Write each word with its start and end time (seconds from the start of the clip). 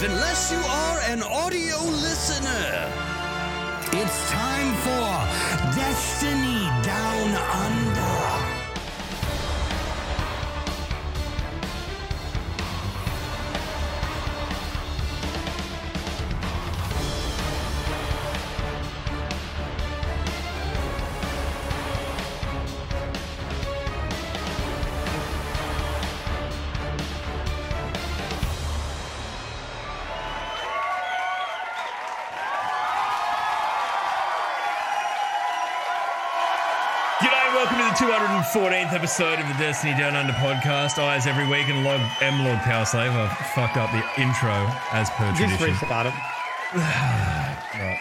live 0.00 0.10
unless 0.10 0.52
you 0.52 0.58
are 0.58 0.98
an 1.08 1.22
audio 1.22 1.78
listener. 1.78 2.92
It's 3.92 4.30
time 4.30 4.74
for 4.84 5.74
Destiny 5.74 6.68
Down 6.82 7.36
Under. 7.36 7.89
14th 38.52 38.92
episode 38.92 39.38
of 39.38 39.46
the 39.46 39.54
Destiny 39.54 39.92
Down 39.96 40.16
Under 40.16 40.32
podcast. 40.32 40.98
Eyes 40.98 41.28
every 41.28 41.46
week, 41.46 41.68
and 41.68 41.84
log 41.84 42.00
M 42.20 42.44
Lord 42.44 42.58
Power 42.58 42.84
Slave. 42.84 43.12
I've 43.12 43.30
fucked 43.54 43.76
up 43.76 43.92
the 43.92 44.02
intro 44.20 44.50
as 44.90 45.08
per 45.10 45.30
Just 45.30 45.54
tradition. 45.54 45.68
Just 45.68 45.82
restart 45.82 46.06
it. 46.08 46.14
right. 46.74 48.00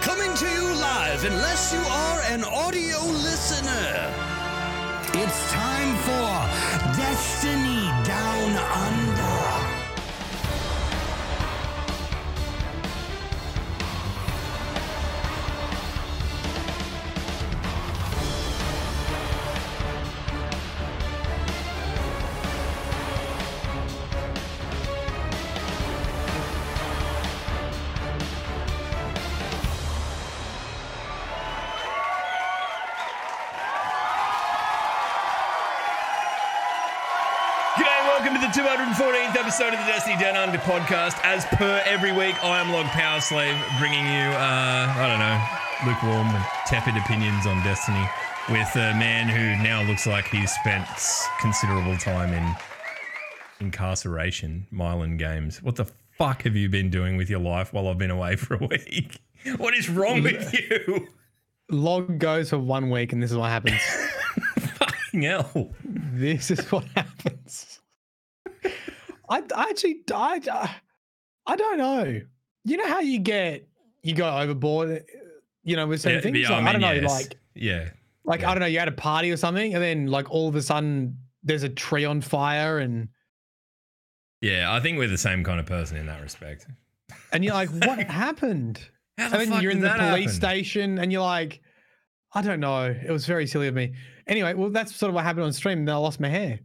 Coming 0.00 0.34
to 0.36 0.46
you 0.48 0.72
live, 0.80 1.22
unless 1.26 1.74
you 1.74 1.80
are 1.80 2.20
an 2.30 2.44
audio 2.44 2.98
listener, 3.04 4.14
it's 5.12 5.52
time 5.52 5.96
for 6.08 6.96
Destiny 6.96 7.92
Down 8.04 8.56
Under. 8.56 9.27
Episode 39.60 39.76
of 39.76 39.84
the 39.84 39.90
Destiny 39.90 40.16
Down 40.20 40.36
Under 40.36 40.58
podcast. 40.58 41.18
As 41.24 41.44
per 41.46 41.82
every 41.84 42.12
week, 42.12 42.36
I 42.44 42.60
am 42.60 42.70
Log 42.70 42.86
Power 42.86 43.20
Slave, 43.20 43.56
bringing 43.80 44.04
you, 44.06 44.30
uh, 44.30 44.94
I 44.96 45.08
don't 45.08 45.18
know, 45.18 45.90
lukewarm 45.90 46.28
tepid 46.64 46.96
opinions 46.96 47.44
on 47.44 47.60
Destiny 47.64 48.08
with 48.50 48.72
a 48.76 48.94
man 48.94 49.26
who 49.26 49.60
now 49.60 49.82
looks 49.82 50.06
like 50.06 50.28
he's 50.28 50.52
spent 50.52 50.86
considerable 51.40 51.96
time 51.96 52.32
in 52.32 52.54
incarceration, 53.58 54.68
Mylan 54.72 55.18
Games. 55.18 55.60
What 55.60 55.74
the 55.74 55.86
fuck 56.16 56.42
have 56.42 56.54
you 56.54 56.68
been 56.68 56.88
doing 56.88 57.16
with 57.16 57.28
your 57.28 57.40
life 57.40 57.72
while 57.72 57.88
I've 57.88 57.98
been 57.98 58.12
away 58.12 58.36
for 58.36 58.54
a 58.54 58.64
week? 58.64 59.18
What 59.56 59.74
is 59.74 59.88
wrong 59.88 60.22
with 60.22 60.54
you? 60.54 61.08
Log 61.68 62.20
goes 62.20 62.50
for 62.50 62.60
one 62.60 62.90
week, 62.90 63.12
and 63.12 63.20
this 63.20 63.32
is 63.32 63.36
what 63.36 63.50
happens. 63.50 63.80
Fucking 64.78 65.22
hell. 65.22 65.70
this 65.82 66.52
is 66.52 66.60
what 66.70 66.84
happens. 66.96 67.77
I, 69.30 69.42
I 69.54 69.62
actually, 69.70 70.00
I, 70.12 70.40
uh, 70.50 70.68
I 71.46 71.56
don't 71.56 71.78
know. 71.78 72.20
You 72.64 72.76
know 72.76 72.86
how 72.88 73.00
you 73.00 73.18
get 73.18 73.66
you 74.02 74.14
go 74.14 74.28
overboard, 74.36 74.90
eh, 74.90 75.00
you 75.64 75.76
know, 75.76 75.86
with 75.86 76.00
certain 76.00 76.16
Yeah, 76.18 76.22
things. 76.22 76.38
yeah, 76.50 76.56
Like, 76.58 76.66
I, 76.66 76.72
don't 76.72 76.80
know, 76.80 76.92
yes. 76.92 77.10
like 77.10 77.38
yeah. 77.54 77.90
like 78.24 78.40
yeah. 78.42 78.50
I 78.50 78.54
don't 78.54 78.60
know. 78.60 78.66
You 78.66 78.78
had 78.78 78.88
a 78.88 78.92
party 78.92 79.30
or 79.30 79.36
something, 79.36 79.74
and 79.74 79.82
then 79.82 80.06
like 80.06 80.30
all 80.30 80.48
of 80.48 80.54
a 80.56 80.62
sudden 80.62 81.18
there's 81.42 81.62
a 81.62 81.68
tree 81.68 82.04
on 82.04 82.20
fire, 82.20 82.78
and 82.78 83.08
Yeah, 84.40 84.72
I 84.72 84.80
think 84.80 84.98
we're 84.98 85.08
the 85.08 85.18
same 85.18 85.44
kind 85.44 85.58
of 85.60 85.66
person 85.66 85.96
in 85.96 86.06
that 86.06 86.20
respect. 86.22 86.66
and 87.32 87.44
you're 87.44 87.54
like, 87.54 87.70
what 87.70 87.98
happened? 88.10 88.80
How 89.18 89.36
and 89.38 89.50
then 89.52 89.62
you're 89.62 89.72
in 89.72 89.80
the 89.80 89.88
police 89.90 90.00
happen? 90.26 90.28
station 90.64 90.98
and 90.98 91.10
you're 91.12 91.22
like, 91.22 91.60
I 92.34 92.42
don't 92.42 92.60
know. 92.60 92.84
It 92.84 93.10
was 93.10 93.26
very 93.26 93.46
silly 93.48 93.66
of 93.68 93.74
me. 93.74 93.94
Anyway, 94.28 94.54
well, 94.54 94.70
that's 94.70 94.94
sort 94.94 95.08
of 95.10 95.14
what 95.14 95.24
happened 95.24 95.44
on 95.44 95.52
stream. 95.52 95.84
Then 95.84 95.94
I 95.94 95.98
lost 95.98 96.20
my 96.20 96.28
hair. 96.28 96.60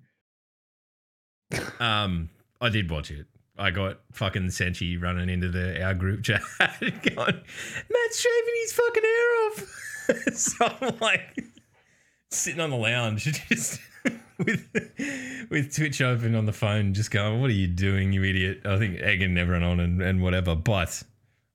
Um, 1.79 2.29
I 2.63 2.69
did 2.69 2.89
watch 2.89 3.11
it. 3.11 3.27
I 3.57 3.71
got 3.71 3.99
fucking 4.13 4.47
Senchi 4.47 4.99
running 4.99 5.29
into 5.29 5.49
the 5.49 5.83
our 5.83 5.93
group 5.93 6.23
chat, 6.23 6.41
going, 6.59 6.95
"Matt's 7.13 8.19
shaving 8.19 8.53
his 8.61 8.71
fucking 8.73 9.03
hair 9.03 9.45
off." 9.45 10.33
so 10.33 10.77
I'm 10.81 10.97
like 10.99 11.43
sitting 12.29 12.61
on 12.61 12.69
the 12.69 12.77
lounge, 12.77 13.25
just 13.49 13.81
with 14.39 14.65
with 15.51 15.75
Twitch 15.75 16.01
open 16.01 16.35
on 16.35 16.45
the 16.45 16.53
phone, 16.53 16.93
just 16.93 17.11
going, 17.11 17.41
"What 17.41 17.49
are 17.49 17.53
you 17.53 17.67
doing, 17.67 18.13
you 18.13 18.23
idiot?" 18.23 18.61
I 18.65 18.77
think 18.77 19.01
egging 19.01 19.37
everyone 19.37 19.63
on 19.63 19.79
and, 19.81 20.01
and 20.01 20.23
whatever, 20.23 20.55
but 20.55 21.03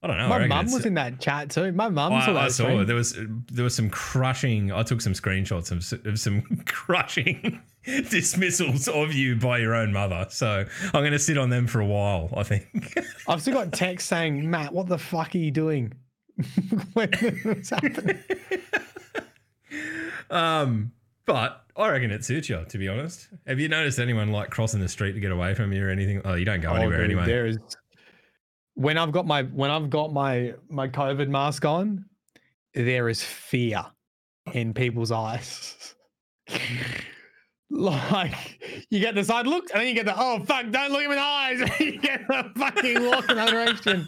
I 0.00 0.06
don't 0.06 0.16
know. 0.18 0.28
My 0.28 0.46
mum 0.46 0.70
was 0.70 0.86
in 0.86 0.94
that 0.94 1.18
chat 1.20 1.50
too. 1.50 1.72
My 1.72 1.88
mum 1.88 2.12
saw 2.22 2.32
that 2.34 2.36
I 2.36 2.48
saw 2.48 2.64
stream. 2.64 2.80
it. 2.80 2.84
There 2.84 2.94
was 2.94 3.18
there 3.50 3.64
was 3.64 3.74
some 3.74 3.90
crushing. 3.90 4.70
I 4.70 4.84
took 4.84 5.00
some 5.00 5.12
screenshots 5.12 5.72
of, 5.72 6.06
of 6.06 6.20
some 6.20 6.42
crushing 6.66 7.60
dismissals 7.84 8.86
of 8.86 9.12
you 9.12 9.34
by 9.34 9.58
your 9.58 9.74
own 9.74 9.92
mother. 9.92 10.26
So 10.30 10.64
I'm 10.82 10.92
going 11.02 11.10
to 11.12 11.18
sit 11.18 11.36
on 11.36 11.50
them 11.50 11.66
for 11.66 11.80
a 11.80 11.86
while. 11.86 12.30
I 12.36 12.44
think. 12.44 12.66
I've 13.28 13.42
still 13.42 13.54
got 13.54 13.72
text 13.72 14.06
saying, 14.06 14.48
Matt, 14.48 14.72
what 14.72 14.86
the 14.86 14.98
fuck 14.98 15.34
are 15.34 15.38
you 15.38 15.50
doing? 15.50 15.92
when 16.92 17.08
it's 17.20 17.70
happening. 17.70 18.20
um, 20.30 20.92
but 21.26 21.64
I 21.76 21.88
reckon 21.90 22.12
it 22.12 22.24
suits 22.24 22.48
you. 22.48 22.64
To 22.68 22.78
be 22.78 22.86
honest, 22.88 23.28
have 23.48 23.58
you 23.58 23.68
noticed 23.68 23.98
anyone 23.98 24.30
like 24.30 24.50
crossing 24.50 24.80
the 24.80 24.88
street 24.88 25.12
to 25.14 25.20
get 25.20 25.32
away 25.32 25.54
from 25.54 25.72
you 25.72 25.84
or 25.84 25.90
anything? 25.90 26.20
Oh, 26.24 26.34
you 26.34 26.44
don't 26.44 26.60
go 26.60 26.70
Oh, 26.70 26.74
anywhere 26.76 26.98
dude, 26.98 27.04
anyway. 27.10 27.26
There 27.26 27.46
is 27.46 27.58
when 28.78 28.96
I've 28.96 29.10
got 29.10 29.26
my 29.26 29.42
when 29.42 29.72
I've 29.72 29.90
got 29.90 30.12
my 30.12 30.54
my 30.68 30.86
COVID 30.86 31.28
mask 31.28 31.64
on, 31.64 32.04
there 32.74 33.08
is 33.08 33.22
fear 33.24 33.84
in 34.54 34.72
people's 34.72 35.10
eyes. 35.10 35.94
like 37.70 38.86
you 38.88 39.00
get 39.00 39.16
the 39.16 39.24
side 39.24 39.48
look, 39.48 39.64
and 39.72 39.80
then 39.80 39.88
you 39.88 39.94
get 39.94 40.06
the 40.06 40.14
oh 40.16 40.44
fuck, 40.44 40.70
don't 40.70 40.92
look 40.92 41.02
in 41.02 41.10
the 41.10 41.18
eyes. 41.18 41.58
you 41.80 41.98
get 41.98 42.28
the 42.28 42.52
fucking 42.56 43.04
walk 43.04 43.28
in 43.28 43.36
other 43.38 43.50
direction. 43.50 44.06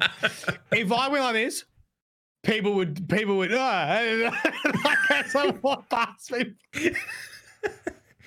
If 0.70 0.92
I 0.92 1.08
went 1.08 1.24
like 1.24 1.34
this, 1.34 1.64
people 2.44 2.74
would 2.74 3.08
people 3.08 3.38
would 3.38 3.52
uh, 3.52 3.56
like 4.84 5.34
I 5.34 5.52
walk 5.62 5.90
past 5.90 6.30
me. 6.30 6.54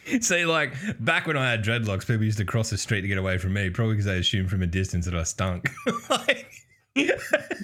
See, 0.21 0.45
like 0.45 0.73
back 0.99 1.27
when 1.27 1.37
I 1.37 1.49
had 1.49 1.63
dreadlocks, 1.63 2.05
people 2.05 2.23
used 2.23 2.37
to 2.39 2.45
cross 2.45 2.69
the 2.69 2.77
street 2.77 3.01
to 3.01 3.07
get 3.07 3.17
away 3.17 3.37
from 3.37 3.53
me, 3.53 3.69
probably 3.69 3.95
because 3.95 4.05
they 4.05 4.17
assumed 4.17 4.49
from 4.49 4.61
a 4.61 4.67
distance 4.67 5.05
that 5.05 5.15
I 5.15 5.23
stunk. 5.23 5.69
like, 6.09 6.51
Yeah. 6.95 7.15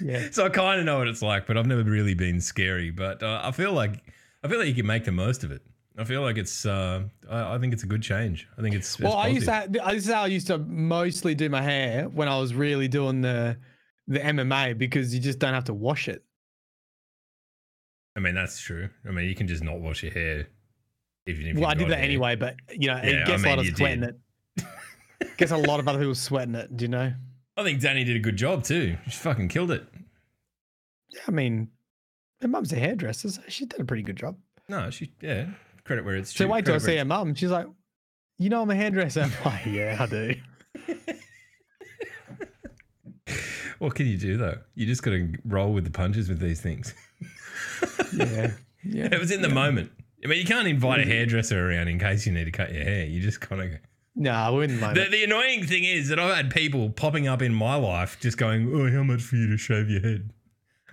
So 0.32 0.44
I 0.44 0.48
kind 0.48 0.80
of 0.80 0.86
know 0.86 0.98
what 0.98 1.08
it's 1.08 1.22
like, 1.22 1.46
but 1.46 1.56
I've 1.56 1.66
never 1.66 1.82
really 1.82 2.14
been 2.14 2.40
scary. 2.40 2.90
But 2.90 3.22
uh, 3.22 3.40
I 3.42 3.52
feel 3.52 3.72
like 3.72 4.02
I 4.42 4.48
feel 4.48 4.58
like 4.58 4.68
you 4.68 4.74
can 4.74 4.86
make 4.86 5.04
the 5.04 5.12
most 5.12 5.44
of 5.44 5.50
it. 5.50 5.62
I 5.98 6.04
feel 6.04 6.22
like 6.22 6.38
it's. 6.38 6.64
Uh, 6.64 7.02
I, 7.28 7.54
I 7.54 7.58
think 7.58 7.72
it's 7.72 7.82
a 7.82 7.86
good 7.86 8.02
change. 8.02 8.48
I 8.56 8.62
think 8.62 8.74
it's. 8.74 8.94
it's 8.94 9.00
Well, 9.00 9.16
I 9.16 9.28
used 9.28 9.46
to. 9.46 9.52
positive. 9.52 9.82
This 9.84 10.06
is 10.06 10.12
how 10.12 10.22
I 10.22 10.26
used 10.28 10.46
to 10.46 10.58
mostly 10.58 11.34
do 11.34 11.48
my 11.48 11.62
hair 11.62 12.08
when 12.08 12.28
I 12.28 12.38
was 12.38 12.54
really 12.54 12.88
doing 12.88 13.20
the 13.20 13.58
the 14.08 14.18
MMA 14.18 14.78
because 14.78 15.14
you 15.14 15.20
just 15.20 15.38
don't 15.38 15.54
have 15.54 15.64
to 15.64 15.74
wash 15.74 16.08
it. 16.08 16.24
I 18.16 18.20
mean, 18.20 18.34
that's 18.34 18.60
true. 18.60 18.88
I 19.06 19.12
mean, 19.12 19.28
you 19.28 19.34
can 19.34 19.46
just 19.46 19.62
not 19.62 19.80
wash 19.80 20.02
your 20.02 20.12
hair. 20.12 20.48
Even 21.26 21.46
if 21.46 21.56
Well, 21.56 21.66
I 21.70 21.74
did 21.74 21.88
that 21.88 21.98
anyway, 22.00 22.36
but 22.36 22.56
you 22.70 22.88
know, 22.88 22.96
Yeah, 22.96 23.22
it 23.22 23.26
gets 23.26 23.44
I 23.44 23.48
a 23.48 23.50
lot 23.50 23.58
mean, 23.58 23.58
of 23.60 23.64
you 23.66 23.76
sweat 23.76 23.92
in 23.92 24.00
did. 24.00 24.14
it. 24.56 25.36
gets 25.36 25.52
a 25.52 25.56
lot 25.56 25.80
of 25.80 25.88
other 25.88 25.98
people 25.98 26.14
sweating 26.14 26.54
it. 26.54 26.76
Do 26.76 26.84
you 26.84 26.88
know? 26.88 27.12
I 27.56 27.62
think 27.62 27.80
Danny 27.80 28.04
did 28.04 28.16
a 28.16 28.20
good 28.20 28.36
job 28.36 28.64
too. 28.64 28.96
She 29.04 29.10
fucking 29.18 29.48
killed 29.48 29.70
it. 29.70 29.84
Yeah, 31.10 31.20
I 31.28 31.30
mean, 31.30 31.68
her 32.40 32.48
mum's 32.48 32.72
a 32.72 32.76
hairdresser, 32.76 33.28
so 33.30 33.42
she 33.48 33.66
did 33.66 33.80
a 33.80 33.84
pretty 33.84 34.02
good 34.02 34.16
job. 34.16 34.36
No, 34.68 34.90
she 34.90 35.12
yeah. 35.20 35.46
Credit 35.84 36.04
where 36.04 36.14
it's 36.16 36.32
due. 36.32 36.44
So 36.44 36.48
wait 36.48 36.64
till 36.64 36.74
I 36.74 36.78
see 36.78 36.96
her 36.96 37.04
mum. 37.04 37.34
She's 37.34 37.50
like, 37.50 37.66
"You 38.38 38.48
know, 38.48 38.62
I'm 38.62 38.70
a 38.70 38.76
hairdresser." 38.76 39.22
I'm 39.22 39.32
like, 39.44 39.66
"Yeah, 39.66 39.96
I 39.98 40.06
do." 40.06 40.34
What 43.78 43.94
can 43.94 44.06
you 44.06 44.18
do 44.18 44.36
though? 44.36 44.58
You 44.74 44.84
just 44.86 45.02
got 45.02 45.12
to 45.12 45.32
roll 45.44 45.72
with 45.72 45.84
the 45.84 45.90
punches 45.90 46.28
with 46.28 46.38
these 46.38 46.60
things. 46.60 46.94
Yeah, 48.14 48.50
yeah. 48.84 49.08
It 49.10 49.18
was 49.18 49.30
in 49.30 49.40
the 49.40 49.48
moment. 49.48 49.90
I 50.24 50.28
mean, 50.28 50.38
you 50.38 50.44
can't 50.44 50.68
invite 50.68 50.98
a 51.00 51.02
mm-hmm. 51.02 51.10
hairdresser 51.10 51.70
around 51.70 51.88
in 51.88 51.98
case 51.98 52.26
you 52.26 52.32
need 52.32 52.44
to 52.44 52.50
cut 52.50 52.72
your 52.72 52.84
hair. 52.84 53.06
You 53.06 53.20
just 53.20 53.40
kind 53.40 53.62
of. 53.62 53.80
No, 54.16 54.60
in 54.60 54.74
the 54.74 54.80
moment. 54.80 54.98
The, 54.98 55.16
the 55.16 55.24
annoying 55.24 55.64
thing 55.66 55.84
is 55.84 56.08
that 56.08 56.18
I've 56.18 56.34
had 56.34 56.50
people 56.50 56.90
popping 56.90 57.26
up 57.26 57.40
in 57.40 57.54
my 57.54 57.76
life 57.76 58.18
just 58.20 58.36
going, 58.36 58.70
"Oh, 58.74 58.90
how 58.90 59.02
much 59.02 59.22
for 59.22 59.36
you 59.36 59.48
to 59.48 59.56
shave 59.56 59.88
your 59.88 60.00
head?" 60.00 60.30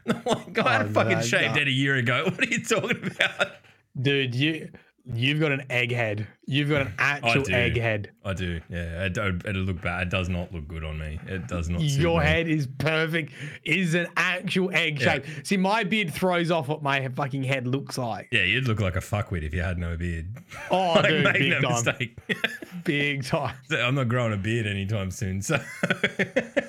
I'm 0.08 0.22
like, 0.26 0.58
I 0.60 0.74
had 0.74 0.86
Oh, 0.86 0.90
a 0.90 0.90
fucking 0.90 1.18
no, 1.18 1.22
shaved 1.22 1.54
no. 1.54 1.60
head 1.60 1.68
a 1.68 1.72
year 1.72 1.96
ago. 1.96 2.24
What 2.32 2.40
are 2.40 2.46
you 2.50 2.64
talking 2.64 3.06
about? 3.06 3.52
Dude, 4.00 4.36
you 4.36 4.70
you've 5.14 5.40
got 5.40 5.52
an 5.52 5.64
egghead. 5.70 6.28
You've 6.46 6.70
got 6.70 6.82
an 6.82 6.94
actual 6.98 7.44
do. 7.44 7.52
egghead. 7.52 8.08
I 8.24 8.34
do. 8.34 8.62
Yeah, 8.70 9.06
it, 9.06 9.14
don't- 9.14 9.46
it'll 9.46 9.64
look 9.64 9.82
bad. 9.82 10.04
It 10.08 10.10
does 10.10 10.30
not 10.30 10.54
look 10.54 10.68
good 10.68 10.84
on 10.84 10.98
me. 10.98 11.20
It 11.28 11.48
does 11.48 11.70
not. 11.70 11.82
Your 11.82 12.20
me. 12.22 12.26
head 12.26 12.48
is 12.48 12.68
perfect. 12.78 13.34
Is 13.66 13.94
an 13.96 14.08
actual 14.16 14.70
egg 14.74 15.02
Yeah. 15.02 15.14
shape. 15.14 15.26
See, 15.44 15.58
my 15.58 15.84
beard 15.84 16.14
throws 16.14 16.52
off 16.52 16.68
what 16.70 16.82
my 16.84 17.08
fucking 17.10 17.44
head 17.44 17.68
looks 17.68 17.98
like. 17.98 18.30
Yeah, 18.32 18.44
you'd 18.44 18.68
look 18.68 18.80
like 18.80 18.96
a 18.96 19.00
fuckwit 19.02 19.44
if 19.44 19.54
you 19.54 19.62
had 19.62 19.78
no 19.78 19.98
beard. 19.98 20.28
Oh, 20.72 20.78
like, 20.96 21.08
dude, 21.10 21.24
make 21.24 21.34
big 21.34 21.50
no 21.52 21.60
time. 21.62 21.72
mistake. 21.74 22.18
Big 22.84 23.26
time. 23.26 23.56
I'm 23.72 23.96
not 23.96 24.08
growing 24.08 24.32
a 24.34 24.38
beard 24.38 24.66
anytime 24.66 25.12
soon. 25.12 25.42
So 25.42 25.60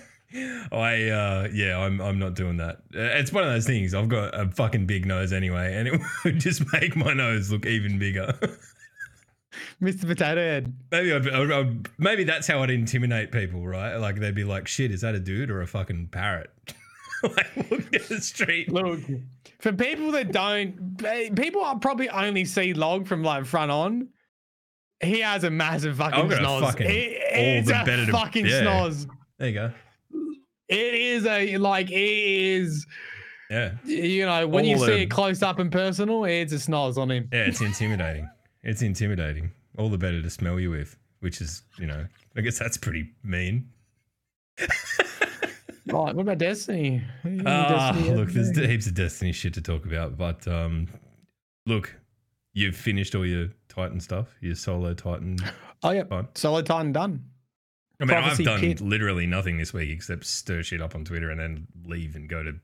I 0.73 1.09
uh 1.09 1.49
yeah, 1.53 1.79
I'm 1.79 2.01
I'm 2.01 2.19
not 2.19 2.35
doing 2.35 2.57
that. 2.59 2.77
Uh, 2.95 3.01
It's 3.19 3.33
one 3.33 3.45
of 3.45 3.51
those 3.51 3.67
things. 3.67 3.95
I've 3.95 4.09
got 4.09 4.39
a 4.39 4.49
fucking 4.51 4.87
big 4.87 5.07
nose 5.07 5.33
anyway, 5.33 5.75
and 5.75 5.89
it 5.89 6.01
would 6.25 6.39
just 6.41 6.63
make 6.73 6.97
my 6.97 7.13
nose 7.13 7.51
look 7.51 7.67
even 7.67 7.99
bigger. 7.99 8.39
Mr. 9.83 10.07
Potato 10.07 10.41
Head. 10.41 10.73
maybe 10.93 11.13
I'd, 11.13 11.29
I'd, 11.29 11.51
I'd- 11.53 11.91
maybe 11.99 12.25
that's 12.25 12.47
how 12.47 12.63
I'd 12.63 12.71
intimidate 12.71 13.33
people, 13.33 13.67
right? 13.67 13.97
Like 13.97 14.17
they'd 14.21 14.35
be 14.35 14.45
like, 14.45 14.69
"Shit, 14.69 14.91
is 14.91 15.01
that 15.01 15.15
a 15.15 15.21
dude 15.21 15.51
or 15.51 15.63
a 15.63 15.67
fucking 15.67 16.09
parrot?" 16.13 16.51
like 17.23 17.57
looking 17.71 17.95
at 17.95 18.09
the 18.09 18.21
street. 18.21 18.71
Look, 18.71 19.01
for 19.61 19.73
people 19.73 20.13
that 20.13 20.31
don't, 20.33 20.99
people 21.35 21.63
are 21.63 21.79
probably 21.79 22.09
only 22.11 22.45
see 22.45 22.75
Log 22.75 23.07
from 23.09 23.23
like 23.25 23.47
front 23.47 23.71
on. 23.71 24.09
He 25.01 25.21
has 25.21 25.45
a 25.45 25.51
massive 25.51 25.97
fucking 25.97 26.29
snoz. 26.29 26.61
fucking- 26.61 26.87
It- 26.91 27.23
all 27.35 27.63
the 27.65 27.83
a 27.83 27.85
better 27.85 28.07
to- 28.07 28.13
fucking 28.13 28.47
yeah. 28.47 28.63
snoz. 28.65 29.09
There 29.39 29.49
you 29.49 29.55
go. 29.55 29.73
It 30.69 30.95
is 30.95 31.27
a 31.27 31.57
like 31.59 31.91
it 31.91 31.95
is. 31.95 32.87
Yeah, 33.51 33.73
You 33.85 34.27
know, 34.27 34.47
when 34.47 34.67
you 34.67 34.75
All 34.77 34.81
see 34.85 34.87
the- 34.93 35.01
it 35.03 35.11
close 35.11 35.43
up 35.43 35.59
and 35.59 35.73
personal, 35.73 36.25
it's 36.25 36.53
a 36.53 36.57
snoz 36.57 36.99
on 36.99 37.11
him. 37.11 37.29
yeah, 37.33 37.45
it's 37.45 37.61
intimidating. 37.71 38.29
It's 38.63 38.83
intimidating. 38.83 39.53
All 39.79 39.89
the 39.89 39.97
better 39.97 40.21
to 40.21 40.29
smell 40.29 40.61
you 40.61 40.71
with, 40.71 40.99
which 41.21 41.41
is, 41.41 41.63
you 41.79 41.87
know, 41.87 42.05
I 42.37 42.41
guess 42.43 42.59
that's 42.59 42.77
pretty 42.77 43.11
mean. 43.25 43.71
Right, 45.91 46.15
what 46.15 46.21
about 46.21 46.37
Destiny? 46.37 47.03
Ah, 47.47 47.93
Destiny 47.93 48.15
look, 48.15 48.29
there's 48.29 48.53
update? 48.53 48.69
heaps 48.69 48.87
of 48.89 48.95
Destiny 48.95 49.33
shit 49.33 49.55
to 49.55 49.63
talk 49.63 49.87
about, 49.87 50.19
but 50.19 50.47
um, 50.47 50.87
look, 51.65 51.97
you've 52.53 52.77
finished 52.77 53.15
all 53.15 53.25
your 53.25 53.49
Titan 53.71 53.99
stuff, 53.99 54.27
your 54.43 54.55
solo 54.55 54.93
Titan. 54.93 55.39
oh 55.83 55.91
yeah, 55.93 56.05
fine. 56.05 56.29
Solo 56.35 56.61
Titan 56.61 56.93
done. 56.93 57.25
I 58.01 58.05
mean, 58.05 58.17
I've 58.17 58.39
done 58.39 58.61
Pit. 58.61 58.81
literally 58.81 59.27
nothing 59.27 59.59
this 59.59 59.73
week 59.73 59.91
except 59.91 60.25
stir 60.27 60.63
shit 60.63 60.81
up 60.81 60.95
on 60.95 61.05
Twitter 61.05 61.31
and 61.31 61.41
then 61.41 61.67
leave 61.85 62.15
and 62.15 62.29
go 62.29 62.43
to 62.43 62.55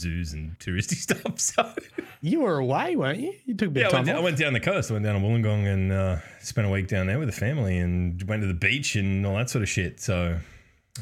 zoos 0.00 0.32
and 0.32 0.56
touristy 0.60 0.94
stuff. 0.94 1.40
So 1.40 1.72
You 2.20 2.40
were 2.42 2.58
away, 2.58 2.94
weren't 2.94 3.18
you? 3.18 3.34
You 3.44 3.54
took 3.54 3.68
a 3.68 3.70
bit 3.72 3.80
yeah, 3.80 3.86
of 3.88 3.94
I 3.94 3.96
time 3.98 4.06
went, 4.06 4.16
I 4.16 4.18
off. 4.18 4.24
went 4.24 4.38
down 4.38 4.52
the 4.52 4.60
coast. 4.60 4.90
I 4.90 4.94
went 4.94 5.04
down 5.04 5.20
to 5.20 5.26
Wollongong 5.26 5.66
and 5.66 5.92
uh, 5.92 6.16
spent 6.40 6.66
a 6.66 6.70
week 6.70 6.86
down 6.86 7.06
there 7.08 7.18
with 7.18 7.28
the 7.28 7.34
family 7.34 7.78
and 7.78 8.22
went 8.28 8.42
to 8.42 8.46
the 8.46 8.54
beach 8.54 8.94
and 8.94 9.26
all 9.26 9.36
that 9.36 9.50
sort 9.50 9.62
of 9.62 9.68
shit. 9.68 10.00
So 10.00 10.38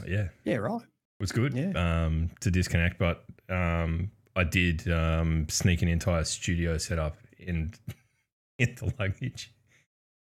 yeah, 0.07 0.29
Yeah, 0.45 0.57
right. 0.57 0.81
It 0.83 1.21
was 1.21 1.33
good 1.33 1.55
Yeah. 1.55 1.73
um, 2.07 2.31
to 2.41 2.51
disconnect, 2.51 2.99
but 2.99 3.25
um, 3.51 4.11
I 4.35 4.45
did 4.45 4.91
um, 4.91 5.47
sneak 5.51 5.83
an 5.83 5.89
entire 5.89 6.25
studio 6.25 6.79
setup 6.79 7.17
in 7.39 7.73
in 8.59 8.75
the 8.77 8.93
luggage. 8.99 9.53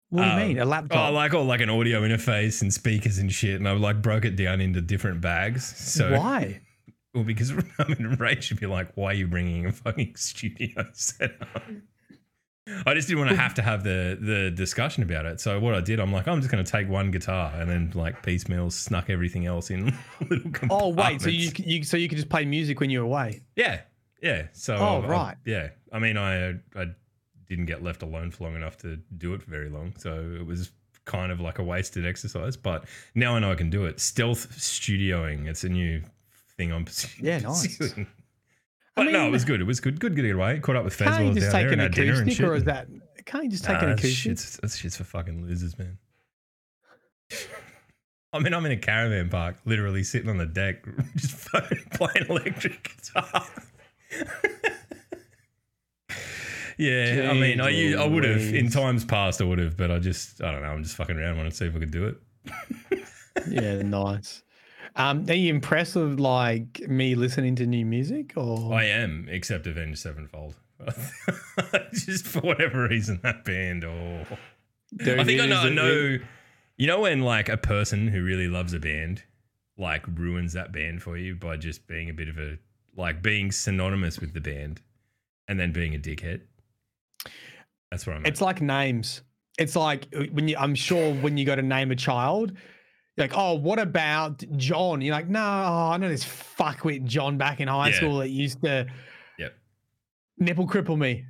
What 0.10 0.22
do 0.24 0.28
you 0.28 0.34
Um, 0.34 0.40
mean? 0.48 0.60
A 0.60 0.66
laptop? 0.66 1.10
Oh, 1.10 1.14
like 1.14 1.34
all 1.34 1.46
like 1.46 1.62
an 1.62 1.70
audio 1.70 2.02
interface 2.02 2.62
and 2.62 2.74
speakers 2.74 3.18
and 3.20 3.32
shit, 3.32 3.56
and 3.60 3.68
I 3.68 3.74
like 3.74 4.02
broke 4.02 4.26
it 4.26 4.36
down 4.36 4.60
into 4.62 4.82
different 4.82 5.22
bags. 5.22 5.66
So 5.66 6.18
Why? 6.18 6.62
Well, 7.14 7.24
because 7.24 7.52
I 7.80 7.88
mean, 7.88 8.18
Ray 8.20 8.40
should 8.42 8.60
be 8.60 8.66
like, 8.68 8.92
"Why 8.96 9.12
are 9.12 9.14
you 9.14 9.28
bringing 9.28 9.66
a 9.66 9.72
fucking 9.72 10.16
studio 10.16 10.86
setup?" 10.94 11.48
I 12.86 12.94
just 12.94 13.08
didn't 13.08 13.20
want 13.22 13.32
to 13.32 13.36
have 13.38 13.56
to 13.56 13.64
have 13.64 13.84
the 13.84 14.18
the 14.22 14.52
discussion 14.52 15.02
about 15.02 15.26
it. 15.26 15.42
So 15.42 15.60
what 15.60 15.74
I 15.74 15.82
did, 15.82 16.00
I'm 16.00 16.14
like, 16.14 16.28
I'm 16.28 16.40
just 16.40 16.52
going 16.52 16.64
to 16.64 16.72
take 16.72 16.88
one 16.88 17.10
guitar 17.10 17.52
and 17.56 17.68
then 17.68 17.92
like 17.96 18.22
piecemeal 18.22 18.70
snuck 18.70 19.10
everything 19.10 19.48
else 19.48 19.72
in 19.72 19.92
little 20.30 20.52
Oh 20.70 20.90
wait, 20.90 21.20
so 21.22 21.30
you 21.30 21.50
you 21.58 21.84
so 21.84 21.98
you 21.98 22.08
could 22.08 22.18
just 22.18 22.30
play 22.30 22.46
music 22.46 22.80
when 22.80 22.90
you're 22.92 23.06
away? 23.06 23.42
yeah 23.56 23.82
yeah. 24.22 24.48
So 24.54 24.76
Oh, 24.76 25.02
I- 25.02 25.08
right. 25.08 25.38
yeah. 25.46 25.70
I 25.92 25.98
mean, 26.00 26.16
I 26.18 26.50
I 26.76 26.86
didn't 27.50 27.66
get 27.66 27.84
left 27.84 28.02
alone 28.04 28.32
for 28.32 28.46
long 28.46 28.56
enough 28.56 28.78
to 28.78 28.98
do 29.18 29.34
it 29.34 29.42
for 29.42 29.50
very 29.52 29.70
long, 29.70 29.94
so 29.98 30.36
it 30.40 30.46
was 30.46 30.72
kind 31.06 31.32
of 31.32 31.40
like 31.42 31.58
a 31.60 31.64
wasted 31.64 32.06
exercise. 32.06 32.56
But 32.56 32.86
now 33.16 33.36
I 33.36 33.40
know 33.40 33.52
I 33.52 33.56
can 33.56 33.70
do 33.70 33.86
it. 33.86 34.00
Stealth 34.00 34.56
studioing, 34.58 35.48
it's 35.48 35.64
a 35.64 35.70
new 35.70 36.04
thing 36.58 36.72
I'm 36.72 36.86
pursuing. 36.86 37.26
Yeah, 37.26 37.40
nice. 37.40 37.78
pursuing. 37.78 38.08
I 38.96 39.04
But 39.06 39.12
no, 39.12 39.28
it 39.28 39.32
was 39.32 39.46
good. 39.46 39.62
It 39.62 39.66
was 39.66 39.80
good. 39.80 40.00
Good 40.00 40.16
to 40.16 40.22
get 40.22 40.36
away. 40.36 40.60
Caught 40.60 40.76
up 40.76 40.84
with 40.84 40.94
Fez 40.94 41.08
while 41.08 41.18
I 41.20 41.24
was 41.30 41.36
just 41.38 41.52
down 41.52 41.62
there 41.64 41.68
an 41.68 41.74
and 41.74 41.82
had 41.82 41.92
dinner 41.94 42.22
and 42.22 42.32
shit. 42.34 42.46
or 42.46 42.56
is 42.56 42.66
that? 42.66 42.88
Can't 43.26 43.46
you 43.46 43.50
just 43.50 43.64
take 43.64 43.78
Nah, 43.78 43.84
an 43.88 43.90
acoustic? 43.92 44.12
shit's, 44.12 44.58
that 44.58 44.72
shit's 44.72 44.98
for 44.98 45.04
fucking 45.06 45.42
losers, 45.46 45.78
man. 45.80 45.98
I 48.34 48.40
mean, 48.40 48.54
I'm 48.54 48.66
in 48.66 48.72
a 48.74 48.78
caravan 48.78 49.30
park, 49.30 49.56
literally 49.66 50.04
sitting 50.04 50.30
on 50.30 50.38
the 50.38 50.46
deck, 50.46 50.84
just 51.16 51.48
playing 51.48 52.26
electric 52.30 52.96
guitar. 52.98 53.46
Yeah, 56.80 57.30
I 57.30 57.34
mean, 57.34 57.60
I 57.60 58.06
would 58.06 58.24
have 58.24 58.54
in 58.54 58.70
times 58.70 59.04
past, 59.04 59.42
I 59.42 59.44
would 59.44 59.60
have, 59.60 59.76
but 59.76 59.92
I 59.92 60.00
just, 60.00 60.42
I 60.42 60.52
don't 60.52 60.62
know, 60.62 60.70
I'm 60.70 60.84
just 60.84 60.96
fucking 60.96 61.18
around, 61.18 61.36
wanted 61.36 61.52
to 61.52 61.56
see 61.58 61.66
if 61.66 61.76
I 61.76 61.80
could 61.80 61.92
do 61.92 62.08
it. 62.08 63.04
yeah, 63.50 63.82
nice. 63.82 64.44
Um, 64.96 65.26
are 65.30 65.34
you 65.34 65.54
impressed 65.54 65.96
with 65.96 66.20
like 66.20 66.82
me 66.88 67.16
listening 67.16 67.56
to 67.58 67.66
new 67.66 67.86
music, 67.86 68.34
or 68.38 68.74
I 68.74 68.86
am, 68.86 69.28
except 69.30 69.68
Avenged 69.68 70.00
Sevenfold. 70.00 70.56
just 71.92 72.26
for 72.26 72.40
whatever 72.40 72.88
reason, 72.88 73.20
that 73.24 73.44
band, 73.44 73.84
or 73.84 74.26
Dude, 74.96 75.20
I 75.20 75.24
think 75.26 75.42
I 75.42 75.46
know. 75.48 75.60
I 75.60 75.70
know. 75.70 76.18
You 76.78 76.88
know 76.88 77.02
when 77.02 77.22
like 77.22 77.50
a 77.50 77.58
person 77.58 78.08
who 78.08 78.24
really 78.24 78.48
loves 78.48 78.74
a 78.74 78.80
band, 78.80 79.24
like 79.78 80.06
ruins 80.08 80.54
that 80.54 80.72
band 80.72 81.04
for 81.04 81.18
you 81.18 81.36
by 81.36 81.58
just 81.58 81.88
being 81.88 82.10
a 82.10 82.14
bit 82.14 82.30
of 82.30 82.38
a 82.38 82.58
like 82.96 83.22
being 83.22 83.52
synonymous 83.52 84.20
with 84.20 84.34
the 84.34 84.42
band, 84.42 84.82
and 85.48 85.60
then 85.60 85.74
being 85.74 85.94
a 85.94 86.00
dickhead. 86.00 86.42
That's 87.92 88.06
what 88.08 88.16
I'm. 88.18 88.26
It's 88.26 88.42
like 88.42 88.62
names. 88.62 89.22
It's 89.58 89.76
like 89.76 90.08
uh, 90.16 90.24
when 90.32 90.48
you. 90.48 90.56
I'm 90.58 90.76
sure 90.76 91.14
when 91.16 91.38
you 91.38 91.46
go 91.46 91.56
to 91.56 91.62
name 91.62 91.92
a 91.92 91.96
child, 91.96 92.52
you're 93.18 93.28
like, 93.28 93.38
oh, 93.38 93.54
what 93.56 93.80
about 93.80 94.44
John? 94.58 95.02
You're 95.02 95.14
like, 95.16 95.28
no, 95.28 95.40
oh, 95.42 95.90
I 95.92 95.98
know 95.98 96.08
this 96.10 96.24
fuckwit 96.24 97.04
John 97.06 97.38
back 97.38 97.60
in 97.60 97.68
high 97.68 97.90
Yeah. 97.90 97.96
school 97.96 98.18
that 98.20 98.30
used 98.30 98.62
to. 98.64 98.86
Yep. 99.38 99.54
Nipple 100.38 100.68
cripple 100.68 100.98
me. 100.98 101.26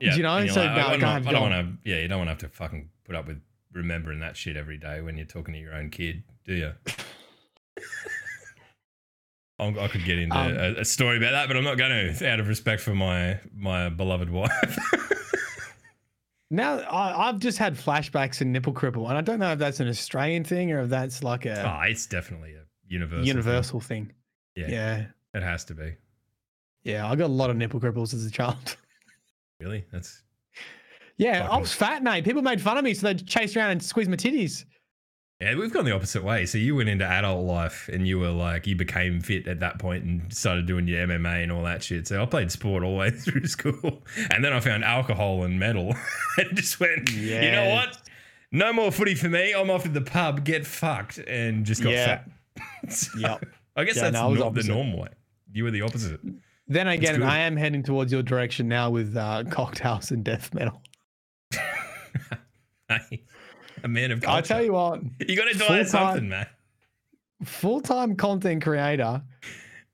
yeah, 0.00 0.14
you 0.14 0.22
know, 0.22 0.46
so 0.46 0.62
like, 0.64 0.76
no, 0.76 0.82
I 0.82 0.92
I, 0.92 0.96
don't, 0.96 1.26
I 1.28 1.32
don't 1.32 1.50
want 1.50 1.54
to. 1.84 1.90
Yeah, 1.90 2.00
you 2.00 2.08
don't 2.08 2.18
want 2.18 2.28
to 2.28 2.32
have 2.32 2.50
to 2.52 2.56
fucking 2.56 2.88
put 3.04 3.14
up 3.16 3.26
with 3.26 3.40
remembering 3.72 4.20
that 4.20 4.36
shit 4.36 4.56
every 4.56 4.78
day 4.78 5.00
when 5.02 5.16
you're 5.16 5.26
talking 5.26 5.52
to 5.54 5.60
your 5.60 5.74
own 5.74 5.90
kid, 5.90 6.22
do 6.46 6.54
you? 6.54 6.72
I 9.58 9.68
I 9.68 9.88
could 9.88 10.04
get 10.04 10.18
into 10.18 10.36
Um, 10.36 10.52
a, 10.56 10.80
a 10.80 10.84
story 10.84 11.16
about 11.16 11.32
that, 11.32 11.48
but 11.48 11.56
I'm 11.56 11.64
not 11.64 11.78
going 11.78 12.14
to, 12.14 12.28
out 12.30 12.40
of 12.40 12.48
respect 12.48 12.80
for 12.82 12.94
my 12.94 13.40
my 13.54 13.88
beloved 13.88 14.30
wife. 14.30 14.78
Now 16.50 16.78
I, 16.78 17.28
I've 17.28 17.38
just 17.38 17.58
had 17.58 17.74
flashbacks 17.74 18.40
and 18.40 18.52
nipple 18.52 18.72
cripple, 18.72 19.08
and 19.08 19.18
I 19.18 19.20
don't 19.20 19.38
know 19.38 19.52
if 19.52 19.58
that's 19.58 19.80
an 19.80 19.88
Australian 19.88 20.44
thing 20.44 20.70
or 20.72 20.80
if 20.82 20.88
that's 20.90 21.22
like 21.22 21.44
a 21.46 21.62
oh, 21.68 21.82
it's 21.88 22.06
definitely 22.06 22.54
a 22.54 22.62
universal. 22.86 23.18
thing. 23.18 23.26
universal 23.26 23.80
thing. 23.80 24.12
Yeah, 24.54 24.68
Yeah. 24.68 25.06
it 25.34 25.42
has 25.42 25.64
to 25.66 25.74
be. 25.74 25.94
yeah, 26.84 27.10
I 27.10 27.16
got 27.16 27.26
a 27.26 27.32
lot 27.32 27.50
of 27.50 27.56
nipple 27.56 27.80
cripples 27.80 28.14
as 28.14 28.24
a 28.24 28.30
child. 28.30 28.76
Really, 29.58 29.86
that's 29.90 30.22
Yeah, 31.16 31.48
I 31.50 31.56
was 31.56 31.72
fat, 31.72 32.02
mate. 32.02 32.24
People 32.26 32.42
made 32.42 32.60
fun 32.60 32.76
of 32.76 32.84
me, 32.84 32.92
so 32.92 33.06
they'd 33.06 33.26
chase 33.26 33.56
around 33.56 33.70
and 33.70 33.82
squeeze 33.82 34.06
my 34.06 34.16
titties. 34.16 34.66
Yeah. 35.40 35.54
We've 35.54 35.72
gone 35.72 35.84
the 35.84 35.94
opposite 35.94 36.22
way. 36.24 36.46
So 36.46 36.58
you 36.58 36.76
went 36.76 36.88
into 36.88 37.04
adult 37.04 37.44
life, 37.44 37.88
and 37.92 38.06
you 38.06 38.18
were 38.18 38.30
like, 38.30 38.66
you 38.66 38.76
became 38.76 39.20
fit 39.20 39.46
at 39.48 39.60
that 39.60 39.78
point 39.78 40.04
and 40.04 40.32
started 40.32 40.66
doing 40.66 40.86
your 40.88 41.06
MMA 41.06 41.42
and 41.42 41.52
all 41.52 41.62
that 41.64 41.82
shit. 41.82 42.06
So 42.08 42.22
I 42.22 42.26
played 42.26 42.50
sport 42.52 42.82
all 42.82 42.92
the 42.92 42.96
way 42.98 43.10
through 43.10 43.46
school, 43.46 44.02
and 44.30 44.44
then 44.44 44.52
I 44.52 44.60
found 44.60 44.84
alcohol 44.84 45.44
and 45.44 45.58
metal, 45.58 45.94
and 46.38 46.56
just 46.56 46.78
went, 46.80 47.10
you 47.12 47.50
know 47.50 47.68
what? 47.74 47.98
No 48.52 48.72
more 48.72 48.92
footy 48.92 49.14
for 49.14 49.28
me. 49.28 49.52
I'm 49.52 49.70
off 49.70 49.82
to 49.82 49.88
the 49.88 50.00
pub, 50.00 50.44
get 50.44 50.66
fucked, 50.66 51.18
and 51.18 51.66
just 51.66 51.82
got 51.82 51.92
Yeah. 51.92 52.06
fat. 52.06 52.30
So, 52.88 53.18
Yep. 53.18 53.44
I 53.76 53.84
guess 53.84 53.96
Yeah, 53.96 54.02
that's 54.10 54.14
no, 54.14 54.32
not 54.32 54.54
the 54.54 54.62
normal 54.62 55.00
way. 55.00 55.08
You 55.52 55.64
were 55.64 55.70
the 55.70 55.82
opposite. 55.82 56.20
Then 56.68 56.88
again. 56.88 57.22
I 57.22 57.40
am 57.40 57.56
heading 57.56 57.82
towards 57.82 58.10
your 58.12 58.22
direction 58.22 58.66
now 58.68 58.88
with 58.90 59.16
uh, 59.16 59.44
cocktails 59.50 60.10
and 60.10 60.24
death 60.24 60.54
metal. 60.54 60.80
Hey, 62.88 63.24
a 63.84 63.88
man 63.88 64.10
of 64.12 64.20
culture. 64.20 64.38
I 64.38 64.40
tell 64.40 64.64
you 64.64 64.72
what, 64.72 65.00
you 65.28 65.36
got 65.36 65.50
to 65.50 65.58
die 65.58 65.80
at 65.80 65.88
something, 65.88 66.28
man. 66.28 66.46
full 67.44 67.80
time 67.80 68.16
content 68.16 68.62
creator 68.62 69.22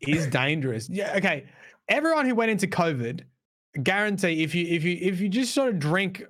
is 0.01 0.27
dangerous. 0.29 0.89
Yeah, 0.89 1.15
okay. 1.17 1.45
Everyone 1.89 2.27
who 2.27 2.35
went 2.35 2.51
into 2.51 2.67
COVID, 2.67 3.23
guarantee 3.83 4.43
if 4.43 4.55
you 4.55 4.67
if 4.67 4.85
you 4.85 4.99
if 5.01 5.21
you 5.21 5.29
just 5.29 5.55
sort 5.55 5.69
of 5.71 5.79
drink 5.79 6.23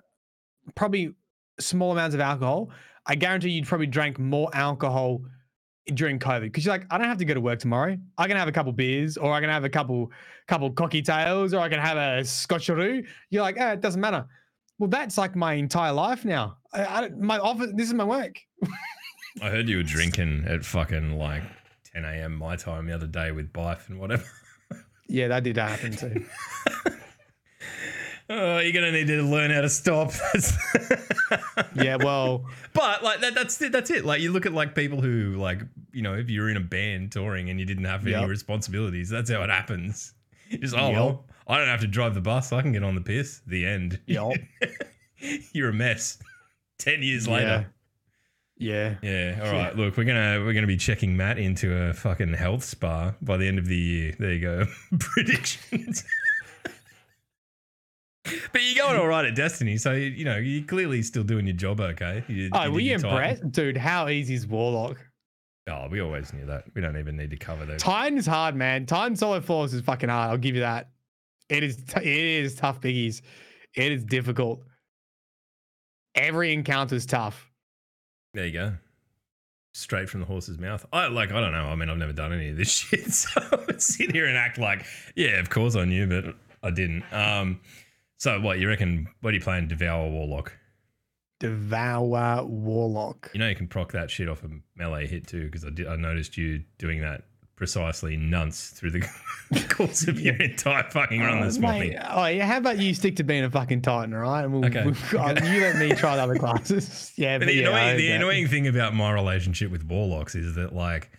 probably 0.74 1.14
small 1.60 1.92
amounts 1.92 2.14
of 2.14 2.20
alcohol, 2.20 2.70
I 3.06 3.14
guarantee 3.14 3.50
you'd 3.50 3.66
probably 3.66 3.86
drank 3.86 4.18
more 4.18 4.48
alcohol 4.54 5.22
during 5.94 6.18
COVID 6.18 6.42
because 6.42 6.64
you're 6.64 6.74
like, 6.74 6.86
I 6.90 6.98
don't 6.98 7.08
have 7.08 7.18
to 7.18 7.24
go 7.24 7.34
to 7.34 7.40
work 7.40 7.58
tomorrow. 7.58 7.98
I 8.16 8.28
can 8.28 8.36
have 8.36 8.48
a 8.48 8.52
couple 8.52 8.72
beers, 8.72 9.16
or 9.16 9.32
I 9.32 9.40
can 9.40 9.50
have 9.50 9.64
a 9.64 9.68
couple 9.68 10.10
couple 10.48 10.70
cocky 10.70 11.02
tails, 11.02 11.52
or 11.54 11.60
I 11.60 11.68
can 11.68 11.80
have 11.80 11.96
a 11.96 12.22
scotcheroo. 12.22 13.04
You're 13.30 13.42
like, 13.42 13.58
eh, 13.58 13.72
it 13.72 13.80
doesn't 13.80 14.00
matter. 14.00 14.26
Well, 14.78 14.88
that's 14.88 15.18
like 15.18 15.36
my 15.36 15.54
entire 15.54 15.92
life 15.92 16.24
now. 16.24 16.56
I, 16.74 16.84
I 16.98 17.00
don't- 17.02 17.20
my 17.20 17.38
office. 17.38 17.70
This 17.74 17.88
is 17.88 17.94
my 17.94 18.04
work. 18.04 18.38
I 19.42 19.48
heard 19.50 19.68
you 19.68 19.78
were 19.78 19.82
drinking 19.82 20.44
at 20.46 20.64
fucking 20.64 21.16
like 21.18 21.42
10 21.94 22.04
a.m. 22.04 22.36
my 22.36 22.56
time 22.56 22.86
the 22.86 22.94
other 22.94 23.06
day 23.06 23.30
with 23.32 23.52
Bife 23.52 23.88
and 23.88 23.98
whatever. 23.98 24.24
Yeah, 25.08 25.28
that 25.28 25.42
did 25.44 25.58
happen 25.58 25.94
too. 25.94 26.24
Oh, 28.30 28.58
you're 28.60 28.72
gonna 28.72 28.92
need 28.92 29.08
to 29.08 29.22
learn 29.22 29.50
how 29.50 29.60
to 29.60 29.68
stop. 29.68 30.12
Yeah, 31.74 31.96
well, 31.96 32.44
but 32.74 33.02
like 33.02 33.20
that, 33.20 33.34
that's 33.34 33.60
it. 33.60 33.72
That's 33.72 33.90
it. 33.90 34.04
Like 34.04 34.20
you 34.20 34.32
look 34.32 34.46
at 34.46 34.52
like 34.52 34.74
people 34.74 35.00
who 35.02 35.36
like 35.36 35.60
you 35.92 36.02
know 36.02 36.14
if 36.14 36.28
you're 36.30 36.48
in 36.50 36.56
a 36.56 36.60
band 36.60 37.12
touring 37.12 37.50
and 37.50 37.58
you 37.58 37.64
didn't 37.66 37.84
have 37.84 38.02
any 38.02 38.12
Yep. 38.12 38.28
responsibilities, 38.28 39.08
that's 39.10 39.30
how 39.30 39.42
it 39.42 39.50
happens. 39.50 40.14
Just 40.50 40.74
oh 40.74 40.88
Yep. 40.88 40.94
well, 40.94 41.24
I 41.48 41.58
don't 41.58 41.68
have 41.68 41.80
to 41.80 41.86
drive 41.86 42.14
the 42.14 42.20
bus. 42.20 42.52
I 42.52 42.62
can 42.62 42.72
get 42.72 42.82
on 42.84 42.94
the 42.94 43.00
piss. 43.00 43.40
The 43.46 43.66
end. 43.66 44.00
Yup. 44.06 44.32
you're 45.52 45.70
a 45.70 45.72
mess. 45.74 46.18
Ten 46.78 47.02
years 47.02 47.28
later. 47.28 47.72
yeah. 48.58 48.94
Yeah. 49.02 49.40
All 49.44 49.52
right. 49.52 49.76
Look, 49.76 49.96
we're 49.96 50.04
gonna 50.04 50.40
we're 50.44 50.52
gonna 50.52 50.66
be 50.66 50.76
checking 50.76 51.16
Matt 51.16 51.38
into 51.38 51.74
a 51.74 51.92
fucking 51.92 52.34
health 52.34 52.64
spa 52.64 53.14
by 53.22 53.36
the 53.36 53.46
end 53.46 53.58
of 53.58 53.66
the 53.66 53.76
year. 53.76 54.14
There 54.18 54.32
you 54.32 54.40
go. 54.40 54.66
Predictions. 54.98 56.04
but 58.24 58.62
you're 58.62 58.84
going 58.86 58.98
all 59.00 59.06
right 59.08 59.24
at 59.24 59.34
Destiny, 59.34 59.76
so 59.76 59.92
you 59.92 60.24
know 60.24 60.36
you're 60.36 60.64
clearly 60.64 61.02
still 61.02 61.24
doing 61.24 61.46
your 61.46 61.56
job 61.56 61.80
okay. 61.80 62.24
You, 62.28 62.50
Oh, 62.52 62.64
you 62.64 62.72
were 62.72 62.80
you 62.80 62.94
impressed, 62.94 63.50
dude? 63.50 63.76
How 63.76 64.08
easy 64.08 64.34
is 64.34 64.46
Warlock? 64.46 64.96
Oh, 65.68 65.86
we 65.90 66.00
always 66.00 66.32
knew 66.32 66.46
that. 66.46 66.64
We 66.74 66.82
don't 66.82 66.98
even 66.98 67.16
need 67.16 67.30
to 67.30 67.36
cover 67.36 67.64
that. 67.66 67.78
Titan 67.78 68.18
is 68.18 68.26
hard, 68.26 68.56
man. 68.56 68.84
Titan 68.86 69.14
solo 69.16 69.40
force 69.40 69.72
is 69.72 69.80
fucking 69.82 70.08
hard. 70.08 70.30
I'll 70.30 70.36
give 70.38 70.54
you 70.54 70.60
that. 70.62 70.90
It 71.48 71.62
is. 71.62 71.76
T- 71.76 72.00
it 72.00 72.44
is 72.44 72.54
tough, 72.54 72.80
biggies. 72.80 73.22
It 73.76 73.92
is 73.92 74.04
difficult. 74.04 74.62
Every 76.14 76.52
encounter 76.52 76.94
is 76.94 77.06
tough. 77.06 77.50
There 78.34 78.46
you 78.46 78.52
go. 78.52 78.72
Straight 79.74 80.08
from 80.08 80.20
the 80.20 80.26
horse's 80.26 80.58
mouth. 80.58 80.84
I 80.92 81.08
like. 81.08 81.32
I 81.32 81.40
don't 81.40 81.52
know. 81.52 81.64
I 81.64 81.74
mean, 81.74 81.88
I've 81.88 81.96
never 81.96 82.12
done 82.12 82.32
any 82.32 82.50
of 82.50 82.56
this 82.56 82.70
shit, 82.72 83.10
so 83.12 83.40
I 83.40 83.56
would 83.66 83.80
sit 83.80 84.12
here 84.12 84.26
and 84.26 84.36
act 84.36 84.58
like, 84.58 84.84
yeah, 85.16 85.40
of 85.40 85.48
course 85.48 85.76
I 85.76 85.84
knew, 85.84 86.06
but 86.06 86.34
I 86.62 86.70
didn't. 86.70 87.04
Um. 87.12 87.60
So 88.18 88.40
what 88.40 88.58
you 88.58 88.68
reckon? 88.68 89.08
What 89.20 89.30
are 89.30 89.36
you 89.36 89.42
playing? 89.42 89.68
Devour 89.68 90.10
Warlock. 90.10 90.52
Devour 91.40 92.44
Warlock. 92.44 93.30
You 93.32 93.40
know 93.40 93.48
you 93.48 93.56
can 93.56 93.66
proc 93.66 93.92
that 93.92 94.10
shit 94.10 94.28
off 94.28 94.44
a 94.44 94.50
melee 94.76 95.06
hit 95.06 95.26
too, 95.26 95.46
because 95.46 95.64
I 95.64 95.70
did. 95.70 95.86
I 95.88 95.96
noticed 95.96 96.36
you 96.36 96.62
doing 96.78 97.00
that 97.00 97.22
precisely 97.62 98.16
nunts 98.16 98.70
through 98.70 98.90
the 98.90 99.08
course 99.68 100.08
of 100.08 100.18
your 100.18 100.34
entire 100.34 100.82
fucking 100.90 101.20
run 101.20 101.38
Oh, 101.38 101.44
this 101.44 101.58
mate, 101.58 101.68
morning. 101.92 101.96
Oh, 102.10 102.26
yeah. 102.26 102.44
How 102.44 102.56
about 102.56 102.78
you 102.80 102.92
stick 102.92 103.14
to 103.16 103.22
being 103.22 103.44
a 103.44 103.50
fucking 103.50 103.82
Titan, 103.82 104.12
all 104.14 104.18
right? 104.18 104.42
And 104.42 104.52
we'll, 104.52 104.64
Okay. 104.66 104.82
we'll- 104.84 105.20
uh, 105.20 105.34
you 105.44 105.60
let 105.60 105.76
me 105.76 105.90
try 105.94 106.16
the 106.16 106.22
other 106.22 106.34
classes. 106.34 107.12
Yeah, 107.16 107.38
But 107.38 107.44
but 107.44 107.46
the 107.52 107.54
yeah, 107.54 107.68
annoying, 107.68 107.96
the 107.98 108.10
annoying 108.10 108.48
thing 108.48 108.66
about 108.66 108.94
my 108.96 109.12
relationship 109.12 109.70
with 109.70 109.84
warlocks 109.84 110.34
is 110.34 110.56
that 110.56 110.74
like 110.74 111.12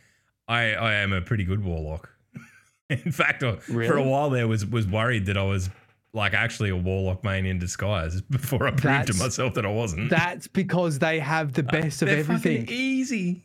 I 0.49 0.73
I 0.73 0.95
am 0.95 1.13
a 1.13 1.21
pretty 1.21 1.45
good 1.45 1.63
warlock. 1.63 2.09
In 2.89 3.13
fact, 3.13 3.41
I, 3.41 3.55
for 3.55 3.95
a 3.95 4.03
while 4.03 4.29
there 4.29 4.49
was 4.49 4.65
was 4.65 4.85
worried 4.85 5.27
that 5.27 5.37
I 5.37 5.43
was 5.43 5.69
like 6.13 6.33
actually 6.33 6.71
a 6.71 6.75
warlock 6.75 7.23
main 7.23 7.45
in 7.45 7.57
disguise 7.57 8.19
before 8.23 8.67
I 8.67 8.71
proved 8.71 9.07
to 9.07 9.13
myself 9.13 9.53
that 9.53 9.65
I 9.65 9.69
wasn't. 9.71 10.09
That's 10.09 10.47
because 10.49 10.99
they 10.99 11.19
have 11.19 11.53
the 11.53 11.61
uh, 11.65 11.71
best 11.71 12.01
of 12.01 12.09
everything. 12.09 12.67
easy. 12.69 13.43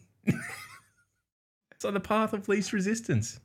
It's 1.78 1.85
on 1.85 1.94
the 1.94 2.00
path 2.00 2.32
of 2.32 2.49
least 2.49 2.73
resistance. 2.73 3.38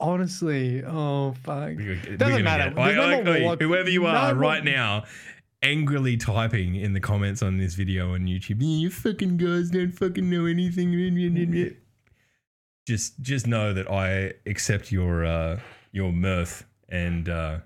Honestly, 0.00 0.82
oh 0.82 1.32
fuck. 1.44 1.76
We're 1.76 2.16
Doesn't 2.16 2.42
matter. 2.42 2.70
no 2.74 3.22
warlock- 3.40 3.60
whoever 3.60 3.90
you 3.90 4.02
no 4.04 4.08
are 4.08 4.34
more- 4.34 4.40
right 4.42 4.64
now, 4.64 5.04
angrily 5.62 6.16
typing 6.16 6.74
in 6.74 6.94
the 6.94 7.00
comments 7.00 7.42
on 7.42 7.58
this 7.58 7.74
video 7.74 8.14
on 8.14 8.20
YouTube, 8.22 8.62
you 8.62 8.88
fucking 8.88 9.36
guys 9.36 9.68
don't 9.68 9.92
fucking 9.92 10.28
know 10.30 10.46
anything. 10.46 11.76
just 12.86 13.20
just 13.20 13.46
know 13.46 13.74
that 13.74 13.90
I 13.90 14.32
accept 14.46 14.90
your 14.90 15.26
uh, 15.26 15.60
your 15.92 16.12
mirth, 16.12 16.64
and 16.88 17.28
uh, 17.28 17.58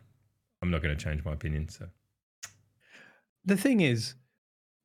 I'm 0.60 0.70
not 0.72 0.82
going 0.82 0.94
to 0.96 1.02
change 1.02 1.24
my 1.24 1.32
opinion. 1.34 1.68
So 1.68 1.86
The 3.44 3.56
thing 3.56 3.80
is, 3.80 4.14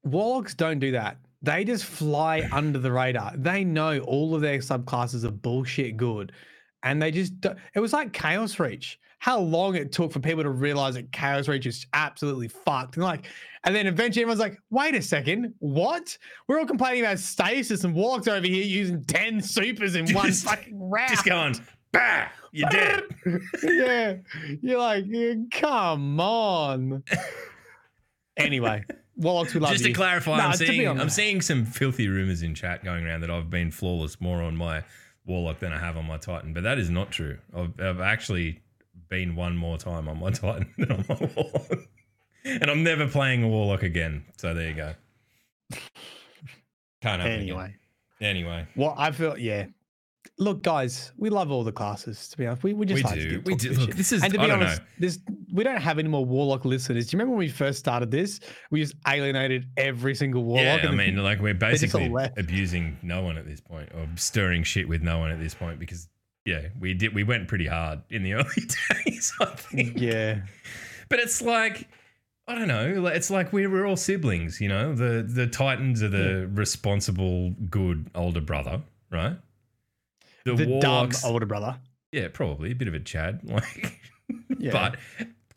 warlocks 0.03 0.53
don't 0.53 0.77
do 0.79 0.91
that. 0.91 1.17
They 1.41 1.63
just 1.63 1.85
fly 1.85 2.47
under 2.51 2.79
the 2.79 2.91
radar. 2.91 3.33
They 3.35 3.63
know 3.63 3.99
all 3.99 4.35
of 4.35 4.41
their 4.41 4.59
subclasses 4.59 5.23
are 5.23 5.31
bullshit 5.31 5.97
good. 5.97 6.31
And 6.83 7.01
they 7.01 7.11
just, 7.11 7.39
do- 7.41 7.55
it 7.75 7.79
was 7.79 7.93
like 7.93 8.13
Chaos 8.13 8.59
Reach. 8.59 8.99
How 9.19 9.39
long 9.39 9.75
it 9.75 9.91
took 9.91 10.11
for 10.11 10.19
people 10.19 10.41
to 10.41 10.49
realize 10.49 10.95
that 10.95 11.11
Chaos 11.11 11.47
Reach 11.47 11.67
is 11.67 11.85
absolutely 11.93 12.47
fucked. 12.47 12.95
And 12.95 13.03
like, 13.03 13.25
and 13.63 13.75
then 13.75 13.85
eventually 13.85 14.23
everyone's 14.23 14.39
like, 14.39 14.57
wait 14.71 14.95
a 14.95 15.01
second, 15.01 15.53
what? 15.59 16.17
We're 16.47 16.59
all 16.59 16.65
complaining 16.65 17.01
about 17.03 17.19
stasis 17.19 17.83
and 17.83 17.93
walks 17.93 18.27
over 18.27 18.47
here 18.47 18.63
using 18.63 19.03
10 19.03 19.41
supers 19.41 19.93
in 19.95 20.11
one 20.13 20.27
Just- 20.27 20.45
fucking 20.45 20.89
round. 20.89 21.09
just 21.11 21.23
going, 21.25 21.53
bah, 21.91 22.29
you're 22.51 22.69
dead. 22.71 23.03
yeah. 23.61 24.15
You're 24.63 24.79
like, 24.79 25.05
yeah, 25.07 25.35
come 25.51 26.19
on. 26.19 27.03
anyway, 28.37 28.83
Warlocks, 29.21 29.53
we 29.53 29.59
love 29.59 29.71
Just 29.71 29.83
you. 29.85 29.89
to 29.91 29.95
clarify, 29.95 30.37
Nah, 30.37 30.45
I'm 30.47 30.51
to 30.53 30.57
be 30.59 30.65
seeing 30.65 30.87
I'm 30.87 30.99
honest- 31.01 31.15
seeing 31.15 31.41
some 31.41 31.65
filthy 31.65 32.07
rumors 32.07 32.41
in 32.41 32.55
chat 32.55 32.83
going 32.83 33.05
around 33.05 33.21
that 33.21 33.29
I've 33.31 33.49
been 33.49 33.71
flawless 33.71 34.19
more 34.19 34.41
on 34.41 34.55
my 34.57 34.83
warlock 35.25 35.59
than 35.59 35.71
I 35.71 35.79
have 35.79 35.95
on 35.97 36.05
my 36.05 36.17
titan, 36.17 36.53
but 36.53 36.63
that 36.63 36.77
is 36.79 36.89
not 36.89 37.11
true. 37.11 37.37
I've, 37.55 37.79
I've 37.79 38.01
actually 38.01 38.59
been 39.09 39.35
one 39.35 39.55
more 39.55 39.77
time 39.77 40.07
on 40.09 40.19
my 40.19 40.31
titan 40.31 40.67
than 40.77 40.91
on 40.91 41.05
my 41.07 41.29
warlock, 41.35 41.79
and 42.45 42.69
I'm 42.69 42.83
never 42.83 43.07
playing 43.07 43.43
a 43.43 43.47
warlock 43.47 43.83
again. 43.83 44.23
So 44.37 44.53
there 44.53 44.69
you 44.69 44.75
go. 44.75 44.93
Can't 47.01 47.21
happen 47.21 47.31
Anyway, 47.39 47.63
Again. 47.65 47.75
Anyway, 48.21 48.67
what 48.75 48.95
I 48.97 49.11
feel, 49.11 49.37
yeah. 49.37 49.65
Look, 50.41 50.63
guys, 50.63 51.11
we 51.17 51.29
love 51.29 51.51
all 51.51 51.63
the 51.63 51.71
classes. 51.71 52.27
To 52.29 52.37
be 52.37 52.47
honest, 52.47 52.63
we, 52.63 52.73
we 52.73 52.87
just 52.87 53.03
we 53.03 53.03
like 53.03 53.19
to 53.19 53.29
do. 53.29 53.41
We 53.45 53.53
do. 53.53 53.69
this 53.69 53.77
Look, 53.77 53.93
this 53.93 54.11
is. 54.11 54.23
and 54.23 54.33
to 54.33 54.39
be 54.39 54.49
honest, 54.49 54.81
know. 54.81 54.87
this 54.97 55.19
we 55.53 55.63
don't 55.63 55.79
have 55.79 55.99
any 55.99 56.09
more 56.09 56.25
warlock 56.25 56.65
listeners. 56.65 57.05
Do 57.05 57.15
you 57.15 57.19
remember 57.19 57.37
when 57.37 57.45
we 57.45 57.49
first 57.49 57.77
started 57.77 58.09
this? 58.09 58.39
We 58.71 58.81
just 58.81 58.95
alienated 59.07 59.67
every 59.77 60.15
single 60.15 60.43
warlock. 60.43 60.81
Yeah, 60.81 60.89
I 60.89 60.95
mean, 60.95 61.17
like 61.17 61.41
we're 61.41 61.53
basically 61.53 62.11
abusing 62.37 62.97
no 63.03 63.21
one 63.21 63.37
at 63.37 63.45
this 63.45 63.61
point, 63.61 63.89
or 63.93 64.07
stirring 64.15 64.63
shit 64.63 64.89
with 64.89 65.03
no 65.03 65.19
one 65.19 65.29
at 65.29 65.37
this 65.37 65.53
point, 65.53 65.77
because 65.77 66.09
yeah, 66.43 66.69
we 66.79 66.95
did. 66.95 67.13
We 67.13 67.23
went 67.23 67.47
pretty 67.47 67.67
hard 67.67 68.01
in 68.09 68.23
the 68.23 68.33
early 68.33 68.67
days. 69.05 69.31
I 69.39 69.45
think. 69.45 69.99
yeah, 69.99 70.41
But 71.07 71.19
it's 71.19 71.43
like 71.43 71.87
I 72.47 72.55
don't 72.55 72.67
know. 72.67 73.05
It's 73.05 73.29
like 73.29 73.53
we 73.53 73.67
we're 73.67 73.85
all 73.85 73.95
siblings, 73.95 74.59
you 74.59 74.69
know. 74.69 74.95
The 74.95 75.21
the 75.21 75.45
Titans 75.45 76.01
are 76.01 76.09
the 76.09 76.49
responsible, 76.51 77.51
good 77.69 78.09
older 78.15 78.41
brother, 78.41 78.81
right? 79.11 79.37
The, 80.45 80.55
the 80.55 80.65
dumb 80.65 80.79
warlocks, 80.91 81.23
older 81.25 81.45
brother. 81.45 81.77
yeah, 82.11 82.27
probably 82.33 82.71
a 82.71 82.75
bit 82.75 82.87
of 82.87 82.93
a 82.93 82.99
Chad, 82.99 83.41
like, 83.49 83.99
Yeah. 84.57 84.71
but 84.71 84.97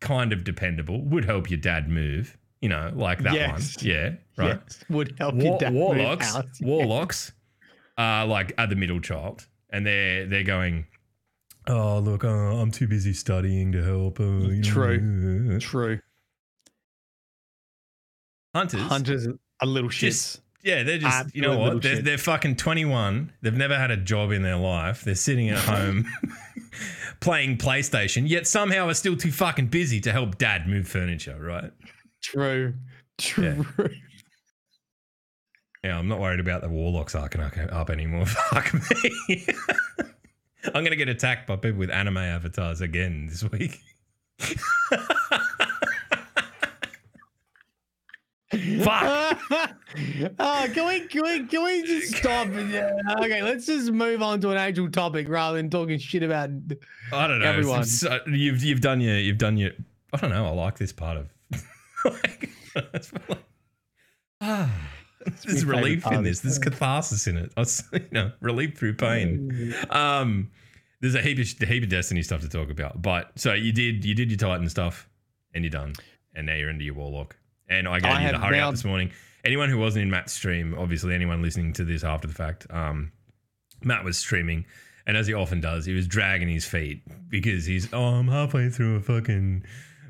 kind 0.00 0.32
of 0.32 0.44
dependable. 0.44 1.00
Would 1.06 1.24
help 1.24 1.50
your 1.50 1.58
dad 1.60 1.88
move, 1.88 2.36
you 2.60 2.68
know, 2.68 2.92
like 2.94 3.20
that 3.22 3.34
Yes. 3.34 3.76
one. 3.78 3.86
Yeah, 3.86 4.10
right. 4.36 4.60
Yes, 4.62 4.84
would 4.90 5.14
help 5.18 5.34
War- 5.34 5.42
your 5.44 5.58
dad 5.58 5.72
move 5.72 5.80
warlocks, 5.82 6.34
out. 6.36 6.46
warlocks 6.60 7.32
are 7.96 8.26
like 8.26 8.52
are 8.58 8.66
the 8.66 8.76
middle 8.76 9.00
child, 9.00 9.46
and 9.70 9.86
they're 9.86 10.26
they're 10.26 10.42
going. 10.44 10.86
Oh 11.66 11.98
look, 12.00 12.24
uh, 12.24 12.28
I'm 12.28 12.70
too 12.70 12.86
busy 12.86 13.14
studying 13.14 13.72
to 13.72 13.82
help. 13.82 14.20
Uh, 14.20 14.24
know, 14.24 14.62
True. 14.62 15.54
uh." 15.56 15.60
True. 15.60 15.98
Hunters, 18.54 18.82
Hunters 18.82 19.26
are 19.60 19.66
little 19.66 19.88
shits. 19.90 20.00
Just- 20.00 20.40
yeah, 20.64 20.82
they're 20.82 20.98
just 20.98 21.34
you 21.34 21.42
know 21.42 21.58
what? 21.58 21.82
They're, 21.82 22.00
they're 22.00 22.18
fucking 22.18 22.56
21. 22.56 23.32
They've 23.42 23.52
never 23.52 23.76
had 23.76 23.90
a 23.90 23.96
job 23.96 24.32
in 24.32 24.42
their 24.42 24.56
life. 24.56 25.02
They're 25.02 25.14
sitting 25.14 25.50
at 25.50 25.58
home 25.58 26.06
playing 27.20 27.58
PlayStation, 27.58 28.28
yet 28.28 28.46
somehow 28.46 28.88
are 28.88 28.94
still 28.94 29.16
too 29.16 29.30
fucking 29.30 29.66
busy 29.66 30.00
to 30.00 30.10
help 30.12 30.38
dad 30.38 30.66
move 30.66 30.88
furniture. 30.88 31.38
Right? 31.38 31.70
True. 32.22 32.74
True. 33.18 33.64
Yeah, 35.84 35.98
I'm 35.98 36.08
not 36.08 36.18
worried 36.18 36.40
about 36.40 36.62
the 36.62 36.70
warlocks 36.70 37.14
arcing 37.14 37.42
up- 37.42 37.52
up 37.70 37.90
anymore. 37.90 38.24
Fuck 38.26 38.72
me. 38.72 39.46
I'm 40.72 40.82
gonna 40.82 40.96
get 40.96 41.10
attacked 41.10 41.46
by 41.46 41.56
people 41.56 41.78
with 41.78 41.90
anime 41.90 42.16
avatars 42.16 42.80
again 42.80 43.26
this 43.26 43.44
week. 43.52 43.78
Fuck. 48.82 49.40
oh, 50.38 50.68
can 50.74 50.86
we 50.86 51.06
can 51.08 51.22
we 51.22 51.44
can 51.46 51.62
we 51.64 51.82
just 51.82 52.14
stop? 52.16 52.48
Yeah, 52.54 52.90
Okay, 53.20 53.42
let's 53.42 53.66
just 53.66 53.90
move 53.92 54.22
on 54.22 54.40
to 54.42 54.50
an 54.50 54.56
actual 54.56 54.90
topic 54.90 55.28
rather 55.28 55.56
than 55.56 55.70
talking 55.70 55.98
shit 55.98 56.22
about. 56.22 56.50
I 57.12 57.26
don't 57.26 57.40
know. 57.40 57.46
Everyone. 57.46 57.84
So- 57.84 58.18
you've 58.26 58.62
you've 58.62 58.80
done 58.80 59.00
your 59.00 59.16
you've 59.18 59.38
done 59.38 59.56
your. 59.56 59.70
I 60.12 60.16
don't 60.18 60.30
know. 60.30 60.46
I 60.46 60.50
like 60.50 60.78
this 60.78 60.92
part 60.92 61.16
of. 61.18 61.28
like, 62.04 62.50
it's 62.76 63.12
like- 63.28 63.44
ah, 64.40 64.70
there's 65.44 65.64
relief 65.64 66.06
in 66.06 66.22
this. 66.22 66.40
There's 66.40 66.58
catharsis 66.58 67.26
in 67.26 67.36
it. 67.36 67.52
I 67.56 67.60
was, 67.60 67.82
you 67.92 68.00
know, 68.12 68.32
relief 68.40 68.76
through 68.78 68.94
pain. 68.94 69.74
Um, 69.90 70.50
there's 71.00 71.14
a 71.14 71.20
heap 71.22 71.38
of 71.38 71.68
heap 71.68 71.82
of 71.82 71.88
Destiny 71.88 72.22
stuff 72.22 72.40
to 72.42 72.48
talk 72.48 72.70
about. 72.70 73.00
But 73.02 73.32
so 73.36 73.52
you 73.54 73.72
did 73.72 74.04
you 74.04 74.14
did 74.14 74.30
your 74.30 74.38
Titan 74.38 74.68
stuff, 74.68 75.08
and 75.54 75.64
you're 75.64 75.70
done. 75.70 75.94
and 76.34 76.46
now 76.46 76.54
you're 76.54 76.70
into 76.70 76.84
your 76.84 76.94
warlock. 76.94 77.36
And 77.68 77.88
I 77.88 78.00
gave 78.00 78.12
I 78.12 78.26
you 78.26 78.32
the 78.32 78.38
hurry 78.38 78.58
now- 78.58 78.68
up 78.68 78.74
this 78.74 78.84
morning. 78.84 79.10
Anyone 79.44 79.68
who 79.68 79.78
wasn't 79.78 80.04
in 80.04 80.10
Matt's 80.10 80.32
stream, 80.32 80.74
obviously 80.78 81.14
anyone 81.14 81.42
listening 81.42 81.74
to 81.74 81.84
this 81.84 82.02
after 82.02 82.26
the 82.26 82.32
fact, 82.32 82.66
um, 82.70 83.12
Matt 83.82 84.02
was 84.02 84.16
streaming, 84.16 84.64
and 85.06 85.18
as 85.18 85.26
he 85.26 85.34
often 85.34 85.60
does, 85.60 85.84
he 85.84 85.92
was 85.92 86.06
dragging 86.06 86.48
his 86.48 86.64
feet 86.64 87.02
because 87.28 87.66
he's 87.66 87.92
oh, 87.92 88.04
I'm 88.04 88.28
halfway 88.28 88.70
through 88.70 88.96
a 88.96 89.00
fucking 89.00 89.64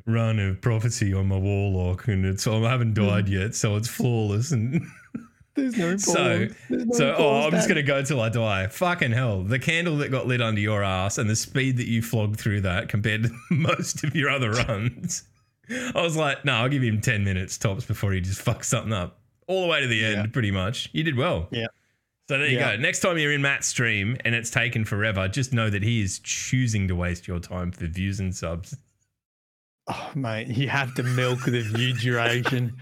run 0.07 0.39
of 0.39 0.61
prophecy 0.61 1.13
on 1.13 1.27
my 1.27 1.37
warlock, 1.37 2.07
and 2.07 2.25
it's 2.25 2.47
I 2.47 2.59
haven't 2.61 2.95
died 2.95 3.29
yet, 3.29 3.57
so 3.57 3.75
it's 3.75 3.89
flawless. 3.89 4.53
And 4.53 4.83
There's 5.55 5.77
no 5.77 5.97
so, 5.97 6.15
pause. 6.47 6.57
There's 6.69 6.87
no 6.87 6.95
so 6.97 7.15
oh, 7.17 7.47
I'm 7.47 7.51
just 7.53 7.69
gonna 7.69 7.83
go 7.83 8.03
till 8.03 8.21
I 8.21 8.29
die. 8.29 8.67
Fucking 8.69 9.13
hell, 9.13 9.43
the 9.43 9.59
candle 9.59 9.97
that 9.99 10.11
got 10.11 10.27
lit 10.27 10.43
under 10.43 10.61
your 10.61 10.83
ass 10.83 11.19
and 11.19 11.29
the 11.31 11.37
speed 11.37 11.77
that 11.79 11.87
you 11.87 12.03
flogged 12.03 12.39
through 12.39 12.63
that 12.63 12.89
compared 12.89 13.25
to 13.25 13.31
most 13.51 14.05
of 14.05 14.15
your 14.15 14.31
other 14.31 14.53
runs. 14.53 15.25
I 15.95 16.03
was 16.03 16.17
like, 16.17 16.45
no, 16.45 16.53
I'll 16.55 16.69
give 16.69 16.83
him 16.83 17.01
ten 17.01 17.25
minutes 17.25 17.57
tops 17.59 17.85
before 17.85 18.13
he 18.13 18.21
just 18.21 18.45
fucks 18.45 18.65
something 18.65 18.93
up. 18.93 19.21
All 19.47 19.63
the 19.63 19.69
way 19.69 19.81
to 19.81 19.87
the 19.87 20.05
end, 20.05 20.17
Yeah. 20.17 20.27
pretty 20.33 20.51
much. 20.51 20.89
You 20.93 21.03
did 21.05 21.17
well. 21.17 21.49
Yeah. 21.51 21.67
So 22.29 22.39
there 22.39 22.49
you 22.49 22.57
Yeah. 22.59 22.77
go. 22.77 22.83
Next 22.83 23.01
time 23.01 23.19
you're 23.19 23.33
in 23.33 23.43
Matt's 23.43 23.67
stream 23.67 24.17
and 24.25 24.35
it's 24.35 24.51
taken 24.51 24.85
forever, 24.87 25.29
just 25.29 25.53
know 25.53 25.69
that 25.69 25.83
he 25.83 26.01
is 26.03 26.19
choosing 26.21 26.89
to 26.89 26.95
waste 26.97 27.29
your 27.29 27.41
time 27.41 27.71
for 27.71 27.87
views 27.87 28.21
and 28.21 28.35
subs. 28.35 28.77
Oh, 29.87 30.11
mate, 30.15 30.49
you 30.49 30.69
have 30.71 30.95
to 30.95 31.03
milk 31.03 31.45
the 31.45 31.61
view 31.75 31.93
duration. 31.93 32.77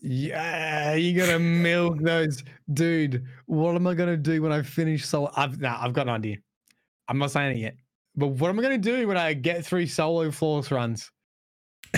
Yeah, 0.00 0.94
you 0.94 1.18
gotta 1.18 1.38
milk 1.38 1.98
those, 2.00 2.42
dude. 2.72 3.24
What 3.46 3.74
am 3.74 3.86
I 3.86 3.94
gonna 3.94 4.16
do 4.16 4.40
when 4.42 4.52
I 4.52 4.62
finish 4.62 5.04
solo? 5.04 5.30
I've 5.36 5.60
nah, 5.60 5.78
I've 5.82 5.92
got 5.92 6.02
an 6.08 6.14
idea. 6.14 6.36
I'm 7.08 7.18
not 7.18 7.30
saying 7.30 7.56
it 7.56 7.60
yet, 7.60 7.76
but 8.14 8.28
what 8.28 8.48
am 8.48 8.58
I 8.58 8.62
gonna 8.62 8.78
do 8.78 9.08
when 9.08 9.16
I 9.16 9.32
get 9.34 9.64
through 9.64 9.86
solo 9.86 10.30
flawless 10.30 10.70
runs 10.70 11.10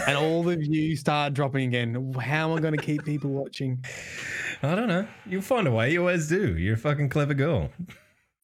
and 0.07 0.17
all 0.17 0.43
the 0.43 0.57
views 0.57 1.01
start 1.01 1.35
dropping 1.35 1.69
again? 1.69 2.13
How 2.15 2.51
am 2.51 2.59
I 2.59 2.61
gonna 2.61 2.77
keep 2.77 3.05
people 3.05 3.31
watching? 3.31 3.85
I 4.63 4.75
don't 4.75 4.89
know. 4.89 5.07
You'll 5.27 5.43
find 5.43 5.67
a 5.67 5.71
way. 5.71 5.93
You 5.93 6.01
always 6.01 6.29
do. 6.29 6.57
You're 6.57 6.75
a 6.75 6.79
fucking 6.79 7.09
clever 7.09 7.35
girl. 7.35 7.71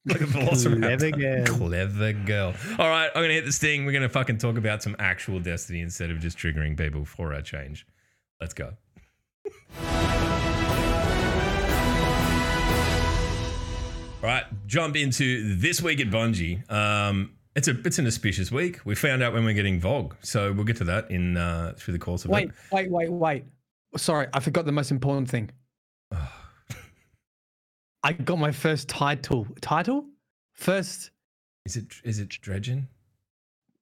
Like 0.06 0.20
a 0.20 0.24
velociraptor. 0.24 0.98
Clever 0.98 1.16
girl. 1.16 1.46
Clever 1.46 2.12
girl. 2.12 2.54
All 2.78 2.90
right, 2.90 3.10
I'm 3.14 3.22
gonna 3.22 3.32
hit 3.32 3.46
this 3.46 3.56
thing. 3.56 3.86
We're 3.86 3.92
gonna 3.92 4.10
fucking 4.10 4.36
talk 4.36 4.58
about 4.58 4.82
some 4.82 4.94
actual 4.98 5.40
Destiny 5.40 5.80
instead 5.80 6.10
of 6.10 6.20
just 6.20 6.36
triggering 6.36 6.76
people 6.76 7.06
for 7.06 7.32
a 7.32 7.42
change. 7.42 7.86
Let's 8.38 8.52
go. 8.52 8.74
All 14.22 14.30
right, 14.30 14.44
jump 14.66 14.96
into 14.96 15.56
this 15.56 15.80
week 15.80 16.00
at 16.00 16.08
Bungie. 16.08 16.70
Um, 16.70 17.30
it's 17.56 17.68
a 17.68 17.78
it's 17.87 17.99
an 17.99 18.06
auspicious 18.06 18.50
week. 18.50 18.80
We 18.84 18.94
found 18.94 19.23
out 19.23 19.32
when 19.32 19.44
we're 19.44 19.54
getting 19.54 19.80
VOG, 19.80 20.12
so 20.23 20.52
we'll 20.52 20.64
get 20.64 20.76
to 20.78 20.84
that 20.84 21.11
in 21.11 21.37
uh, 21.37 21.75
through 21.76 21.92
the 21.92 21.99
course 21.99 22.25
of 22.25 22.30
Wait, 22.30 22.49
it. 22.49 22.54
wait, 22.73 22.90
wait, 22.90 23.11
wait. 23.11 23.44
wait. 23.44 23.44
Sorry, 24.00 24.26
I 24.32 24.40
forgot 24.40 24.64
the 24.66 24.73
most 24.73 24.90
important 24.90 25.28
thing. 25.30 25.50
I 28.02 28.12
got 28.12 28.38
my 28.38 28.52
first 28.52 28.88
title. 28.88 29.46
Title? 29.61 30.04
First? 30.52 31.11
Is 31.64 31.76
it 31.76 31.87
is 32.04 32.18
it 32.18 32.28
dredging 32.28 32.88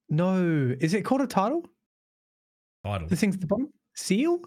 No. 0.09 0.75
Is 0.81 0.95
it 0.95 1.02
called 1.05 1.23
a 1.23 1.26
title? 1.26 1.67
title? 2.85 3.09
The 3.09 3.17
thing's 3.17 3.35
at 3.35 3.41
the 3.41 3.47
bottom? 3.47 3.73
Seal? 3.95 4.41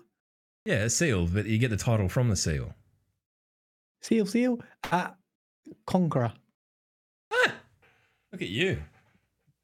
Yeah, 0.65 0.87
seal, 0.87 1.27
but 1.27 1.45
you 1.45 1.57
get 1.57 1.69
the 1.69 1.77
title 1.77 2.07
from 2.09 2.29
the 2.29 2.35
seal. 2.35 2.73
Seal, 4.01 4.25
seal. 4.25 4.59
Uh, 4.91 5.09
Conqueror. 5.85 6.33
Ah, 7.31 7.53
look 8.31 8.41
at 8.41 8.47
you. 8.49 8.81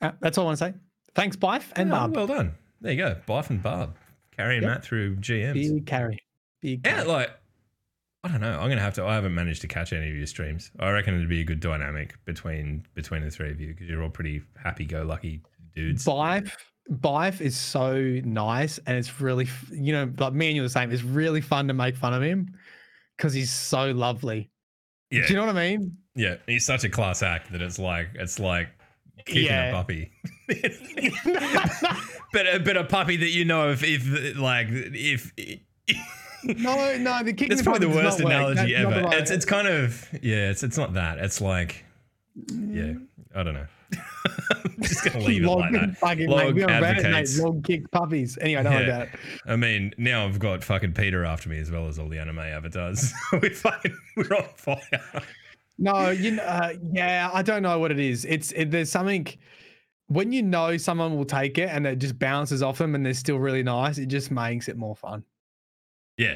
Uh, 0.01 0.11
that's 0.19 0.37
all 0.37 0.45
I 0.45 0.47
want 0.47 0.59
to 0.59 0.65
say. 0.65 0.73
Thanks, 1.15 1.35
Bife 1.35 1.71
and 1.75 1.89
Yeah, 1.89 1.95
Barb. 1.95 2.15
Well 2.15 2.27
done. 2.27 2.53
There 2.79 2.91
you 2.93 2.97
go. 2.97 3.15
Bife 3.27 3.49
and 3.49 3.61
Barb 3.61 3.95
carrying 4.35 4.63
Yep. 4.63 4.71
Matt 4.71 4.83
through 4.83 5.17
GMs. 5.17 5.53
Big 5.53 5.85
carry. 5.85 6.19
Big 6.61 6.85
Yeah, 6.85 6.95
carry. 6.97 7.07
like 7.07 7.31
I 8.23 8.27
don't 8.29 8.41
know. 8.41 8.59
I'm 8.59 8.69
gonna 8.69 8.81
have 8.81 8.93
to. 8.95 9.03
I 9.05 9.15
haven't 9.15 9.33
managed 9.33 9.61
to 9.61 9.67
catch 9.67 9.93
any 9.93 10.07
of 10.09 10.15
your 10.15 10.27
streams. 10.27 10.69
I 10.79 10.91
reckon 10.91 11.15
it'd 11.15 11.27
be 11.27 11.41
a 11.41 11.43
good 11.43 11.59
dynamic 11.59 12.13
between 12.25 12.85
between 12.93 13.23
the 13.23 13.31
three 13.31 13.49
of 13.49 13.59
you 13.59 13.69
because 13.69 13.87
you're 13.89 14.03
all 14.03 14.09
pretty 14.11 14.43
happy-go-lucky 14.63 15.41
dudes. 15.75 16.05
Bife, 16.05 16.51
Bife 16.89 17.41
is 17.41 17.57
so 17.57 17.95
nice, 18.23 18.79
and 18.85 18.95
it's 18.95 19.19
really, 19.19 19.47
you 19.71 19.91
know, 19.91 20.11
like 20.19 20.33
me 20.33 20.47
and 20.47 20.55
you 20.55 20.61
are 20.61 20.65
the 20.65 20.69
same. 20.69 20.91
It's 20.91 21.01
really 21.03 21.41
fun 21.41 21.67
to 21.69 21.73
make 21.73 21.95
fun 21.95 22.13
of 22.13 22.21
him 22.21 22.53
because 23.17 23.33
he's 23.33 23.49
so 23.51 23.89
lovely. 23.91 24.51
Yeah, 25.09 25.25
Do 25.25 25.33
you 25.33 25.39
know 25.39 25.47
what 25.47 25.55
I 25.57 25.69
mean? 25.69 25.97
yeah. 26.15 26.35
He's 26.45 26.65
such 26.65 26.83
a 26.83 26.89
class 26.89 27.23
act 27.23 27.51
that 27.51 27.61
it's 27.63 27.79
like 27.79 28.09
it's 28.13 28.37
like 28.39 28.69
kicking 29.25 29.45
Yeah. 29.45 29.69
a 29.69 29.73
puppy. 29.73 30.11
but 32.33 32.55
a, 32.55 32.59
but 32.59 32.77
a 32.77 32.83
puppy 32.83 33.17
that 33.17 33.29
you 33.29 33.45
know 33.45 33.71
if 33.71 33.83
if 33.83 34.37
like 34.37 34.67
if. 34.69 35.31
no, 36.43 36.97
no, 36.97 37.23
the 37.23 37.33
kicking 37.33 37.49
That's 37.49 37.61
probably 37.61 37.87
the 37.87 37.93
worst 37.95 38.17
does 38.17 38.23
work. 38.25 38.33
analogy 38.33 38.75
ever. 38.75 39.01
right- 39.03 39.17
It's 39.19 39.31
it's 39.31 39.45
kind 39.45 39.67
of 39.67 40.07
yeah. 40.21 40.49
It's 40.49 40.63
it's 40.63 40.77
not 40.77 40.93
that. 40.93 41.19
It's 41.19 41.41
like 41.41 41.83
mm. 42.39 42.75
yeah. 42.75 43.39
I 43.39 43.43
don't 43.43 43.53
know. 43.53 43.67
I'm 44.51 44.75
just 44.81 45.03
gonna 45.05 45.19
leave 45.25 45.43
it 45.43 45.47
like 45.47 45.71
that. 45.73 45.97
fucking, 45.97 46.29
Log 46.29 46.45
mate, 46.47 46.53
we 46.55 46.63
on 46.63 46.69
Reddit, 46.69 46.81
mate. 46.81 47.05
advocates. 47.05 47.39
Log 47.39 47.63
kick 47.63 47.89
puppies. 47.91 48.37
Anyway, 48.41 48.63
don't 48.63 48.73
worry 48.73 48.87
Yeah. 48.87 48.95
about 49.03 49.07
it. 49.13 49.19
I 49.45 49.55
mean, 49.55 49.93
now 49.97 50.25
I've 50.25 50.39
got 50.39 50.63
fucking 50.63 50.93
Peter 50.93 51.23
after 51.25 51.49
me 51.49 51.59
as 51.59 51.71
well 51.71 51.87
as 51.87 51.97
all 51.99 52.07
the 52.09 52.19
anime 52.19 52.39
avatars. 52.39 53.13
we 53.41 53.49
fucking 53.49 53.95
we're 54.17 54.35
on 54.35 54.45
fire. 54.55 54.79
No, 55.77 56.09
you 56.09 56.31
know, 56.31 56.43
uh, 56.43 56.73
yeah, 56.91 57.29
I 57.33 57.41
don't 57.41 57.63
know 57.63 57.79
what 57.79 57.91
it 57.91 57.99
is. 57.99 58.25
It's 58.25 58.51
it, 58.51 58.71
there's 58.71 58.91
something 58.91 59.27
when 60.07 60.31
you 60.31 60.43
know 60.43 60.77
someone 60.77 61.15
will 61.15 61.25
take 61.25 61.57
it 61.57 61.69
and 61.69 61.87
it 61.87 61.97
just 61.97 62.19
bounces 62.19 62.61
off 62.61 62.77
them 62.77 62.95
and 62.95 63.05
they're 63.05 63.13
still 63.13 63.39
really 63.39 63.63
nice. 63.63 63.97
It 63.97 64.07
just 64.07 64.29
makes 64.29 64.67
it 64.67 64.77
more 64.77 64.95
fun. 64.95 65.23
Yeah. 66.17 66.35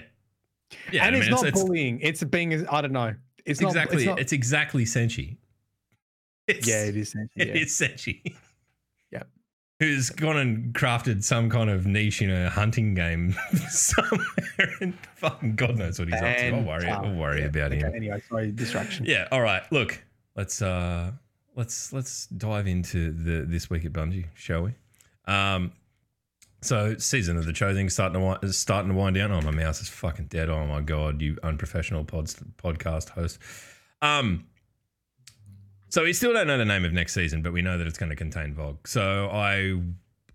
Yeah. 0.92 1.06
and 1.06 1.16
I 1.16 1.20
it's 1.20 1.28
mean, 1.28 1.36
not 1.36 1.46
it's, 1.46 1.62
bullying. 1.62 2.00
It's 2.02 2.24
being 2.24 2.68
I 2.68 2.82
don't 2.82 2.94
know. 2.94 3.14
It's 3.46 3.62
not 3.62 3.70
exactly 3.70 3.98
It's 3.98 4.06
not, 4.06 4.20
it's 4.20 4.32
exactly 4.32 4.86
Senshi. 4.86 5.38
It's, 6.48 6.68
yeah, 6.68 6.86
it 6.86 6.96
is. 6.96 7.14
It 7.36 7.48
yeah. 7.48 7.54
is 7.54 7.78
Senshi. 7.78 8.36
Who's 9.80 10.10
gone 10.10 10.38
and 10.38 10.74
crafted 10.74 11.24
some 11.24 11.50
kind 11.50 11.70
of 11.70 11.86
niche 11.86 12.22
in 12.22 12.32
a 12.32 12.50
hunting 12.50 12.94
game 12.94 13.36
somewhere 13.70 14.76
and 14.80 14.98
fucking 15.16 15.56
God 15.56 15.78
knows 15.78 16.00
what 16.00 16.08
he's 16.08 16.22
up 16.22 16.38
to. 16.38 16.48
I'll 16.48 16.64
worry, 16.64 16.88
And, 16.88 17.06
I'll 17.06 17.16
worry 17.16 17.42
yeah, 17.42 17.48
about 17.48 17.72
okay, 17.74 17.82
him. 17.82 17.94
Anyway, 17.94 18.22
sorry, 18.30 18.52
distraction. 18.52 19.06
Yeah, 19.06 19.28
all 19.32 19.42
right. 19.42 19.64
Look, 19.74 20.02
let's 20.36 20.62
uh 20.62 21.12
let's 21.56 21.92
let's 21.92 22.28
dive 22.28 22.68
into 22.68 23.12
the 23.12 23.46
this 23.46 23.70
week 23.70 23.84
at 23.84 23.92
Bungie, 23.92 24.28
shall 24.34 24.62
we? 24.62 24.76
Um 25.26 25.74
so 26.62 26.98
season 26.98 27.38
of 27.38 27.46
the 27.46 27.54
chosen 27.54 27.90
starting 27.90 28.20
to 28.20 28.26
wind, 28.26 28.56
starting 28.56 28.92
to 28.92 28.98
wind 28.98 29.16
down. 29.16 29.32
Oh, 29.32 29.42
my 29.42 29.52
mouse 29.52 29.82
is 29.82 29.90
fucking 29.90 30.28
dead. 30.28 30.50
Oh 30.50 30.66
my 30.66 30.82
god, 30.82 31.22
you 31.22 31.38
unprofessional 31.44 32.04
pods, 32.04 32.36
podcast 32.58 33.10
host. 33.10 33.40
Um, 34.02 34.46
so 35.90 36.04
we 36.04 36.14
still 36.14 36.34
don't 36.34 36.48
know 36.48 36.58
the 36.58 36.66
name 36.66 36.86
of 36.86 36.94
next 36.94 37.14
season, 37.14 37.42
but 37.42 37.54
we 37.54 37.62
know 37.62 37.78
that 37.78 37.88
it's 37.88 37.98
going 37.98 38.10
to 38.10 38.16
contain 38.16 38.54
VOG. 38.54 38.88
So 38.88 39.30
I, 39.32 39.82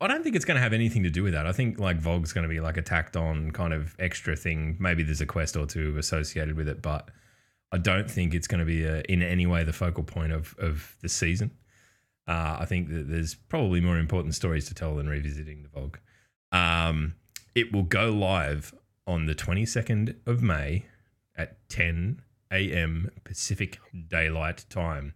I 0.01 0.09
don't 0.09 0.23
think 0.23 0.37
it's 0.37 0.45
going 0.45 0.57
to 0.57 0.63
have 0.63 0.73
anything 0.73 1.03
to 1.03 1.11
do 1.11 1.23
with 1.23 1.33
that. 1.33 1.47
I 1.47 1.53
think 1.53 1.79
like 1.79 2.01
VOG's 2.01 2.33
going 2.33 2.45
to 2.45 2.49
be 2.49 2.61
like 2.61 2.77
a 2.77 2.83
tacked 2.83 3.17
on 3.17 3.51
kind 3.51 3.73
of 3.73 3.95
extra 3.99 4.37
thing. 4.37 4.77
Maybe 4.79 5.03
there's 5.03 5.21
a 5.21 5.27
quest 5.27 5.57
or 5.57 5.67
two 5.67 5.99
associated 5.99 6.57
with 6.57 6.69
it, 6.69 6.81
but 6.83 7.11
I 7.73 7.79
don't 7.79 8.11
think 8.11 8.35
it's 8.35 8.47
going 8.47 8.61
to 8.61 8.65
be 8.65 8.85
a, 8.85 9.03
in 9.09 9.23
any 9.23 9.47
way 9.47 9.65
the 9.65 9.73
focal 9.73 10.05
point 10.05 10.33
of 10.33 10.55
of 10.59 10.97
the 11.03 11.09
season. 11.09 11.53
Uh, 12.27 12.59
I 12.61 12.65
think 12.65 12.89
that 12.91 13.09
there's 13.09 13.35
probably 13.35 13.81
more 13.81 13.99
important 13.99 14.35
stories 14.35 14.69
to 14.69 14.75
tell 14.75 14.95
than 14.95 15.09
revisiting 15.09 15.65
the 15.65 15.69
VOG. 15.69 15.97
Um, 16.53 17.15
it 17.55 17.73
will 17.73 17.83
go 17.83 18.11
live 18.11 18.75
on 19.07 19.27
the 19.27 19.35
22nd 19.35 20.17
of 20.27 20.43
May 20.43 20.87
at 21.37 21.69
10 21.69 22.23
a.m. 22.53 23.11
Pacific 23.25 23.79
Daylight 24.09 24.65
Time. 24.69 25.15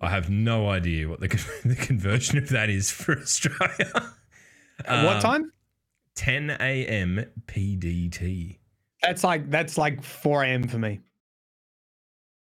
I 0.00 0.10
have 0.10 0.28
no 0.28 0.68
idea 0.68 1.08
what 1.08 1.20
the, 1.20 1.28
con- 1.28 1.40
the 1.64 1.76
conversion 1.76 2.38
of 2.38 2.48
that 2.50 2.68
is 2.68 2.90
for 2.90 3.18
Australia. 3.18 3.90
At 4.84 5.04
what 5.04 5.16
Um, 5.16 5.20
time? 5.22 5.52
10 6.16 6.50
a.m. 6.50 7.24
PDT. 7.46 8.58
That's 9.02 9.22
like 9.24 9.50
that's 9.50 9.76
like 9.78 10.02
4 10.02 10.44
a.m. 10.44 10.66
for 10.68 10.78
me. 10.78 11.00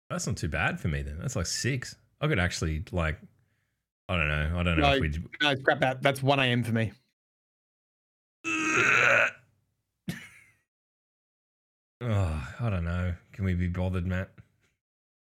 That's 0.10 0.28
not 0.28 0.38
too 0.38 0.48
bad 0.48 0.80
for 0.80 0.88
me 0.88 1.02
then. 1.02 1.18
That's 1.20 1.36
like 1.36 1.46
six. 1.46 1.96
I 2.22 2.28
could 2.28 2.40
actually 2.40 2.84
like, 2.92 3.20
I 4.10 4.16
don't 4.18 4.28
know. 4.28 4.60
I 4.60 4.64
don't 4.64 4.78
know 4.78 4.90
No, 4.90 4.94
if 4.94 5.02
we. 5.02 5.12
No, 5.42 5.56
scrap 5.56 5.80
that. 5.80 6.02
That's 6.02 6.22
1 6.24 6.40
a.m. 6.40 6.64
for 6.64 6.72
me. 6.72 6.92
Oh, 12.04 12.48
I 12.60 12.70
don't 12.70 12.84
know. 12.86 13.14
Can 13.34 13.46
we 13.46 13.54
be 13.54 13.68
bothered, 13.68 14.06
Matt? 14.06 14.30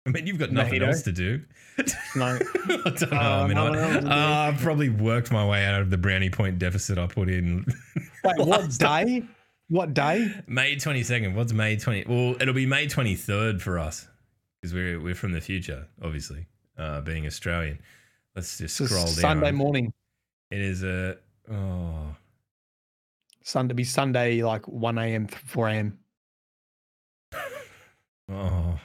I 0.05 0.09
mean, 0.09 0.27
you've 0.27 0.37
got 0.37 0.51
nothing 0.51 0.81
else 0.83 1.01
to 1.03 1.11
do. 1.11 1.41
No. 2.15 2.25
I 2.69 2.89
don't 2.91 3.11
know. 3.11 3.17
I 3.17 3.41
Uh, 3.41 3.47
mean, 3.47 3.57
I, 3.57 3.93
to 3.95 4.01
do. 4.01 4.07
uh, 4.07 4.11
I've 4.53 4.59
probably 4.59 4.89
worked 4.89 5.31
my 5.31 5.43
way 5.47 5.65
out 5.65 5.81
of 5.81 5.89
the 5.89 5.97
brownie 5.97 6.29
point 6.29 6.59
deficit 6.59 6.99
I 6.99 7.07
put 7.07 7.29
in. 7.29 7.65
Wait, 8.23 8.37
what 8.45 8.69
day? 8.77 9.23
What 9.69 9.95
day? 9.95 10.31
May 10.45 10.75
22nd. 10.75 11.33
What's 11.33 11.51
May 11.53 11.75
20? 11.77 12.05
Well, 12.07 12.35
it'll 12.39 12.53
be 12.53 12.67
May 12.67 12.85
23rd 12.85 13.59
for 13.59 13.79
us 13.79 14.07
because 14.61 14.71
we're, 14.75 14.99
we're 14.99 15.15
from 15.15 15.31
the 15.31 15.41
future, 15.41 15.87
obviously, 16.03 16.45
uh, 16.77 17.01
being 17.01 17.25
Australian. 17.25 17.79
Let's 18.35 18.59
just 18.59 18.75
scroll 18.75 19.05
down. 19.05 19.07
Sunday 19.07 19.51
morning. 19.51 19.91
It 20.51 20.61
is 20.61 20.83
a. 20.83 21.17
Oh. 21.51 22.15
Sunday 23.41 23.73
be 23.73 23.83
Sunday 23.83 24.43
like 24.43 24.67
one 24.67 24.99
a.m. 24.99 25.25
four 25.27 25.69
a.m. 25.69 25.97
Oh, 28.33 28.79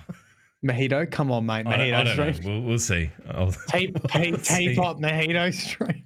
Mojito, 0.65 1.11
come 1.11 1.31
on, 1.31 1.47
mate. 1.47 1.67
I 1.67 1.77
don't, 1.91 1.95
I 2.09 2.15
don't. 2.17 2.45
We'll, 2.45 2.63
we'll 2.63 2.79
see. 2.79 3.11
I'll, 3.31 3.53
Tape, 3.69 3.95
we'll 4.15 4.37
tape, 4.39 4.41
see. 4.45 4.79
up 4.79 4.99
mojito 4.99 5.55
stream. 5.55 6.05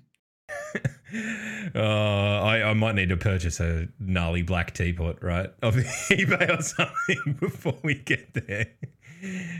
uh, 1.75 1.79
I, 1.79 2.63
I 2.71 2.75
might 2.75 2.95
need 2.95 3.09
to 3.09 3.17
purchase 3.17 3.61
a 3.61 3.89
gnarly 3.99 4.43
black 4.43 4.75
teapot, 4.75 5.23
right? 5.23 5.51
Off 5.63 5.75
eBay 6.11 6.59
or 6.59 6.63
something 6.63 7.39
before 7.41 7.79
we 7.83 7.95
get 7.95 8.35
there. 8.35 8.69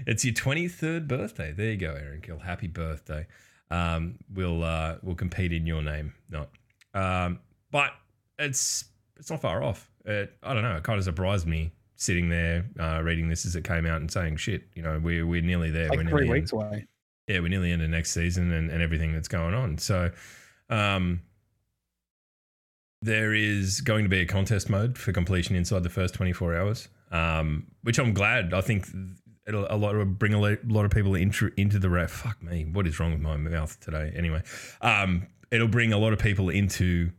It's 0.07 0.25
your 0.25 0.35
23rd 0.35 1.09
birthday. 1.09 1.53
There 1.53 1.71
you 1.71 1.77
go, 1.77 1.95
Aaron 1.95 2.21
Kill. 2.21 2.41
Happy 2.41 2.67
birthday. 2.67 3.27
Um, 3.71 4.19
we'll 4.33 4.63
uh, 4.63 4.97
we'll 5.03 5.15
compete 5.15 5.53
in 5.53 5.67
your 5.67 5.83
name, 5.83 6.13
not. 6.29 6.51
Um, 6.93 7.41
but 7.71 7.93
it's 8.39 8.85
it's 9.17 9.31
not 9.31 9.41
far 9.41 9.63
off. 9.63 9.91
It, 10.05 10.37
I 10.43 10.53
don't 10.53 10.63
know. 10.63 10.77
It 10.77 10.83
kind 10.83 10.99
of 10.99 11.05
surprised 11.05 11.47
me 11.47 11.73
sitting 12.03 12.29
there 12.29 12.65
uh, 12.81 13.01
reading 13.03 13.29
this 13.29 13.47
as 13.47 13.55
it 13.55 13.65
came 13.65 13.87
out 13.87 14.01
and 14.01 14.11
saying, 14.11 14.37
"Shit, 14.37 14.65
you 14.75 14.83
know, 14.83 14.99
we're 15.03 15.27
we're 15.27 15.43
nearly 15.43 15.71
there. 15.71 15.89
Like 15.89 15.99
we're 15.99 16.05
three 16.05 16.25
nearly 16.25 16.27
in." 16.27 16.33
weeks 16.33 16.53
away. 16.53 16.87
yeah, 17.29 17.39
we're 17.41 17.49
nearly 17.49 17.71
into 17.71 17.89
next 17.89 18.11
season 18.11 18.53
and, 18.53 18.71
and 18.71 18.83
everything 18.83 19.13
that's 19.13 19.29
going 19.29 19.55
on. 19.55 19.79
So, 19.79 20.11
um, 20.69 21.23
there 23.01 23.35
is 23.35 23.81
going 23.81 24.05
to 24.05 24.09
be 24.09 24.21
a 24.21 24.27
contest 24.27 24.69
mode 24.69 24.99
for 24.99 25.13
completion 25.13 25.57
inside 25.57 25.83
the 25.83 25.91
first 25.91 26.15
24 26.15 26.57
hours, 26.57 26.89
um, 27.11 27.67
which 27.83 27.99
I'm 27.99 28.15
glad. 28.15 28.53
I 28.53 28.61
think 28.61 28.87
it'll 29.47 29.67
a 29.71 29.77
lot 29.77 29.95
will 29.95 30.05
bring 30.05 30.35
a 30.35 30.41
lot 30.41 30.85
of 30.85 30.91
people 30.91 31.15
into 31.15 31.53
into 31.57 31.79
the 31.79 31.89
ra- 31.89 32.07
fuck 32.07 32.43
me. 32.43 32.65
What 32.65 32.87
is 32.87 32.99
wrong 32.99 33.13
with 33.13 33.21
my 33.21 33.37
mouth 33.37 33.79
today? 33.81 34.13
Anyway, 34.17 34.43
um, 34.81 35.29
it'll 35.51 35.69
bring 35.69 35.93
a 35.93 35.99
lot 35.99 36.13
of 36.13 36.19
people 36.19 36.49
into 36.49 37.11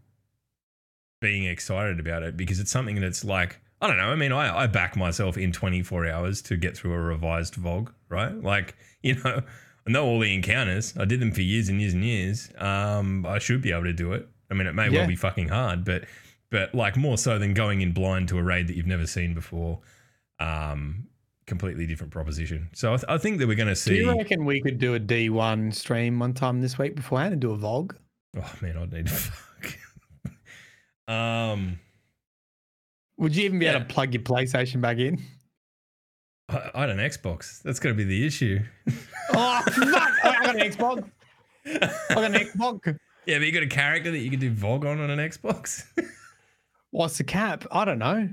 being 1.21 1.45
excited 1.45 2.01
about 2.01 2.21
it 2.23 2.35
because 2.35 2.59
it's 2.59 2.71
something 2.71 2.99
that's 2.99 3.23
like 3.23 3.59
I 3.83 3.87
don't 3.87 3.97
know. 3.97 4.11
I 4.11 4.15
mean, 4.15 4.31
I, 4.31 4.59
I 4.63 4.67
back 4.67 4.95
myself 4.95 5.37
in 5.37 5.51
24 5.51 6.07
hours 6.07 6.41
to 6.43 6.55
get 6.55 6.77
through 6.77 6.93
a 6.93 6.99
revised 6.99 7.55
VOG, 7.55 7.89
right? 8.07 8.33
Like, 8.41 8.75
you 9.03 9.15
know, 9.15 9.41
I 9.85 9.91
know 9.91 10.05
all 10.05 10.19
the 10.19 10.33
encounters. 10.33 10.93
I 10.97 11.03
did 11.03 11.19
them 11.19 11.33
for 11.33 11.41
years 11.41 11.67
and 11.67 11.81
years 11.81 11.93
and 11.93 12.03
years. 12.03 12.49
Um, 12.57 13.25
I 13.25 13.39
should 13.39 13.61
be 13.61 13.71
able 13.73 13.83
to 13.83 13.93
do 13.93 14.13
it. 14.13 14.27
I 14.49 14.53
mean, 14.53 14.67
it 14.67 14.73
may 14.73 14.89
Yeah. 14.89 14.99
well 14.99 15.07
be 15.07 15.15
fucking 15.17 15.49
hard, 15.49 15.83
but 15.83 16.05
but 16.49 16.73
like 16.73 16.95
more 16.95 17.17
so 17.17 17.37
than 17.39 17.53
going 17.55 17.81
in 17.81 17.91
blind 17.93 18.29
to 18.29 18.37
a 18.37 18.43
raid 18.43 18.67
that 18.67 18.77
you've 18.77 18.85
never 18.87 19.07
seen 19.07 19.33
before. 19.33 19.79
Um, 20.39 21.07
completely 21.45 21.85
different 21.85 22.13
proposition. 22.13 22.69
So 22.73 22.93
I, 22.93 22.95
th- 22.97 23.05
I 23.09 23.17
think 23.17 23.39
that 23.39 23.47
we're 23.47 23.55
going 23.55 23.67
to 23.67 23.75
see. 23.75 23.95
Do 23.95 24.05
you 24.05 24.17
reckon 24.17 24.45
we 24.45 24.61
could 24.61 24.79
do 24.79 24.95
a 24.95 24.99
D1 24.99 25.73
stream 25.73 26.19
one 26.19 26.33
time 26.33 26.61
this 26.61 26.77
week 26.77 26.95
beforehand 26.95 27.33
and 27.33 27.41
do 27.41 27.51
a 27.51 27.57
VOG? 27.57 27.95
Oh 28.37 28.53
man, 28.61 28.77
I'd 28.77 28.93
need 28.93 29.07
to 29.07 29.13
fuck. 29.13 29.77
um, 31.13 31.79
Would 33.17 33.35
you 33.35 33.45
even 33.45 33.59
be 33.59 33.65
able 33.67 33.79
to 33.79 33.85
plug 33.85 34.13
your 34.13 34.23
PlayStation 34.23 34.81
back 34.81 34.97
in? 34.97 35.21
I, 36.49 36.71
I 36.73 36.79
had 36.81 36.89
an 36.89 36.97
Xbox. 36.97 37.61
That's 37.61 37.79
going 37.79 37.95
to 37.95 37.97
be 37.97 38.03
the 38.03 38.25
issue. 38.25 38.59
Oh 39.35 39.61
fuck! 39.65 40.25
I 40.25 40.45
got 40.45 40.55
an 40.55 40.61
Xbox. 40.69 41.09
I 41.65 42.13
got 42.13 42.23
an 42.25 42.33
Xbox. 42.33 42.99
Yeah, 43.25 43.37
but 43.37 43.45
you 43.45 43.53
got 43.53 43.63
a 43.63 43.67
character 43.67 44.11
that 44.11 44.17
you 44.17 44.29
can 44.29 44.41
do 44.41 44.51
VOG 44.53 44.81
on 44.81 44.99
on 44.99 45.09
an 45.09 45.17
Xbox. 45.17 45.85
What's 46.91 47.17
the 47.17 47.23
cap? 47.23 47.63
I 47.71 47.85
don't 47.85 47.99
know. 47.99 48.27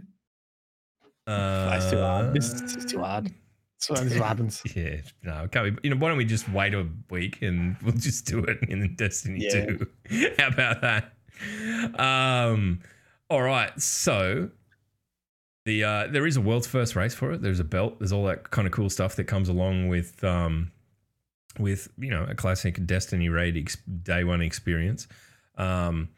Uh, 1.29 1.71
That's 1.71 1.91
too 1.93 1.99
hard. 2.01 2.35
This 2.35 2.53
is, 2.53 2.85
too 2.87 2.99
hard. 2.99 3.33
So 3.79 3.95
this 3.95 4.13
is 4.13 4.19
what 4.19 4.27
happens. 4.27 4.61
Yeah, 4.75 4.97
no, 5.23 5.47
can't 5.47 5.77
we? 5.77 5.79
You 5.85 5.95
know, 5.95 6.01
why 6.01 6.09
don't 6.09 6.19
we 6.19 6.25
just 6.25 6.49
wait 6.49 6.75
a 6.75 6.89
week 7.09 7.41
and 7.41 7.77
we'll 7.85 7.95
just 7.95 8.27
do 8.27 8.41
it 8.41 8.59
in 8.69 8.97
Destiny 8.97 9.45
Yeah. 9.45 9.67
2? 9.67 9.87
How 10.39 10.49
about 10.49 10.81
that? 10.81 11.13
Um, 11.99 12.81
all 13.31 13.43
right, 13.43 13.81
so 13.81 14.51
the 15.65 15.85
uh, 15.85 16.07
there 16.09 16.27
is 16.27 16.37
a 16.37 16.41
world's 16.41 16.67
first 16.67 16.97
race 16.97 17.15
for 17.15 17.33
it. 17.33 17.43
There's 17.43 17.61
a 17.61 17.65
belt. 17.65 17.99
There's 17.99 18.13
all 18.13 18.25
that 18.25 18.51
kind 18.51 18.67
of 18.67 18.73
cool 18.73 18.91
stuff 18.91 19.17
that 19.17 19.25
comes 19.25 19.49
along 19.49 19.89
with 19.89 20.23
um, 20.25 20.73
with 21.59 21.89
you 21.99 22.11
know 22.11 22.25
a 22.29 22.35
classic 22.35 22.85
Destiny 22.87 23.29
raid 23.29 23.57
ex- 23.57 23.77
day 23.77 24.25
one 24.25 24.41
experience. 24.41 25.07
Um, 25.57 26.09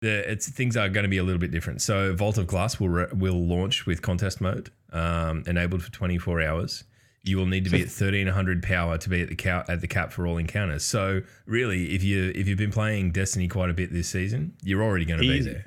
the 0.00 0.30
it's 0.30 0.48
things 0.48 0.76
are 0.76 0.88
going 0.88 1.04
to 1.04 1.08
be 1.08 1.18
a 1.18 1.24
little 1.24 1.40
bit 1.40 1.50
different. 1.50 1.82
So 1.82 2.14
Vault 2.14 2.38
of 2.38 2.46
Glass 2.46 2.78
will 2.78 2.88
re- 2.88 3.12
will 3.12 3.46
launch 3.46 3.86
with 3.86 4.00
contest 4.00 4.40
mode, 4.40 4.70
um, 4.92 5.42
enabled 5.46 5.82
for 5.82 5.90
24 5.90 6.42
hours. 6.42 6.84
You 7.24 7.36
will 7.36 7.46
need 7.46 7.64
to 7.64 7.70
be 7.70 7.78
at 7.78 7.88
1300 7.88 8.62
power 8.62 8.96
to 8.96 9.08
be 9.08 9.20
at 9.20 9.28
the 9.28 9.34
cap 9.34 9.68
at 9.68 9.80
the 9.80 9.88
cap 9.88 10.12
for 10.12 10.26
all 10.26 10.38
encounters. 10.38 10.84
So 10.84 11.22
really, 11.46 11.94
if 11.94 12.04
you 12.04 12.32
if 12.34 12.46
you've 12.46 12.58
been 12.58 12.70
playing 12.70 13.10
Destiny 13.10 13.48
quite 13.48 13.70
a 13.70 13.74
bit 13.74 13.92
this 13.92 14.08
season, 14.08 14.54
you're 14.62 14.84
already 14.84 15.04
going 15.04 15.20
to 15.20 15.26
be 15.26 15.40
there. 15.40 15.66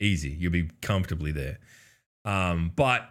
Easy, 0.00 0.30
you'll 0.30 0.52
be 0.52 0.70
comfortably 0.82 1.32
there. 1.32 1.58
Um, 2.28 2.72
but 2.76 3.08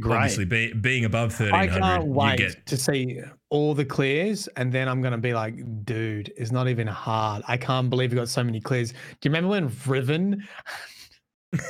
Great. 0.00 0.16
obviously, 0.16 0.44
be, 0.44 0.72
being 0.72 1.04
above 1.04 1.40
I 1.40 1.66
1300, 1.66 1.80
can't 1.80 2.04
you 2.04 2.10
wait 2.10 2.38
get 2.38 2.66
to 2.66 2.76
see 2.76 3.20
all 3.48 3.74
the 3.74 3.84
clears, 3.84 4.48
and 4.56 4.72
then 4.72 4.88
I'm 4.88 5.00
gonna 5.00 5.18
be 5.18 5.34
like, 5.34 5.84
dude, 5.84 6.32
it's 6.36 6.50
not 6.50 6.66
even 6.66 6.88
hard. 6.88 7.44
I 7.46 7.58
can't 7.58 7.88
believe 7.88 8.10
we 8.10 8.16
got 8.16 8.28
so 8.28 8.42
many 8.42 8.60
clears. 8.60 8.90
Do 8.90 8.96
you 9.22 9.30
remember 9.30 9.50
when 9.50 9.70
Riven? 9.86 10.42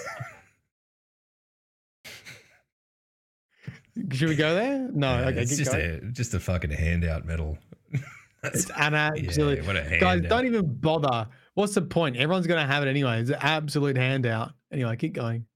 Should 4.13 4.29
we 4.31 4.37
go 4.37 4.55
there? 4.55 4.89
No. 4.93 5.21
Yeah, 5.21 5.29
okay, 5.29 5.43
it's 5.43 5.57
just 5.57 5.73
going. 5.73 5.85
a 5.85 6.01
just 6.13 6.33
a 6.33 6.41
fucking 6.41 6.71
handout 6.71 7.27
medal. 7.27 7.59
It's 8.45 8.71
an 8.77 8.95
absolute. 8.95 9.59
yeah, 9.59 9.67
what 9.67 9.75
a 9.77 9.83
handout. 9.83 10.01
Guys, 10.01 10.23
don't 10.29 10.47
even 10.47 10.73
bother. 10.77 11.27
What's 11.55 11.75
the 11.75 11.83
point? 11.83 12.17
Everyone's 12.17 12.47
gonna 12.47 12.67
have 12.67 12.85
it 12.85 12.89
anyway. 12.89 13.21
It's 13.21 13.31
an 13.31 13.39
absolute 13.41 13.97
handout. 13.97 14.53
Anyway, 14.71 14.95
keep 14.97 15.15
going. 15.15 15.47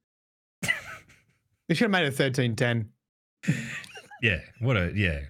They 1.70 1.74
should 1.76 1.85
have 1.85 1.90
made 1.92 2.04
it 2.04 2.11
thirteen 2.14 2.56
ten. 2.56 2.90
Yeah, 4.22 4.40
what 4.59 4.76
a 4.76 4.92
yeah. 4.94 5.20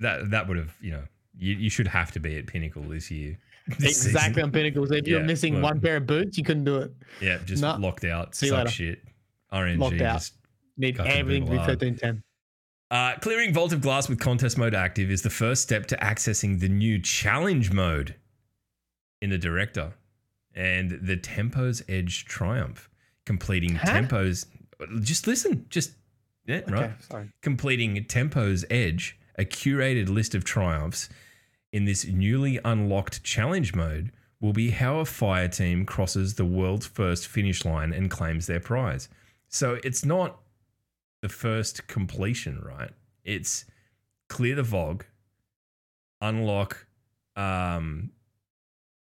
That 0.00 0.30
that 0.30 0.48
would 0.48 0.56
have 0.56 0.74
you 0.80 0.90
know 0.92 1.04
you, 1.38 1.54
you 1.54 1.70
should 1.70 1.86
have 1.86 2.10
to 2.12 2.18
be 2.20 2.36
at 2.36 2.46
pinnacle 2.48 2.82
this 2.82 3.10
year. 3.10 3.38
This 3.78 3.98
season. 3.98 4.10
Exactly 4.16 4.42
on 4.42 4.50
pinnacles. 4.50 4.90
If 4.90 5.06
you're 5.06 5.22
missing 5.22 5.54
well- 5.54 5.62
one 5.64 5.80
pair 5.80 5.98
of 5.98 6.06
boots, 6.06 6.36
you 6.36 6.42
couldn't 6.42 6.64
do 6.64 6.78
it. 6.78 6.90
Yeah, 7.20 7.38
just 7.44 7.62
Nah. 7.62 7.76
locked 7.76 8.02
out. 8.04 8.34
See 8.34 8.46
you 8.46 8.50
suck 8.50 8.58
later. 8.64 8.70
shit. 8.70 9.02
RNG. 9.52 9.78
Locked 9.78 10.00
out. 10.00 10.14
Just, 10.14 10.32
Need 10.78 10.98
everything 10.98 11.44
to 11.46 11.52
be 11.52 11.58
thirteen 11.58 11.94
ten. 11.96 12.22
uh, 12.90 13.14
clearing 13.20 13.52
Vault 13.54 13.72
of 13.72 13.80
Glass 13.82 14.08
with 14.08 14.18
contest 14.18 14.58
mode 14.58 14.74
active 14.74 15.10
is 15.12 15.22
the 15.22 15.30
first 15.30 15.62
step 15.62 15.86
to 15.86 15.96
accessing 15.98 16.58
the 16.58 16.68
new 16.68 16.98
challenge 16.98 17.70
mode 17.70 18.16
in 19.22 19.30
the 19.30 19.38
director 19.38 19.92
and 20.56 20.98
the 21.02 21.16
Tempo's 21.16 21.82
Edge 21.88 22.24
Triumph. 22.24 22.88
Completing 23.26 23.76
Huh? 23.76 23.86
Tempo's. 23.92 24.46
Just 25.00 25.26
listen. 25.26 25.66
Just 25.68 25.92
yeah, 26.46 26.62
right. 26.68 26.92
Sorry. 27.02 27.30
completing 27.42 28.04
Tempo's 28.04 28.64
Edge, 28.70 29.18
a 29.38 29.44
curated 29.44 30.08
list 30.08 30.34
of 30.34 30.44
triumphs 30.44 31.08
in 31.72 31.84
this 31.84 32.06
newly 32.06 32.58
unlocked 32.64 33.22
challenge 33.22 33.74
mode, 33.74 34.10
will 34.40 34.52
be 34.52 34.70
how 34.70 34.98
a 34.98 35.04
fire 35.04 35.48
team 35.48 35.84
crosses 35.84 36.34
the 36.34 36.44
world's 36.44 36.86
first 36.86 37.28
finish 37.28 37.64
line 37.64 37.92
and 37.92 38.10
claims 38.10 38.46
their 38.46 38.60
prize. 38.60 39.08
So 39.48 39.78
it's 39.84 40.04
not 40.04 40.40
the 41.22 41.28
first 41.28 41.86
completion, 41.86 42.60
right? 42.60 42.90
It's 43.24 43.66
clear 44.28 44.54
the 44.54 44.62
VOG, 44.62 45.02
unlock 46.20 46.86
um, 47.36 48.10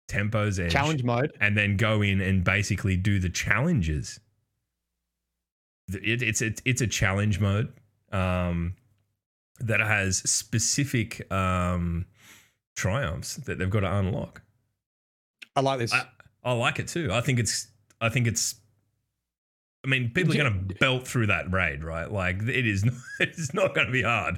Tempo's 0.08 0.60
Edge, 0.60 0.72
Challenge 0.72 1.04
mode. 1.04 1.34
and 1.40 1.56
then 1.58 1.78
go 1.78 2.02
in 2.02 2.22
and 2.22 2.44
basically 2.44 2.98
do 2.98 3.20
the 3.20 3.30
challenges. 3.30 4.20
It, 5.94 6.22
it's 6.22 6.42
it's 6.42 6.62
it's 6.66 6.82
a 6.82 6.88
challenge 6.88 7.40
mode 7.40 7.72
um, 8.12 8.76
that 9.60 9.80
has 9.80 10.18
specific 10.18 11.32
um, 11.32 12.06
triumphs 12.76 13.36
that 13.36 13.58
they've 13.58 13.70
got 13.70 13.82
to 13.82 13.96
unlock. 13.98 14.42
I 15.56 15.62
like 15.62 15.80
this. 15.80 15.94
I, 15.94 16.06
I 16.44 16.52
like 16.54 16.80
it 16.80 16.88
too. 16.88 17.10
I 17.12 17.22
think 17.22 17.40
it's 17.40 17.68
I 18.02 18.10
think 18.10 18.28
it's. 18.28 18.56
I 19.86 19.90
mean, 19.90 20.12
people 20.14 20.34
are 20.34 20.38
going 20.38 20.68
to 20.68 20.76
belt 20.76 21.08
through 21.08 21.28
that 21.28 21.52
raid, 21.52 21.84
right? 21.84 22.12
Like 22.12 22.42
it 22.44 22.68
is. 22.68 22.84
Not, 22.86 22.94
it's 23.20 23.54
not 23.54 23.74
going 23.74 23.88
to 23.88 23.94
be 23.94 24.04
hard. 24.04 24.38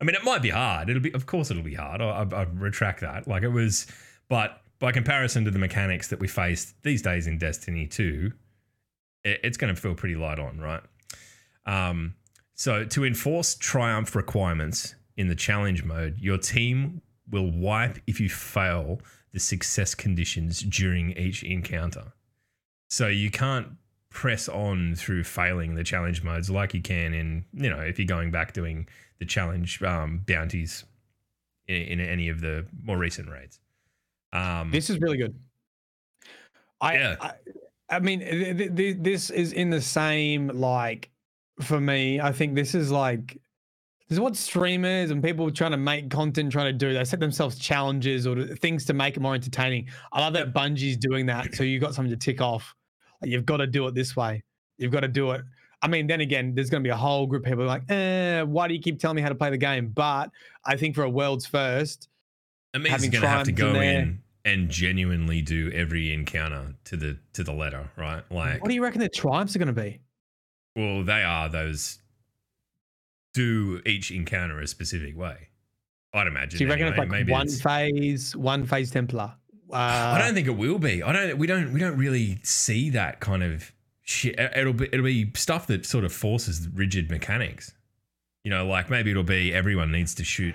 I 0.00 0.04
mean, 0.04 0.14
it 0.14 0.24
might 0.24 0.42
be 0.42 0.50
hard. 0.50 0.90
It'll 0.90 1.02
be, 1.02 1.12
of 1.12 1.26
course, 1.26 1.50
it'll 1.50 1.62
be 1.62 1.74
hard. 1.74 2.00
I, 2.00 2.06
I, 2.06 2.40
I 2.40 2.42
retract 2.52 3.00
that. 3.00 3.26
Like 3.26 3.42
it 3.42 3.48
was, 3.48 3.86
but 4.28 4.60
by 4.78 4.92
comparison 4.92 5.44
to 5.44 5.50
the 5.50 5.58
mechanics 5.58 6.08
that 6.08 6.20
we 6.20 6.28
face 6.28 6.74
these 6.82 7.02
days 7.02 7.26
in 7.26 7.38
Destiny 7.38 7.86
2, 7.86 8.30
it, 8.30 8.32
it's 9.26 9.56
going 9.56 9.74
to 9.74 9.80
feel 9.80 9.94
pretty 9.94 10.14
light 10.14 10.38
on, 10.38 10.58
right? 10.58 10.82
Um, 11.66 12.14
so 12.54 12.84
to 12.84 13.04
enforce 13.04 13.54
triumph 13.54 14.14
requirements 14.14 14.94
in 15.16 15.28
the 15.28 15.34
challenge 15.34 15.84
mode, 15.84 16.18
your 16.18 16.38
team 16.38 17.02
will 17.30 17.50
wipe 17.50 17.98
if 18.06 18.20
you 18.20 18.28
fail 18.28 19.00
the 19.32 19.40
success 19.40 19.94
conditions 19.94 20.60
during 20.60 21.12
each 21.12 21.42
encounter. 21.42 22.12
So 22.88 23.08
you 23.08 23.30
can't 23.30 23.68
press 24.10 24.48
on 24.48 24.94
through 24.94 25.24
failing 25.24 25.74
the 25.74 25.84
challenge 25.84 26.22
modes 26.22 26.48
like 26.48 26.72
you 26.72 26.80
can 26.80 27.12
in, 27.12 27.44
you 27.52 27.68
know, 27.68 27.80
if 27.80 27.98
you're 27.98 28.06
going 28.06 28.30
back 28.30 28.52
doing 28.52 28.88
the 29.18 29.26
challenge 29.26 29.82
um, 29.82 30.22
bounties 30.26 30.84
in, 31.68 31.76
in 31.76 32.00
any 32.00 32.28
of 32.28 32.40
the 32.40 32.66
more 32.82 32.96
recent 32.96 33.28
raids. 33.28 33.60
Um, 34.32 34.70
this 34.70 34.88
is 34.88 35.00
really 35.00 35.16
good. 35.16 35.34
I, 36.80 36.94
Yeah. 36.94 37.16
I 37.20 37.32
I 37.88 38.00
mean, 38.00 38.20
th- 38.20 38.56
th- 38.56 38.76
th- 38.76 38.96
this 39.00 39.30
is 39.30 39.52
in 39.52 39.70
the 39.70 39.80
same 39.80 40.48
like 40.48 41.10
for 41.62 41.80
me. 41.80 42.20
I 42.20 42.32
think 42.32 42.54
this 42.54 42.74
is 42.74 42.90
like 42.90 43.38
this 44.08 44.16
is 44.16 44.20
what 44.20 44.36
streamers 44.36 45.10
and 45.10 45.22
people 45.22 45.50
trying 45.50 45.72
to 45.72 45.76
make 45.76 46.10
content 46.10 46.52
trying 46.52 46.66
to 46.66 46.72
do. 46.72 46.92
They 46.92 47.04
set 47.04 47.18
themselves 47.18 47.58
challenges 47.58 48.26
or 48.26 48.46
things 48.56 48.84
to 48.86 48.94
make 48.94 49.16
it 49.16 49.20
more 49.20 49.34
entertaining. 49.34 49.88
I 50.12 50.20
love 50.20 50.32
that 50.34 50.54
Bungie's 50.54 50.96
doing 50.96 51.26
that. 51.26 51.54
So 51.54 51.64
you 51.64 51.80
got 51.80 51.94
something 51.94 52.10
to 52.10 52.16
tick 52.16 52.40
off. 52.40 52.72
Like, 53.20 53.32
you've 53.32 53.46
got 53.46 53.56
to 53.56 53.66
do 53.66 53.86
it 53.88 53.94
this 53.94 54.14
way. 54.14 54.44
You've 54.78 54.92
got 54.92 55.00
to 55.00 55.08
do 55.08 55.32
it. 55.32 55.42
I 55.82 55.88
mean, 55.88 56.06
then 56.06 56.20
again, 56.20 56.54
there's 56.54 56.70
going 56.70 56.82
to 56.82 56.86
be 56.86 56.92
a 56.92 56.96
whole 56.96 57.26
group 57.26 57.44
of 57.44 57.50
people 57.50 57.64
like, 57.64 57.90
eh, 57.90 58.42
why 58.42 58.68
do 58.68 58.74
you 58.74 58.80
keep 58.80 59.00
telling 59.00 59.16
me 59.16 59.22
how 59.22 59.28
to 59.28 59.34
play 59.34 59.50
the 59.50 59.58
game? 59.58 59.88
But 59.88 60.30
I 60.64 60.76
think 60.76 60.94
for 60.94 61.02
a 61.02 61.10
world's 61.10 61.46
first, 61.46 62.08
I 62.74 62.78
mean, 62.78 62.92
having 62.92 63.10
going 63.10 63.22
to 63.22 63.28
have 63.28 63.46
to 63.46 63.52
go 63.52 63.74
in 63.80 64.22
and 64.46 64.70
genuinely 64.70 65.42
do 65.42 65.70
every 65.74 66.12
encounter 66.14 66.74
to 66.84 66.96
the 66.96 67.18
to 67.34 67.44
the 67.44 67.52
letter, 67.52 67.90
right? 67.98 68.22
Like, 68.30 68.62
what 68.62 68.68
do 68.70 68.74
you 68.74 68.82
reckon 68.82 69.00
the 69.02 69.08
tribes 69.10 69.54
are 69.54 69.58
going 69.58 69.74
to 69.74 69.78
be? 69.82 70.00
well, 70.74 71.02
they 71.04 71.22
are 71.22 71.48
those. 71.50 71.98
Do 73.34 73.82
each 73.84 74.10
encounter 74.10 74.60
a 74.60 74.66
specific 74.66 75.14
way. 75.16 75.48
I'd 76.14 76.26
imagine. 76.26 76.56
Do 76.58 76.64
you 76.64 76.70
reckon 76.70 76.86
anyway. 76.86 76.96
it's 76.96 76.98
like 77.00 77.08
Maybe 77.10 77.32
one 77.32 77.42
it's- 77.46 77.60
phase, 77.60 78.34
one 78.34 78.64
phase 78.66 78.90
Templar? 78.90 79.34
Uh, 79.70 79.74
I 79.76 80.18
don't 80.18 80.32
think 80.34 80.46
it 80.46 80.56
will 80.56 80.78
be. 80.78 81.02
I 81.02 81.12
don't. 81.12 81.36
We 81.38 81.46
don't. 81.46 81.72
We 81.72 81.80
don't 81.80 81.98
really 81.98 82.38
see 82.44 82.88
that 82.90 83.20
kind 83.20 83.42
of 83.42 83.72
shit. 84.02 84.38
It- 84.38 84.52
It'll 84.56 84.72
be. 84.72 84.86
It'll 84.92 85.04
be 85.04 85.30
stuff 85.34 85.66
that 85.66 85.84
sort 85.84 86.04
of 86.04 86.12
forces 86.12 86.68
rigid 86.72 87.10
mechanics. 87.10 87.72
You 88.44 88.50
know, 88.50 88.64
like 88.66 88.88
maybe 88.88 89.10
it'll 89.10 89.22
be 89.24 89.52
everyone 89.52 89.90
needs 89.92 90.14
to 90.14 90.24
shoot 90.24 90.54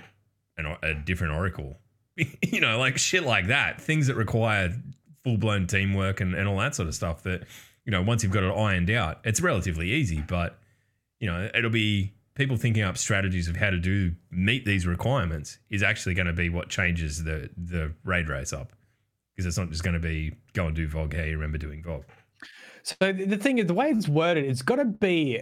an, 0.58 0.75
a 0.82 0.93
different 0.95 1.34
oracle. 1.34 1.77
you 2.41 2.62
know, 2.62 2.77
like 2.79 2.97
shit 2.97 3.23
like 3.23 3.47
that. 3.47 3.81
Things 3.81 4.07
that 4.07 4.15
require 4.15 4.73
full 5.23 5.38
blown 5.38 5.67
teamwork 5.67 6.21
and, 6.21 6.34
and 6.34 6.47
all 6.47 6.57
that 6.57 6.75
sort 6.75 6.88
of 6.88 6.95
stuff. 6.95 7.23
That 7.23 7.43
you 7.86 7.91
know, 7.91 8.01
once 8.01 8.23
you've 8.23 8.31
got 8.31 8.43
it 8.43 8.51
ironed 8.51 8.89
out, 8.89 9.19
it's 9.23 9.41
relatively 9.41 9.91
easy. 9.91 10.23
But 10.27 10.60
you 11.19 11.27
know, 11.27 11.49
it'll 11.53 11.69
be 11.69 12.13
people 12.36 12.57
thinking 12.57 12.84
up 12.84 12.97
strategies 12.97 13.47
of 13.47 13.55
how 13.57 13.69
to 13.69 13.79
do 13.79 14.13
meet 14.31 14.65
these 14.65 14.88
requirements 14.88 15.60
is 15.69 15.84
actually 15.84 16.15
going 16.15 16.27
to 16.27 16.34
be 16.34 16.49
what 16.49 16.69
changes 16.69 17.23
the 17.23 17.49
the 17.57 17.93
raid 18.03 18.29
race 18.29 18.53
up 18.53 18.71
because 19.34 19.45
it's 19.45 19.57
not 19.57 19.69
just 19.69 19.84
going 19.84 19.93
to 19.93 19.99
be 19.99 20.34
go 20.53 20.67
and 20.67 20.75
do 20.75 20.88
VOG 20.88 21.27
you 21.27 21.34
remember 21.34 21.57
doing 21.57 21.84
VOG. 21.84 22.03
So 22.84 23.13
the 23.13 23.38
thing 23.38 23.60
is, 23.60 23.67
the 23.67 23.75
way 23.75 23.89
it's 23.89 24.07
worded, 24.07 24.45
it's 24.45 24.63
got 24.63 24.77
to 24.77 24.86
be 24.86 25.39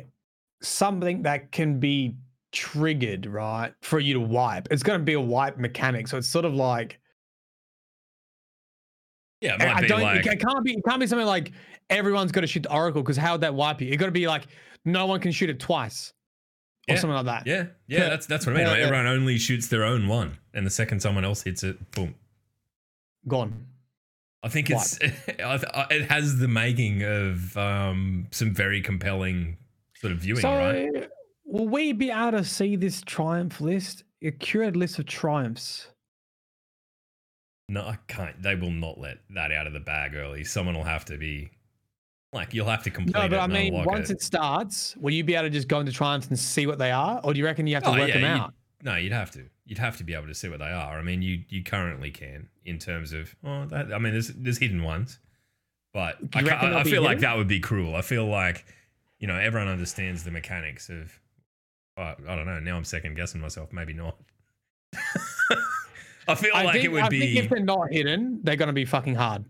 something 0.62 1.24
that 1.24 1.52
can 1.52 1.80
be 1.80 2.16
triggered, 2.52 3.26
right, 3.26 3.74
for 3.82 4.00
you 4.00 4.14
to 4.16 4.20
wipe. 4.20 4.68
It's 4.72 4.84
going 4.84 5.00
to 5.00 5.06
be 5.06 5.14
a 5.14 5.22
wipe 5.22 5.58
mechanic. 5.58 6.08
So 6.08 6.18
it's 6.18 6.28
sort 6.28 6.46
of 6.46 6.54
like 6.54 7.00
Yeah, 9.42 9.56
I- 9.60 9.66
might 9.66 9.76
I 9.78 9.82
be 9.82 9.88
don't. 9.88 10.02
like 10.02 10.26
it 10.26 10.40
can't 10.40 10.64
be. 10.64 10.74
It 10.74 10.84
can't 10.86 11.00
be 11.00 11.08
something 11.08 11.28
like 11.28 11.52
everyone's 11.90 12.32
got 12.32 12.42
to 12.42 12.48
shoot 12.48 12.64
the 12.64 12.74
oracle 12.74 13.02
because 13.02 13.18
how 13.18 13.34
would 13.34 13.42
that 13.42 13.54
wipe 13.54 13.82
you? 13.82 13.92
It 13.92 13.98
got 13.98 14.08
to 14.08 14.12
be 14.12 14.28
like 14.28 14.48
no 14.86 15.06
one 15.06 15.20
can 15.20 15.32
shoot 15.32 15.50
it 15.50 15.60
twice 15.60 16.14
or 16.90 16.96
Yeah, 16.96 17.00
something 17.02 17.16
like 17.16 17.26
that. 17.26 17.48
yeah, 17.48 17.66
yeah. 17.88 18.00
Yeah. 18.00 18.10
That's 18.10 18.26
that's 18.26 18.46
what 18.46 18.54
I 18.54 18.58
mean. 18.58 18.66
Yeah, 18.68 18.72
Like. 18.74 18.82
Everyone 18.82 19.08
only 19.08 19.38
shoots 19.38 19.68
their 19.68 19.84
own 19.84 20.08
one, 20.08 20.38
and 20.54 20.66
the 20.66 20.70
second 20.72 21.02
someone 21.02 21.24
else 21.26 21.44
hits 21.44 21.64
it, 21.64 21.92
boom. 21.92 22.16
Gone. 23.28 23.66
I 24.44 24.48
think 24.50 24.70
it's 24.70 24.98
I 25.04 25.08
th- 25.58 25.64
I- 25.74 25.88
it 25.92 26.10
has 26.12 26.38
the 26.40 26.48
making 26.48 27.04
of 27.04 27.56
um, 27.58 28.28
some 28.32 28.54
very 28.54 28.82
compelling 28.82 29.58
sort 29.96 30.12
of 30.14 30.20
viewing, 30.20 30.42
so 30.42 30.56
right? 30.56 31.10
Will 31.50 31.68
we 31.68 31.92
be 31.94 32.12
able 32.12 32.32
to 32.32 32.44
see 32.44 32.76
this 32.76 33.02
triumph 33.02 33.60
list, 33.60 34.04
a 34.22 34.32
curated 34.32 34.76
list 34.76 35.00
of 35.00 35.06
triumphs? 35.06 35.88
No, 37.68 37.82
I 37.82 37.98
can't. 38.08 38.42
They 38.42 38.56
will 38.56 38.72
not 38.72 39.00
let 39.00 39.18
that 39.32 39.52
out 39.52 39.68
of 39.68 39.74
the 39.74 39.80
bag 39.80 40.16
early. 40.16 40.44
Someone 40.44 40.76
will 40.76 40.84
have 40.84 41.06
to 41.06 41.18
be 41.18 41.52
like 42.34 42.54
you'll 42.54 42.68
have 42.68 42.84
to 42.84 42.90
complete 42.92 43.14
No, 43.20 43.28
but 43.28 43.40
I 43.40 43.48
mean, 43.48 43.74
once 43.86 44.10
it. 44.10 44.14
it 44.14 44.22
starts, 44.22 44.96
will 44.98 45.12
you 45.14 45.24
be 45.24 45.36
able 45.36 45.44
to 45.44 45.50
just 45.50 45.68
go 45.68 45.80
into 45.80 45.92
triumphs 45.92 46.28
and 46.28 46.38
see 46.38 46.68
what 46.68 46.78
they 46.80 46.92
are, 46.92 47.20
or 47.24 47.34
do 47.34 47.40
you 47.40 47.46
reckon 47.46 47.68
you 47.68 47.76
have 47.76 47.84
to 47.84 47.90
Oh, 47.90 47.98
work 47.98 48.10
yeah, 48.10 48.16
them 48.16 48.24
out? 48.26 48.54
No, 48.84 48.96
you'd 48.96 49.12
have 49.12 49.32
to. 49.32 49.46
You'd 49.66 49.78
have 49.80 49.98
to 49.98 50.04
be 50.04 50.14
able 50.14 50.28
to 50.28 50.34
see 50.34 50.48
what 50.50 50.60
they 50.60 50.72
are. 50.72 50.98
I 51.00 51.02
mean, 51.04 51.22
you 51.22 51.44
you 51.50 51.64
currently 51.64 52.12
can 52.12 52.50
in 52.66 52.80
terms 52.80 53.14
of. 53.14 53.36
Oh, 53.44 53.66
that, 53.66 53.94
I 53.94 54.00
mean, 54.00 54.14
there's 54.14 54.30
there's 54.30 54.58
hidden 54.58 54.84
ones, 54.84 55.20
but 55.94 56.18
I, 56.34 56.40
you 56.40 56.46
ca- 56.48 56.54
reckon 56.54 56.74
I, 56.74 56.80
I 56.80 56.84
feel 56.84 57.04
like 57.04 57.20
that 57.20 57.38
would 57.38 57.48
be 57.48 57.60
cruel. 57.60 57.96
I 57.96 58.02
feel 58.02 58.26
like, 58.26 58.66
you 59.20 59.28
know, 59.28 59.36
everyone 59.36 59.68
understands 59.68 60.24
the 60.24 60.32
mechanics 60.32 60.90
of. 60.90 61.20
I 62.00 62.16
I 62.28 62.36
don't 62.36 62.46
know. 62.46 62.60
Now 62.60 62.78
I'm 62.78 62.84
second 62.84 63.16
guessing 63.16 63.42
myself. 63.42 63.72
Maybe 63.74 63.94
not. 63.94 64.18
I 66.28 66.36
feel 66.36 66.52
I 66.54 66.64
like 66.64 66.74
think, 66.74 66.86
it 66.86 66.92
would 66.92 67.04
I 67.04 67.10
be. 67.10 67.18
I 67.18 67.26
think 67.26 67.38
if 67.46 67.50
they're 67.50 67.60
not 67.60 67.92
hidden, 67.92 68.40
they're 68.44 68.56
going 68.56 68.68
to 68.68 68.74
be 68.74 68.86
fucking 68.86 69.16
hard. 69.16 69.46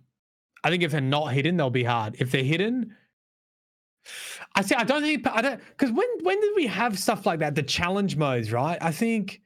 I 0.63 0.69
think 0.69 0.83
if 0.83 0.91
they're 0.91 1.01
not 1.01 1.33
hidden, 1.33 1.57
they'll 1.57 1.69
be 1.69 1.83
hard. 1.83 2.15
If 2.19 2.31
they're 2.31 2.43
hidden, 2.43 2.95
I 4.55 4.61
see. 4.61 4.75
I 4.75 4.83
don't 4.83 5.01
think 5.01 5.27
I 5.27 5.41
don't 5.41 5.59
because 5.69 5.91
when 5.91 6.07
when 6.23 6.39
did 6.39 6.55
we 6.55 6.67
have 6.67 6.97
stuff 6.97 7.25
like 7.25 7.39
that? 7.39 7.55
The 7.55 7.63
challenge 7.63 8.15
modes, 8.15 8.51
right? 8.51 8.77
I 8.81 8.91
think 8.91 9.41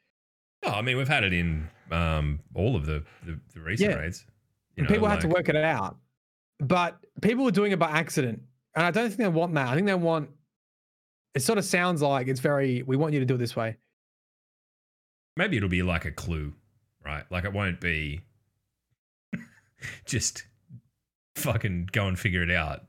oh, 0.63 0.71
I 0.71 0.81
mean, 0.81 0.97
we've 0.97 1.07
had 1.07 1.23
it 1.23 1.33
in 1.33 1.69
um, 1.91 2.39
all 2.53 2.75
of 2.75 2.85
the 2.85 3.03
the, 3.25 3.39
the 3.53 3.61
recent 3.61 3.91
Yeah. 3.91 3.97
raids. 3.97 4.25
You 4.75 4.83
know, 4.83 4.89
people 4.89 5.07
have 5.07 5.19
to 5.19 5.27
work 5.27 5.49
it 5.49 5.55
out, 5.55 5.97
but 6.59 6.97
people 7.21 7.43
were 7.45 7.51
doing 7.51 7.71
it 7.71 7.79
by 7.79 7.91
accident, 7.91 8.41
and 8.75 8.85
I 8.85 8.91
don't 8.91 9.07
think 9.07 9.17
they 9.19 9.27
want 9.27 9.53
that. 9.55 9.67
I 9.67 9.75
think 9.75 9.85
they 9.87 9.93
want. 9.93 10.29
It 11.35 11.41
sort 11.41 11.57
of 11.57 11.65
sounds 11.65 12.01
like 12.01 12.27
it's 12.27 12.39
very. 12.39 12.83
We 12.83 12.95
want 12.95 13.13
you 13.13 13.19
to 13.19 13.25
do 13.25 13.35
it 13.35 13.39
this 13.39 13.55
way. 13.55 13.77
maybe 15.35 15.57
it'll 15.57 15.69
be 15.69 15.81
like 15.83 16.05
a 16.05 16.11
clue, 16.11 16.53
right? 17.03 17.23
Like 17.31 17.43
it 17.45 17.53
won't 17.53 17.81
be 17.81 18.21
just 20.05 20.43
fucking 21.35 21.89
go 21.91 22.07
and 22.07 22.17
figure 22.19 22.43
it 22.43 22.51
out. 22.51 22.81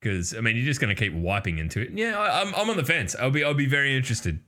Because 0.00 0.34
I 0.34 0.40
mean, 0.40 0.56
you're 0.56 0.64
just 0.64 0.80
going 0.80 0.94
to 0.94 1.00
keep 1.00 1.12
wiping 1.14 1.58
into 1.58 1.80
it. 1.80 1.90
Yeah, 1.92 2.18
I, 2.18 2.40
I'm, 2.40 2.54
I'm 2.54 2.70
on 2.70 2.76
the 2.76 2.84
fence. 2.84 3.14
I'll 3.18 3.30
be 3.30 3.44
I'll 3.44 3.54
be 3.54 3.66
very 3.66 3.96
interested 3.96 4.40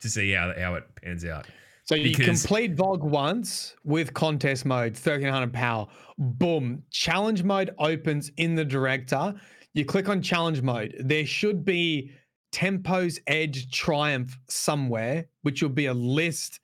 to 0.00 0.08
see 0.10 0.32
how 0.32 0.52
how 0.58 0.74
it 0.74 0.84
pans 1.02 1.24
out. 1.24 1.46
So 1.84 1.94
you 1.94 2.16
Because- 2.16 2.40
complete 2.42 2.74
VOG 2.74 3.00
once 3.02 3.76
with 3.84 4.12
contest 4.12 4.66
mode, 4.66 4.94
1300 4.94 5.52
power. 5.52 5.86
Boom. 6.18 6.82
Challenge 6.90 7.44
mode 7.44 7.70
opens 7.78 8.32
in 8.38 8.56
the 8.56 8.64
director. 8.64 9.34
You 9.72 9.84
click 9.84 10.08
on 10.08 10.20
challenge 10.20 10.62
mode. 10.62 10.96
There 10.98 11.24
should 11.24 11.64
be 11.64 12.10
Tempo's 12.52 13.18
Edge 13.26 13.70
Triumph 13.70 14.38
somewhere, 14.48 15.26
which 15.42 15.62
will 15.62 15.70
be 15.70 15.86
a 15.86 15.94
list 15.94 16.60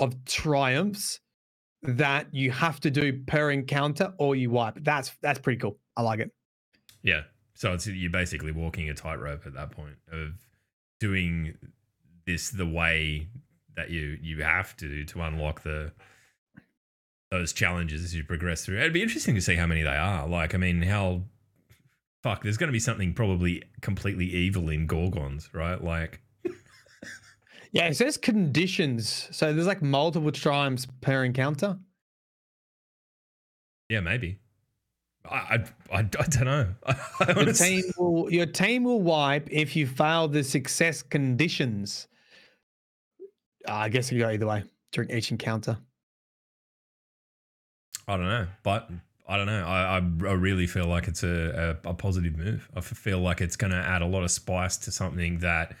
of 0.00 0.24
triumphs 0.24 1.20
that 1.82 2.32
you 2.32 2.50
have 2.50 2.80
to 2.80 2.90
do 2.90 3.22
per 3.26 3.50
encounter 3.50 4.12
or 4.18 4.34
you 4.34 4.50
wipe. 4.50 4.74
That's 4.82 5.12
that's 5.22 5.38
pretty 5.38 5.58
cool. 5.58 5.78
I 5.96 6.02
like 6.02 6.20
it. 6.20 6.30
Yeah. 7.02 7.22
So 7.54 7.72
it's 7.72 7.86
you're 7.86 8.10
basically 8.10 8.52
walking 8.52 8.88
a 8.88 8.94
tightrope 8.94 9.46
at 9.46 9.54
that 9.54 9.70
point 9.70 9.96
of 10.12 10.34
doing 11.00 11.54
this 12.26 12.50
the 12.50 12.66
way 12.66 13.28
that 13.76 13.90
you 13.90 14.18
you 14.20 14.42
have 14.42 14.76
to 14.78 15.04
to 15.04 15.22
unlock 15.22 15.62
the 15.62 15.92
those 17.30 17.52
challenges 17.52 18.02
as 18.02 18.14
you 18.14 18.24
progress 18.24 18.64
through. 18.64 18.78
It'd 18.78 18.92
be 18.92 19.02
interesting 19.02 19.34
to 19.34 19.40
see 19.40 19.56
how 19.56 19.66
many 19.66 19.82
they 19.82 19.96
are. 19.96 20.26
Like, 20.26 20.54
I 20.54 20.58
mean, 20.58 20.82
how 20.82 21.22
fuck, 22.28 22.42
there's 22.42 22.56
going 22.56 22.68
to 22.68 22.72
be 22.72 22.80
something 22.80 23.14
probably 23.14 23.62
completely 23.80 24.26
evil 24.26 24.68
in 24.68 24.86
Gorgons, 24.86 25.52
right? 25.54 25.82
Like, 25.82 26.20
Yeah, 27.70 27.86
it 27.86 27.96
says 27.96 28.16
conditions. 28.16 29.28
So 29.30 29.52
there's 29.52 29.66
like 29.66 29.82
multiple 29.82 30.32
triumphs 30.32 30.86
per 31.02 31.24
encounter. 31.24 31.78
yeah, 33.90 34.00
maybe. 34.00 34.38
I 35.30 35.36
I, 35.36 35.64
I, 35.92 35.98
I 35.98 36.02
don't 36.02 36.44
know. 36.44 36.74
I 36.86 37.34
Your 37.36 37.52
team 37.52 37.84
will 37.98 38.32
your 38.32 38.46
team 38.46 38.84
will 38.84 39.02
wipe 39.02 39.48
if 39.50 39.76
you 39.76 39.86
fail 39.86 40.28
the 40.28 40.42
success 40.42 41.02
conditions. 41.02 42.08
Uh, 43.68 43.74
I 43.74 43.88
guess 43.90 44.10
you 44.10 44.18
go 44.18 44.28
either 44.30 44.46
way 44.46 44.64
during 44.92 45.10
each 45.10 45.30
encounter. 45.30 45.76
I 48.06 48.16
don't 48.16 48.28
know, 48.28 48.46
but 48.62 48.90
I 49.28 49.36
don't 49.36 49.46
know. 49.46 49.64
I, 49.64 49.98
I, 49.98 50.30
I 50.30 50.32
really 50.32 50.66
feel 50.66 50.86
like 50.86 51.06
it's 51.06 51.22
a, 51.22 51.76
a, 51.84 51.90
a 51.90 51.94
positive 51.94 52.36
move. 52.36 52.68
I 52.74 52.80
feel 52.80 53.18
like 53.18 53.42
it's 53.42 53.56
going 53.56 53.72
to 53.72 53.76
add 53.76 54.00
a 54.00 54.06
lot 54.06 54.24
of 54.24 54.30
spice 54.30 54.78
to 54.78 54.90
something 54.90 55.40
that 55.40 55.76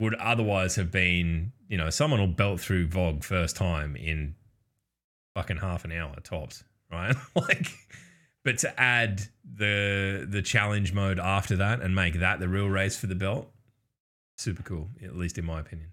would 0.00 0.14
otherwise 0.14 0.76
have 0.76 0.90
been, 0.90 1.52
you 1.68 1.76
know, 1.76 1.90
someone 1.90 2.18
will 2.18 2.26
belt 2.26 2.60
through 2.60 2.88
VOG 2.88 3.22
first 3.22 3.56
time 3.56 3.94
in 3.94 4.34
fucking 5.34 5.58
half 5.58 5.84
an 5.84 5.92
hour 5.92 6.14
tops, 6.24 6.64
right? 6.90 7.14
like, 7.34 7.72
but 8.42 8.58
to 8.58 8.80
add 8.80 9.22
the 9.44 10.26
the 10.28 10.40
challenge 10.40 10.92
mode 10.92 11.18
after 11.18 11.56
that 11.56 11.82
and 11.82 11.94
make 11.94 12.20
that 12.20 12.40
the 12.40 12.48
real 12.48 12.68
race 12.68 12.96
for 12.96 13.06
the 13.06 13.14
belt, 13.14 13.50
super 14.38 14.62
cool. 14.62 14.88
At 15.04 15.14
least 15.14 15.36
in 15.36 15.44
my 15.44 15.60
opinion. 15.60 15.92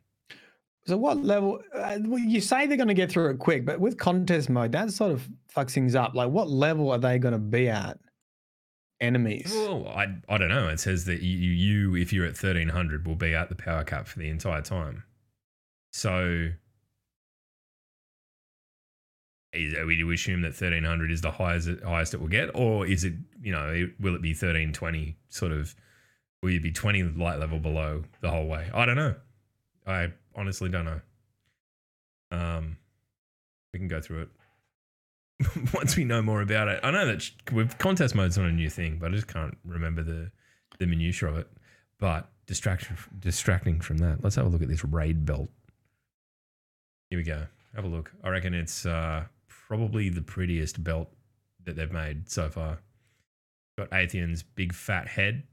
So 0.85 0.97
what 0.97 1.23
level? 1.23 1.61
Uh, 1.73 1.99
well, 2.03 2.19
you 2.19 2.41
say 2.41 2.67
they're 2.67 2.77
going 2.77 2.89
to 2.89 2.93
get 2.93 3.11
through 3.11 3.29
it 3.29 3.39
quick, 3.39 3.65
but 3.65 3.79
with 3.79 3.97
contest 3.97 4.49
mode, 4.49 4.73
that 4.73 4.91
sort 4.91 5.11
of 5.11 5.27
fucks 5.55 5.71
things 5.71 5.95
up. 5.95 6.13
Like, 6.13 6.29
what 6.29 6.49
level 6.49 6.91
are 6.91 6.97
they 6.97 7.19
going 7.19 7.33
to 7.33 7.39
be 7.39 7.69
at? 7.69 7.99
Enemies. 8.99 9.51
Well, 9.53 9.87
I, 9.89 10.15
I 10.29 10.37
don't 10.37 10.49
know. 10.49 10.69
It 10.69 10.79
says 10.79 11.03
that 11.05 11.21
you, 11.21 11.37
you, 11.37 11.95
if 11.95 12.13
you're 12.13 12.25
at 12.25 12.41
1300, 12.41 13.05
will 13.05 13.15
be 13.15 13.33
at 13.35 13.49
the 13.49 13.55
power 13.55 13.83
cap 13.83 14.07
for 14.07 14.19
the 14.19 14.29
entire 14.29 14.61
time. 14.61 15.03
So, 15.91 16.49
is, 19.51 19.73
are 19.73 19.85
we 19.85 19.97
to 19.97 20.11
assume 20.11 20.41
that 20.43 20.49
1300 20.49 21.11
is 21.11 21.19
the 21.19 21.31
highest, 21.31 21.69
highest 21.85 22.13
it 22.13 22.21
will 22.21 22.29
get? 22.29 22.49
Or 22.55 22.85
is 22.85 23.03
it, 23.03 23.13
you 23.41 23.51
know, 23.51 23.69
it, 23.69 23.89
will 23.99 24.15
it 24.15 24.21
be 24.21 24.29
1320 24.29 25.17
sort 25.27 25.51
of, 25.51 25.75
will 26.41 26.51
you 26.51 26.61
be 26.61 26.71
20 26.71 27.03
light 27.03 27.39
level 27.39 27.59
below 27.59 28.03
the 28.21 28.29
whole 28.29 28.47
way? 28.47 28.69
I 28.73 28.85
don't 28.85 28.95
know. 28.95 29.15
I 29.85 30.11
honestly 30.35 30.69
don't 30.69 30.85
know. 30.85 31.01
Um, 32.31 32.77
we 33.71 33.79
can 33.79 33.87
go 33.87 34.01
through 34.01 34.23
it 34.23 35.73
once 35.73 35.95
we 35.95 36.03
know 36.03 36.21
more 36.21 36.41
about 36.41 36.67
it. 36.67 36.79
I 36.83 36.91
know 36.91 37.05
that 37.05 37.29
with 37.51 37.77
contest 37.77 38.15
mode's 38.15 38.37
not 38.37 38.47
a 38.47 38.51
new 38.51 38.69
thing, 38.69 38.97
but 38.99 39.11
I 39.11 39.15
just 39.15 39.27
can't 39.27 39.57
remember 39.65 40.03
the 40.03 40.31
the 40.79 40.85
minutiae 40.85 41.29
of 41.29 41.37
it. 41.37 41.47
But 41.99 42.29
distraction, 42.47 42.97
distracting 43.19 43.79
from 43.79 43.97
that, 43.99 44.23
let's 44.23 44.35
have 44.35 44.45
a 44.45 44.49
look 44.49 44.61
at 44.61 44.67
this 44.67 44.83
raid 44.83 45.25
belt. 45.25 45.49
Here 47.09 47.19
we 47.19 47.23
go. 47.23 47.45
Have 47.75 47.85
a 47.85 47.87
look. 47.87 48.11
I 48.23 48.29
reckon 48.29 48.53
it's 48.53 48.85
uh, 48.85 49.25
probably 49.47 50.09
the 50.09 50.21
prettiest 50.21 50.83
belt 50.83 51.09
that 51.65 51.75
they've 51.75 51.91
made 51.91 52.29
so 52.29 52.49
far. 52.49 52.79
Got 53.77 53.89
Atheon's 53.91 54.43
big 54.43 54.73
fat 54.73 55.07
head 55.07 55.43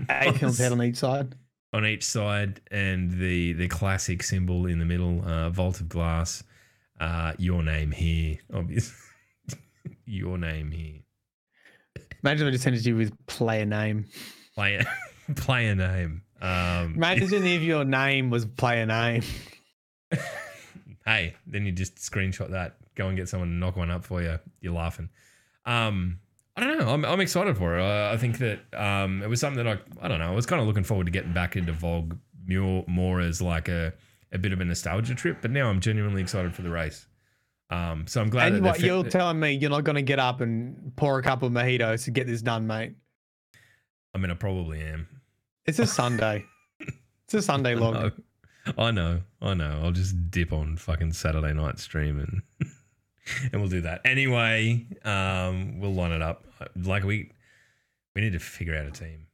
Atheon's 0.08 0.58
head 0.58 0.72
on 0.72 0.82
each 0.82 0.96
side. 0.96 1.34
On 1.72 1.86
each 1.86 2.04
side, 2.04 2.60
and 2.70 3.10
the 3.18 3.52
the 3.54 3.68
classic 3.68 4.22
symbol 4.22 4.66
in 4.66 4.78
the 4.78 4.84
middle, 4.84 5.24
uh, 5.24 5.50
vault 5.50 5.80
of 5.80 5.88
glass. 5.88 6.42
Uh, 6.98 7.32
your 7.38 7.62
name 7.62 7.90
here, 7.90 8.38
obviously. 8.52 8.94
your 10.04 10.36
name 10.36 10.70
here. 10.70 11.00
Imagine 12.22 12.48
I 12.48 12.50
just 12.50 12.64
sent 12.64 12.76
it 12.76 12.82
to 12.82 12.90
you 12.90 12.96
with 12.96 13.26
player 13.26 13.64
name. 13.64 14.04
Player 14.54 14.84
player 15.36 15.74
name. 15.74 16.22
Um, 16.42 16.94
Imagine 16.96 17.46
if 17.46 17.62
your 17.62 17.84
name 17.84 18.30
was 18.30 18.44
player 18.44 18.86
name. 18.86 19.22
hey, 21.06 21.34
then 21.46 21.64
you 21.64 21.72
just 21.72 21.96
screenshot 21.96 22.50
that, 22.50 22.76
go 22.94 23.08
and 23.08 23.16
get 23.16 23.28
someone 23.28 23.48
to 23.48 23.54
knock 23.54 23.76
one 23.76 23.90
up 23.90 24.04
for 24.04 24.22
you. 24.22 24.38
You're 24.60 24.74
laughing. 24.74 25.08
Um, 25.64 26.20
I 26.60 26.66
don't 26.66 26.78
know. 26.78 26.88
I'm, 26.90 27.04
I'm 27.06 27.20
excited 27.20 27.56
for 27.56 27.78
it. 27.78 27.82
I, 27.82 28.12
I 28.12 28.16
think 28.18 28.38
that 28.38 28.60
um, 28.74 29.22
it 29.22 29.28
was 29.28 29.40
something 29.40 29.64
that 29.64 29.78
I 29.78 30.04
I 30.04 30.08
don't 30.08 30.18
know. 30.18 30.30
I 30.30 30.34
was 30.34 30.44
kind 30.46 30.60
of 30.60 30.68
looking 30.68 30.84
forward 30.84 31.06
to 31.06 31.10
getting 31.10 31.32
back 31.32 31.56
into 31.56 31.72
VOG 31.72 32.18
more 32.46 32.84
more 32.86 33.20
as 33.20 33.40
like 33.40 33.68
a 33.68 33.94
a 34.32 34.38
bit 34.38 34.52
of 34.52 34.60
a 34.60 34.64
nostalgia 34.64 35.14
trip. 35.14 35.38
But 35.40 35.50
now 35.52 35.68
I'm 35.70 35.80
genuinely 35.80 36.20
excited 36.20 36.54
for 36.54 36.62
the 36.62 36.70
race. 36.70 37.06
Um, 37.70 38.06
so 38.06 38.20
I'm 38.20 38.28
glad 38.28 38.48
And 38.48 38.56
that 38.56 38.62
what 38.68 38.78
they're 38.78 38.86
you're 38.86 39.04
telling 39.04 39.40
me 39.40 39.52
you're 39.52 39.70
not 39.70 39.84
going 39.84 39.94
to 39.96 40.02
get 40.02 40.18
up 40.18 40.40
and 40.40 40.92
pour 40.96 41.18
a 41.18 41.22
couple 41.22 41.46
of 41.46 41.54
mojitos 41.54 42.04
to 42.04 42.10
get 42.10 42.26
this 42.26 42.42
done, 42.42 42.66
mate. 42.66 42.94
I 44.12 44.18
mean, 44.18 44.30
I 44.30 44.34
probably 44.34 44.82
am. 44.82 45.06
It's 45.66 45.78
a 45.78 45.86
Sunday. 45.86 46.44
it's 46.80 47.34
a 47.34 47.40
Sunday 47.42 47.70
I 47.70 47.74
log. 47.74 47.94
know. 47.94 48.10
I 48.76 48.90
know. 48.90 49.20
I 49.40 49.54
know. 49.54 49.80
I'll 49.82 49.92
just 49.92 50.30
dip 50.30 50.52
on 50.52 50.76
fucking 50.76 51.12
Saturday 51.12 51.52
night 51.54 51.78
stream 51.78 52.18
and 52.18 52.70
and 53.52 53.60
we'll 53.60 53.70
do 53.70 53.82
that. 53.82 54.00
Anyway, 54.04 54.86
um, 55.04 55.78
we'll 55.80 55.94
line 55.94 56.12
it 56.12 56.22
up. 56.22 56.44
Like 56.76 57.04
we 57.04 57.30
we 58.14 58.20
need 58.22 58.32
to 58.32 58.38
figure 58.38 58.74
out 58.76 58.86
a 58.86 58.90
team. 58.90 59.26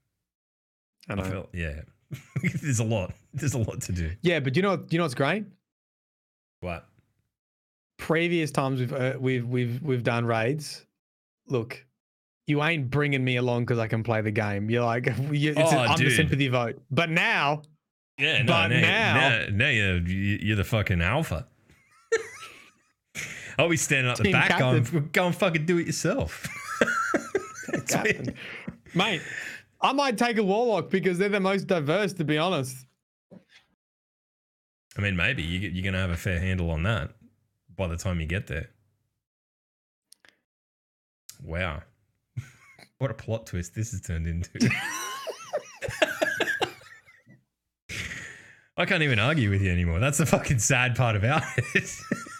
I 1.08 1.14
I 1.14 1.22
feel 1.22 1.48
yeah. 1.52 1.80
There's 2.62 2.78
a 2.80 2.84
lot. 2.84 3.12
There's 3.34 3.54
a 3.54 3.58
lot 3.58 3.80
to 3.82 3.92
do. 3.92 4.10
Yeah, 4.22 4.40
but 4.40 4.54
you 4.56 4.62
know, 4.62 4.84
you 4.90 4.98
know 4.98 5.04
what's 5.04 5.14
great? 5.14 5.44
What? 6.60 6.86
Previous 7.98 8.50
times 8.50 8.80
we've 8.80 8.92
uh, 8.92 9.14
we've 9.18 9.46
we've 9.46 9.82
we've 9.82 10.02
done 10.02 10.24
raids. 10.26 10.84
Look, 11.48 11.84
you 12.46 12.62
ain't 12.62 12.90
bringing 12.90 13.24
me 13.24 13.36
along 13.36 13.62
because 13.64 13.78
I 13.78 13.86
can 13.88 14.02
play 14.02 14.20
the 14.20 14.30
game. 14.30 14.68
You're 14.70 14.84
like, 14.84 15.06
you, 15.32 15.50
it's 15.52 15.58
Oh, 15.60 15.70
an, 15.82 15.88
I'm 15.90 15.98
the 15.98 16.10
sympathy 16.10 16.48
vote. 16.48 16.80
But 16.90 17.08
now, 17.10 17.62
Yeah, 18.18 18.42
no, 18.42 18.52
But 18.52 18.68
now, 18.68 18.80
now- 18.80 19.28
now, 19.28 19.46
now 19.52 19.68
you're, 19.68 19.98
you're 20.06 20.56
the 20.56 20.64
fucking 20.64 21.00
alpha. 21.02 21.46
I'll 23.58 23.68
be 23.68 23.76
standing 23.76 24.10
up 24.10 24.18
the 24.18 24.24
Team 24.24 24.32
back 24.32 24.58
going, 24.58 24.84
captain. 24.84 25.10
go 25.12 25.26
and 25.26 25.34
fucking 25.34 25.66
do 25.66 25.78
it 25.78 25.86
yourself. 25.86 26.48
Captain. 27.88 28.34
mate, 28.94 29.22
I 29.80 29.92
might 29.92 30.18
take 30.18 30.38
a 30.38 30.42
warlock 30.42 30.90
because 30.90 31.18
they're 31.18 31.28
the 31.28 31.40
most 31.40 31.66
diverse. 31.66 32.12
To 32.14 32.24
be 32.24 32.38
honest, 32.38 32.76
I 34.96 35.00
mean, 35.00 35.16
maybe 35.16 35.42
you, 35.42 35.60
you're 35.60 35.82
going 35.82 35.94
to 35.94 36.00
have 36.00 36.10
a 36.10 36.16
fair 36.16 36.38
handle 36.38 36.70
on 36.70 36.82
that 36.84 37.12
by 37.76 37.86
the 37.86 37.96
time 37.96 38.20
you 38.20 38.26
get 38.26 38.46
there. 38.46 38.70
Wow. 41.42 41.82
what 42.98 43.10
a 43.10 43.14
plot 43.14 43.46
twist 43.46 43.74
this 43.74 43.90
has 43.92 44.00
turned 44.00 44.26
into. 44.26 44.70
I 48.78 48.84
can't 48.84 49.02
even 49.02 49.18
argue 49.18 49.48
with 49.50 49.62
you 49.62 49.72
anymore. 49.72 50.00
That's 50.00 50.18
the 50.18 50.26
fucking 50.26 50.58
sad 50.58 50.96
part 50.96 51.16
about 51.16 51.42
it. 51.56 51.90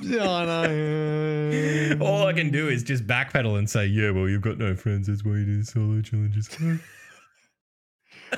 Yeah, 0.02 0.28
I 0.28 0.44
know. 0.44 1.98
All 2.04 2.26
I 2.26 2.34
can 2.34 2.50
do 2.50 2.68
is 2.68 2.82
just 2.82 3.06
backpedal 3.06 3.58
and 3.58 3.68
say, 3.68 3.86
yeah, 3.86 4.10
well, 4.10 4.28
you've 4.28 4.42
got 4.42 4.58
no 4.58 4.76
friends. 4.76 5.06
That's 5.06 5.24
why 5.24 5.32
you 5.32 5.46
do 5.46 5.62
solo 5.62 6.02
challenges. 6.02 6.48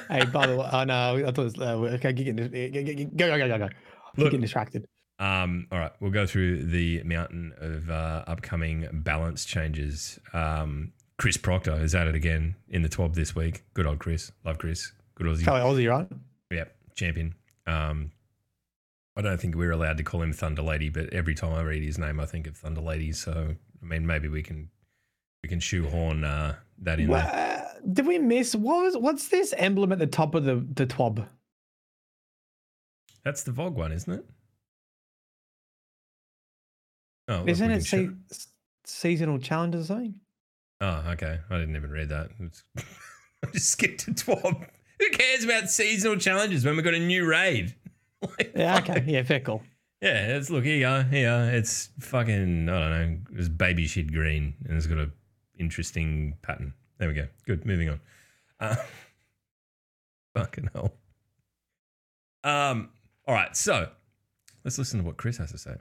Hey, 0.08 0.24
by 0.26 0.46
the 0.46 0.56
way, 0.56 0.68
I 0.70 0.84
know. 0.84 1.16
I 1.16 1.32
thought 1.32 1.38
it 1.38 1.58
was, 1.58 1.58
uh, 1.58 1.76
okay. 1.94 2.12
Get, 2.12 2.36
get, 2.36 2.52
get, 2.72 3.16
go, 3.16 3.26
go, 3.26 3.38
go, 3.38 3.48
go, 3.48 3.58
go. 3.58 3.68
Look, 4.16 4.26
getting 4.26 4.40
distracted. 4.42 4.86
Um, 5.18 5.66
all 5.72 5.78
right, 5.80 5.92
we'll 5.98 6.12
go 6.12 6.26
through 6.26 6.66
the 6.66 7.02
mountain 7.02 7.52
of 7.58 7.90
uh, 7.90 8.22
upcoming 8.28 8.86
balance 8.92 9.44
changes. 9.44 10.20
Um, 10.32 10.92
Chris 11.16 11.36
Proctor 11.36 11.80
is 11.80 11.94
at 11.96 12.06
it 12.06 12.14
again 12.14 12.54
in 12.68 12.82
the 12.82 12.88
TWAB 12.88 13.14
this 13.14 13.34
week. 13.34 13.64
Good 13.74 13.86
old 13.86 13.98
Chris. 13.98 14.30
Love 14.44 14.58
Chris. 14.58 14.92
Good 15.16 15.26
Aussie. 15.26 15.44
Fellow 15.44 15.74
Aussie, 15.74 15.90
right? 15.90 16.06
Yep, 16.52 16.76
champion. 16.94 17.34
Um, 17.68 18.10
I 19.16 19.20
don't 19.20 19.40
think 19.40 19.54
we're 19.56 19.72
allowed 19.72 19.98
to 19.98 20.04
call 20.04 20.22
him 20.22 20.32
Thunder 20.32 20.62
Lady, 20.62 20.88
but 20.88 21.12
every 21.12 21.34
time 21.34 21.52
I 21.52 21.62
read 21.62 21.82
his 21.82 21.98
name, 21.98 22.18
I 22.20 22.26
think 22.26 22.46
of 22.46 22.56
Thunder 22.56 22.80
Lady. 22.80 23.12
So, 23.12 23.54
I 23.82 23.84
mean, 23.84 24.06
maybe 24.06 24.28
we 24.28 24.42
can 24.42 24.70
we 25.42 25.48
can 25.48 25.60
shoehorn 25.60 26.24
uh, 26.24 26.54
that 26.82 26.98
in 27.00 27.08
Well, 27.08 27.24
there. 27.26 27.66
uh, 27.76 27.78
did 27.92 28.06
we 28.06 28.18
miss 28.18 28.54
what 28.54 28.82
was 28.84 28.96
what's 28.96 29.28
this 29.28 29.52
emblem 29.56 29.92
at 29.92 29.98
the 29.98 30.06
top 30.06 30.34
of 30.34 30.44
the 30.44 30.56
the 30.74 30.86
twab? 30.86 31.26
That's 33.24 33.42
the 33.42 33.50
VOG 33.52 33.72
one, 33.74 33.92
isn't 33.92 34.12
it? 34.12 34.24
Oh, 37.28 37.44
isn't 37.46 37.70
it 37.70 37.84
se- 37.84 38.08
seasonal 38.84 39.38
challenges 39.38 39.88
something? 39.88 40.14
Oh, 40.80 41.02
okay. 41.08 41.40
I 41.50 41.58
didn't 41.58 41.76
even 41.76 41.90
read 41.90 42.08
that. 42.08 42.30
I 42.78 43.50
just 43.52 43.70
skipped 43.70 44.00
to 44.06 44.12
TWAB. 44.12 44.66
Who 44.98 45.10
cares 45.10 45.44
about 45.44 45.70
seasonal 45.70 46.16
challenges 46.16 46.64
when 46.64 46.76
we've 46.76 46.84
got 46.84 46.94
a 46.94 46.98
new 46.98 47.26
raid? 47.26 47.74
Like, 48.20 48.52
Yeah, 48.56 48.78
okay, 48.78 49.04
yeah, 49.06 49.22
fair 49.22 49.38
call. 49.38 49.62
Yeah, 50.02 50.36
it's 50.36 50.50
look 50.50 50.64
here 50.64 50.74
you 50.74 50.80
go. 50.80 51.02
Here, 51.04 51.50
it's 51.52 51.90
fucking 52.00 52.68
I 52.68 52.80
don't 52.80 52.90
know. 52.90 53.18
It's 53.38 53.48
baby 53.48 53.86
shit 53.86 54.12
green 54.12 54.54
and 54.66 54.76
it's 54.76 54.88
got 54.88 54.98
a 54.98 55.10
interesting 55.56 56.34
pattern. 56.42 56.74
There 56.98 57.06
we 57.06 57.14
go. 57.14 57.28
Good. 57.46 57.64
Moving 57.64 57.90
on. 57.90 58.00
Uh, 58.58 58.74
fucking 60.36 60.70
hell. 60.74 60.94
Um. 62.42 62.88
All 63.24 63.34
right. 63.34 63.56
So 63.56 63.88
let's 64.64 64.78
listen 64.78 64.98
to 64.98 65.06
what 65.06 65.16
Chris 65.16 65.36
has 65.36 65.52
to 65.52 65.58
say. 65.58 65.76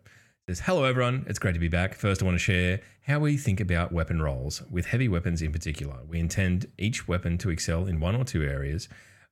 Says, 0.49 0.61
Hello, 0.61 0.85
everyone. 0.85 1.25
It's 1.27 1.39
great 1.39 1.55
to 1.55 1.59
be 1.59 1.67
back. 1.67 1.93
First, 1.93 2.21
I 2.21 2.25
want 2.25 2.35
to 2.35 2.39
share 2.39 2.79
how 3.05 3.19
we 3.19 3.35
think 3.35 3.59
about 3.59 3.91
weapon 3.91 4.21
roles, 4.21 4.61
with 4.71 4.85
heavy 4.85 5.09
weapons 5.09 5.41
in 5.41 5.51
particular. 5.51 5.97
We 6.07 6.21
intend 6.21 6.67
each 6.77 7.05
weapon 7.05 7.37
to 7.39 7.49
excel 7.49 7.85
in 7.85 7.99
one 7.99 8.15
or 8.15 8.23
two 8.23 8.43
areas, 8.43 8.87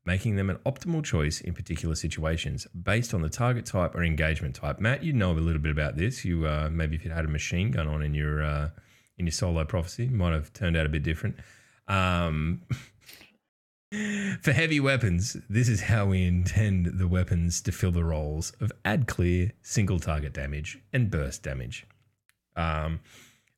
making 0.06 0.36
them 0.36 0.50
an 0.50 0.58
optimal 0.66 1.06
choice 1.06 1.40
in 1.40 1.54
particular 1.54 1.96
situations 1.96 2.68
based 2.68 3.14
on 3.14 3.22
the 3.22 3.30
target 3.30 3.66
type 3.66 3.96
or 3.96 4.04
engagement 4.04 4.56
type. 4.56 4.82
Matt, 4.82 5.06
you 5.06 5.14
know 5.14 5.32
a 5.32 5.40
little 5.40 5.62
bit 5.62 5.72
about 5.72 5.96
this. 5.96 6.26
You 6.26 6.48
uh, 6.48 6.68
maybe 6.70 6.98
if 6.98 7.06
you 7.06 7.12
had 7.12 7.24
a 7.24 7.30
machine 7.30 7.72
gun 7.72 7.88
on 7.88 8.02
in 8.02 8.14
your 8.14 8.44
uh, 8.44 8.70
in 9.18 9.26
your 9.26 9.32
solo 9.32 9.64
prophecy, 9.64 10.10
might 10.10 10.34
have 10.34 10.52
turned 10.52 10.76
out 10.76 10.86
a 10.86 10.90
bit 10.90 11.04
different. 11.04 11.38
Um, 11.88 12.64
for 13.92 14.52
heavy 14.52 14.80
weapons, 14.80 15.38
this 15.50 15.70
is 15.70 15.82
how 15.82 16.08
we 16.08 16.26
intend 16.26 16.98
the 16.98 17.08
weapons 17.08 17.62
to 17.62 17.72
fill 17.72 17.92
the 17.92 18.04
roles 18.04 18.52
of 18.60 18.72
add 18.84 19.08
clear, 19.08 19.52
single 19.62 20.00
target 20.00 20.34
damage, 20.34 20.80
and 20.92 21.10
burst 21.10 21.44
damage. 21.44 21.86
Um, 22.56 23.00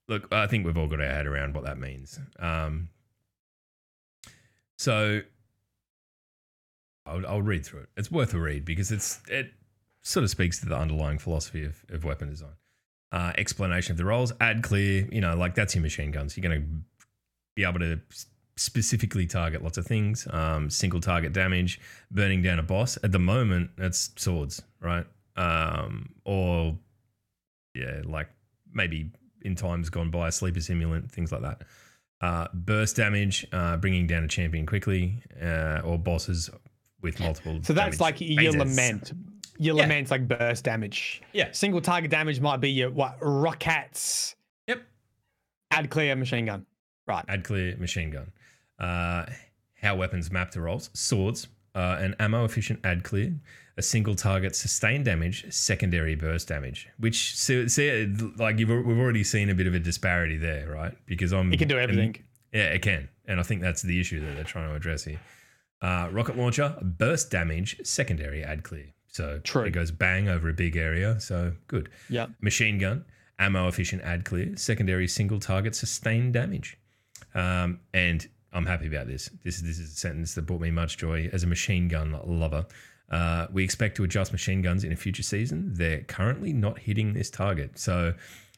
look, 0.07 0.27
I 0.31 0.47
think 0.47 0.65
we've 0.65 0.77
all 0.77 0.87
got 0.87 1.01
our 1.01 1.07
head 1.07 1.27
around 1.27 1.53
what 1.55 1.63
that 1.63 1.77
means. 1.77 2.19
Um, 2.39 2.89
so 4.77 5.21
I'll, 7.05 7.25
I'll 7.25 7.41
read 7.41 7.65
through 7.65 7.81
it. 7.81 7.89
It's 7.97 8.11
worth 8.11 8.33
a 8.33 8.39
read 8.39 8.65
because 8.65 8.91
it's 8.91 9.21
it 9.29 9.51
sort 10.01 10.23
of 10.23 10.29
speaks 10.29 10.59
to 10.59 10.67
the 10.67 10.75
underlying 10.75 11.17
philosophy 11.17 11.63
of, 11.65 11.83
of 11.89 12.03
weapon 12.03 12.29
design. 12.29 12.55
Uh, 13.11 13.31
explanation 13.37 13.93
of 13.93 13.97
the 13.97 14.05
roles, 14.05 14.33
add 14.41 14.61
clear, 14.61 15.07
you 15.11 15.21
know, 15.21 15.35
like 15.35 15.55
that's 15.55 15.73
your 15.73 15.81
machine 15.81 16.11
guns. 16.11 16.35
You're 16.35 16.49
going 16.49 16.61
to 16.61 16.67
be 17.55 17.63
able 17.63 17.79
to 17.79 17.99
specifically 18.57 19.25
target 19.25 19.63
lots 19.63 19.77
of 19.77 19.85
things. 19.85 20.27
Um, 20.31 20.69
single 20.69 20.99
target 20.99 21.33
damage, 21.33 21.79
burning 22.11 22.41
down 22.41 22.59
a 22.59 22.63
boss. 22.63 22.97
At 23.03 23.11
the 23.11 23.19
moment, 23.19 23.71
that's 23.77 24.11
swords, 24.17 24.61
right? 24.81 25.05
Um, 25.35 26.09
or 26.25 26.77
yeah, 27.75 28.01
like 28.05 28.27
maybe 28.73 29.11
in 29.43 29.55
times 29.55 29.89
gone 29.89 30.09
by, 30.11 30.29
sleeper 30.29 30.59
simulant, 30.59 31.11
things 31.11 31.31
like 31.31 31.41
that. 31.41 31.61
Uh, 32.19 32.47
burst 32.53 32.95
damage, 32.95 33.45
uh, 33.53 33.77
bringing 33.77 34.07
down 34.07 34.23
a 34.23 34.27
champion 34.27 34.65
quickly, 34.65 35.21
uh, 35.41 35.81
or 35.83 35.99
bosses 35.99 36.49
with 37.01 37.19
multiple. 37.19 37.59
So 37.61 37.73
that's 37.73 37.99
like 38.01 38.15
your 38.19 38.53
lament. 38.53 39.13
Your 39.59 39.75
Yeah. 39.75 39.83
lament's 39.83 40.09
like 40.11 40.27
burst 40.27 40.63
damage. 40.63 41.21
Yeah. 41.33 41.49
Single 41.51 41.81
target 41.81 42.09
damage 42.11 42.39
might 42.39 42.57
be 42.57 42.71
your 42.71 42.89
what 42.89 43.17
rockets 43.21 44.35
Yep. 44.67 44.81
Add 45.71 45.89
clear 45.89 46.15
machine 46.15 46.45
gun. 46.47 46.65
Right. 47.07 47.23
Add 47.27 47.43
clear 47.43 47.77
machine 47.77 48.09
gun. 48.11 48.31
Uh, 48.79 49.25
how 49.81 49.95
weapons 49.95 50.31
map 50.31 50.51
to 50.51 50.61
roles: 50.61 50.89
swords, 50.93 51.47
uh, 51.75 51.97
an 51.99 52.15
ammo 52.19 52.45
efficient 52.45 52.79
add 52.83 53.03
clear, 53.03 53.33
a 53.77 53.81
single 53.81 54.15
target 54.15 54.55
sustained 54.55 55.05
damage, 55.05 55.51
secondary 55.53 56.15
burst 56.15 56.47
damage. 56.47 56.87
Which 56.97 57.35
see, 57.35 57.67
see 57.69 58.05
like 58.37 58.59
you've 58.59 58.69
we've 58.69 58.97
already 58.97 59.23
seen 59.23 59.49
a 59.49 59.55
bit 59.55 59.67
of 59.67 59.73
a 59.73 59.79
disparity 59.79 60.37
there, 60.37 60.71
right? 60.71 60.95
Because 61.05 61.31
I'm 61.33 61.51
It 61.53 61.59
can 61.59 61.67
do 61.67 61.77
everything. 61.79 62.15
yeah, 62.53 62.69
it 62.69 62.81
can, 62.81 63.09
and 63.25 63.39
I 63.39 63.43
think 63.43 63.61
that's 63.61 63.81
the 63.81 63.99
issue 63.99 64.19
that 64.25 64.35
they're 64.35 64.43
trying 64.43 64.69
to 64.69 64.75
address 64.75 65.03
here. 65.03 65.19
Uh, 65.81 66.09
rocket 66.11 66.35
launcher, 66.37 66.75
burst 66.81 67.29
damage, 67.29 67.77
secondary 67.83 68.43
add 68.43 68.63
clear. 68.63 68.93
So 69.09 69.39
True. 69.43 69.63
it 69.63 69.71
goes 69.71 69.91
bang 69.91 70.27
over 70.27 70.49
a 70.49 70.53
big 70.53 70.75
area. 70.75 71.19
So 71.19 71.53
good. 71.67 71.89
Yeah. 72.09 72.27
Machine 72.41 72.77
gun, 72.79 73.05
ammo 73.39 73.67
efficient 73.67 74.01
add 74.03 74.25
clear, 74.25 74.55
secondary 74.57 75.07
single 75.07 75.39
target 75.39 75.75
sustained 75.75 76.33
damage. 76.33 76.77
Um, 77.35 77.79
and 77.93 78.27
I'm 78.53 78.65
happy 78.65 78.87
about 78.87 79.07
this. 79.07 79.29
This 79.43 79.57
is 79.57 79.63
this 79.63 79.79
is 79.79 79.91
a 79.93 79.95
sentence 79.95 80.33
that 80.35 80.43
brought 80.43 80.61
me 80.61 80.71
much 80.71 80.97
joy 80.97 81.29
as 81.33 81.43
a 81.43 81.47
machine 81.47 81.87
gun 81.87 82.17
lover. 82.25 82.65
Uh, 83.09 83.47
we 83.51 83.63
expect 83.63 83.95
to 83.97 84.03
adjust 84.03 84.31
machine 84.31 84.61
guns 84.61 84.83
in 84.83 84.91
a 84.91 84.95
future 84.95 85.23
season. 85.23 85.73
They're 85.73 86.01
currently 86.01 86.51
not 86.53 86.79
hitting 86.79 87.13
this 87.13 87.29
target, 87.29 87.77
so 87.79 88.13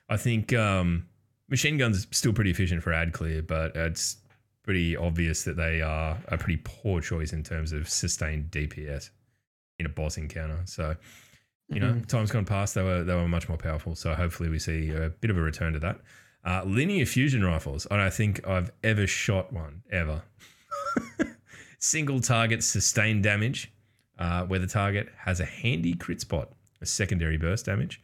I 0.09 0.17
think 0.17 0.53
um, 0.53 1.07
machine 1.49 1.77
guns 1.77 2.07
still 2.11 2.33
pretty 2.33 2.49
efficient 2.51 2.81
for 2.81 2.91
ad 2.93 3.13
clear, 3.13 3.41
but 3.43 3.75
it's 3.75 4.17
pretty 4.63 4.95
obvious 4.97 5.43
that 5.43 5.55
they 5.57 5.81
are 5.81 6.17
a 6.27 6.37
pretty 6.37 6.59
poor 6.63 7.01
choice 7.01 7.31
in 7.33 7.43
terms 7.43 7.71
of 7.71 7.87
sustained 7.89 8.49
DPS 8.51 9.09
in 9.79 9.85
a 9.85 9.89
boss 9.89 10.17
encounter. 10.17 10.59
So 10.65 10.95
you 11.71 11.79
know, 11.79 11.93
Mhm. 11.93 12.07
times 12.07 12.31
gone 12.31 12.45
past, 12.45 12.73
they 12.73 12.81
were 12.81 13.03
they 13.03 13.13
were 13.13 13.27
much 13.27 13.47
more 13.47 13.57
powerful. 13.57 13.93
So 13.95 14.15
hopefully 14.15 14.49
we 14.49 14.57
see 14.57 14.89
a 14.89 15.09
bit 15.11 15.29
of 15.29 15.37
a 15.37 15.41
return 15.41 15.73
to 15.73 15.79
that. 15.79 15.99
Uh, 16.45 16.63
linear 16.65 17.05
fusion 17.05 17.43
rifles. 17.43 17.85
I 17.91 17.97
don't 17.97 18.13
think 18.13 18.47
I've 18.47 18.71
ever 18.83 19.05
shot 19.05 19.51
one 19.51 19.83
ever. 19.91 20.23
Single 21.79 22.21
target 22.21 22.63
sustained 22.63 23.23
damage, 23.23 23.71
uh, 24.17 24.45
where 24.45 24.59
the 24.59 24.67
target 24.67 25.09
has 25.17 25.39
a 25.39 25.45
handy 25.45 25.93
crit 25.93 26.21
spot, 26.21 26.51
a 26.81 26.85
secondary 26.85 27.37
burst 27.37 27.65
damage. 27.65 28.01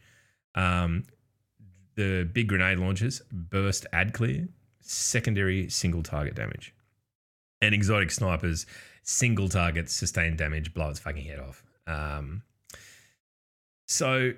Um, 0.54 1.04
the 1.94 2.28
big 2.30 2.48
grenade 2.48 2.78
launchers 2.78 3.22
burst 3.32 3.86
ad 3.92 4.12
clear, 4.12 4.48
secondary 4.80 5.68
single 5.68 6.02
target 6.02 6.34
damage, 6.34 6.74
and 7.60 7.74
exotic 7.74 8.10
snipers 8.10 8.66
single 9.02 9.48
target 9.48 9.88
sustained 9.88 10.36
damage, 10.36 10.74
blow 10.74 10.90
its 10.90 11.00
fucking 11.00 11.24
head 11.24 11.38
off. 11.38 11.62
Um, 11.86 12.42
so, 13.86 14.32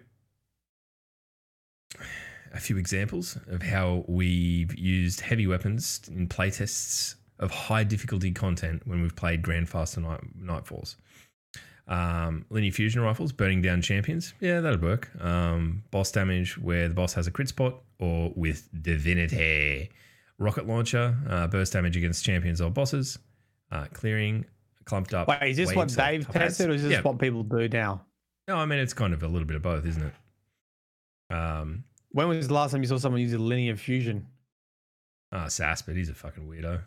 a 2.53 2.61
few 2.61 2.77
examples 2.79 3.39
of 3.49 3.63
how 3.63 4.05
we've 4.09 4.75
used 4.79 5.21
heavy 5.21 5.47
weapons 5.47 6.01
in 6.09 6.29
playtests 6.29 7.15
of 7.39 7.51
high 7.51 7.85
difficulty 7.85 8.31
content 8.33 8.83
when 8.87 9.01
we've 9.03 9.15
played 9.17 9.43
Grandmaster 9.43 9.99
Night 10.03 10.21
Nightfalls. 10.41 10.97
Um, 11.87 12.45
linear 12.51 12.73
fusion 12.73 13.01
rifles, 13.01 13.33
burning 13.33 13.63
down 13.63 13.81
champions. 13.81 14.35
Yeah, 14.41 14.61
that'll 14.61 14.81
work. 14.81 15.09
Um, 15.23 15.85
boss 15.91 16.11
damage 16.13 16.59
where 16.59 16.89
the 16.89 16.95
boss 16.95 17.15
has 17.15 17.27
a 17.27 17.31
crit 17.31 17.49
spot, 17.49 17.81
or 17.99 18.33
with 18.37 18.69
divinity. 18.83 19.91
Rocket 20.39 20.67
launcher, 20.67 21.17
uh, 21.29 21.47
burst 21.47 21.73
damage 21.73 21.97
against 21.97 22.25
champions 22.25 22.61
or 22.61 22.71
bosses. 22.71 23.19
Uh, 23.73 23.87
clearing 23.93 24.45
clumped 24.85 25.15
up. 25.15 25.29
Wait, 25.29 25.51
is 25.51 25.57
this 25.57 25.69
what 25.69 25.79
waves 25.87 25.93
of 25.95 25.99
Dave 26.05 26.25
tough 26.27 26.35
tested, 26.35 26.71
or 26.71 26.73
is 26.75 26.83
this 26.83 26.93
Yeah. 26.93 27.01
what 27.03 27.19
people 27.19 27.43
do 27.43 27.69
now? 27.69 28.05
No, 28.47 28.57
I 28.57 28.67
mean 28.67 28.79
it's 28.79 28.95
kind 28.95 29.13
of 29.15 29.23
a 29.23 29.29
little 29.29 29.47
bit 29.47 29.57
of 29.57 29.63
both, 29.63 29.85
isn't 29.87 30.03
it? 30.03 31.35
Um, 31.35 31.85
When 32.11 32.29
was 32.29 32.49
the 32.49 32.55
last 32.55 32.73
time 32.73 32.83
you 32.83 32.89
saw 32.89 32.99
someone 32.99 33.21
use 33.21 33.33
a 33.33 33.39
linear 33.39 33.77
fusion? 33.77 34.27
ah, 35.33 35.49
Sass, 35.49 35.83
but 35.83 35.95
he's 35.95 36.09
a 36.09 36.15
fucking 36.15 36.49
weirdo. 36.49 36.81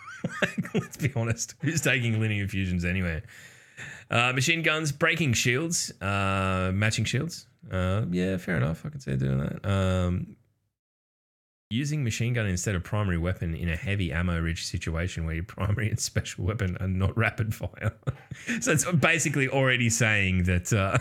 Let's 0.74 0.96
be 0.96 1.12
honest. 1.16 1.54
Who's 1.62 1.80
taking 1.80 2.20
linear 2.20 2.46
fusions 2.46 2.84
anyway? 2.84 3.22
Uh, 4.10 4.32
machine 4.32 4.62
guns, 4.62 4.92
breaking 4.92 5.32
shields, 5.32 5.92
uh, 6.00 6.70
matching 6.72 7.04
shields. 7.04 7.46
Uh, 7.70 8.04
yeah, 8.10 8.36
fair 8.36 8.56
enough. 8.56 8.84
I 8.86 8.90
can 8.90 9.00
see 9.00 9.16
doing 9.16 9.38
that. 9.38 9.68
Um, 9.68 10.36
using 11.70 12.04
machine 12.04 12.34
gun 12.34 12.46
instead 12.46 12.74
of 12.74 12.84
primary 12.84 13.18
weapon 13.18 13.54
in 13.54 13.68
a 13.68 13.76
heavy 13.76 14.12
ammo 14.12 14.38
rich 14.38 14.66
situation 14.66 15.24
where 15.24 15.34
your 15.34 15.44
primary 15.48 15.88
and 15.88 15.98
special 15.98 16.44
weapon 16.44 16.76
are 16.78 16.88
not 16.88 17.16
rapid 17.16 17.54
fire. 17.54 17.92
so 18.60 18.70
it's 18.72 18.84
basically 18.92 19.48
already 19.48 19.90
saying 19.90 20.44
that 20.44 20.72
uh, 20.72 20.98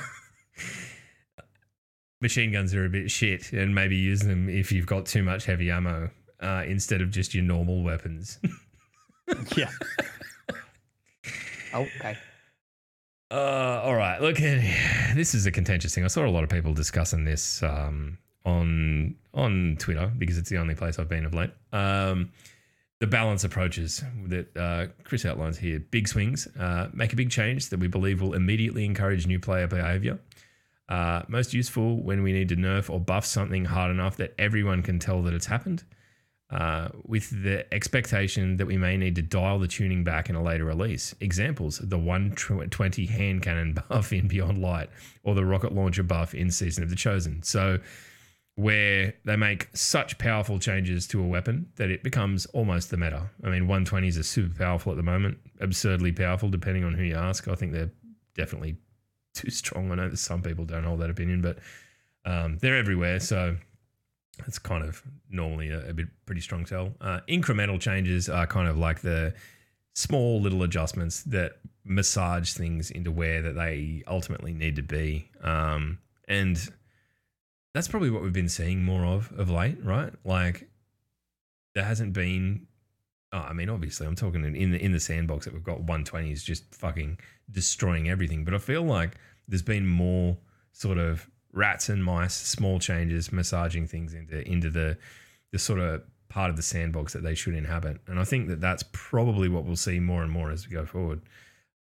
machine 2.21 2.51
guns 2.51 2.73
are 2.73 2.85
a 2.85 2.89
bit 2.89 3.11
shit 3.11 3.51
and 3.51 3.73
maybe 3.75 3.95
use 3.95 4.21
them 4.21 4.47
if 4.47 4.71
you've 4.71 4.85
got 4.85 5.05
too 5.05 5.23
much 5.23 5.45
heavy 5.45 5.71
ammo 5.71 6.09
uh, 6.39 6.63
instead 6.65 7.01
of 7.01 7.11
just 7.11 7.33
your 7.33 7.43
normal 7.43 7.83
weapons. 7.83 8.39
yeah. 9.55 9.69
okay. 11.73 12.17
Uh, 13.29 13.81
all 13.83 13.95
right. 13.95 14.21
Look, 14.21 14.37
this 15.15 15.33
is 15.33 15.45
a 15.45 15.51
contentious 15.51 15.95
thing. 15.95 16.03
I 16.03 16.07
saw 16.07 16.25
a 16.25 16.29
lot 16.29 16.43
of 16.43 16.49
people 16.49 16.73
discussing 16.73 17.25
this 17.25 17.63
um, 17.63 18.17
on 18.45 19.15
on 19.33 19.77
Twitter 19.79 20.11
because 20.17 20.37
it's 20.37 20.49
the 20.49 20.57
only 20.57 20.75
place 20.75 20.99
I've 20.99 21.09
been 21.09 21.25
of 21.25 21.33
late. 21.33 21.51
Um, 21.71 22.31
the 22.99 23.07
balance 23.07 23.43
approaches 23.43 24.03
that 24.27 24.55
uh, 24.55 24.87
Chris 25.05 25.25
outlines 25.25 25.57
here: 25.57 25.79
big 25.79 26.07
swings, 26.07 26.47
uh, 26.59 26.89
make 26.93 27.13
a 27.13 27.15
big 27.15 27.31
change 27.31 27.69
that 27.69 27.79
we 27.79 27.87
believe 27.87 28.21
will 28.21 28.33
immediately 28.33 28.85
encourage 28.85 29.25
new 29.25 29.39
player 29.39 29.67
behavior. 29.67 30.19
Uh, 30.91 31.23
most 31.29 31.53
useful 31.53 32.03
when 32.03 32.21
we 32.21 32.33
need 32.33 32.49
to 32.49 32.55
nerf 32.57 32.89
or 32.89 32.99
buff 32.99 33.25
something 33.25 33.63
hard 33.63 33.89
enough 33.89 34.17
that 34.17 34.33
everyone 34.37 34.83
can 34.83 34.99
tell 34.99 35.21
that 35.21 35.33
it's 35.33 35.45
happened. 35.45 35.85
Uh, 36.49 36.89
with 37.05 37.29
the 37.43 37.73
expectation 37.73 38.57
that 38.57 38.65
we 38.65 38.75
may 38.75 38.97
need 38.97 39.15
to 39.15 39.21
dial 39.21 39.57
the 39.57 39.69
tuning 39.69 40.03
back 40.03 40.29
in 40.29 40.35
a 40.35 40.43
later 40.43 40.65
release. 40.65 41.15
Examples 41.21 41.77
the 41.77 41.97
120 41.97 43.05
hand 43.05 43.41
cannon 43.41 43.73
buff 43.89 44.11
in 44.11 44.27
Beyond 44.27 44.61
Light 44.61 44.89
or 45.23 45.33
the 45.33 45.45
rocket 45.45 45.73
launcher 45.73 46.03
buff 46.03 46.33
in 46.33 46.51
Season 46.51 46.83
of 46.83 46.89
the 46.89 46.95
Chosen. 46.97 47.41
So, 47.41 47.79
where 48.55 49.13
they 49.23 49.37
make 49.37 49.69
such 49.73 50.17
powerful 50.17 50.59
changes 50.59 51.07
to 51.07 51.23
a 51.23 51.25
weapon 51.25 51.69
that 51.77 51.89
it 51.89 52.03
becomes 52.03 52.47
almost 52.47 52.91
the 52.91 52.97
meta. 52.97 53.29
I 53.45 53.49
mean, 53.49 53.65
120s 53.65 54.19
are 54.19 54.23
super 54.23 54.53
powerful 54.53 54.91
at 54.91 54.97
the 54.97 55.03
moment, 55.03 55.37
absurdly 55.61 56.11
powerful, 56.11 56.49
depending 56.49 56.83
on 56.83 56.95
who 56.95 57.03
you 57.03 57.15
ask. 57.15 57.47
I 57.47 57.55
think 57.55 57.71
they're 57.71 57.91
definitely 58.35 58.75
too 59.33 59.49
strong. 59.49 59.91
I 59.91 59.95
know 59.95 60.09
that 60.09 60.17
some 60.17 60.41
people 60.41 60.65
don't 60.65 60.83
hold 60.83 60.99
that 61.01 61.09
opinion, 61.09 61.41
but 61.41 61.59
um, 62.25 62.57
they're 62.59 62.77
everywhere. 62.77 63.19
So, 63.19 63.57
it's 64.47 64.59
kind 64.59 64.83
of 64.83 65.01
normally 65.29 65.69
a, 65.69 65.89
a 65.89 65.93
bit 65.93 66.07
pretty 66.25 66.41
strong 66.41 66.65
sell. 66.65 66.93
Uh, 67.01 67.19
incremental 67.29 67.79
changes 67.79 68.29
are 68.29 68.47
kind 68.47 68.67
of 68.67 68.77
like 68.77 69.01
the 69.01 69.33
small 69.93 70.41
little 70.41 70.63
adjustments 70.63 71.23
that 71.23 71.53
massage 71.83 72.53
things 72.53 72.91
into 72.91 73.11
where 73.11 73.41
that 73.41 73.55
they 73.55 74.03
ultimately 74.07 74.53
need 74.53 74.75
to 74.75 74.83
be. 74.83 75.29
Um, 75.41 75.99
and 76.27 76.57
that's 77.73 77.87
probably 77.87 78.09
what 78.09 78.21
we've 78.21 78.33
been 78.33 78.49
seeing 78.49 78.83
more 78.83 79.05
of 79.05 79.31
of 79.37 79.49
late, 79.49 79.83
right? 79.83 80.13
Like 80.23 80.69
there 81.73 81.83
hasn't 81.83 82.13
been. 82.13 82.67
Oh, 83.33 83.39
I 83.39 83.53
mean, 83.53 83.69
obviously, 83.69 84.07
I'm 84.07 84.15
talking 84.15 84.43
in 84.43 84.71
the 84.71 84.83
in 84.83 84.91
the 84.91 84.99
sandbox 84.99 85.45
that 85.45 85.53
we've 85.53 85.63
got 85.63 85.85
120s 85.85 86.43
just 86.43 86.75
fucking 86.75 87.17
destroying 87.51 88.09
everything. 88.09 88.43
But 88.43 88.53
I 88.53 88.57
feel 88.57 88.83
like 88.83 89.17
there's 89.47 89.61
been 89.61 89.87
more 89.87 90.37
sort 90.71 90.97
of 90.97 91.29
rats 91.53 91.89
and 91.89 92.03
mice, 92.03 92.33
small 92.33 92.79
changes, 92.79 93.31
massaging 93.31 93.87
things 93.87 94.13
into 94.13 94.47
into 94.47 94.69
the 94.69 94.97
the 95.51 95.59
sort 95.59 95.79
of 95.79 96.03
part 96.29 96.49
of 96.49 96.55
the 96.55 96.61
sandbox 96.61 97.11
that 97.13 97.23
they 97.23 97.35
should 97.35 97.53
inhabit. 97.53 97.99
And 98.07 98.17
I 98.17 98.23
think 98.23 98.47
that 98.47 98.61
that's 98.61 98.83
probably 98.93 99.49
what 99.49 99.65
we'll 99.65 99.75
see 99.75 99.99
more 99.99 100.23
and 100.23 100.31
more 100.31 100.49
as 100.49 100.65
we 100.65 100.73
go 100.73 100.85
forward. 100.85 101.21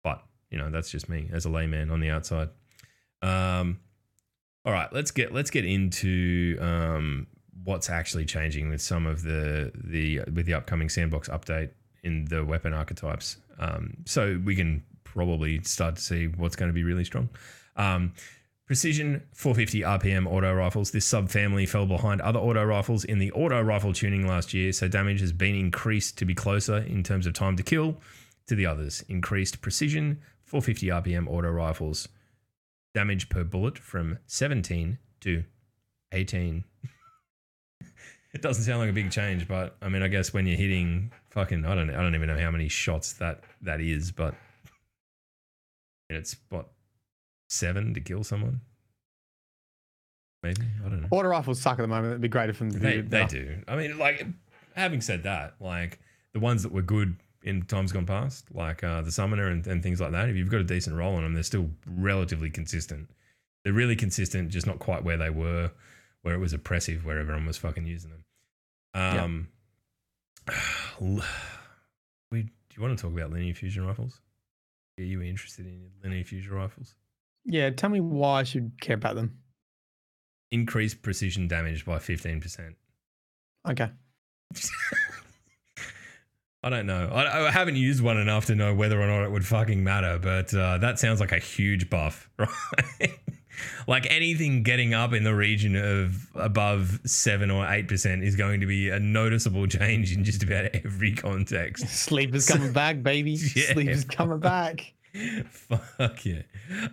But 0.04 0.24
you 0.52 0.58
know, 0.58 0.70
that's 0.70 0.92
just 0.92 1.10
me 1.10 1.30
as 1.32 1.46
a 1.46 1.50
layman 1.50 1.90
on 1.90 2.00
the 2.00 2.10
outside. 2.10 2.50
Um, 3.22 3.80
all 4.64 4.74
right, 4.74 4.92
let's 4.94 5.12
get 5.12 5.34
let's 5.34 5.50
get 5.50 5.66
into 5.66 6.58
um, 6.62 7.28
what's 7.64 7.90
actually 7.90 8.26
changing 8.26 8.70
with 8.70 8.82
some 8.82 9.06
of 9.06 9.24
the 9.24 9.72
the 9.84 10.22
with 10.32 10.46
the 10.46 10.54
upcoming 10.54 10.90
sandbox 10.90 11.28
update 11.28 11.72
in 12.04 12.26
the 12.26 12.46
weapon 12.46 12.74
archetypes. 12.74 13.38
Um, 13.60 13.98
so 14.06 14.40
we 14.44 14.56
can 14.56 14.84
probably 15.16 15.64
start 15.64 15.96
to 15.96 16.02
see 16.02 16.28
what's 16.28 16.56
going 16.56 16.70
to 16.70 16.74
be 16.74 16.84
really 16.84 17.06
strong. 17.06 17.30
Um, 17.76 18.14
Precision 18.68 19.22
450 19.34 19.82
RPM 19.82 20.28
auto 20.28 20.52
rifles. 20.52 20.90
This 20.90 21.08
subfamily 21.08 21.70
fell 21.70 21.86
behind 21.86 22.20
other 22.22 22.40
auto 22.40 22.64
rifles 22.64 23.04
in 23.04 23.20
the 23.20 23.32
auto 23.34 23.62
rifle 23.62 23.94
tuning 23.94 24.28
last 24.28 24.56
year, 24.56 24.72
so 24.72 24.88
damage 24.88 25.22
has 25.22 25.32
been 25.32 25.54
increased 25.54 26.18
to 26.18 26.26
be 26.26 26.34
closer 26.34 26.78
in 26.78 27.04
terms 27.04 27.28
of 27.28 27.34
time 27.34 27.56
to 27.58 27.64
kill 27.64 27.98
to 28.48 28.56
the 28.56 28.66
others. 28.66 29.04
Increased 29.08 29.62
precision 29.62 30.20
450 30.46 30.88
RPM 30.88 31.28
auto 31.28 31.52
rifles. 31.52 32.08
Damage 32.96 33.30
per 33.30 33.44
bullet 33.44 33.78
from 33.78 34.18
17 34.26 34.98
to 35.22 35.44
18. 36.12 36.64
it 38.34 38.42
doesn't 38.42 38.64
sound 38.64 38.80
like 38.80 38.90
a 38.90 38.94
big 38.94 39.12
change, 39.12 39.48
but 39.48 39.76
I 39.80 39.90
mean, 39.90 40.02
I 40.02 40.08
guess 40.08 40.34
when 40.34 40.48
you're 40.48 40.58
hitting 40.58 41.12
fucking, 41.30 41.66
I 41.66 41.76
don't, 41.76 41.92
I 41.92 42.02
don't 42.02 42.16
even 42.16 42.30
know 42.30 42.40
how 42.40 42.50
many 42.50 42.68
shots 42.68 43.14
that 43.14 43.44
that 43.62 43.80
is, 43.80 44.12
but 44.12 44.34
it's 46.10 46.36
what 46.50 46.70
seven 47.50 47.94
to 47.94 48.02
kill 48.02 48.24
someone. 48.24 48.62
Maybe 50.44 50.62
I 50.86 50.90
don't 50.90 51.02
know. 51.02 51.08
Auto 51.12 51.28
rifles 51.30 51.60
suck 51.60 51.80
at 51.80 51.82
the 51.82 51.88
moment. 51.88 52.08
It'd 52.08 52.22
be 52.22 52.28
great 52.28 52.50
if 52.50 52.60
them 52.60 52.70
They, 52.70 52.98
they 52.98 53.02
better. 53.02 53.44
do. 53.44 53.64
I 53.68 53.76
mean, 53.76 53.98
like, 53.98 54.26
having 54.76 55.02
said 55.02 55.24
that, 55.24 55.56
like 55.60 56.00
the 56.34 56.40
ones 56.40 56.64
that 56.64 56.72
were 56.72 56.84
good 56.84 57.16
in 57.44 57.64
times 57.64 57.92
gone 57.92 58.06
past, 58.06 58.54
like 58.54 58.84
uh, 58.84 59.02
the 59.02 59.12
Summoner 59.12 59.48
and, 59.48 59.66
and 59.66 59.82
things 59.82 60.00
like 60.00 60.12
that, 60.12 60.30
if 60.30 60.36
you've 60.36 60.50
got 60.50 60.62
a 60.62 60.66
decent 60.66 60.96
roll 60.96 61.16
on 61.16 61.24
them, 61.24 61.34
they're 61.34 61.44
still 61.44 61.70
relatively 61.88 62.50
consistent. 62.50 63.10
They're 63.64 63.74
really 63.74 63.96
consistent, 63.96 64.50
just 64.50 64.68
not 64.68 64.78
quite 64.78 65.04
where 65.04 65.18
they 65.18 65.32
were, 65.32 65.72
where 66.22 66.36
it 66.36 66.40
was 66.40 66.54
oppressive, 66.54 67.06
where 67.06 67.18
everyone 67.20 67.48
was 67.48 67.58
fucking 67.58 67.88
using 67.88 68.12
them. 68.12 68.24
Um, 68.94 69.48
we 72.32 72.44
do 72.44 72.50
you 72.76 72.84
want 72.84 72.98
to 72.98 73.02
talk 73.02 73.14
about 73.14 73.32
linear 73.32 73.54
fusion 73.54 73.86
rifles? 73.86 74.22
Are 74.98 75.04
you 75.04 75.22
interested 75.22 75.66
in 75.66 75.90
linear 76.04 76.24
fusion 76.24 76.54
rifles? 76.54 76.96
Yeah, 77.44 77.70
tell 77.70 77.90
me 77.90 78.00
why 78.00 78.40
I 78.40 78.44
should 78.44 78.80
care 78.80 78.96
about 78.96 79.16
them. 79.16 79.40
Increase 80.52 80.94
precision 80.94 81.48
damage 81.48 81.86
by 81.86 82.00
fifteen 82.00 82.40
percent. 82.40 82.76
Okay. 83.68 83.90
I 86.64 86.70
don't 86.70 86.88
know. 86.88 87.10
I, 87.10 87.48
I 87.48 87.52
haven't 87.52 87.76
used 87.76 88.02
one 88.02 88.18
enough 88.18 88.46
to 88.48 88.56
know 88.56 88.74
whether 88.74 89.00
or 89.00 89.06
not 89.06 89.24
it 89.24 89.32
would 89.32 89.46
fucking 89.46 89.84
matter, 89.84 90.18
but 90.18 90.52
uh, 90.54 90.80
that 90.80 90.98
sounds 90.98 91.20
like 91.20 91.32
a 91.32 91.38
huge 91.38 91.92
buff, 91.92 92.28
right? 92.40 93.20
Like 93.88 94.06
anything 94.10 94.64
getting 94.64 94.94
up 94.94 95.14
in 95.14 95.24
the 95.24 95.36
region 95.36 95.76
of 95.76 96.28
above 96.36 97.00
seven 97.06 97.52
or 97.52 97.68
eight 97.68 97.88
percent 97.88 98.24
is 98.24 98.36
going 98.36 98.62
to 98.62 98.66
be 98.66 98.90
a 98.90 99.00
noticeable 99.00 99.68
change 99.68 100.14
in 100.16 100.24
just 100.24 100.44
about 100.44 100.66
every 100.74 101.14
context. 101.14 101.88
Sleeper's 101.88 102.48
coming 102.48 102.74
back, 102.74 103.04
baby. 103.04 103.32
Yeah. 103.32 103.74
Sleeper's 103.74 104.06
coming 104.06 104.40
back. 104.40 104.94
Fuck 105.52 106.26
yeah. 106.26 106.42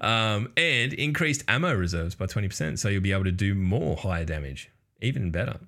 Um, 0.01 0.53
and 0.57 0.93
increased 0.93 1.45
ammo 1.49 1.75
reserves 1.75 2.15
by 2.15 2.27
20%. 2.27 2.79
So 2.79 2.89
you'll 2.89 3.03
be 3.03 3.13
able 3.13 3.25
to 3.25 3.33
do 3.33 3.55
more 3.55 3.97
higher 3.97 4.25
damage, 4.25 4.71
even 5.01 5.31
better. 5.31 5.59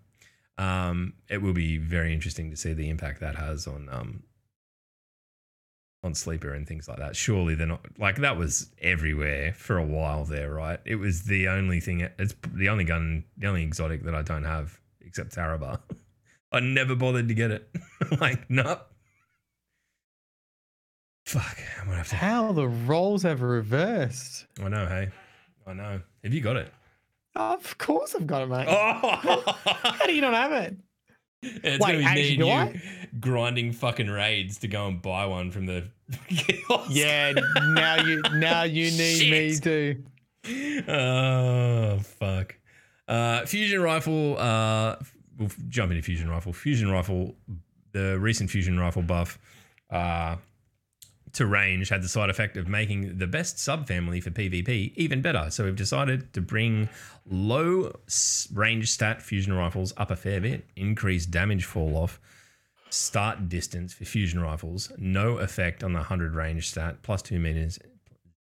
Um, 0.56 1.14
it 1.28 1.42
will 1.42 1.52
be 1.52 1.78
very 1.78 2.12
interesting 2.12 2.50
to 2.50 2.56
see 2.56 2.72
the 2.72 2.88
impact 2.88 3.20
that 3.20 3.34
has 3.34 3.66
on 3.66 3.88
um, 3.90 4.22
on 6.04 6.14
sleeper 6.14 6.52
and 6.52 6.68
things 6.68 6.86
like 6.86 6.98
that. 6.98 7.16
Surely 7.16 7.54
they're 7.54 7.66
not 7.66 7.80
like 7.98 8.16
that 8.16 8.36
was 8.36 8.70
everywhere 8.80 9.54
for 9.54 9.78
a 9.78 9.84
while 9.84 10.24
there, 10.24 10.52
right? 10.52 10.78
It 10.84 10.96
was 10.96 11.24
the 11.24 11.48
only 11.48 11.80
thing. 11.80 12.00
It's 12.18 12.34
the 12.52 12.68
only 12.68 12.84
gun, 12.84 13.24
the 13.38 13.46
only 13.46 13.62
exotic 13.62 14.04
that 14.04 14.14
I 14.14 14.22
don't 14.22 14.44
have 14.44 14.78
except 15.00 15.32
Tarrabah. 15.32 15.80
I 16.52 16.60
never 16.60 16.94
bothered 16.94 17.26
to 17.28 17.34
get 17.34 17.50
it. 17.50 17.68
like, 18.20 18.48
nope. 18.48 18.86
Fuck, 21.26 21.58
I'm 21.80 21.86
gonna 21.86 21.96
have 21.96 22.08
to. 22.10 22.16
How 22.16 22.52
the 22.52 22.68
roles 22.68 23.22
have 23.22 23.40
reversed. 23.40 24.46
I 24.62 24.68
know, 24.68 24.86
hey, 24.86 25.08
I 25.66 25.72
know. 25.72 26.00
Have 26.22 26.34
you 26.34 26.42
got 26.42 26.56
it? 26.56 26.72
Of 27.34 27.78
course 27.78 28.14
I've 28.14 28.26
got 28.26 28.42
it, 28.42 28.46
mate. 28.48 28.66
Oh, 28.68 29.42
How 29.82 30.06
do 30.06 30.14
you 30.14 30.20
not 30.20 30.34
have 30.34 30.52
it? 30.52 30.76
it's 31.62 31.84
Wait, 31.84 32.02
gonna 32.02 32.14
be 32.14 32.38
me 32.38 32.50
and 32.50 32.74
you 32.74 32.80
grinding 33.20 33.72
fucking 33.72 34.08
raids 34.08 34.58
to 34.58 34.68
go 34.68 34.86
and 34.86 35.00
buy 35.00 35.26
one 35.26 35.50
from 35.50 35.66
the. 35.66 35.84
Yeah, 36.90 37.32
now 37.68 37.96
you 37.96 38.22
now 38.34 38.62
you 38.64 38.90
need 38.90 39.30
me 39.30 39.54
Shit. 39.54 39.62
to. 39.62 40.02
oh 40.88 41.98
fuck. 41.98 42.56
Uh, 43.06 43.44
fusion 43.46 43.80
rifle. 43.82 44.36
Uh, 44.38 44.96
we'll 45.38 45.50
jump 45.68 45.92
into 45.92 46.02
fusion 46.02 46.28
rifle. 46.28 46.52
Fusion 46.52 46.90
rifle. 46.90 47.34
The 47.92 48.18
recent 48.18 48.50
fusion 48.50 48.78
rifle 48.78 49.02
buff. 49.02 49.38
Uh, 49.90 50.36
to 51.34 51.46
range 51.46 51.88
had 51.88 52.02
the 52.02 52.08
side 52.08 52.30
effect 52.30 52.56
of 52.56 52.68
making 52.68 53.18
the 53.18 53.26
best 53.26 53.56
subfamily 53.56 54.22
for 54.22 54.30
PvP 54.30 54.92
even 54.96 55.20
better. 55.20 55.50
So 55.50 55.64
we've 55.64 55.76
decided 55.76 56.32
to 56.32 56.40
bring 56.40 56.88
low 57.28 57.92
range 58.52 58.90
stat 58.90 59.20
fusion 59.20 59.52
rifles 59.52 59.92
up 59.96 60.10
a 60.10 60.16
fair 60.16 60.40
bit, 60.40 60.64
increase 60.76 61.26
damage 61.26 61.64
fall 61.64 61.96
off, 61.96 62.20
start 62.90 63.48
distance 63.48 63.92
for 63.92 64.04
fusion 64.04 64.40
rifles, 64.40 64.92
no 64.96 65.38
effect 65.38 65.82
on 65.82 65.92
the 65.92 65.98
100 65.98 66.34
range 66.34 66.70
stat, 66.70 67.02
plus 67.02 67.20
2 67.22 67.38
meters, 67.38 67.78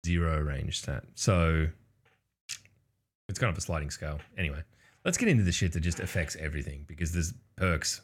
zero 0.06 0.40
range 0.40 0.80
stat. 0.80 1.04
So 1.16 1.68
it's 3.28 3.40
kind 3.40 3.52
of 3.52 3.58
a 3.58 3.62
sliding 3.62 3.90
scale. 3.90 4.20
Anyway, 4.38 4.62
let's 5.04 5.18
get 5.18 5.30
into 5.30 5.44
the 5.44 5.52
shit 5.52 5.74
that 5.74 5.80
just 5.80 6.00
affects 6.00 6.36
everything 6.36 6.86
because 6.88 7.12
there's 7.12 7.34
perks. 7.56 8.02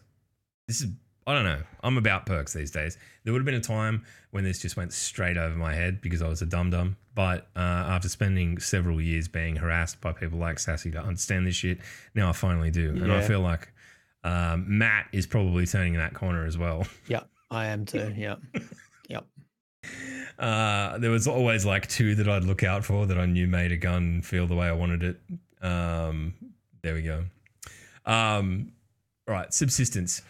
This 0.68 0.82
is 0.82 0.88
I 1.30 1.36
don't 1.36 1.44
know. 1.44 1.62
I'm 1.84 1.96
about 1.96 2.26
perks 2.26 2.54
these 2.54 2.72
days. 2.72 2.98
There 3.24 3.32
would 3.32 3.40
have 3.40 3.46
been 3.46 3.54
a 3.54 3.62
time 3.62 4.04
when 4.32 4.44
this 4.44 4.60
just 4.60 4.76
went 4.76 4.92
straight 4.94 5.38
over 5.38 5.56
my 5.56 5.76
head 5.76 6.02
because 6.02 6.24
I 6.24 6.28
was 6.28 6.42
a 6.42 6.48
dum 6.48 6.72
dum. 6.72 6.98
But 7.14 7.48
uh, 7.56 7.60
after 7.60 8.10
spending 8.10 8.58
several 8.58 9.00
years 9.00 9.28
being 9.28 9.56
harassed 9.56 10.02
by 10.02 10.12
people 10.12 10.40
like 10.40 10.58
Sassy 10.58 10.90
to 10.90 11.00
understand 11.00 11.46
this 11.46 11.54
shit, 11.54 11.82
now 12.16 12.30
I 12.30 12.32
finally 12.32 12.72
do, 12.72 12.90
and 12.90 13.12
I 13.12 13.22
feel 13.22 13.42
like 13.42 13.72
um, 14.24 14.66
Matt 14.68 15.06
is 15.12 15.28
probably 15.28 15.68
turning 15.68 15.94
in 15.94 16.00
that 16.00 16.16
corner 16.16 16.48
as 16.48 16.58
well. 16.58 16.88
Yep, 17.08 17.30
I 17.52 17.68
am 17.68 17.86
too. 17.86 18.12
Yep. 18.18 18.40
Yep. 19.10 19.26
Uh, 20.40 20.98
there 20.98 21.12
was 21.12 21.28
always 21.28 21.64
like 21.64 21.88
two 21.88 22.16
that 22.16 22.28
I'd 22.28 22.44
look 22.44 22.64
out 22.64 22.84
for 22.84 23.06
that 23.06 23.20
I 23.20 23.28
knew 23.28 23.46
made 23.46 23.72
a 23.72 23.78
gun 23.78 24.24
feel 24.24 24.48
the 24.48 24.56
way 24.56 24.68
I 24.68 24.72
wanted 24.72 25.04
it. 25.04 25.20
Um, 25.64 26.34
there 26.82 26.96
we 26.96 27.04
go. 27.04 27.26
Um, 28.06 28.72
right, 29.28 29.54
subsistence. 29.54 30.24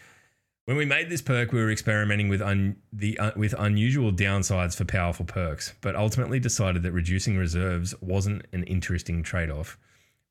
When 0.70 0.76
we 0.76 0.84
made 0.84 1.10
this 1.10 1.20
perk, 1.20 1.50
we 1.50 1.58
were 1.58 1.72
experimenting 1.72 2.28
with 2.28 2.40
un- 2.40 2.76
the 2.92 3.18
uh, 3.18 3.32
with 3.34 3.56
unusual 3.58 4.12
downsides 4.12 4.76
for 4.76 4.84
powerful 4.84 5.26
perks, 5.26 5.74
but 5.80 5.96
ultimately 5.96 6.38
decided 6.38 6.84
that 6.84 6.92
reducing 6.92 7.36
reserves 7.36 7.92
wasn't 8.00 8.46
an 8.52 8.62
interesting 8.62 9.24
trade-off. 9.24 9.76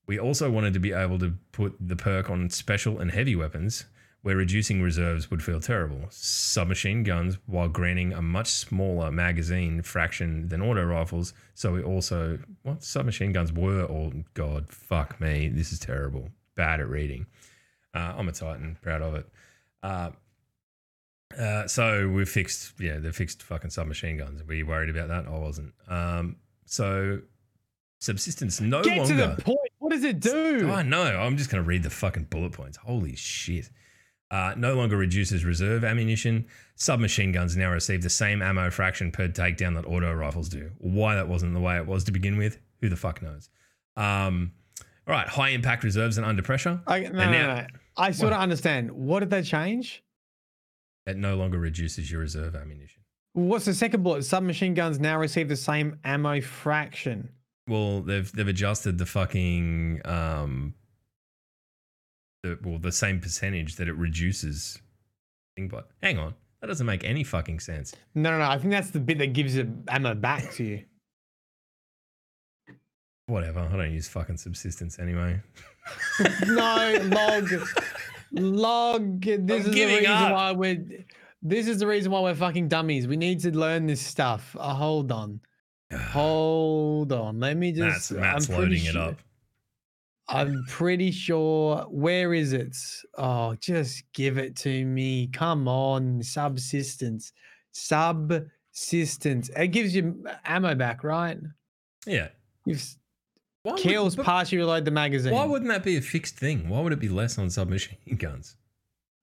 We 0.07 0.17
also 0.17 0.49
wanted 0.49 0.73
to 0.75 0.79
be 0.79 0.93
able 0.93 1.19
to 1.19 1.33
put 1.51 1.75
the 1.77 1.97
perk 1.97 2.29
on 2.29 2.49
special 2.51 2.99
and 2.99 3.11
heavy 3.11 3.35
weapons, 3.35 3.83
where 4.21 4.37
reducing 4.37 4.81
reserves 4.81 5.29
would 5.29 5.43
feel 5.43 5.59
terrible. 5.59 6.05
Submachine 6.09 7.03
guns, 7.03 7.37
while 7.45 7.67
granting 7.67 8.13
a 8.13 8.21
much 8.21 8.47
smaller 8.47 9.11
magazine 9.11 9.81
fraction 9.81 10.47
than 10.47 10.61
auto 10.61 10.85
rifles. 10.85 11.33
So 11.53 11.73
we 11.73 11.83
also 11.83 12.39
what 12.63 12.81
submachine 12.81 13.33
guns 13.33 13.51
were. 13.51 13.81
Oh 13.81 14.13
God, 14.35 14.69
fuck 14.69 15.19
me, 15.19 15.49
this 15.49 15.73
is 15.73 15.79
terrible. 15.79 16.29
Bad 16.55 16.79
at 16.79 16.87
reading. 16.87 17.25
Uh, 17.93 18.13
I'm 18.15 18.29
a 18.29 18.31
Titan, 18.31 18.77
proud 18.81 19.01
of 19.01 19.15
it. 19.15 19.27
Uh, 19.83 20.11
uh, 21.37 21.67
so 21.67 22.07
we 22.09 22.25
fixed, 22.25 22.73
yeah, 22.79 22.97
they 22.99 23.11
fixed 23.11 23.43
fucking 23.43 23.69
submachine 23.69 24.17
guns. 24.17 24.41
Were 24.43 24.53
you 24.53 24.65
worried 24.65 24.89
about 24.89 25.09
that? 25.09 25.27
I 25.27 25.37
wasn't. 25.37 25.73
Um, 25.87 26.37
so 26.65 27.19
subsistence 27.99 28.61
no 28.61 28.81
Get 28.83 28.97
longer. 28.97 29.13
to 29.13 29.35
the 29.35 29.41
point. 29.41 29.57
What 29.79 29.91
does 29.91 30.03
it 30.03 30.19
do? 30.19 30.69
I 30.71 30.83
know. 30.83 31.03
I'm 31.19 31.37
just 31.37 31.49
going 31.49 31.63
to 31.63 31.67
read 31.67 31.83
the 31.83 31.89
fucking 31.89 32.25
bullet 32.25 32.53
points. 32.53 32.77
Holy 32.77 33.15
shit. 33.15 33.69
Uh, 34.31 34.53
no 34.57 34.75
longer 34.75 34.95
reduces 34.95 35.43
reserve 35.43 35.83
ammunition. 35.83 36.45
Submachine 36.75 37.31
guns 37.31 37.57
now 37.57 37.71
receive 37.71 38.03
the 38.03 38.09
same 38.09 38.41
ammo 38.41 38.69
fraction 38.69 39.11
per 39.11 39.27
takedown 39.27 39.73
that 39.75 39.85
auto 39.87 40.13
rifles 40.13 40.49
do. 40.49 40.69
Why 40.77 41.15
that 41.15 41.27
wasn't 41.27 41.53
the 41.55 41.59
way 41.59 41.77
it 41.77 41.85
was 41.87 42.03
to 42.05 42.11
begin 42.11 42.37
with, 42.37 42.59
who 42.81 42.89
the 42.89 42.95
fuck 42.95 43.21
knows? 43.23 43.49
Um, 43.97 44.51
all 45.07 45.13
right, 45.15 45.27
high 45.27 45.49
impact 45.49 45.83
reserves 45.83 46.17
and 46.17 46.25
under 46.27 46.43
pressure. 46.43 46.79
I, 46.85 46.99
no, 46.99 47.05
And 47.07 47.15
no, 47.15 47.31
now- 47.31 47.55
no. 47.61 47.67
I 47.97 48.11
sort 48.11 48.31
of 48.31 48.39
understand. 48.39 48.91
What 48.91 49.21
did 49.21 49.29
they 49.31 49.41
change? 49.41 50.03
It 51.09 51.17
no 51.17 51.35
longer 51.35 51.57
reduces 51.57 52.11
your 52.11 52.21
reserve 52.21 52.55
ammunition. 52.55 53.01
What's 53.33 53.65
the 53.65 53.73
second 53.73 54.03
bullet? 54.03 54.23
Submachine 54.23 54.73
guns 54.73 54.99
now 54.99 55.17
receive 55.17 55.49
the 55.49 55.55
same 55.55 55.99
ammo 56.03 56.41
fraction. 56.41 57.29
Well, 57.67 58.01
they've 58.01 58.31
they've 58.31 58.47
adjusted 58.47 58.97
the 58.97 59.05
fucking 59.05 60.01
um, 60.05 60.73
the 62.43 62.57
well 62.63 62.79
the 62.79 62.91
same 62.91 63.19
percentage 63.19 63.75
that 63.75 63.87
it 63.87 63.95
reduces. 63.95 64.79
Thing, 65.55 65.67
but 65.67 65.89
hang 66.01 66.17
on, 66.17 66.35
that 66.61 66.67
doesn't 66.67 66.85
make 66.85 67.03
any 67.03 67.23
fucking 67.23 67.59
sense. 67.59 67.93
No, 68.15 68.31
no, 68.31 68.39
no. 68.39 68.45
I 68.45 68.57
think 68.57 68.71
that's 68.71 68.91
the 68.91 68.99
bit 68.99 69.17
that 69.19 69.33
gives 69.33 69.55
the 69.55 69.69
ammo 69.87 70.15
back 70.15 70.51
to 70.53 70.63
you. 70.63 70.83
Whatever. 73.27 73.59
I 73.59 73.77
don't 73.77 73.93
use 73.93 74.07
fucking 74.07 74.37
subsistence 74.37 74.97
anyway. 74.97 75.39
no, 76.47 76.99
log, 77.03 77.49
log. 78.31 79.21
This 79.21 79.37
I'm 79.37 79.49
is 79.49 79.65
the 79.65 79.85
reason 79.85 80.11
up. 80.11 80.31
why 80.31 80.51
we're. 80.51 80.85
This 81.41 81.67
is 81.67 81.79
the 81.79 81.87
reason 81.87 82.11
why 82.11 82.21
we're 82.21 82.35
fucking 82.35 82.67
dummies. 82.67 83.07
We 83.07 83.17
need 83.17 83.39
to 83.41 83.57
learn 83.57 83.87
this 83.87 84.01
stuff. 84.01 84.55
Uh, 84.59 84.73
hold 84.73 85.11
on, 85.11 85.39
hold 85.93 87.11
on. 87.11 87.39
Let 87.39 87.57
me 87.57 87.71
just. 87.71 88.11
Matt's 88.11 88.49
I'm 88.49 88.55
pretty 88.55 88.75
loading 88.77 88.85
it 88.85 88.95
up. 88.95 89.15
I'm 90.27 90.63
pretty 90.67 91.11
sure. 91.11 91.85
Where 91.89 92.33
is 92.33 92.53
it? 92.53 92.75
Oh, 93.17 93.55
just 93.59 94.03
give 94.13 94.37
it 94.37 94.55
to 94.57 94.85
me. 94.85 95.27
Come 95.27 95.67
on, 95.67 96.21
subsistence, 96.21 97.31
subsistence. 97.71 99.49
It 99.55 99.67
gives 99.69 99.95
you 99.95 100.23
ammo 100.45 100.75
back, 100.75 101.03
right? 101.03 101.37
Yeah. 102.05 102.27
You've 102.65 102.83
Why 103.63 103.73
would- 103.73 103.81
kills 103.81 104.15
but 104.15 104.25
partially 104.25 104.57
reload 104.59 104.85
the 104.85 104.91
magazine. 104.91 105.33
Why 105.33 105.45
wouldn't 105.45 105.69
that 105.69 105.83
be 105.83 105.97
a 105.97 106.01
fixed 106.01 106.37
thing? 106.37 106.69
Why 106.69 106.79
would 106.81 106.93
it 106.93 106.99
be 106.99 107.09
less 107.09 107.37
on 107.37 107.49
submachine 107.49 107.97
guns? 108.17 108.55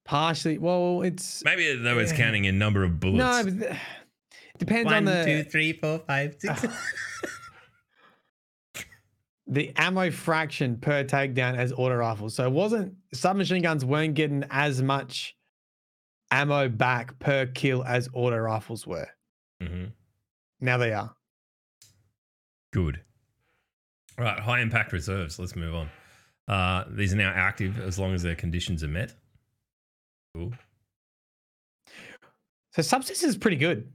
partially? 0.05 0.57
Well, 0.59 1.03
it's 1.03 1.43
Maybe 1.45 1.75
that 1.75 1.97
was 1.97 2.13
Yeah. 2.13 2.17
counting 2.19 2.45
in 2.45 2.59
number 2.59 2.85
of 2.85 3.01
bullets. 3.01 3.19
no. 3.19 3.43
But 3.45 3.61
th- 3.69 3.81
depends 4.59 4.85
One, 4.87 4.95
on 4.95 5.05
the. 5.07 5.25
two, 5.25 5.45
three, 5.51 5.73
four, 5.73 5.99
five, 6.07 6.37
six. 6.39 6.65
the 9.49 9.73
ammo 9.77 10.11
fraction 10.11 10.77
per 10.77 11.05
takedown 11.05 11.57
as 11.57 11.73
auto 11.73 11.95
rifles. 11.95 12.35
So 12.35 12.45
it 12.47 12.53
wasn't 12.53 12.95
submachine 13.15 13.63
guns 13.63 13.85
weren't 13.85 14.15
getting 14.15 14.45
as 14.51 14.83
much 14.83 15.37
ammo 16.31 16.69
back 16.69 17.19
per 17.19 17.47
kill 17.47 17.85
as 17.85 18.09
auto 18.13 18.37
rifles 18.37 18.87
were. 18.87 19.09
hmm 19.61 19.87
Now 20.61 20.77
they 20.79 20.93
are. 20.93 21.15
Good. 22.73 23.01
Right, 24.19 24.39
high 24.39 24.61
impact 24.61 24.93
reserves. 24.93 25.39
Let's 25.39 25.55
move 25.57 25.75
on. 25.75 25.89
Uh, 26.49 26.85
these 26.91 27.13
are 27.13 27.17
now 27.17 27.33
active 27.35 27.79
as 27.81 27.99
long 27.99 28.15
as 28.15 28.23
their 28.23 28.35
conditions 28.35 28.83
are 28.85 28.89
met. 28.89 29.13
Cool. 30.35 30.53
So 32.73 32.83
subsistence 32.83 33.31
is 33.31 33.37
pretty 33.39 33.57
good. 33.57 33.93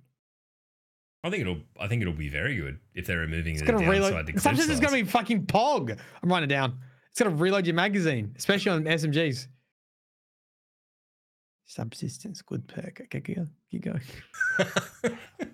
I 1.24 1.30
think 1.30 1.42
it'll. 1.42 1.62
I 1.80 1.88
think 1.88 2.02
it'll 2.02 2.14
be 2.14 2.30
very 2.30 2.56
good 2.56 2.80
if 2.96 3.06
they're 3.06 3.20
removing 3.20 3.54
It's 3.54 3.62
the 3.62 3.72
gonna 3.72 3.86
downside 3.86 4.10
reload. 4.12 4.28
to 4.28 4.40
Subsistence 4.40 4.74
is 4.74 4.80
gonna 4.80 5.04
be 5.04 5.10
fucking 5.10 5.46
pog. 5.46 5.98
I'm 6.24 6.30
writing 6.30 6.50
it 6.50 6.54
down. 6.54 6.80
It's 7.12 7.20
gonna 7.22 7.36
reload 7.36 7.68
your 7.68 7.76
magazine, 7.76 8.34
especially 8.38 8.72
on 8.72 8.84
SMGs. 8.86 9.48
Subsistence, 11.66 12.42
good 12.42 12.68
perk. 12.68 13.02
Okay, 13.04 13.22
keep 13.22 13.36
going. 13.36 13.50
Keep 13.70 13.84
going. 15.06 15.48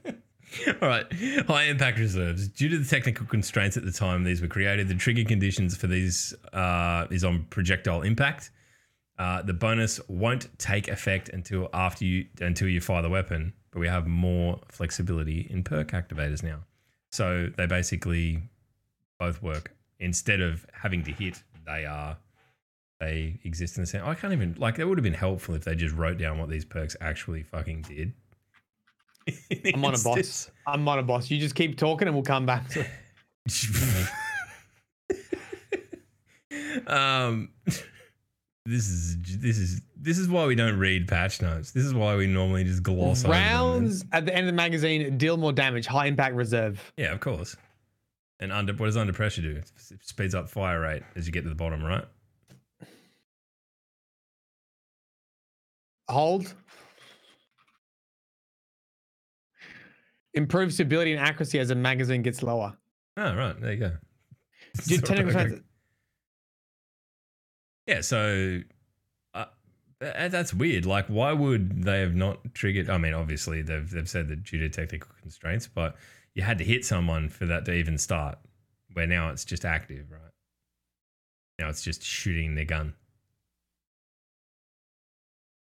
All 0.82 0.88
right. 0.88 1.12
High 1.48 1.64
impact 1.64 1.98
reserves. 1.98 2.48
Due 2.50 2.70
to 2.70 2.78
the 2.78 2.86
technical 2.86 3.26
constraints 3.26 3.78
at 3.78 3.86
the 3.86 3.92
time 3.92 4.24
these 4.24 4.42
were 4.42 4.48
created, 4.48 4.88
the 4.88 4.96
trigger 4.96 5.24
conditions 5.24 5.76
for 5.76 5.88
these 5.88 6.36
uh, 6.54 7.08
is 7.10 7.24
on 7.24 7.46
projectile 7.50 8.04
impact. 8.04 8.52
Uh, 9.18 9.42
the 9.42 9.54
bonus 9.54 10.00
won't 10.08 10.48
take 10.60 10.88
effect 10.88 11.30
until 11.30 11.70
after 11.74 12.06
you 12.06 12.26
until 12.42 12.68
you 12.68 12.80
fire 12.80 13.02
the 13.02 13.10
weapon, 13.10 13.54
but 13.72 13.80
we 13.80 13.88
have 13.88 14.06
more 14.06 14.60
flexibility 14.70 15.48
in 15.50 15.64
perk 15.64 15.92
activators 15.92 16.44
now. 16.44 16.60
So 17.12 17.50
they 17.58 17.66
basically 17.66 18.44
both 19.20 19.42
work. 19.42 19.74
Instead 20.00 20.42
of 20.42 20.64
having 20.74 21.02
to 21.06 21.12
hit, 21.12 21.42
they 21.66 21.86
are 21.86 22.18
they 23.00 23.40
exist 23.44 23.78
in 23.78 23.84
the 23.84 23.88
same. 23.88 24.04
I 24.04 24.14
can't 24.14 24.34
even 24.34 24.56
like. 24.60 24.76
That 24.76 24.88
would 24.88 25.00
have 25.00 25.04
been 25.04 25.14
helpful 25.14 25.56
if 25.56 25.64
they 25.64 25.74
just 25.74 25.96
wrote 25.96 26.20
down 26.20 26.38
what 26.38 26.50
these 26.50 26.66
perks 26.66 26.96
actually 27.02 27.42
fucking 27.42 27.82
did. 27.82 28.14
I'm 29.74 29.84
on 29.86 29.96
a 29.96 30.00
boss. 30.00 30.52
I'm 30.66 30.88
on 30.88 31.00
a 31.00 31.04
boss. 31.04 31.30
You 31.30 31.40
just 31.40 31.56
keep 31.56 31.78
talking 31.78 32.08
and 32.08 32.16
we'll 32.16 32.24
come 32.24 32.46
back 32.46 32.68
to 32.70 32.82
it. 32.82 32.88
um 36.88 37.50
this 38.66 38.90
is 38.90 39.18
this 39.40 39.58
is 39.58 39.82
this 39.96 40.18
is 40.18 40.28
why 40.28 40.46
we 40.46 40.56
don't 40.56 40.78
read 40.78 41.08
patch 41.08 41.42
notes. 41.42 41.72
This 41.72 41.86
is 41.86 41.94
why 41.94 42.16
we 42.18 42.28
normally 42.28 42.66
just 42.66 42.84
gloss. 42.84 43.26
Rounds 43.26 44.04
at 44.12 44.26
the 44.26 44.36
end 44.36 44.42
of 44.42 44.48
the 44.48 44.58
magazine 44.58 45.18
deal 45.18 45.38
more 45.38 45.54
damage. 45.54 45.88
High 45.88 46.08
impact 46.08 46.36
reserve. 46.36 46.92
Yeah, 46.98 47.14
of 47.14 47.22
course. 47.22 47.56
And 48.40 48.52
under 48.52 48.74
what 48.74 48.88
does 48.88 48.98
under 48.98 49.14
pressure 49.14 49.42
do? 49.42 49.56
It 49.56 49.72
speeds 50.04 50.36
up 50.36 50.50
fire 50.50 50.82
rate 50.82 51.04
as 51.16 51.26
you 51.26 51.34
get 51.34 51.44
to 51.44 51.50
the 51.50 51.56
bottom, 51.56 51.84
right? 51.84 52.06
Hold. 56.10 56.54
Improves 60.38 60.76
stability 60.76 61.14
and 61.14 61.20
accuracy 61.20 61.58
as 61.60 61.70
the 61.70 61.76
magazine 61.76 62.22
gets 62.22 62.44
lower. 62.44 62.78
Oh, 63.18 63.36
right. 63.36 63.60
There 63.60 63.72
you 63.74 63.80
go. 63.80 63.92
Dude, 64.86 65.04
technical 65.04 65.42
okay. 65.42 65.60
Yeah, 67.88 68.02
so 68.02 68.62
uh, 69.34 69.46
that's 70.00 70.54
weird. 70.54 70.86
Like, 70.86 71.08
why 71.08 71.34
would 71.34 71.84
they 71.84 72.02
have 72.02 72.14
not 72.14 72.54
triggered? 72.54 72.90
I 72.90 72.98
mean, 73.00 73.14
obviously 73.14 73.64
they've 73.64 73.90
they've 73.90 74.08
said 74.08 74.28
that 74.28 74.44
due 74.44 74.60
to 74.60 74.70
technical 74.70 75.10
constraints, 75.22 75.68
but 75.68 75.96
you 76.36 76.44
had 76.44 76.60
to 76.60 76.64
hit 76.64 76.86
someone 76.86 77.30
for 77.30 77.48
that 77.48 77.66
to 77.66 77.74
even 77.74 77.98
start. 77.98 78.38
Where 78.94 79.08
now 79.08 79.30
it's 79.32 79.44
just 79.46 79.66
active, 79.66 80.12
right? 80.12 80.32
Now 81.58 81.70
it's 81.70 81.82
just 81.82 82.04
shooting 82.04 82.54
the 82.54 82.66
gun. 82.66 82.94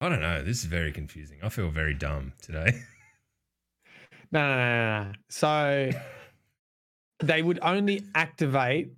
I 0.01 0.09
don't 0.09 0.21
know. 0.21 0.43
This 0.43 0.59
is 0.59 0.65
very 0.65 0.91
confusing. 0.91 1.37
I 1.41 1.49
feel 1.49 1.69
very 1.69 1.93
dumb 1.93 2.33
today. 2.41 2.81
No, 4.31 4.39
no, 4.47 5.03
no. 5.03 5.11
So 5.29 5.89
they 7.19 7.41
would 7.41 7.59
only 7.61 8.03
activate. 8.13 8.91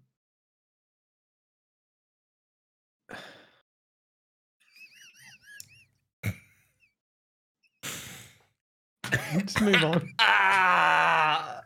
Just 9.45 9.61
move 9.61 9.83
on. 9.83 10.09
ah! 10.19 11.56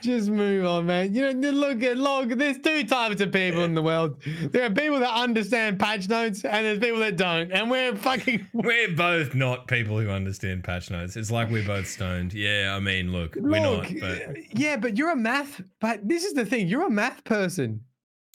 Just 0.00 0.28
move 0.28 0.64
on, 0.64 0.86
man. 0.86 1.14
You 1.14 1.32
know, 1.32 1.50
look 1.50 1.82
at 1.82 1.96
look. 1.96 2.30
There's 2.30 2.58
two 2.58 2.84
types 2.84 3.20
of 3.20 3.32
people 3.32 3.64
in 3.64 3.74
the 3.74 3.82
world. 3.82 4.20
There 4.50 4.64
are 4.64 4.70
people 4.70 5.00
that 5.00 5.12
understand 5.12 5.78
patch 5.78 6.08
notes, 6.08 6.44
and 6.44 6.64
there's 6.64 6.78
people 6.78 7.00
that 7.00 7.16
don't. 7.16 7.50
And 7.50 7.70
we're 7.70 7.96
fucking. 7.96 8.46
We're 8.52 8.94
both 8.94 9.34
not 9.34 9.66
people 9.66 9.98
who 9.98 10.08
understand 10.08 10.64
patch 10.64 10.90
notes. 10.90 11.16
It's 11.16 11.30
like 11.30 11.50
we're 11.50 11.66
both 11.66 11.86
stoned. 11.86 12.34
Yeah, 12.34 12.74
I 12.76 12.80
mean, 12.80 13.12
look, 13.12 13.36
we're 13.36 13.60
not, 13.60 13.86
but 14.00 14.58
yeah, 14.58 14.76
but 14.76 14.96
you're 14.96 15.10
a 15.10 15.16
math. 15.16 15.60
But 15.80 16.06
this 16.08 16.24
is 16.24 16.34
the 16.34 16.44
thing. 16.44 16.68
You're 16.68 16.86
a 16.86 16.90
math 16.90 17.24
person. 17.24 17.84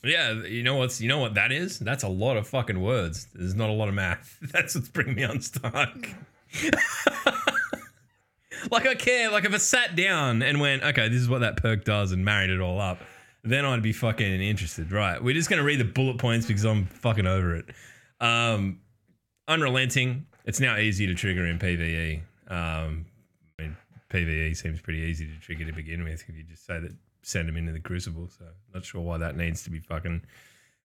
Yeah, 0.03 0.43
you 0.43 0.63
know 0.63 0.75
what's 0.75 0.99
you 0.99 1.07
know 1.07 1.19
what 1.19 1.35
that 1.35 1.51
is? 1.51 1.79
That's 1.79 2.03
a 2.03 2.09
lot 2.09 2.35
of 2.35 2.47
fucking 2.47 2.81
words. 2.81 3.27
There's 3.33 3.55
not 3.55 3.69
a 3.69 3.73
lot 3.73 3.87
of 3.87 3.93
math. 3.93 4.37
That's 4.51 4.75
what's 4.75 4.89
bringing 4.89 5.15
me 5.15 5.23
unstuck. 5.23 6.07
like 8.71 8.85
I 8.87 8.95
care. 8.95 9.31
Like 9.31 9.45
if 9.45 9.53
I 9.53 9.57
sat 9.57 9.95
down 9.95 10.41
and 10.41 10.59
went, 10.59 10.83
okay, 10.83 11.09
this 11.09 11.21
is 11.21 11.29
what 11.29 11.41
that 11.41 11.57
perk 11.57 11.83
does, 11.83 12.11
and 12.11 12.23
married 12.23 12.49
it 12.49 12.59
all 12.59 12.79
up, 12.79 12.99
then 13.43 13.65
I'd 13.65 13.81
be 13.81 13.93
fucking 13.93 14.41
interested. 14.41 14.91
Right? 14.91 15.21
We're 15.23 15.33
just 15.33 15.49
gonna 15.49 15.63
read 15.63 15.79
the 15.79 15.85
bullet 15.85 16.17
points 16.17 16.45
because 16.45 16.63
I'm 16.63 16.85
fucking 16.85 17.27
over 17.27 17.55
it. 17.55 17.65
Um, 18.19 18.79
unrelenting. 19.47 20.25
It's 20.45 20.59
now 20.59 20.77
easy 20.77 21.07
to 21.07 21.13
trigger 21.13 21.45
in 21.47 21.57
PVE. 21.57 22.21
Um, 22.49 23.05
I 23.57 23.63
mean, 23.63 23.77
PVE 24.09 24.55
seems 24.57 24.81
pretty 24.81 24.99
easy 24.99 25.25
to 25.25 25.39
trigger 25.39 25.65
to 25.65 25.71
begin 25.71 26.03
with 26.03 26.23
if 26.27 26.35
you 26.35 26.43
just 26.43 26.65
say 26.65 26.79
that 26.79 26.91
send 27.21 27.47
them 27.47 27.57
into 27.57 27.71
the 27.71 27.79
crucible. 27.79 28.27
So 28.27 28.45
not 28.73 28.85
sure 28.85 29.01
why 29.01 29.17
that 29.17 29.35
needs 29.35 29.63
to 29.63 29.69
be 29.69 29.79
fucking 29.79 30.21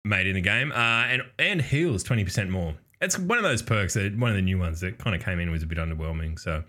made 0.04 0.26
in 0.26 0.34
the 0.34 0.40
game. 0.40 0.72
Uh, 0.72 1.04
and 1.06 1.22
and 1.38 1.62
heals 1.62 2.02
twenty 2.02 2.24
percent 2.24 2.50
more. 2.50 2.74
It's 3.00 3.18
one 3.18 3.38
of 3.38 3.44
those 3.44 3.62
perks 3.62 3.94
that 3.94 4.16
one 4.16 4.30
of 4.30 4.36
the 4.36 4.42
new 4.42 4.58
ones 4.58 4.80
that 4.80 4.98
kind 4.98 5.16
of 5.16 5.22
came 5.22 5.40
in 5.40 5.50
was 5.50 5.62
a 5.62 5.66
bit 5.66 5.78
underwhelming. 5.78 6.38
So 6.38 6.62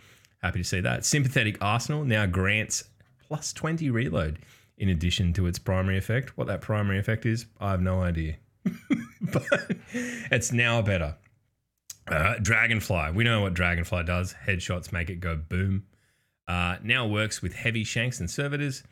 happy 0.44 0.60
to 0.60 0.64
see 0.64 0.82
that. 0.82 1.06
Sympathetic 1.06 1.58
Arsenal 1.62 2.04
now 2.06 2.26
grants 2.26 2.84
plus 3.28 3.54
twenty 3.54 3.90
reload 3.90 4.40
in 4.78 4.90
addition 4.90 5.34
to 5.34 5.48
its 5.48 5.58
primary 5.60 5.98
effect. 5.98 6.38
What 6.38 6.48
that 6.48 6.62
primary 6.62 7.00
effect 7.00 7.26
is, 7.26 7.46
I 7.60 7.72
have 7.72 7.82
no 7.82 8.02
idea. 8.02 8.36
but 9.22 9.44
it's 9.94 10.52
now 10.52 10.82
better. 10.82 11.16
Uh, 12.08 12.36
Dragonfly. 12.42 13.12
We 13.14 13.24
know 13.24 13.42
what 13.42 13.54
Dragonfly 13.54 14.04
does. 14.04 14.36
Headshots 14.46 14.92
make 14.92 15.10
it 15.10 15.20
go 15.20 15.36
boom. 15.36 15.86
Uh, 16.48 16.78
now 16.84 17.08
works 17.08 17.42
with 17.42 17.54
heavy 17.54 17.84
shanks 17.86 18.20
and 18.20 18.30
servitors 18.30 18.84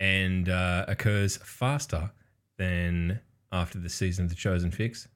and 0.00 0.48
uh, 0.48 0.84
occurs 0.88 1.36
faster 1.38 2.10
than 2.56 3.20
after 3.52 3.78
the 3.78 3.88
season 3.90 4.24
of 4.24 4.30
the 4.30 4.36
chosen 4.36 4.70
fix. 4.70 5.08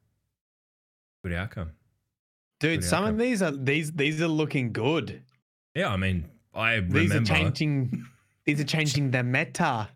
Good 1.25 1.33
outcome. 1.33 1.73
Dude, 2.61 2.81
Good 2.81 2.89
some 2.89 3.05
outcome. 3.05 3.15
of 3.15 3.19
these 3.21 3.43
are 3.43 3.51
these 3.53 3.93
these 3.93 4.21
are 4.21 4.29
looking 4.29 4.73
good. 4.73 5.23
Yeah, 5.75 5.89
I 5.89 5.97
mean, 5.97 6.29
I 6.55 6.81
These 6.81 7.11
remember. 7.11 7.33
are 7.33 7.37
changing. 7.37 8.07
These 8.45 8.61
are 8.61 8.65
changing 8.65 9.11
the 9.11 9.23
meta. 9.23 9.89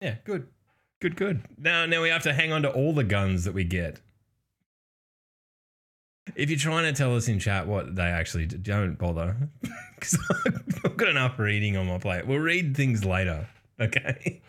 Yeah, 0.00 0.16
good, 0.24 0.48
good, 1.00 1.16
good. 1.16 1.42
Now, 1.58 1.86
now 1.86 2.02
we 2.02 2.08
have 2.08 2.22
to 2.24 2.32
hang 2.32 2.52
on 2.52 2.62
to 2.62 2.70
all 2.70 2.92
the 2.92 3.04
guns 3.04 3.44
that 3.44 3.54
we 3.54 3.64
get. 3.64 4.00
If 6.34 6.50
you're 6.50 6.58
trying 6.58 6.84
to 6.84 6.92
tell 6.92 7.14
us 7.14 7.28
in 7.28 7.38
chat 7.38 7.66
what 7.66 7.94
they 7.94 8.02
actually 8.02 8.46
do, 8.46 8.58
don't 8.58 8.96
bother, 8.96 9.36
because 9.94 10.18
I've 10.84 10.96
got 10.96 11.08
enough 11.08 11.38
reading 11.38 11.76
on 11.76 11.86
my 11.86 11.98
plate. 11.98 12.26
We'll 12.26 12.38
read 12.40 12.76
things 12.76 13.04
later, 13.04 13.48
okay? 13.80 14.42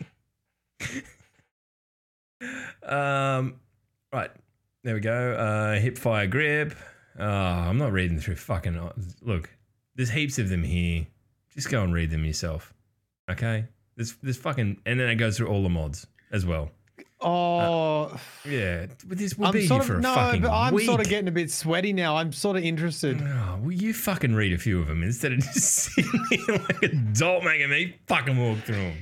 um, 2.82 3.60
right 4.12 4.30
there 4.84 4.94
we 4.94 5.00
go. 5.00 5.32
Uh, 5.34 5.78
hip 5.78 5.98
fire 5.98 6.26
grip. 6.26 6.74
Oh, 7.18 7.24
I'm 7.26 7.78
not 7.78 7.92
reading 7.92 8.20
through 8.20 8.36
fucking. 8.36 8.90
Look, 9.22 9.50
there's 9.98 10.10
heaps 10.10 10.38
of 10.38 10.48
them 10.48 10.62
here. 10.62 11.06
Just 11.54 11.68
go 11.70 11.82
and 11.82 11.92
read 11.92 12.10
them 12.10 12.24
yourself, 12.24 12.72
okay? 13.30 13.66
There's 13.96 14.14
there's 14.22 14.36
fucking, 14.38 14.80
and 14.86 14.98
then 14.98 15.08
it 15.10 15.16
goes 15.16 15.36
through 15.36 15.48
all 15.48 15.62
the 15.62 15.68
mods 15.68 16.06
as 16.32 16.46
well. 16.46 16.70
Oh, 17.20 18.02
uh, 18.04 18.18
Yeah, 18.48 18.86
but 19.06 19.18
this 19.18 19.36
will 19.36 19.48
I'm 19.48 19.52
be 19.52 19.66
sort 19.66 19.82
here 19.82 19.86
for 19.88 19.92
of 19.94 19.98
a 19.98 20.02
no, 20.02 20.14
fucking 20.14 20.42
but 20.42 20.52
I'm 20.52 20.72
week. 20.72 20.86
sort 20.86 21.00
of 21.00 21.08
getting 21.08 21.26
a 21.26 21.32
bit 21.32 21.50
sweaty 21.50 21.92
now. 21.92 22.16
I'm 22.16 22.32
sort 22.32 22.56
of 22.56 22.62
interested. 22.62 23.20
Oh, 23.20 23.58
will 23.60 23.72
you 23.72 23.92
fucking 23.92 24.34
read 24.36 24.52
a 24.52 24.58
few 24.58 24.80
of 24.80 24.86
them 24.86 25.02
instead 25.02 25.32
of 25.32 25.40
just 25.40 25.60
sitting 25.64 26.24
here 26.30 26.56
like 26.68 26.82
a 26.84 26.88
dolt 26.88 27.42
making 27.42 27.70
me 27.70 27.96
fucking 28.06 28.36
walk 28.38 28.58
through 28.58 28.76
them? 28.76 28.96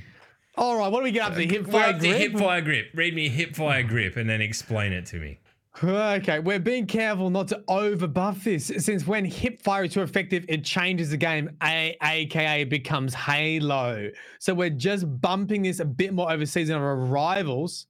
All 0.55 0.77
right, 0.79 0.87
what 0.91 1.01
do 1.01 1.03
we 1.03 1.11
get 1.11 1.27
up 1.27 1.35
to? 1.35 1.45
Uh, 1.45 1.47
hip 1.47 1.67
fire 1.67 1.93
grip. 1.93 2.15
hip 2.17 2.33
fire 2.33 2.61
grip. 2.61 2.87
Read 2.95 3.13
me 3.13 3.29
hip 3.29 3.55
fire 3.55 3.83
grip 3.83 4.17
and 4.17 4.27
then 4.27 4.41
explain 4.41 4.93
it 4.93 5.05
to 5.07 5.17
me. 5.19 5.37
Okay, 5.83 6.39
we're 6.39 6.59
being 6.59 6.87
careful 6.87 7.29
not 7.29 7.47
to 7.49 7.63
overbuff 7.67 8.43
this, 8.43 8.71
since 8.83 9.05
when 9.05 9.23
hip 9.25 9.61
fire 9.61 9.83
is 9.83 9.93
too 9.93 10.01
effective, 10.01 10.43
it 10.49 10.63
changes 10.63 11.11
the 11.11 11.17
game, 11.17 11.55
a- 11.61 11.95
aka 12.01 12.63
becomes 12.63 13.13
Halo. 13.13 14.09
So 14.39 14.55
we're 14.55 14.71
just 14.71 15.05
bumping 15.21 15.61
this 15.61 15.79
a 15.79 15.85
bit 15.85 16.13
more 16.13 16.31
over 16.31 16.47
season 16.47 16.77
of 16.77 16.81
arrivals 16.81 17.85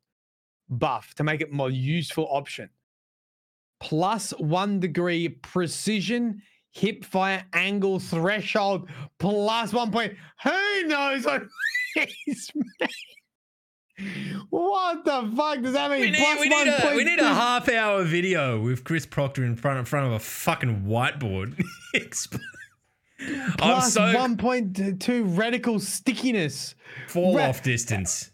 buff 0.70 1.14
to 1.16 1.24
make 1.24 1.40
it 1.40 1.54
more 1.54 1.70
useful 1.70 2.28
option. 2.30 2.70
Plus 3.80 4.32
one 4.32 4.82
degree 4.82 5.30
precision, 5.30 6.42
hip 6.72 7.06
fire 7.06 7.46
angle 7.54 8.00
threshold, 8.00 8.90
plus 9.18 9.72
one 9.72 9.92
point. 9.92 10.14
Who 10.44 10.84
knows 10.88 11.24
what 11.24 11.44
he's 12.26 12.52
What 14.50 15.06
the 15.06 15.32
fuck 15.36 15.62
does 15.62 15.74
that 15.74 15.90
mean? 15.92 16.02
We 16.02 16.12
need, 16.12 16.18
Plus 16.18 16.40
we, 16.40 16.50
need 16.50 16.68
a, 16.68 16.96
we 16.96 17.04
need 17.04 17.20
a 17.20 17.34
half 17.34 17.68
hour 17.70 18.04
video 18.04 18.60
with 18.60 18.84
Chris 18.84 19.06
Proctor 19.06 19.44
in 19.44 19.56
front, 19.56 19.80
in 19.80 19.86
front 19.86 20.08
of 20.08 20.14
a 20.14 20.20
fucking 20.20 20.84
whiteboard. 20.84 21.60
Plus 23.58 23.94
so 23.94 24.02
1.2 24.02 25.38
radical 25.38 25.80
stickiness. 25.80 26.76
fall 27.08 27.36
Ra- 27.38 27.50
off 27.50 27.64
distance. 27.64 28.32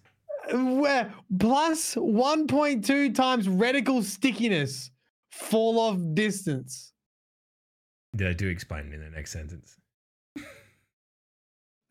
Where 0.52 1.14
plus 1.40 1.96
1.2 1.96 3.16
times 3.16 3.48
radical 3.48 4.04
stickiness. 4.04 4.92
Fall 5.32 5.80
off 5.80 5.98
distance. 6.14 6.92
Yeah, 8.18 8.34
do 8.34 8.50
explain 8.50 8.88
it 8.88 8.94
in 8.94 9.00
the 9.00 9.10
next 9.10 9.32
sentence. 9.32 9.78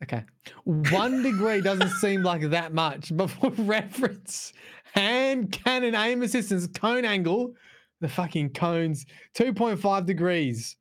Okay. 0.03 0.23
One 0.65 1.23
degree 1.23 1.61
doesn't 1.61 1.89
seem 1.91 2.23
like 2.23 2.49
that 2.49 2.73
much, 2.73 3.15
but 3.15 3.27
for 3.27 3.49
reference, 3.57 4.51
hand 4.93 5.51
cannon 5.51 5.95
aim 5.95 6.21
assistance 6.21 6.67
cone 6.67 7.05
angle, 7.05 7.53
the 8.01 8.09
fucking 8.09 8.49
cones, 8.49 9.05
2.5 9.35 10.05
degrees 10.05 10.75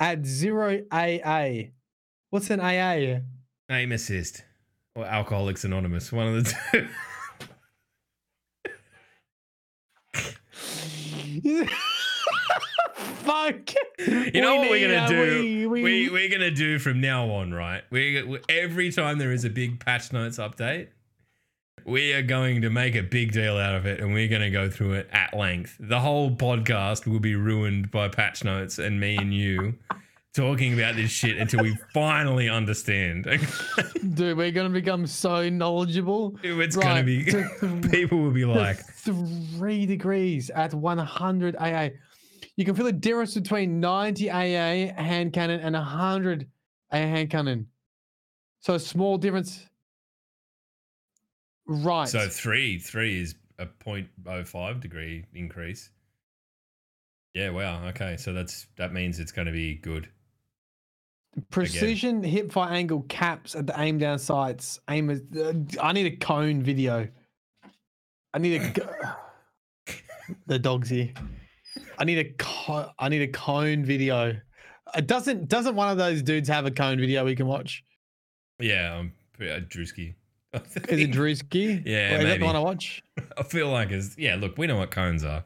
at 0.00 0.24
zero 0.24 0.80
AA. 0.90 1.70
What's 2.30 2.50
an 2.50 2.60
AA? 2.60 3.20
Aim 3.70 3.92
assist 3.92 4.42
or 4.94 5.04
Alcoholics 5.04 5.64
Anonymous, 5.64 6.12
one 6.12 6.28
of 6.28 6.44
the 6.44 6.54
two. 6.72 6.88
Fuck. 12.94 13.70
You 13.98 14.40
know 14.40 14.52
We 14.54 14.58
what 14.60 14.70
we're 14.70 14.88
gonna 14.88 15.08
do? 15.08 15.68
we- 15.70 15.82
We, 15.82 16.08
we- 16.10 16.26
are 16.26 16.28
gonna 16.30 16.50
do 16.50 16.78
from 16.78 17.00
now 17.00 17.30
on, 17.30 17.52
right? 17.52 17.82
We 17.90 18.22
we- 18.22 18.40
every 18.48 18.90
time 18.92 19.18
there 19.18 19.32
is 19.32 19.44
a 19.44 19.50
big 19.50 19.80
patch 19.84 20.12
notes 20.12 20.38
update, 20.38 20.88
we 21.84 22.12
are 22.12 22.22
going 22.22 22.62
to 22.62 22.70
make 22.70 22.94
a 22.94 23.02
big 23.02 23.32
deal 23.32 23.56
out 23.58 23.74
of 23.74 23.86
it, 23.86 24.00
and 24.00 24.12
we're 24.12 24.28
gonna 24.28 24.50
go 24.50 24.68
through 24.70 24.94
it 24.94 25.08
at 25.12 25.34
length. 25.36 25.76
The 25.80 26.00
whole 26.00 26.30
podcast 26.32 27.06
will 27.06 27.20
be 27.20 27.34
ruined 27.36 27.90
by 27.90 28.08
patch 28.08 28.44
notes 28.44 28.78
and 28.78 29.00
me 29.00 29.16
and 29.16 29.32
you 29.34 29.74
talking 30.34 30.74
about 30.74 30.96
this 30.96 31.10
shit 31.10 31.36
until 31.38 31.62
we 31.62 31.76
finally 31.92 32.48
understand. 32.48 33.24
Dude, 34.14 34.36
we're 34.36 34.50
gonna 34.52 34.68
become 34.70 35.06
so 35.06 35.48
knowledgeable. 35.48 36.36
it's 36.42 36.76
gonna 36.76 37.02
be 37.04 37.24
people 37.90 38.18
will 38.18 38.30
be 38.32 38.44
like, 38.44 38.78
three 38.78 39.86
degrees 39.86 40.50
at 40.50 40.74
100 40.74 41.56
AA. 41.56 41.88
You 42.56 42.64
can 42.64 42.74
feel 42.74 42.84
the 42.84 42.92
difference 42.92 43.34
between 43.34 43.80
90 43.80 44.30
AA 44.30 44.92
hand 44.94 45.32
cannon 45.32 45.60
and 45.60 45.74
100 45.74 46.46
AA 46.90 46.96
hand 46.96 47.30
cannon. 47.30 47.66
So 48.60 48.74
a 48.74 48.80
small 48.80 49.18
difference. 49.18 49.66
Right. 51.66 52.08
so 52.08 52.28
three 52.28 52.78
three 52.78 53.20
is 53.20 53.36
a 53.58 53.66
0.05 53.66 54.80
degree 54.80 55.24
increase. 55.32 55.90
Yeah, 57.34 57.50
wow. 57.50 57.86
Okay, 57.88 58.16
so 58.16 58.32
that's 58.32 58.66
that 58.76 58.92
means 58.92 59.18
it's 59.18 59.32
going 59.32 59.46
to 59.46 59.52
be 59.52 59.76
good. 59.76 60.08
Precision 61.50 62.22
hip 62.22 62.52
fire 62.52 62.70
angle 62.70 63.02
caps 63.08 63.54
at 63.54 63.66
the 63.66 63.80
aim 63.80 63.96
down 63.96 64.18
sights. 64.18 64.80
Aim 64.90 65.08
is, 65.08 65.22
uh, 65.34 65.54
I 65.82 65.92
need 65.92 66.06
a 66.12 66.16
cone 66.16 66.62
video. 66.62 67.08
I 68.34 68.38
need 68.38 68.60
a. 68.60 69.16
the 70.46 70.58
dog's 70.58 70.90
here. 70.90 71.12
I 71.98 72.04
need 72.04 72.18
a. 72.18 72.32
Co- 72.38 72.90
I 72.98 73.08
need 73.08 73.22
a 73.22 73.28
cone 73.28 73.84
video. 73.84 74.36
It 74.96 75.06
doesn't. 75.06 75.48
Doesn't 75.48 75.74
one 75.74 75.88
of 75.90 75.98
those 75.98 76.22
dudes 76.22 76.48
have 76.48 76.66
a 76.66 76.70
cone 76.70 76.98
video 76.98 77.24
we 77.24 77.34
can 77.36 77.46
watch? 77.46 77.82
Yeah, 78.58 78.94
I'm 78.98 79.12
uh, 79.40 79.60
Drewski. 79.60 80.14
Is 80.54 80.76
it 81.00 81.10
Drewski? 81.12 81.82
Yeah, 81.86 82.14
Or 82.14 82.18
is 82.18 82.24
that 82.24 82.40
the 82.40 82.44
one 82.44 82.56
I 82.56 82.60
watch? 82.60 83.02
I 83.38 83.42
feel 83.42 83.68
like 83.70 83.90
it's 83.90 84.16
yeah. 84.18 84.36
Look, 84.36 84.58
we 84.58 84.66
know 84.66 84.76
what 84.76 84.90
cones 84.90 85.24
are. 85.24 85.44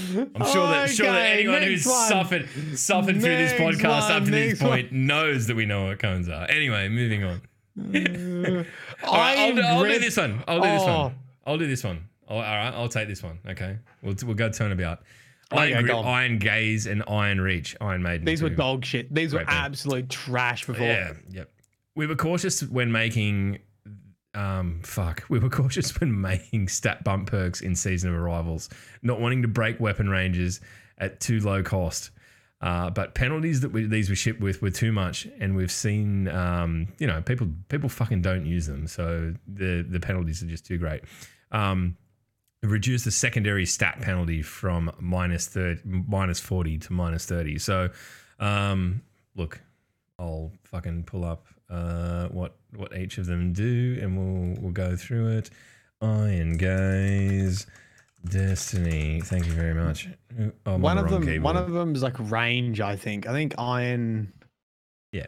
I'm 0.00 0.46
sure 0.46 0.66
that 0.68 0.90
sure 0.90 1.06
that 1.10 1.30
anyone 1.32 1.62
who's 1.62 1.84
one. 1.86 2.08
suffered 2.08 2.48
suffered 2.78 3.20
through 3.20 3.36
this 3.36 3.52
podcast 3.52 4.08
one, 4.08 4.12
up 4.12 4.24
to 4.26 4.30
this 4.30 4.60
one. 4.60 4.70
point 4.70 4.92
knows 4.92 5.46
that 5.48 5.56
we 5.56 5.66
know 5.66 5.86
what 5.86 5.98
cones 5.98 6.28
are. 6.28 6.48
Anyway, 6.48 6.88
moving 6.88 7.24
on. 7.24 7.42
All 7.78 9.14
right, 9.16 9.38
I'll, 9.38 9.54
do, 9.54 9.62
I'll 9.62 9.84
do 9.84 9.98
this 9.98 10.16
one. 10.16 10.42
I'll 10.48 10.60
do 10.60 10.68
this 10.68 10.82
Oh. 10.82 11.02
one. 11.04 11.14
I'll 11.46 11.58
do 11.58 11.66
this 11.66 11.84
one. 11.84 12.04
I'll, 12.28 12.36
all 12.36 12.42
right, 12.42 12.74
I'll 12.74 12.88
take 12.88 13.08
this 13.08 13.22
one. 13.22 13.38
Okay, 13.48 13.78
we'll 14.02 14.14
we'll 14.24 14.34
go 14.34 14.50
turnabout. 14.50 15.02
Okay, 15.50 15.72
Iron 15.74 15.86
go 15.86 15.98
on. 15.98 16.04
iron 16.06 16.38
gaze, 16.38 16.86
and 16.86 17.02
iron 17.08 17.40
reach. 17.40 17.74
Iron 17.80 18.02
maiden. 18.02 18.24
These 18.26 18.42
were 18.42 18.50
too. 18.50 18.56
dog 18.56 18.84
shit. 18.84 19.14
These 19.14 19.32
were 19.32 19.38
Great 19.38 19.48
band. 19.48 19.64
absolute 19.66 20.08
trash 20.10 20.66
before. 20.66 20.86
Yeah, 20.86 21.12
yep. 21.30 21.50
We 21.94 22.06
were 22.06 22.16
cautious 22.16 22.62
when 22.62 22.92
making. 22.92 23.60
Um, 24.34 24.80
fuck. 24.84 25.24
We 25.30 25.38
were 25.38 25.48
cautious 25.48 25.98
when 26.00 26.20
making 26.20 26.68
stat 26.68 27.02
bump 27.02 27.30
perks 27.30 27.60
in 27.62 27.74
Season 27.74 28.10
of 28.12 28.16
Arrivals, 28.20 28.68
not 29.02 29.20
wanting 29.20 29.40
to 29.42 29.48
break 29.48 29.80
weapon 29.80 30.08
ranges 30.10 30.60
at 30.98 31.18
too 31.20 31.40
low 31.40 31.62
cost. 31.62 32.10
Uh, 32.60 32.90
but 32.90 33.14
penalties 33.14 33.60
that 33.60 33.70
we, 33.70 33.86
these 33.86 34.08
were 34.08 34.16
shipped 34.16 34.40
with 34.40 34.60
were 34.60 34.70
too 34.70 34.90
much, 34.90 35.28
and 35.38 35.54
we've 35.54 35.70
seen, 35.70 36.26
um, 36.28 36.88
you 36.98 37.06
know, 37.06 37.22
people 37.22 37.46
people 37.68 37.88
fucking 37.88 38.20
don't 38.20 38.44
use 38.46 38.66
them, 38.66 38.86
so 38.88 39.32
the 39.46 39.86
the 39.88 40.00
penalties 40.00 40.42
are 40.42 40.46
just 40.46 40.66
too 40.66 40.76
great. 40.76 41.02
Um, 41.52 41.96
reduce 42.62 43.04
the 43.04 43.10
secondary 43.10 43.64
stat 43.64 44.00
penalty 44.00 44.42
from 44.42 44.90
minus 44.98 45.46
30, 45.46 45.82
minus 46.08 46.40
40 46.40 46.78
to 46.78 46.92
minus 46.92 47.26
30. 47.26 47.58
So, 47.58 47.90
um, 48.40 49.02
look, 49.36 49.60
I'll 50.18 50.50
fucking 50.64 51.04
pull 51.04 51.24
up 51.24 51.46
uh, 51.70 52.26
what 52.28 52.56
what 52.74 52.96
each 52.96 53.18
of 53.18 53.26
them 53.26 53.52
do, 53.52 53.98
and 54.00 54.16
we'll 54.16 54.62
we'll 54.62 54.72
go 54.72 54.96
through 54.96 55.38
it. 55.38 55.50
Iron 56.00 56.56
Gaze, 56.56 57.66
Destiny. 58.24 59.20
Thank 59.22 59.46
you 59.46 59.52
very 59.52 59.74
much. 59.74 60.08
Oh, 60.38 60.50
I'm 60.66 60.74
on 60.74 60.80
one 60.82 60.96
the 60.96 61.04
of 61.04 61.10
wrong 61.12 61.24
them. 61.24 61.42
One 61.42 61.56
of 61.56 61.70
them 61.70 61.94
is 61.94 62.02
like 62.02 62.16
range. 62.18 62.80
I 62.80 62.96
think. 62.96 63.26
I 63.26 63.32
think 63.32 63.54
iron. 63.58 64.32
Yeah, 65.12 65.26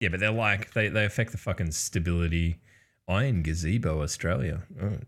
Yeah, 0.00 0.08
but 0.10 0.20
they're 0.20 0.30
like 0.30 0.72
they 0.72 0.88
they 0.88 1.04
affect 1.04 1.32
the 1.32 1.38
fucking 1.38 1.72
stability. 1.72 2.60
Iron 3.08 3.42
Gazebo 3.42 4.02
Australia. 4.02 4.62
Oh, 4.80 4.98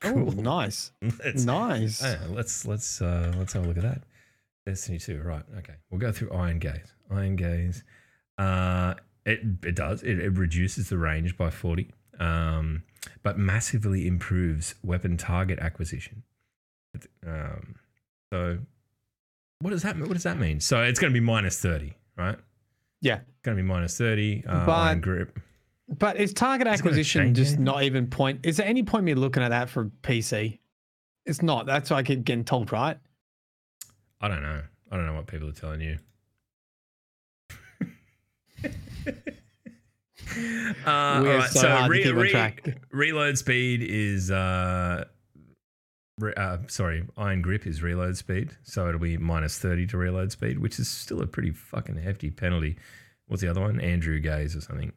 cool. 0.00 0.32
nice, 0.36 0.92
Let's- 1.02 1.44
nice. 1.44 2.02
Yeah, 2.02 2.18
let's 2.30 2.64
let's 2.66 3.02
uh, 3.02 3.32
let's 3.36 3.52
have 3.52 3.64
a 3.64 3.68
look 3.68 3.76
at 3.76 3.82
that. 3.82 4.02
Destiny 4.64 4.98
two, 4.98 5.20
right? 5.22 5.42
Okay, 5.58 5.74
we'll 5.90 6.00
go 6.00 6.10
through 6.12 6.30
Iron 6.32 6.58
Gaze. 6.58 6.92
Iron 7.10 7.36
Gaze, 7.36 7.84
uh, 8.38 8.94
it 9.24 9.40
it 9.64 9.74
does 9.76 10.02
it, 10.02 10.18
it 10.18 10.30
reduces 10.30 10.88
the 10.88 10.98
range 10.98 11.36
by 11.36 11.50
forty, 11.50 11.90
um, 12.18 12.82
but 13.22 13.38
massively 13.38 14.06
improves 14.06 14.74
weapon 14.82 15.16
target 15.16 15.58
acquisition. 15.58 16.22
Um, 17.26 17.74
so, 18.32 18.58
what 19.60 19.70
does 19.70 19.82
that 19.82 19.98
what 19.98 20.12
does 20.12 20.22
that 20.24 20.38
mean? 20.38 20.60
So 20.60 20.82
it's 20.82 20.98
going 20.98 21.12
to 21.12 21.18
be 21.18 21.24
minus 21.24 21.58
thirty, 21.60 21.94
right? 22.16 22.36
Yeah. 23.02 23.16
It's 23.16 23.42
going 23.42 23.56
to 23.56 23.62
be 23.62 23.66
minus 23.66 23.96
thirty. 23.98 24.44
Uh, 24.46 24.64
But- 24.66 25.00
grip. 25.00 25.38
But 25.88 26.16
is 26.16 26.32
target 26.34 26.66
Is 26.66 26.80
acquisition 26.80 27.32
just 27.32 27.50
anything? 27.50 27.64
not 27.64 27.84
even 27.84 28.08
point? 28.08 28.44
Is 28.44 28.56
there 28.56 28.66
any 28.66 28.82
point 28.82 29.04
me 29.04 29.14
looking 29.14 29.40
at 29.42 29.50
that 29.50 29.70
for 29.70 29.84
PC? 30.02 30.58
It's 31.26 31.42
not. 31.42 31.64
That's 31.64 31.90
what 31.90 31.98
I 31.98 32.02
keep 32.02 32.24
getting 32.24 32.44
told, 32.44 32.72
right? 32.72 32.98
I 34.20 34.26
don't 34.26 34.42
know. 34.42 34.62
I 34.90 34.96
don't 34.96 35.06
know 35.06 35.14
what 35.14 35.28
people 35.28 35.48
are 35.48 35.52
telling 35.52 35.80
you. 35.80 35.98
uh, 40.26 40.34
We 41.22 41.30
all 41.30 41.38
right, 41.38 41.50
so 41.50 41.60
so 41.60 41.68
hard 41.70 41.92
to 41.92 42.12
re- 42.14 42.22
re- 42.22 42.30
track. 42.30 42.78
reload 42.92 43.38
speed 43.38 43.82
is 43.82 44.30
uh, 44.30 45.04
re- 46.18 46.34
uh, 46.36 46.58
sorry, 46.68 47.04
iron 47.16 47.42
grip 47.42 47.66
is 47.66 47.82
reload 47.82 48.16
speed, 48.16 48.56
so 48.62 48.88
it'll 48.88 49.00
be 49.00 49.16
minus 49.16 49.58
thirty 49.58 49.86
to 49.88 49.96
reload 49.96 50.32
speed, 50.32 50.58
which 50.58 50.78
is 50.78 50.88
still 50.88 51.20
a 51.22 51.26
pretty 51.26 51.50
fucking 51.50 51.96
hefty 51.96 52.30
penalty. 52.30 52.76
What's 53.28 53.42
the 53.42 53.48
other 53.48 53.60
one? 53.60 53.80
Andrew 53.80 54.20
Gaze 54.20 54.54
or 54.56 54.60
something. 54.60 54.92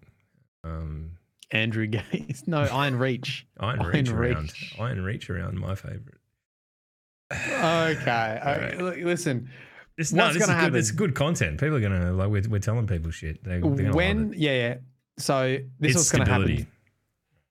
Um, 0.64 1.12
Andrew 1.52 1.88
Gaze. 1.88 2.44
No, 2.48 2.60
Iron 2.62 2.98
Reach. 2.98 3.48
iron, 3.60 3.80
Iron 3.80 3.92
reach 3.92 4.10
around. 4.12 4.54
Iron 4.80 5.04
reach 5.04 5.30
around. 5.30 5.58
My 5.58 5.76
favorite. 5.76 6.18
Okay. 7.32 7.52
All 7.56 7.88
okay. 7.88 8.66
right. 8.66 8.78
Look, 8.82 8.98
Listen, 8.98 9.50
This, 9.98 10.14
no, 10.14 10.24
What's 10.26 10.36
this 10.36 10.44
is 10.44 10.50
gonna 10.50 10.64
good. 10.66 10.74
This 10.74 10.86
is 10.86 10.92
good 10.92 11.16
content. 11.16 11.60
People 11.60 11.76
are 11.76 11.80
gonna 11.82 12.12
like. 12.14 12.30
We're, 12.30 12.44
we're 12.50 12.60
telling 12.60 12.88
people 12.88 13.12
shit. 13.12 13.44
They, 13.44 13.52
they're 13.52 13.60
gonna 13.62 13.84
love 13.84 13.96
when 13.96 14.34
yeah, 14.36 14.52
yeah, 14.52 14.76
So 15.20 15.58
this 15.80 15.92
is 15.92 15.96
was 15.96 16.12
going 16.12 16.26
to 16.26 16.32
happen. 16.32 16.68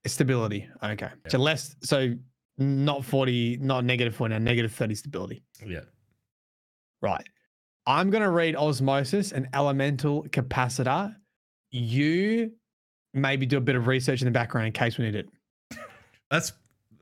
Stability. 0.06 0.68
Okay. 0.82 1.08
So 1.28 1.38
less. 1.38 1.76
So 1.82 2.14
not 2.56 3.04
forty, 3.04 3.58
not 3.60 3.84
negative 3.84 4.14
forty, 4.14 4.32
now 4.32 4.38
negative 4.38 4.72
thirty 4.72 4.94
stability. 4.94 5.42
Yeah. 5.64 5.80
Right. 7.02 7.24
I'm 7.86 8.10
going 8.10 8.22
to 8.22 8.30
read 8.30 8.56
osmosis 8.56 9.32
and 9.32 9.48
elemental 9.54 10.24
capacitor. 10.24 11.14
You 11.70 12.52
maybe 13.14 13.46
do 13.46 13.56
a 13.56 13.60
bit 13.60 13.76
of 13.76 13.86
research 13.86 14.20
in 14.20 14.26
the 14.26 14.30
background 14.30 14.66
in 14.66 14.72
case 14.72 14.98
we 14.98 15.04
need 15.04 15.14
it. 15.14 15.28
That's. 16.30 16.52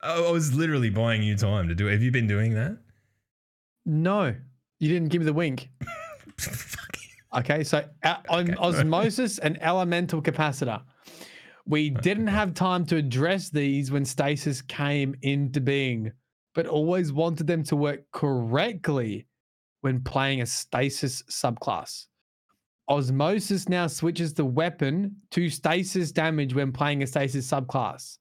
I 0.02 0.22
I 0.22 0.30
was 0.30 0.54
literally 0.54 0.90
buying 0.90 1.22
you 1.22 1.36
time 1.36 1.68
to 1.68 1.74
do 1.74 1.88
it. 1.88 1.92
Have 1.92 2.02
you 2.02 2.10
been 2.10 2.26
doing 2.26 2.54
that? 2.54 2.78
No, 3.84 4.34
you 4.78 4.88
didn't 4.88 5.08
give 5.08 5.22
me 5.22 5.26
the 5.26 5.32
wink. 5.32 5.70
Okay, 7.36 7.64
so 7.64 7.84
uh, 8.02 8.16
Okay. 8.30 8.54
osmosis 8.54 9.38
and 9.38 9.58
elemental 9.62 10.22
capacitor. 10.22 10.82
We 11.66 11.90
didn't 11.90 12.28
have 12.28 12.54
time 12.54 12.86
to 12.86 12.96
address 12.96 13.50
these 13.50 13.90
when 13.90 14.04
stasis 14.04 14.62
came 14.62 15.16
into 15.22 15.60
being, 15.60 16.12
but 16.54 16.66
always 16.66 17.12
wanted 17.12 17.46
them 17.46 17.62
to 17.64 17.76
work 17.76 18.04
correctly 18.12 19.26
when 19.80 20.00
playing 20.02 20.40
a 20.42 20.46
stasis 20.46 21.22
subclass. 21.24 22.06
Osmosis 22.88 23.68
now 23.68 23.88
switches 23.88 24.32
the 24.32 24.44
weapon 24.44 25.16
to 25.32 25.50
stasis 25.50 26.12
damage 26.12 26.54
when 26.54 26.70
playing 26.72 27.02
a 27.02 27.06
stasis 27.06 27.50
subclass. 27.50 28.18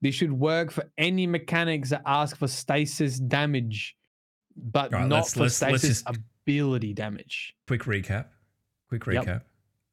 This 0.00 0.14
should 0.14 0.32
work 0.32 0.70
for 0.70 0.84
any 0.96 1.26
mechanics 1.26 1.90
that 1.90 2.02
ask 2.06 2.36
for 2.36 2.46
stasis 2.46 3.18
damage, 3.18 3.96
but 4.56 4.92
right, 4.92 5.08
not 5.08 5.16
let's- 5.16 5.34
for 5.34 5.40
let's- 5.40 5.60
let's 5.62 5.80
stasis 5.82 6.02
just- 6.02 6.18
ability 6.46 6.94
damage. 6.94 7.56
Quick 7.66 7.82
recap. 7.82 8.26
Quick 8.88 9.06
Yep. 9.06 9.24
recap. 9.24 9.42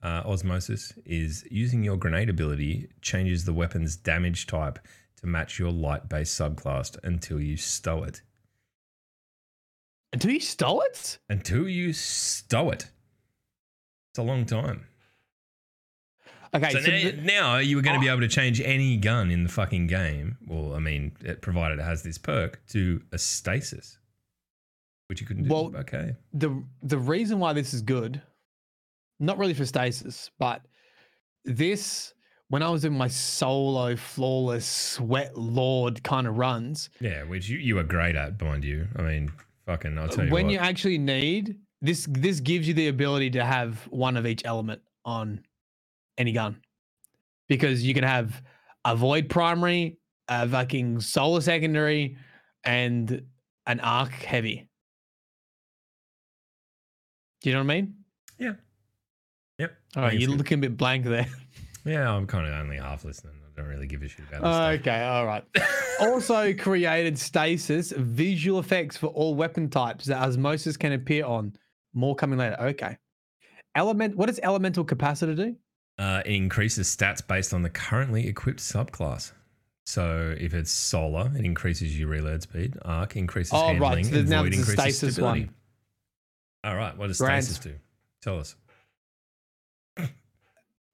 Uh, 0.01 0.21
osmosis 0.25 0.93
is 1.05 1.45
using 1.49 1.83
your 1.83 1.95
grenade 1.97 2.29
ability 2.29 2.89
changes 3.01 3.45
the 3.45 3.53
weapon's 3.53 3.95
damage 3.95 4.47
type 4.47 4.77
to 5.15 5.25
match 5.25 5.57
your 5.57 5.71
light 5.71 6.09
based 6.09 6.37
subclass 6.39 6.97
until 7.03 7.39
you 7.39 7.55
stow 7.55 8.03
it. 8.03 8.21
Until 10.11 10.31
you 10.31 10.39
stow 10.41 10.81
it? 10.81 11.17
Until 11.29 11.67
you 11.67 11.93
stow 11.93 12.69
it. 12.69 12.89
It's 14.11 14.19
a 14.19 14.23
long 14.23 14.45
time. 14.45 14.85
Okay, 16.53 16.69
so 16.69 16.81
so 16.81 16.91
now, 16.91 17.01
the- 17.03 17.11
now 17.21 17.57
you 17.57 17.75
were 17.77 17.81
going 17.81 17.95
to 17.95 17.99
be 18.01 18.09
Oh. 18.09 18.13
able 18.13 18.21
to 18.21 18.27
change 18.27 18.61
any 18.61 18.97
gun 18.97 19.31
in 19.31 19.43
the 19.43 19.49
fucking 19.49 19.87
game. 19.87 20.37
Well, 20.45 20.75
I 20.75 20.79
mean, 20.79 21.13
it, 21.21 21.41
provided 21.41 21.79
it 21.79 21.83
has 21.83 22.03
this 22.03 22.19
perk 22.19 22.61
to 22.67 23.01
a 23.11 23.17
stasis, 23.17 23.97
which 25.07 25.19
you 25.19 25.25
couldn't 25.25 25.45
do. 25.45 25.49
Well, 25.49 25.75
okay. 25.77 26.15
the 26.31 26.63
the 26.83 26.99
reason 26.99 27.39
why 27.39 27.53
this 27.53 27.73
is 27.73 27.81
good, 27.81 28.21
not 29.19 29.37
really 29.37 29.53
for 29.53 29.65
stasis, 29.65 30.29
but 30.39 30.61
this 31.45 32.13
when 32.49 32.61
I 32.61 32.69
was 32.69 32.85
in 32.85 32.93
my 32.93 33.07
solo 33.07 33.95
flawless 33.95 34.65
sweat 34.65 35.35
lord 35.35 36.03
kind 36.03 36.27
of 36.27 36.37
runs, 36.37 36.89
Yeah, 36.99 37.23
which 37.23 37.49
you, 37.49 37.57
you 37.57 37.75
were 37.75 37.83
great 37.83 38.15
at, 38.15 38.39
mind 38.41 38.63
you. 38.63 38.87
I 38.95 39.01
mean, 39.01 39.31
fucking, 39.65 39.97
I'll 39.97 40.05
uh, 40.05 40.07
tell 40.09 40.25
you 40.25 40.31
when 40.31 40.45
what. 40.45 40.53
you 40.53 40.59
actually 40.59 40.99
need 40.99 41.57
this, 41.81 42.05
this 42.09 42.39
gives 42.39 42.67
you 42.67 42.73
the 42.73 42.89
ability 42.89 43.31
to 43.31 43.43
have 43.43 43.79
one 43.89 44.17
of 44.17 44.27
each 44.27 44.43
element 44.45 44.81
on 45.03 45.43
any 46.17 46.31
gun, 46.31 46.61
because 47.47 47.83
you 47.83 47.93
can 47.93 48.03
have 48.03 48.41
a 48.85 48.95
void 48.95 49.29
primary, 49.29 49.97
a 50.27 50.47
fucking 50.47 50.99
solar 50.99 51.41
secondary, 51.41 52.17
and 52.63 53.23
an 53.65 53.79
arc 53.79 54.11
heavy. 54.11 54.67
Do 57.41 57.49
you 57.49 57.55
know 57.55 57.63
what 57.63 57.71
I 57.73 57.81
mean? 57.81 57.95
Yep. 59.59 59.77
All 59.95 60.03
right, 60.03 60.19
you're 60.19 60.29
good. 60.29 60.37
looking 60.37 60.59
a 60.59 60.61
bit 60.61 60.77
blank 60.77 61.05
there. 61.05 61.27
Yeah, 61.85 62.09
I'm 62.09 62.27
kind 62.27 62.47
of 62.47 62.53
only 62.53 62.77
half 62.77 63.03
listening. 63.03 63.33
I 63.45 63.59
don't 63.59 63.69
really 63.69 63.87
give 63.87 64.01
a 64.03 64.07
shit 64.07 64.23
about 64.31 64.71
this 64.71 64.79
Okay, 64.79 65.03
all 65.03 65.25
right. 65.25 65.43
also 65.99 66.53
created 66.53 67.19
stasis 67.19 67.91
visual 67.91 68.59
effects 68.61 68.95
for 68.95 69.07
all 69.07 69.35
weapon 69.35 69.69
types 69.69 70.05
that 70.05 70.17
osmosis 70.25 70.77
can 70.77 70.93
appear 70.93 71.25
on. 71.25 71.51
More 71.93 72.15
coming 72.15 72.39
later. 72.39 72.55
Okay. 72.57 72.97
Element. 73.75 74.15
What 74.15 74.27
does 74.27 74.39
elemental 74.43 74.85
capacitor 74.85 75.35
do? 75.35 75.57
Uh, 75.99 76.21
it 76.25 76.31
increases 76.31 76.87
stats 76.95 77.25
based 77.27 77.53
on 77.53 77.63
the 77.63 77.69
currently 77.69 78.27
equipped 78.27 78.61
subclass. 78.61 79.33
So 79.85 80.33
if 80.39 80.53
it's 80.53 80.71
solar, 80.71 81.29
it 81.37 81.43
increases 81.43 81.99
your 81.99 82.07
reload 82.07 82.43
speed. 82.43 82.77
Arc 82.85 83.17
increases 83.17 83.51
Oh, 83.53 83.77
right, 83.77 84.05
so 84.05 84.19
and 84.19 84.29
now 84.29 84.43
void 84.43 84.53
increases 84.53 84.73
stasis 84.75 85.13
stability. 85.15 85.41
one. 85.41 85.53
All 86.63 86.77
right, 86.77 86.97
what 86.97 87.07
does 87.07 87.17
Grant. 87.19 87.43
stasis 87.43 87.59
do? 87.61 87.73
Tell 88.21 88.39
us. 88.39 88.55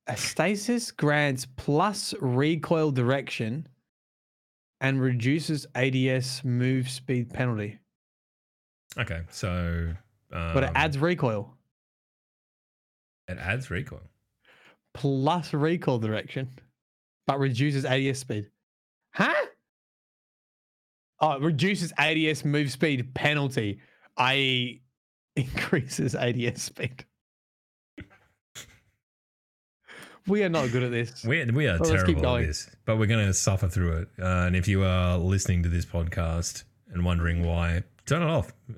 A 0.10 0.18
stasis 0.18 0.92
grants 0.92 1.46
plus 1.56 2.14
recoil 2.20 2.92
direction 2.92 3.68
and 4.82 5.00
reduces 5.02 5.68
ADS 5.76 6.44
move 6.44 6.90
speed 6.90 7.30
penalty, 7.34 7.80
Okay, 8.98 9.22
so 9.30 9.94
um, 10.34 10.54
but 10.54 10.64
it 10.64 10.72
adds 10.74 10.98
recoil 10.98 11.54
it 13.28 13.38
adds 13.38 13.70
recoil. 13.70 14.02
plus 14.96 15.54
recoil 15.54 16.00
direction, 16.00 16.50
but 17.28 17.38
reduces 17.40 17.86
ADS 17.86 18.18
speed. 18.20 18.50
Huh? 19.14 19.46
Oh, 21.22 21.34
it 21.34 21.42
reduces 21.42 21.94
ADS 22.00 22.44
move 22.46 22.72
speed 22.72 23.14
penalty, 23.14 23.80
i.e., 24.18 24.82
increases 25.36 26.16
ADS 26.16 26.64
speed. 26.64 27.06
We 30.28 30.44
are 30.44 30.50
not 30.50 30.72
good 30.72 30.84
at 30.84 30.92
this. 30.92 31.24
We, 31.24 31.44
we 31.46 31.68
are 31.68 31.78
Well, 31.80 31.90
terrible 31.90 32.36
at 32.36 32.48
this, 32.48 32.70
but 32.86 32.98
we're 32.98 33.08
going 33.08 33.26
to 33.26 33.34
suffer 33.34 33.68
through 33.68 33.98
it. 33.98 34.08
Uh, 34.22 34.46
and 34.48 34.56
if 34.56 34.68
you 34.68 34.84
are 34.84 35.18
listening 35.18 35.64
to 35.64 35.70
this 35.70 35.86
podcast 35.86 36.64
and 36.92 37.04
wondering 37.06 37.44
why, 37.46 37.84
turn 38.06 38.22
it 38.22 38.30
off. 38.30 38.52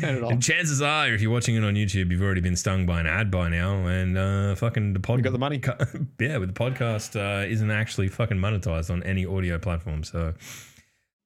Turn 0.00 0.16
it 0.16 0.22
off. 0.24 0.32
And 0.32 0.42
chances 0.42 0.82
are, 0.82 1.06
if 1.14 1.20
you're 1.20 1.30
watching 1.30 1.54
it 1.54 1.62
on 1.62 1.74
YouTube, 1.74 2.10
you've 2.10 2.22
already 2.22 2.40
been 2.40 2.56
stung 2.56 2.84
by 2.84 2.98
an 2.98 3.06
ad 3.06 3.30
by 3.30 3.48
now, 3.48 3.86
and 3.86 4.18
uh, 4.18 4.54
fucking 4.56 4.92
the 4.92 4.98
pod. 4.98 5.18
You 5.18 5.22
got 5.22 5.32
the 5.32 5.38
money. 5.38 5.60
yeah, 6.18 6.38
but 6.38 6.52
the 6.52 6.52
podcast 6.52 7.14
uh, 7.14 7.46
isn't 7.46 7.70
actually 7.70 8.08
fucking 8.08 8.38
monetized 8.38 8.90
on 8.90 9.04
any 9.04 9.24
audio 9.24 9.58
platform. 9.58 10.02
So 10.02 10.34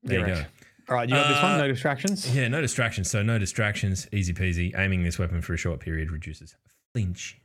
there 0.03 0.21
you 0.21 0.27
go. 0.27 0.45
All 0.89 0.97
right, 0.97 1.09
you 1.09 1.15
got 1.15 1.29
this 1.29 1.43
one. 1.43 1.53
Uh, 1.53 1.59
No 1.59 1.69
distractions. 1.69 2.37
Yeah, 2.37 2.49
no 2.49 2.61
distractions. 2.61 3.11
So 3.11 3.23
no 3.23 3.39
distractions, 3.39 4.07
easy 4.13 4.35
peasy. 4.35 4.79
Aiming 4.79 5.03
this 5.03 5.19
weapon 5.19 5.41
for 5.41 5.55
a 5.55 5.57
short 5.57 5.81
period 5.81 6.11
reduces 6.11 6.55
flinch. 6.93 7.41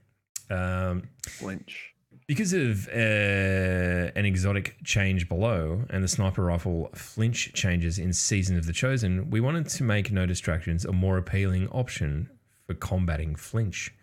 Um, 0.51 1.03
Flinch. 1.27 1.93
because 2.27 2.51
of 2.53 2.87
uh, 2.89 4.11
an 4.15 4.25
exotic 4.25 4.75
change 4.83 5.29
below 5.29 5.83
and 5.89 6.03
the 6.03 6.07
sniper 6.07 6.43
rifle 6.43 6.89
flinch 6.93 7.53
changes 7.53 7.97
in 7.97 8.11
Season 8.11 8.57
of 8.57 8.65
the 8.65 8.73
Chosen, 8.73 9.29
we 9.29 9.39
wanted 9.39 9.69
to 9.69 9.83
make 9.83 10.11
No 10.11 10.25
Distractions 10.25 10.83
a 10.83 10.91
more 10.91 11.17
appealing 11.17 11.69
option 11.69 12.29
for 12.67 12.73
combating 12.73 13.35
flinch. 13.35 13.93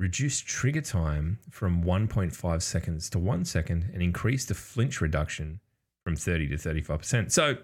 Reduce 0.00 0.40
trigger 0.40 0.80
time 0.80 1.38
from 1.50 1.84
1.5 1.84 2.62
seconds 2.62 3.10
to 3.10 3.18
1 3.18 3.44
second 3.44 3.90
and 3.92 4.02
increase 4.02 4.46
the 4.46 4.54
flinch 4.54 5.00
reduction 5.00 5.60
from 6.04 6.16
30 6.16 6.48
to 6.48 6.56
35%. 6.56 7.30
So 7.30 7.48
you 7.50 7.56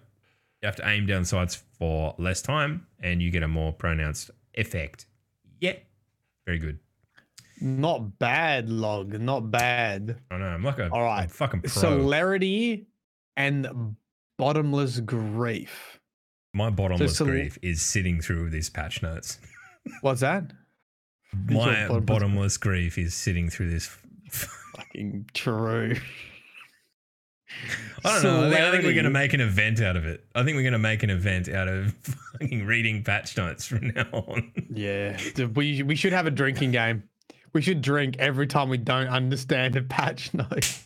have 0.63 0.77
to 0.77 0.89
aim 0.89 1.07
down 1.07 1.25
sights 1.25 1.63
for 1.79 2.15
less 2.19 2.43
time 2.43 2.87
and 3.01 3.23
you 3.23 3.31
get 3.31 3.43
a 3.43 3.49
more 3.49 3.73
pronounced 3.73 4.31
effect. 4.55 5.07
Yeah, 5.61 5.77
very 6.45 6.59
good. 6.59 6.79
Not 7.61 8.19
bad, 8.19 8.69
log. 8.69 9.19
Not 9.19 9.51
bad. 9.51 10.21
I 10.31 10.37
know. 10.39 10.47
I'm 10.47 10.63
like 10.63 10.79
a 10.79 10.91
All 10.91 11.03
right. 11.03 11.23
I'm 11.23 11.29
fucking 11.29 11.63
pro. 11.63 11.71
Celerity 11.71 12.87
and 13.37 13.97
bottomless 14.39 15.01
grief. 15.01 15.99
My 16.53 16.71
bottomless 16.71 17.17
cel- 17.17 17.27
grief 17.27 17.59
is 17.63 17.83
sitting 17.83 18.21
through 18.21 18.51
these 18.51 18.69
patch 18.71 19.03
notes. 19.03 19.39
What's 20.01 20.21
that? 20.21 20.53
My 21.33 21.55
bottomless- 21.87 22.05
bottomless 22.05 22.57
grief 22.57 22.99
is 22.99 23.15
sitting 23.15 23.49
through 23.49 23.71
this. 23.71 23.87
Fucking 24.31 25.31
true. 25.33 25.95
I 28.05 28.23
don't 28.23 28.51
know. 28.51 28.57
I 28.57 28.71
think, 28.71 28.85
we're 28.85 28.93
going 28.93 29.05
to 29.05 29.11
make 29.11 29.33
an 29.33 29.41
event 29.41 29.81
out 29.81 29.97
of 29.97 30.05
it. 30.05 30.25
I 30.35 30.43
think 30.43 30.57
we're 30.57 30.63
going 30.63 30.73
to 30.73 30.79
make 30.79 31.03
an 31.03 31.11
event 31.11 31.49
out 31.49 31.69
of 31.69 31.95
fucking 32.33 32.67
reading 32.67 33.03
patch 33.05 33.37
notes 33.37 33.67
from 33.67 33.93
now 33.95 34.07
on. 34.13 34.53
Yeah, 34.73 35.17
we 35.55 35.83
we 35.83 35.95
should 35.97 36.13
have 36.13 36.27
a 36.27 36.31
drinking 36.31 36.73
game. 36.73 37.05
We 37.57 37.63
should 37.63 37.81
drink 37.81 38.17
every 38.19 38.47
time 38.47 38.69
we 38.69 38.77
don't 38.77 39.07
understand 39.07 39.77
a 39.77 39.83
patch 39.83 40.35
note. 40.35 40.79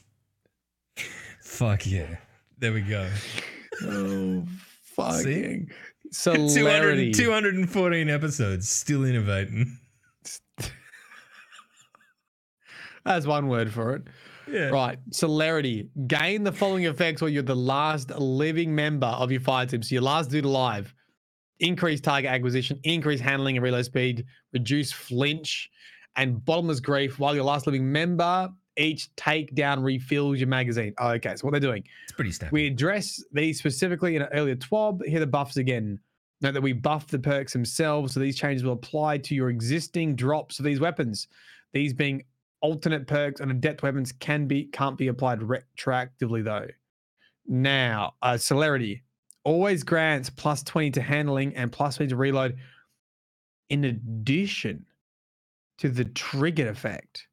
Fuck 1.43 1.85
yeah. 1.85 2.19
There 2.59 2.73
we 2.73 2.83
go. 2.83 3.11
Oh, 3.83 4.47
fucking 4.95 5.69
200, 6.15 6.49
celerity. 6.49 7.11
214 7.11 8.09
episodes, 8.09 8.69
still 8.69 9.05
innovating. 9.05 9.79
That's 13.05 13.27
one 13.27 13.49
word 13.49 13.73
for 13.73 13.97
it. 13.97 14.03
Yeah. 14.49 14.69
Right. 14.69 15.01
Celerity. 15.11 15.89
Gain 16.07 16.45
the 16.45 16.53
following 16.53 16.85
effects 16.85 17.21
while 17.21 17.31
you're 17.31 17.43
the 17.43 17.57
last 17.57 18.11
living 18.11 18.73
member 18.73 19.09
of 19.09 19.33
your 19.33 19.41
fire 19.41 19.67
team. 19.67 19.83
So 19.83 19.93
your 19.97 20.03
last 20.03 20.31
dude 20.31 20.45
alive. 20.45 20.95
Increase 21.59 22.01
target 22.01 22.31
acquisition, 22.31 22.79
increase 22.85 23.19
handling 23.19 23.57
and 23.57 23.65
reload 23.65 23.87
speed, 23.87 24.25
reduce 24.53 24.93
flinch, 24.93 25.69
and 26.17 26.45
bottomless 26.45 26.81
grief 26.81 27.19
while 27.19 27.35
your 27.35 27.45
last 27.45 27.67
living 27.67 27.91
member 27.91 28.51
each 28.77 29.15
takedown 29.17 29.83
refills 29.85 30.39
your 30.39 30.49
magazine. 30.49 30.95
Oh, 30.99 31.11
okay, 31.11 31.35
so 31.37 31.45
what 31.45 31.51
they're 31.51 31.61
doing, 31.61 31.85
It's 32.05 32.13
pretty 32.13 32.31
standard. 32.33 32.53
we 32.53 32.67
address 32.67 33.23
these 33.33 33.59
specifically 33.59 34.17
in 34.17 34.23
an 34.23 34.29
earlier 34.33 34.55
TWAB. 34.57 35.05
Here 35.07 35.21
the 35.21 35.27
buffs 35.27 35.57
again. 35.57 35.99
Note 36.41 36.55
that 36.55 36.63
we 36.63 36.73
buff 36.73 37.07
the 37.09 37.19
perks 37.19 37.53
themselves, 37.53 38.15
so 38.15 38.21
these 38.21 38.39
changes 38.39 38.65
will 38.65 38.73
apply 38.73 39.19
to 39.19 39.35
your 39.35 39.51
existing 39.51 40.17
drops 40.17 40.59
of 40.59 40.65
these 40.65 40.81
weapons. 40.81 41.29
These 41.75 41.93
being 41.93 42.25
alternate 42.63 43.07
perks 43.07 43.41
and 43.41 43.51
adept 43.51 43.83
weapons 43.83 44.13
can 44.13 44.47
be 44.47 44.65
can't 44.67 44.97
be 44.97 45.09
applied 45.09 45.41
retroactively 45.41 46.43
though. 46.43 46.67
Now, 47.47 48.15
uh, 48.23 48.39
celerity 48.39 49.03
always 49.45 49.83
grants 49.83 50.31
plus 50.31 50.63
20 50.63 50.91
to 50.93 51.03
handling 51.03 51.55
and 51.57 51.71
plus 51.73 51.97
20 51.97 52.09
to 52.11 52.17
reload 52.17 52.57
in 53.69 53.85
addition 53.85 54.87
to 55.81 55.89
the 55.89 56.05
triggered 56.05 56.69
effect. 56.69 57.27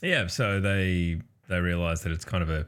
Yeah, 0.00 0.26
so 0.28 0.60
they 0.60 1.20
they 1.48 1.60
realized 1.60 2.04
that 2.04 2.12
it's 2.12 2.24
kind 2.24 2.42
of 2.42 2.50
a 2.50 2.66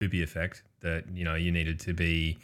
poopy 0.00 0.22
effect 0.22 0.62
that 0.80 1.04
you 1.12 1.24
know 1.24 1.34
you 1.34 1.50
needed 1.50 1.80
to 1.80 1.92
be 1.94 2.38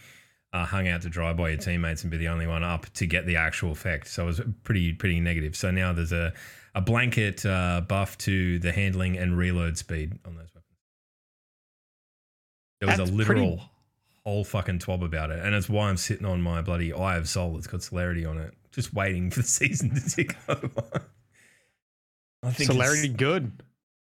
uh, 0.53 0.65
hung 0.67 0.89
out 0.89 1.03
to 1.03 1.09
dry 1.09 1.33
by 1.33 1.51
your 1.51 1.59
teammates 1.59 2.03
and 2.03 2.11
be 2.11 2.17
the 2.17 2.29
only 2.29 2.47
one 2.47 2.63
up 2.65 2.87
to 2.95 3.07
get 3.07 3.25
the 3.27 3.37
actual 3.37 3.71
effect. 3.73 4.09
So 4.09 4.25
it 4.25 4.27
was 4.27 4.41
pretty 4.65 4.93
pretty 4.93 5.21
negative. 5.21 5.55
So 5.57 5.71
now 5.71 5.93
there's 5.93 6.13
a 6.13 6.33
a 6.75 6.81
blanket 6.81 7.45
uh, 7.47 7.83
buff 7.87 8.17
to 8.19 8.59
the 8.59 8.73
handling 8.73 9.17
and 9.19 9.37
reload 9.37 9.77
speed 9.79 10.19
on 10.25 10.35
those 10.37 10.49
weapons. 10.55 10.65
There 12.81 12.89
was 12.89 12.97
That's 12.99 13.11
a 13.11 13.13
pretty- 13.13 13.41
literal 13.41 13.63
whole 14.25 14.45
fucking 14.45 14.79
twab 14.79 15.05
about 15.05 15.31
it, 15.31 15.41
and 15.45 15.55
it's 15.55 15.69
why 15.69 15.89
I'm 15.89 15.97
sitting 15.97 16.25
on 16.27 16.41
my 16.43 16.63
bloody 16.63 16.93
Eye 16.93 17.17
of 17.17 17.29
Sol. 17.29 17.57
It's 17.59 17.67
got 17.67 17.83
celerity 17.83 18.25
on 18.25 18.39
it, 18.39 18.55
just 18.71 18.95
waiting 18.95 19.31
for 19.31 19.41
the 19.41 19.47
season 19.49 19.95
to 19.95 20.01
tick 20.11 20.37
over. 20.49 21.07
I 22.43 22.51
think 22.51 22.69
it's- 22.71 22.77
Celerity 22.77 23.09
good. 23.09 23.53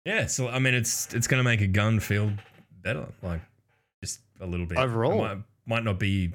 yeah, 0.06 0.26
so 0.28 0.48
I 0.50 0.60
mean, 0.60 0.74
it's 0.74 1.14
it's 1.14 1.28
going 1.28 1.40
to 1.40 1.44
make 1.44 1.62
a 1.62 1.68
gun 1.68 2.00
feel 2.00 2.32
better, 2.82 3.08
like 3.22 3.42
just 4.04 4.22
a 4.42 4.46
little 4.46 4.66
bit. 4.66 4.78
Overall. 4.78 5.18
might, 5.18 5.38
might 5.66 5.84
not 5.84 6.00
be 6.00 6.34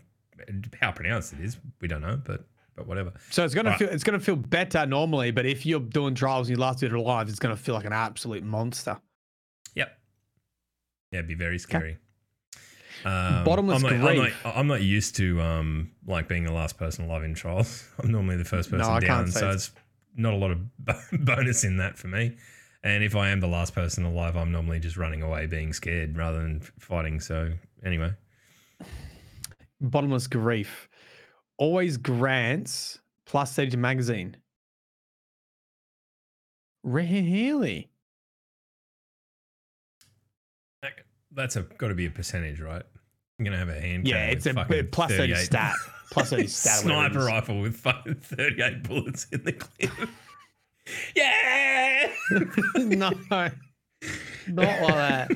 how 0.80 0.92
pronounced 0.92 1.32
it 1.32 1.40
is. 1.40 1.56
We 1.80 1.88
don't 1.88 2.00
know, 2.02 2.20
but 2.24 2.44
but 2.76 2.86
whatever. 2.86 3.12
So 3.30 3.44
it's 3.44 3.54
gonna 3.54 3.76
feel 3.76 3.88
it's 3.88 4.04
gonna 4.04 4.20
feel 4.20 4.36
better 4.36 4.86
normally, 4.86 5.32
but 5.32 5.44
if 5.46 5.66
you're 5.66 5.80
doing 5.80 6.14
trials 6.14 6.48
and 6.48 6.56
you 6.56 6.60
last 6.62 6.80
bit 6.80 6.92
of 6.92 7.00
live, 7.00 7.28
it's 7.28 7.40
gonna 7.40 7.56
feel 7.56 7.74
like 7.74 7.84
an 7.84 7.92
absolute 7.92 8.44
monster. 8.44 8.96
Yep. 9.74 9.98
Yeah, 11.12 11.18
it'd 11.18 11.28
be 11.28 11.34
very 11.34 11.58
scary. 11.58 11.98
Um, 13.04 13.44
Bottomless 13.44 13.82
I'm 13.82 14.00
not, 14.00 14.10
I'm, 14.10 14.16
not, 14.16 14.30
I'm 14.44 14.66
not 14.66 14.82
used 14.82 15.16
to 15.16 15.40
um 15.40 15.90
like 16.06 16.26
being 16.28 16.44
the 16.44 16.52
last 16.52 16.78
person 16.78 17.04
alive 17.04 17.22
in 17.24 17.34
trials. 17.34 17.84
I'm 18.02 18.10
normally 18.12 18.36
the 18.36 18.44
first 18.44 18.70
person 18.70 18.86
No, 18.86 18.94
I 18.94 19.00
down, 19.00 19.24
can't 19.24 19.32
say 19.32 19.40
so 19.40 19.50
it's 19.50 19.70
not 20.16 20.32
a 20.34 20.36
lot 20.36 20.50
of 20.50 20.60
bonus 21.24 21.64
in 21.64 21.76
that 21.78 21.96
for 21.98 22.08
me. 22.08 22.36
And 22.84 23.02
if 23.02 23.16
I 23.16 23.30
am 23.30 23.40
the 23.40 23.48
last 23.48 23.74
person 23.74 24.04
alive, 24.04 24.36
I'm 24.36 24.52
normally 24.52 24.78
just 24.78 24.96
running 24.96 25.22
away, 25.22 25.46
being 25.46 25.72
scared 25.72 26.16
rather 26.16 26.40
than 26.40 26.60
fighting. 26.78 27.20
So 27.20 27.52
anyway, 27.84 28.12
Bottomless 29.80 30.26
grief 30.26 30.88
always 31.56 31.96
grants 31.96 32.98
plus 33.26 33.52
stage 33.52 33.76
magazine. 33.76 34.36
Really? 36.84 37.90
That- 40.82 40.92
That's 41.32 41.56
a 41.56 41.62
got 41.62 41.88
to 41.88 41.94
be 41.94 42.06
a 42.06 42.10
percentage, 42.10 42.60
right? 42.60 42.82
I'm 43.38 43.44
gonna 43.44 43.58
have 43.58 43.68
a 43.68 43.80
hand. 43.80 44.06
Yeah, 44.08 44.26
it's 44.26 44.46
a 44.46 44.54
plus 44.54 45.10
30 45.12 45.32
38 45.32 45.36
stat. 45.44 45.74
Plus 46.10 46.30
30 46.30 46.46
stat. 46.48 46.84
whatever 46.84 47.06
it 47.06 47.12
Sniper 47.12 47.24
rifle 47.26 47.60
with 47.60 47.76
fucking 47.76 48.14
38 48.16 48.82
bullets 48.82 49.26
in 49.32 49.44
the 49.44 49.52
clip. 49.52 49.90
yeah. 51.16 52.10
no. 52.76 53.10
Not 53.30 54.82
like 54.82 54.94
that. 54.94 55.30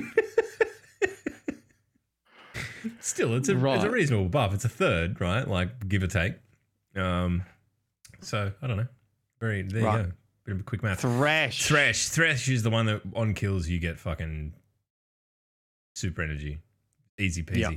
Still, 2.99 3.35
it's 3.35 3.47
a 3.47 3.65
it's 3.75 3.83
a 3.85 3.89
reasonable 3.89 4.27
buff. 4.29 4.53
It's 4.53 4.65
a 4.65 4.69
third, 4.69 5.21
right? 5.21 5.47
Like 5.47 5.87
give 5.87 6.03
or 6.03 6.07
take. 6.07 6.33
Um, 6.95 7.43
so 8.21 8.51
I 8.61 8.67
don't 8.67 8.75
know. 8.77 8.87
Very 9.39 9.61
there 9.61 9.83
Right. 9.83 9.97
you 9.99 10.03
go. 10.05 10.11
Bit 10.45 10.55
of 10.55 10.59
a 10.61 10.63
quick 10.63 10.83
math. 10.83 10.99
Thresh. 11.01 11.65
Thresh. 11.65 12.09
Thresh 12.09 12.49
is 12.49 12.63
the 12.63 12.69
one 12.69 12.85
that 12.87 13.01
on 13.15 13.33
kills 13.33 13.69
you 13.69 13.79
get 13.79 13.99
fucking 13.99 14.53
super 15.95 16.21
energy. 16.23 16.59
Easy 17.17 17.43
peasy. 17.43 17.59
Yep. 17.59 17.73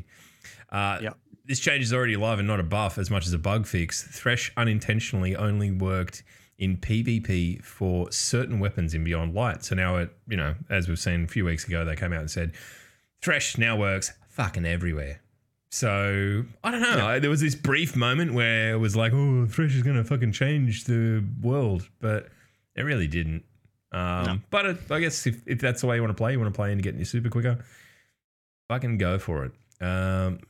Uh, 0.71 0.99
Yep. 1.03 1.19
This 1.47 1.61
change 1.61 1.83
is 1.85 1.93
already 1.93 2.17
live 2.17 2.39
and 2.39 2.49
not 2.49 2.59
a 2.61 2.65
buff 2.65 2.99
as 2.99 3.11
much 3.11 3.27
as 3.27 3.33
a 3.33 3.39
bug 3.39 3.67
fix. 3.67 4.03
Thresh 4.03 4.53
unintentionally 4.57 5.37
only 5.37 5.71
worked 5.71 6.23
in 6.59 6.77
PvP 6.77 7.63
for 7.63 8.11
certain 8.11 8.59
weapons 8.59 8.95
in 8.95 9.05
Beyond 9.05 9.35
Light. 9.35 9.63
So 9.65 9.75
now 9.75 9.97
it, 9.97 10.11
you 10.27 10.37
know, 10.37 10.55
as 10.71 10.89
we've 10.89 10.99
seen 10.99 11.25
a 11.25 11.29
few 11.29 11.45
weeks 11.45 11.67
ago, 11.67 11.85
they 11.85 11.95
came 11.97 12.13
out 12.13 12.21
and 12.21 12.31
said 12.31 12.53
Thresh 13.23 13.59
now 13.59 13.77
works 13.77 14.13
fucking 14.31 14.65
everywhere. 14.65 15.21
So 15.69 16.45
I 16.65 16.71
don't 16.71 16.81
know. 16.81 17.21
There 17.21 17.31
was 17.31 17.41
this 17.41 17.55
brief 17.55 17.95
moment 17.97 18.33
where 18.33 18.73
it 18.73 18.79
was 18.79 18.97
like, 18.97 19.13
"Oh, 19.13 19.47
Thresh 19.47 19.75
is 19.75 19.83
gonna 19.83 20.05
fucking 20.05 20.33
change 20.33 20.85
the 20.85 21.23
world," 21.43 21.89
but 22.01 22.29
it 22.75 22.83
really 22.83 23.07
didn't. 23.09 23.45
Um, 23.93 24.25
No. 24.25 24.39
But 24.51 24.67
it, 24.67 24.79
I 24.91 25.01
guess 25.01 25.27
if, 25.27 25.43
if 25.47 25.61
that's 25.61 25.81
the 25.81 25.87
way 25.87 25.97
you 25.97 26.03
want 26.03 26.17
to 26.17 26.21
play, 26.21 26.33
you 26.33 26.41
want 26.41 26.53
to 26.53 26.57
play 26.57 26.71
into 26.73 26.83
getting 26.83 26.99
your 27.01 27.07
super 27.07 27.29
quicker, 27.29 27.65
fucking 28.69 28.99
go 28.99 29.19
for 29.19 29.45
it. 29.45 29.53
Um, 29.85 30.41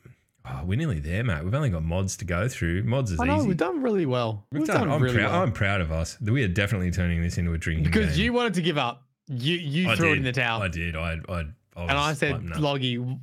oh, 0.49 0.64
we're 0.64 0.78
nearly 0.78 1.01
there, 1.01 1.24
mate. 1.24 1.44
We've 1.44 1.55
only 1.55 1.70
got 1.70 1.82
mods 1.82 2.16
to 2.18 2.24
go 2.24 2.49
through. 2.49 2.84
Mods 2.84 3.12
is 3.12 3.20
I 3.20 3.26
know 3.26 3.38
easy. 3.38 3.49
we've 3.49 3.57
done 3.57 3.82
really 3.82 4.07
well. 4.07 4.44
We've, 4.51 4.61
We've 4.61 4.68
done, 4.68 4.80
done, 4.80 4.90
I'm, 4.90 5.03
really 5.03 5.16
proud, 5.16 5.32
well. 5.32 5.42
I'm 5.42 5.53
proud 5.53 5.80
of 5.80 5.92
us. 5.92 6.20
We 6.20 6.42
are 6.44 6.49
definitely 6.49 6.90
turning 6.90 7.22
this 7.22 7.38
into 7.38 7.53
a 7.53 7.59
drinking 7.59 7.84
because 7.84 8.16
game. 8.16 8.24
you 8.24 8.32
wanted 8.32 8.55
to 8.55 8.62
give 8.62 8.78
up. 8.78 9.03
You 9.28 9.57
you 9.57 9.90
I 9.90 9.97
threw 9.97 10.12
it 10.12 10.18
in 10.18 10.22
the 10.22 10.32
towel. 10.32 10.62
I 10.62 10.68
did. 10.68 10.94
I, 10.94 11.18
I, 11.28 11.32
I 11.32 11.36
was 11.36 11.51
and 11.76 11.90
I 11.90 12.12
said, 12.12 12.32
like, 12.32 12.42
no. 12.42 12.59
Loggy, 12.61 13.18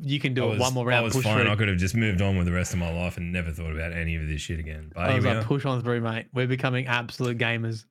you 0.00 0.20
can 0.20 0.34
do 0.34 0.48
I 0.48 0.54
it 0.54 0.60
one 0.60 0.72
more 0.72 0.86
round. 0.86 1.00
I 1.00 1.02
was 1.02 1.14
push 1.14 1.24
fine. 1.24 1.42
through. 1.42 1.50
I 1.50 1.56
could 1.56 1.68
have 1.68 1.78
just 1.78 1.96
moved 1.96 2.22
on 2.22 2.36
with 2.36 2.46
the 2.46 2.52
rest 2.52 2.72
of 2.72 2.78
my 2.78 2.92
life 2.92 3.16
and 3.16 3.32
never 3.32 3.50
thought 3.50 3.72
about 3.72 3.92
any 3.92 4.14
of 4.14 4.28
this 4.28 4.40
shit 4.40 4.60
again. 4.60 4.92
But 4.94 5.00
I 5.10 5.14
was 5.16 5.24
like, 5.24 5.44
push 5.44 5.64
on 5.64 5.82
through, 5.82 6.00
mate. 6.00 6.26
We're 6.32 6.46
becoming 6.46 6.86
absolute 6.86 7.38
gamers. 7.38 7.84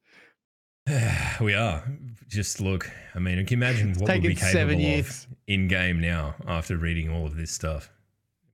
we 1.41 1.53
are. 1.53 1.84
Just 2.28 2.61
look. 2.61 2.89
I 3.13 3.19
mean, 3.19 3.45
can 3.45 3.59
you 3.59 3.65
imagine 3.65 3.93
what 3.93 4.09
we'll 4.09 4.22
be 4.22 4.36
capable 4.36 4.99
of 4.99 5.28
in 5.47 5.67
game 5.67 5.99
now 5.99 6.36
after 6.47 6.78
reading 6.78 7.09
all 7.09 7.26
of 7.26 7.36
this 7.36 7.51
stuff? 7.51 7.91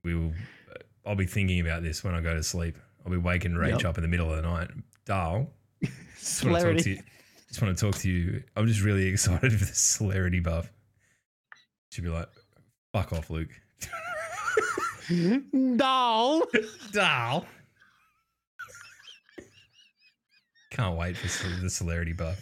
We 0.04 0.14
will. 0.14 0.32
I'll 1.06 1.14
be 1.16 1.26
thinking 1.26 1.60
about 1.60 1.82
this 1.82 2.04
when 2.04 2.14
I 2.14 2.20
go 2.20 2.34
to 2.34 2.42
sleep. 2.42 2.76
I'll 3.04 3.10
be 3.12 3.16
waking 3.18 3.54
rage 3.54 3.76
Yep. 3.82 3.84
up 3.84 3.98
in 3.98 4.02
the 4.02 4.08
middle 4.08 4.30
of 4.30 4.36
the 4.36 4.42
night. 4.42 4.68
Darl, 5.06 5.50
just 6.18 6.44
want 6.44 6.58
to 6.60 6.74
talk 6.74 6.82
to 6.84 6.90
you. 6.90 7.00
Just 7.48 7.62
want 7.62 7.76
to 7.78 7.86
talk 7.86 7.94
to 8.02 8.10
you. 8.10 8.42
I'm 8.56 8.66
just 8.66 8.82
really 8.82 9.06
excited 9.08 9.52
for 9.52 9.64
the 9.64 9.74
celerity 9.74 10.40
buff. 10.40 10.70
She'd 11.90 12.02
be 12.02 12.10
like, 12.10 12.28
"Fuck 12.92 13.12
off, 13.14 13.30
Luke." 13.30 13.48
Doll. 15.76 16.42
Darl. 16.92 17.46
Can't 20.70 20.96
wait 20.96 21.16
for 21.16 21.48
the 21.62 21.70
celerity 21.70 22.12
buff. 22.12 22.38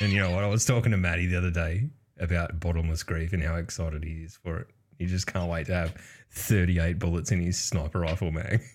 And 0.00 0.12
you 0.12 0.20
know 0.20 0.30
what? 0.30 0.44
I 0.44 0.46
was 0.48 0.64
talking 0.64 0.92
to 0.92 0.96
Maddie 0.96 1.26
the 1.26 1.36
other 1.36 1.50
day 1.50 1.88
about 2.20 2.60
bottomless 2.60 3.02
grief 3.02 3.32
and 3.32 3.42
how 3.42 3.56
excited 3.56 4.04
he 4.04 4.22
is 4.22 4.36
for 4.36 4.58
it. 4.58 4.68
He 4.98 5.06
just 5.06 5.26
can't 5.26 5.50
wait 5.50 5.66
to 5.66 5.74
have 5.74 5.94
38 6.34 6.98
bullets 6.98 7.32
in 7.32 7.40
his 7.40 7.58
sniper 7.58 8.00
rifle 8.00 8.30
mag. 8.32 8.60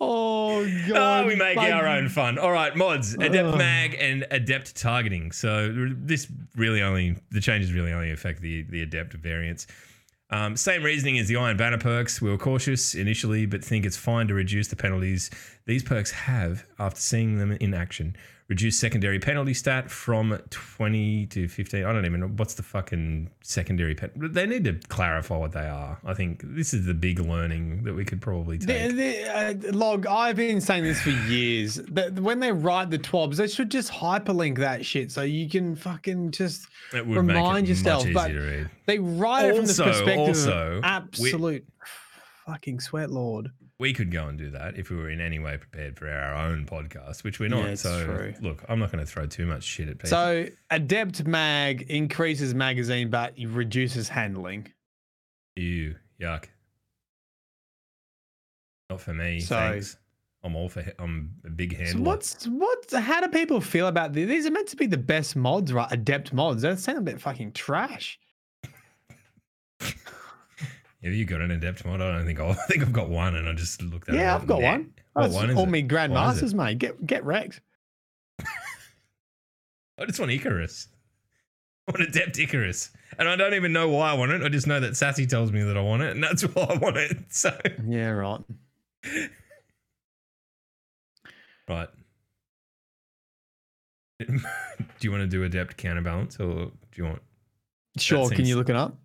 Oh 0.00 0.64
god. 0.88 1.24
Oh, 1.24 1.26
we 1.26 1.36
make 1.36 1.56
our 1.56 1.86
own 1.86 2.08
fun. 2.08 2.38
All 2.38 2.50
right, 2.50 2.74
mods, 2.76 3.14
adept 3.14 3.56
mag 3.56 3.96
and 3.98 4.26
adept 4.30 4.76
targeting. 4.76 5.32
So 5.32 5.72
this 5.96 6.26
really 6.56 6.82
only 6.82 7.16
the 7.30 7.40
changes 7.40 7.72
really 7.72 7.92
only 7.92 8.10
affect 8.10 8.40
the 8.40 8.62
the 8.62 8.82
adept 8.82 9.14
variants. 9.14 9.66
Um, 10.30 10.56
same 10.56 10.82
reasoning 10.82 11.18
as 11.18 11.28
the 11.28 11.36
Iron 11.36 11.56
Banner 11.56 11.78
perks. 11.78 12.20
We 12.20 12.30
were 12.30 12.38
cautious 12.38 12.94
initially, 12.94 13.46
but 13.46 13.62
think 13.64 13.84
it's 13.84 13.96
fine 13.96 14.26
to 14.28 14.34
reduce 14.34 14.68
the 14.68 14.76
penalties 14.76 15.30
these 15.66 15.82
perks 15.82 16.10
have 16.10 16.66
after 16.78 17.00
seeing 17.00 17.38
them 17.38 17.52
in 17.52 17.72
action. 17.72 18.16
Reduce 18.46 18.78
secondary 18.78 19.18
penalty 19.18 19.54
stat 19.54 19.90
from 19.90 20.38
20 20.50 21.26
to 21.28 21.48
15. 21.48 21.82
I 21.82 21.92
don't 21.94 22.04
even 22.04 22.20
know 22.20 22.26
what's 22.26 22.52
the 22.52 22.62
fucking 22.62 23.30
secondary 23.42 23.94
pen. 23.94 24.10
They 24.16 24.44
need 24.44 24.64
to 24.64 24.74
clarify 24.88 25.38
what 25.38 25.52
they 25.52 25.66
are. 25.66 25.98
I 26.04 26.12
think 26.12 26.42
this 26.44 26.74
is 26.74 26.84
the 26.84 26.92
big 26.92 27.20
learning 27.20 27.84
that 27.84 27.94
we 27.94 28.04
could 28.04 28.20
probably 28.20 28.58
take. 28.58 28.90
The, 28.90 29.54
the, 29.54 29.68
uh, 29.70 29.72
log, 29.72 30.06
I've 30.06 30.36
been 30.36 30.60
saying 30.60 30.84
this 30.84 31.00
for 31.00 31.08
years. 31.08 31.76
That 31.76 32.20
when 32.20 32.38
they 32.40 32.52
write 32.52 32.90
the 32.90 32.98
twabs, 32.98 33.36
they 33.36 33.48
should 33.48 33.70
just 33.70 33.90
hyperlink 33.90 34.58
that 34.58 34.84
shit 34.84 35.10
so 35.10 35.22
you 35.22 35.48
can 35.48 35.74
fucking 35.74 36.32
just. 36.32 36.66
Remind 36.92 37.66
yourself, 37.66 38.04
but- 38.12 38.28
easier 38.30 38.40
to 38.42 38.46
read. 38.58 38.70
They 38.84 38.98
write 38.98 39.46
it 39.46 39.52
from 39.52 39.60
Also- 39.60 39.84
the 39.86 39.90
perspective 39.90 40.18
also, 40.28 40.72
of 40.72 40.74
we- 40.76 40.80
absolute 40.82 41.66
fucking 42.46 42.80
sweat 42.80 43.10
lord. 43.10 43.50
we 43.78 43.92
could 43.92 44.10
go 44.10 44.26
and 44.28 44.38
do 44.38 44.50
that 44.50 44.76
if 44.76 44.90
we 44.90 44.96
were 44.96 45.10
in 45.10 45.20
any 45.20 45.38
way 45.38 45.56
prepared 45.56 45.98
for 45.98 46.08
our 46.08 46.34
own 46.34 46.66
podcast, 46.66 47.24
which 47.24 47.40
we're 47.40 47.48
not. 47.48 47.66
Yeah, 47.66 47.74
so 47.74 48.04
true. 48.04 48.34
look, 48.40 48.64
I'm 48.68 48.78
not 48.78 48.92
going 48.92 49.04
to 49.04 49.10
throw 49.10 49.26
too 49.26 49.46
much 49.46 49.64
shit 49.64 49.88
at 49.88 49.98
people. 49.98 50.10
So 50.10 50.46
adept 50.70 51.26
mag 51.26 51.82
increases 51.88 52.54
magazine, 52.54 53.10
but 53.10 53.34
reduces 53.38 54.08
handling. 54.08 54.68
Ew, 55.56 55.94
yuck. 56.20 56.46
Not 58.90 59.00
for 59.00 59.14
me. 59.14 59.40
So- 59.40 59.56
thanks. 59.56 59.96
I'm 60.44 60.56
all 60.56 60.68
for. 60.68 60.84
I'm 60.98 61.36
a 61.46 61.48
big 61.48 61.74
So 61.90 61.98
what's 62.00 62.44
what's 62.46 62.94
how 62.94 63.22
do 63.22 63.28
people 63.28 63.62
feel 63.62 63.86
about 63.86 64.12
these? 64.12 64.28
These 64.28 64.46
are 64.46 64.50
meant 64.50 64.68
to 64.68 64.76
be 64.76 64.86
the 64.86 64.98
best 64.98 65.36
mods, 65.36 65.72
right? 65.72 65.90
Adept 65.90 66.34
mods. 66.34 66.60
They 66.60 66.76
sound 66.76 66.98
a 66.98 67.00
bit 67.00 67.18
fucking 67.18 67.52
trash. 67.52 68.18
Have 71.04 71.12
you 71.12 71.26
got 71.26 71.42
an 71.42 71.50
adept 71.50 71.84
mod? 71.84 72.00
I 72.00 72.12
don't 72.16 72.24
think. 72.26 72.40
I'll, 72.40 72.50
I 72.52 72.54
think 72.66 72.82
I've 72.82 72.92
got 72.92 73.08
one, 73.10 73.36
and 73.36 73.48
I 73.48 73.52
just 73.52 73.82
looked 73.82 74.08
at 74.08 74.14
it. 74.14 74.18
Yeah, 74.18 74.34
I've 74.34 74.46
got 74.46 74.62
one. 74.62 74.92
What 75.12 75.22
That's 75.22 75.34
one 75.34 75.50
is 75.50 75.56
all 75.56 75.64
it? 75.64 75.70
me 75.70 75.82
What 75.82 75.92
is 75.92 76.42
it? 76.42 76.46
grandmasters, 76.50 76.54
mate. 76.54 76.78
Get 76.78 77.06
get 77.06 77.24
wrecked. 77.24 77.60
I 78.40 80.06
just 80.06 80.18
want 80.18 80.32
Icarus. 80.32 80.88
I 81.88 81.92
want 81.92 82.08
adept 82.08 82.38
Icarus, 82.38 82.90
and 83.18 83.28
I 83.28 83.36
don't 83.36 83.52
even 83.54 83.72
know 83.72 83.90
why 83.90 84.10
I 84.10 84.14
want 84.14 84.32
it. 84.32 84.42
I 84.42 84.48
just 84.48 84.66
know 84.66 84.80
that 84.80 84.96
Sassy 84.96 85.26
tells 85.26 85.52
me 85.52 85.62
that 85.62 85.76
I 85.76 85.82
want 85.82 86.02
it, 86.02 86.12
and 86.12 86.24
that's 86.24 86.42
why 86.42 86.64
I 86.64 86.78
want 86.78 86.96
it. 86.96 87.16
So 87.28 87.56
Yeah, 87.86 88.08
right. 88.08 88.40
right. 91.68 91.88
do 94.18 94.38
you 95.02 95.10
want 95.10 95.20
to 95.22 95.26
do 95.26 95.44
adept 95.44 95.76
counterbalance, 95.76 96.40
or 96.40 96.66
do 96.66 96.72
you 96.94 97.04
want? 97.04 97.20
Sure. 97.98 98.30
Can 98.30 98.46
you 98.46 98.56
look 98.56 98.70
it 98.70 98.76
up? 98.76 98.96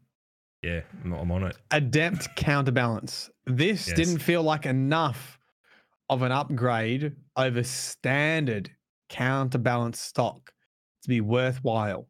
Yeah, 0.62 0.82
I'm, 1.03 1.14
I'm 1.14 1.32
on 1.32 1.43
it. 1.43 1.55
Adept 1.72 2.36
counterbalance. 2.36 3.30
This 3.45 3.88
Yes. 3.88 3.95
didn't 3.95 4.20
feel 4.20 4.43
like 4.43 4.66
enough 4.66 5.39
of 6.10 6.22
an 6.22 6.32
upgrade 6.32 7.16
over 7.38 7.64
standard 7.64 8.72
counterbalance 9.10 9.99
stock 9.99 10.51
to 11.03 11.10
be 11.10 11.22
worthwhile. 11.22 12.07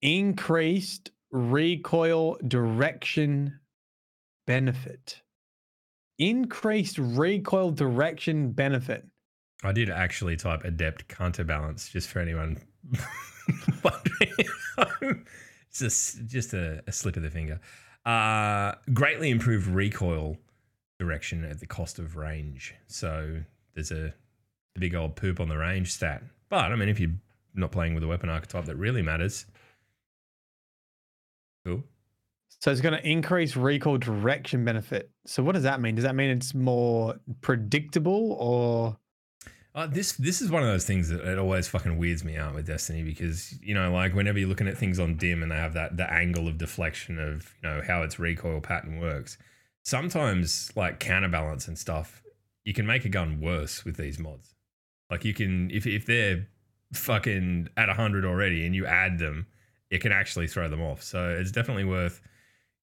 Increased 0.00 1.10
recoil 1.30 2.38
direction 2.46 3.60
benefit. 4.46 5.22
Increased 6.18 6.96
recoil 6.98 7.72
direction 7.72 8.52
benefit. 8.52 9.04
I 9.62 9.72
did 9.72 9.90
actually 9.90 10.36
type 10.36 10.64
adept 10.64 11.08
counterbalance 11.08 11.88
just 11.90 12.08
for 12.08 12.20
anyone 12.20 12.58
wondering. 13.84 15.26
It's 15.80 16.14
just, 16.26 16.54
a, 16.54 16.82
a 16.86 16.92
slip 16.92 17.16
of 17.16 17.22
the 17.22 17.30
finger. 17.30 17.60
Uh, 18.04 18.74
greatly 18.94 19.30
improved 19.30 19.66
recoil 19.66 20.36
direction 20.98 21.44
at 21.44 21.60
the 21.60 21.66
cost 21.66 21.98
of 21.98 22.16
range. 22.16 22.74
So 22.86 23.42
there's 23.74 23.90
a, 23.90 24.14
a 24.76 24.78
big 24.78 24.94
old 24.94 25.16
poop 25.16 25.40
on 25.40 25.48
the 25.48 25.56
range 25.56 25.92
stat. 25.92 26.22
But 26.48 26.72
I 26.72 26.76
mean, 26.76 26.88
if 26.88 27.00
you're 27.00 27.10
not 27.54 27.72
playing 27.72 27.94
with 27.94 28.04
a 28.04 28.06
weapon 28.06 28.28
archetype 28.28 28.66
that 28.66 28.76
really 28.76 29.02
matters, 29.02 29.46
cool. 31.64 31.82
So 32.60 32.70
it's 32.70 32.80
going 32.80 32.94
to 32.94 33.06
increase 33.06 33.56
recoil 33.56 33.98
direction 33.98 34.64
benefit. 34.64 35.10
So 35.26 35.42
what 35.42 35.52
does 35.52 35.64
that 35.64 35.80
mean? 35.80 35.94
Does 35.94 36.04
that 36.04 36.14
mean 36.14 36.30
it's 36.30 36.54
more 36.54 37.16
predictable 37.40 38.32
or 38.38 38.96
Uh, 39.76 39.86
this 39.86 40.12
this 40.12 40.40
is 40.40 40.50
one 40.50 40.62
of 40.62 40.68
those 40.70 40.86
things 40.86 41.10
that 41.10 41.20
it 41.20 41.38
always 41.38 41.68
fucking 41.68 41.98
weirds 41.98 42.24
me 42.24 42.34
out 42.34 42.54
with 42.54 42.66
Destiny 42.66 43.02
because 43.02 43.54
you 43.62 43.74
know 43.74 43.92
like 43.92 44.14
whenever 44.14 44.38
you're 44.38 44.48
looking 44.48 44.68
at 44.68 44.78
things 44.78 44.98
on 44.98 45.18
dim 45.18 45.42
and 45.42 45.52
they 45.52 45.56
have 45.56 45.74
that 45.74 45.98
the 45.98 46.10
angle 46.10 46.48
of 46.48 46.56
deflection 46.56 47.18
of 47.18 47.54
you 47.62 47.68
know 47.68 47.82
how 47.86 48.02
its 48.02 48.18
recoil 48.18 48.62
pattern 48.62 48.98
works. 48.98 49.36
Sometimes 49.84 50.72
like 50.76 50.98
counterbalance 50.98 51.68
and 51.68 51.78
stuff, 51.78 52.22
you 52.64 52.72
can 52.72 52.86
make 52.86 53.04
a 53.04 53.10
gun 53.10 53.38
worse 53.38 53.84
with 53.84 53.98
these 53.98 54.18
mods. 54.18 54.54
Like 55.10 55.26
you 55.26 55.34
can 55.34 55.70
if 55.70 55.86
if 55.86 56.06
they're 56.06 56.48
fucking 56.94 57.68
at 57.76 57.90
hundred 57.90 58.24
already 58.24 58.64
and 58.64 58.74
you 58.74 58.86
add 58.86 59.18
them, 59.18 59.46
it 59.90 60.00
can 60.00 60.10
actually 60.10 60.46
throw 60.46 60.70
them 60.70 60.80
off. 60.80 61.02
So 61.02 61.28
it's 61.28 61.52
definitely 61.52 61.84
worth 61.84 62.22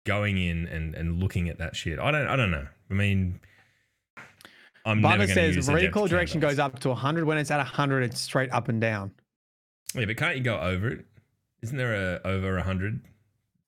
going 0.07 0.39
in 0.39 0.65
and 0.65 0.95
and 0.95 1.19
looking 1.19 1.49
at 1.49 1.59
that 1.59 1.75
shit. 1.75 1.99
I 1.99 2.09
don't 2.09 2.27
I 2.27 2.35
don't 2.35 2.49
know. 2.49 2.67
I 2.89 2.93
mean. 2.95 3.41
I'm 4.85 5.01
says 5.27 5.67
adept 5.67 6.09
direction 6.09 6.39
goes 6.39 6.59
up 6.59 6.79
to 6.79 6.89
100. 6.89 7.25
When 7.25 7.37
it's 7.37 7.51
at 7.51 7.57
100, 7.57 8.03
it's 8.03 8.19
straight 8.19 8.51
up 8.51 8.69
and 8.69 8.79
down. 8.79 9.11
Yeah, 9.93 10.05
but 10.05 10.17
can't 10.17 10.37
you 10.37 10.43
go 10.43 10.59
over 10.59 10.89
it? 10.89 11.05
Isn't 11.61 11.77
there 11.77 11.93
a 11.93 12.27
over 12.27 12.57
a 12.57 12.63
hundred? 12.63 13.01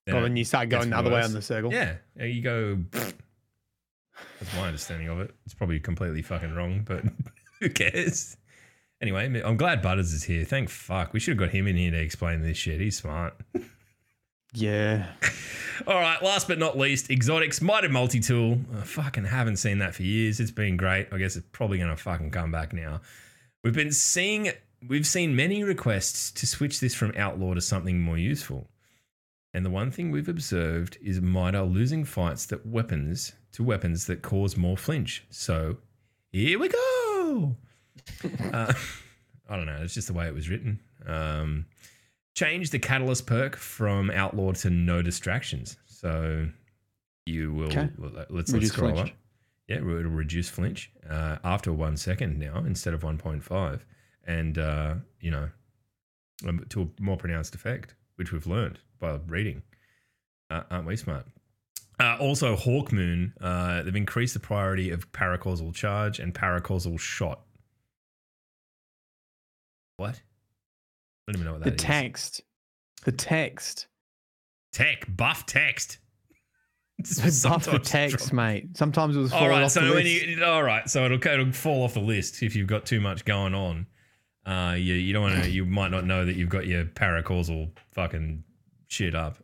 Well, 0.07 0.22
then 0.22 0.36
you 0.36 0.43
start 0.43 0.70
going 0.70 0.89
the 0.89 0.97
other 0.97 1.12
way 1.12 1.22
on 1.22 1.34
the 1.34 1.41
circle. 1.41 1.72
Yeah, 1.72 1.95
yeah, 2.16 2.26
you 2.26 2.41
go. 2.41 2.80
That's 2.91 4.55
my 4.55 4.68
understanding 4.68 5.07
of 5.09 5.20
it. 5.20 5.34
It's 5.45 5.53
probably 5.53 5.80
completely 5.80 6.22
fucking 6.22 6.53
wrong, 6.53 6.84
but 6.86 7.03
who 7.59 7.70
cares? 7.70 8.38
Anyway, 9.01 9.41
I'm 9.43 9.57
glad 9.57 9.82
Butters 9.82 10.14
is 10.14 10.24
here. 10.24 10.45
Thank 10.45 10.70
fuck. 10.70 11.14
We 11.14 11.20
should 11.20 11.32
have 11.32 11.49
got 11.49 11.55
him 11.55 11.68
in 11.68 11.76
here 11.76 11.91
to 11.91 11.99
explain 11.99 12.41
this 12.43 12.57
shit. 12.57 12.80
He's 12.80 12.97
smart. 12.97 13.36
Yeah. 14.53 15.07
All 15.88 15.99
right, 15.99 16.21
last 16.21 16.47
but 16.47 16.59
not 16.59 16.77
least, 16.77 17.09
Exotics 17.09 17.61
MIDA 17.61 17.89
Multi 17.89 18.19
Tool. 18.19 18.59
I 18.77 18.82
fucking 18.82 19.25
haven't 19.25 19.57
seen 19.57 19.79
that 19.79 19.95
for 19.95 20.03
years. 20.03 20.39
It's 20.39 20.51
been 20.51 20.77
great. 20.77 21.07
I 21.11 21.17
guess 21.17 21.36
it's 21.36 21.47
probably 21.51 21.77
going 21.77 21.89
to 21.89 21.95
fucking 21.95 22.32
come 22.32 22.51
back 22.51 22.73
now. 22.73 23.01
We've 23.63 23.73
been 23.73 23.91
seeing, 23.91 24.51
we've 24.88 25.07
seen 25.07 25.36
many 25.36 25.63
requests 25.63 26.32
to 26.34 26.45
switch 26.45 26.79
this 26.79 26.93
from 26.93 27.13
Outlaw 27.17 27.53
to 27.53 27.61
something 27.61 27.99
more 27.99 28.17
useful. 28.17 28.67
And 29.53 29.65
the 29.65 29.69
one 29.69 29.91
thing 29.91 30.11
we've 30.11 30.29
observed 30.29 30.97
is 31.01 31.19
Mida 31.19 31.63
losing 31.63 32.05
fights 32.05 32.45
that 32.47 32.65
weapons 32.65 33.34
to 33.53 33.63
weapons 33.63 34.05
that 34.05 34.21
cause 34.21 34.55
more 34.55 34.77
flinch. 34.77 35.23
So 35.29 35.77
here 36.32 36.59
we 36.59 36.67
go. 36.67 37.55
uh, 38.53 38.73
I 39.49 39.55
don't 39.55 39.65
know. 39.65 39.79
It's 39.82 39.93
just 39.93 40.07
the 40.07 40.13
way 40.13 40.27
it 40.27 40.34
was 40.34 40.49
written. 40.49 40.79
Um, 41.05 41.65
change 42.36 42.69
the 42.69 42.79
catalyst 42.79 43.27
perk 43.27 43.55
from 43.55 44.09
outlaw 44.11 44.51
to 44.53 44.69
no 44.69 45.01
distractions. 45.01 45.77
So 45.86 46.47
you 47.25 47.53
will 47.53 47.67
Okay. 47.67 47.89
let's 48.29 48.51
let's 48.51 48.67
scroll 48.67 48.91
flinch. 48.93 49.09
up. 49.11 49.15
Yeah, 49.67 49.77
it'll 49.77 49.88
reduce 49.89 50.49
flinch 50.49 50.91
uh, 51.09 51.38
after 51.43 51.71
one 51.71 51.95
second 51.95 52.38
now 52.39 52.57
instead 52.65 52.93
of 52.93 53.01
1.5, 53.03 53.79
and 54.25 54.57
uh, 54.57 54.95
you 55.21 55.32
know 55.32 55.49
um, 56.47 56.65
to 56.69 56.82
a 56.82 57.01
more 57.01 57.15
pronounced 57.17 57.55
effect, 57.55 57.95
which 58.15 58.32
we've 58.34 58.47
learned 58.47 58.79
by 58.99 59.17
reading. 59.27 59.61
Uh, 60.49 60.63
aren't 60.69 60.88
we 60.88 60.97
smart? 60.97 61.25
Uh, 61.99 62.17
also, 62.19 62.55
Hawk 62.55 62.91
Moon, 62.91 63.32
uh, 63.39 63.84
they've 63.84 63.95
increased 63.95 64.34
the 64.34 64.39
priority 64.39 64.89
of 64.89 65.09
paracausal 65.11 65.73
charge 65.73 66.19
and 66.19 66.34
paracausal 66.34 66.99
shot. 66.99 67.41
What? 69.97 70.21
I 71.28 71.32
don't 71.32 71.41
even 71.41 71.45
know 71.45 71.53
what 71.53 71.63
The 71.63 71.72
that 71.72 71.80
is. 71.82 71.86
text. 71.86 72.41
The 73.05 73.11
text. 73.11 73.88
Tech, 74.74 75.05
buff 75.15 75.45
text. 75.45 75.97
Buff 77.43 77.65
the 77.65 77.80
text, 77.84 78.17
dropped. 78.17 78.34
mate. 78.34 78.78
Sometimes 78.78 79.15
it 79.15 79.19
was 79.19 79.34
All 79.34 79.49
right, 79.49 79.69
so 79.72 79.84
the 79.88 79.93
when 79.95 80.05
you 80.05 80.43
all 80.43 80.61
right, 80.61 80.88
so 80.88 81.03
it'll 81.05 81.17
it'll 81.28 81.51
fall 81.51 81.84
off 81.84 81.95
the 81.95 81.99
list 81.99 82.43
if 82.43 82.55
you've 82.55 82.67
got 82.67 82.86
too 82.86 83.01
much 83.01 83.26
going 83.26 83.55
on. 83.55 83.88
Uh, 84.45 84.76
you 84.78 84.93
you 84.93 85.11
don't 85.11 85.24
want 85.24 85.43
to. 85.43 85.49
You 85.49 85.65
might 85.65 85.89
not 85.89 86.05
know 86.05 86.26
that 86.26 86.36
you've 86.36 86.49
got 86.49 86.67
your 86.67 86.86
paracausal 86.86 87.72
fucking 87.93 88.43
shit 88.88 89.15
up. 89.15 89.38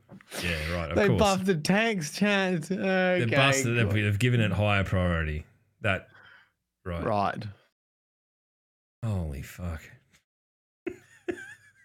Yeah, 0.44 0.76
right. 0.76 0.92
Of 0.92 0.98
they 0.98 1.08
course, 1.08 1.20
buffed 1.20 1.46
the 1.46 1.56
text 1.56 2.18
chat. 2.18 2.72
Okay. 2.72 3.26
they've 3.26 3.32
busted. 3.32 3.76
They've, 3.76 3.92
they've 3.92 4.20
given 4.20 4.40
it 4.40 4.52
higher 4.52 4.84
priority. 4.84 5.44
That 5.82 6.10
right. 6.86 7.04
Right. 7.04 7.44
Holy 9.04 9.42
fuck. 9.42 9.82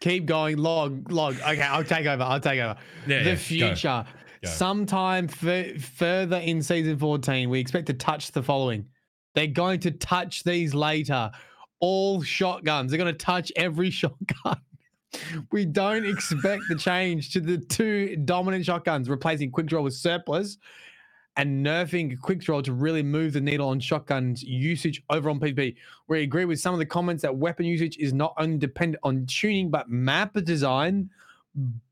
Keep 0.03 0.27
going. 0.27 0.57
Log, 0.57 1.13
log. 1.13 1.37
Okay, 1.37 1.63
I'll 1.63 1.85
take 1.85 2.07
over. 2.07 2.25
I'll 2.25 2.41
take 2.41 2.61
over. 2.61 2.77
Yeah, 3.07 3.19
yeah, 3.19 3.23
the 3.23 3.31
go. 3.31 3.37
future. 3.37 4.05
Go. 4.43 4.51
Sometime 4.51 5.29
f- 5.31 5.81
further 5.81 6.39
in 6.39 6.61
season 6.61 6.99
14, 6.99 7.49
we 7.49 7.61
expect 7.61 7.87
to 7.87 7.93
touch 7.93 8.33
the 8.33 8.43
following. 8.43 8.85
They're 9.37 9.47
going 9.47 9.79
to 9.81 9.93
touch 9.93 10.43
these 10.43 10.75
later. 10.75 11.31
All 11.79 12.21
shotguns. 12.21 12.91
They're 12.91 12.99
going 12.99 13.15
to 13.15 13.25
touch 13.25 13.53
every 13.55 13.91
shotgun. 14.01 14.61
we 15.53 15.67
don't 15.67 16.05
expect 16.05 16.65
the 16.69 16.75
change 16.75 17.33
to 17.35 17.41
the 17.41 17.59
two 17.59 18.17
dominant 18.25 18.65
shotguns, 18.65 19.09
replacing 19.09 19.53
quick 19.53 19.67
draw 19.67 19.83
with 19.83 19.95
surplus 19.95 20.59
and 21.37 21.65
nerfing 21.65 22.21
quick 22.21 22.41
draw 22.41 22.61
to 22.61 22.73
really 22.73 23.03
move 23.03 23.33
the 23.33 23.41
needle 23.41 23.69
on 23.69 23.81
shotguns 23.81 24.43
usage 24.43 25.03
over 25.11 25.31
on 25.31 25.41
PvP. 25.41 25.77
We 26.09 26.23
agree 26.23 26.45
with 26.45 26.61
some 26.61 26.75
of 26.75 26.79
the 26.79 26.87
comments 26.87 27.23
that 27.23 27.35
weapon 27.35 27.65
usage 27.65 27.97
is 27.99 28.13
not 28.13 28.35
only 28.39 28.59
dependent 28.59 29.01
on 29.03 29.27
tuning 29.27 29.71
but 29.71 29.89
map 29.89 30.35
design. 30.45 31.11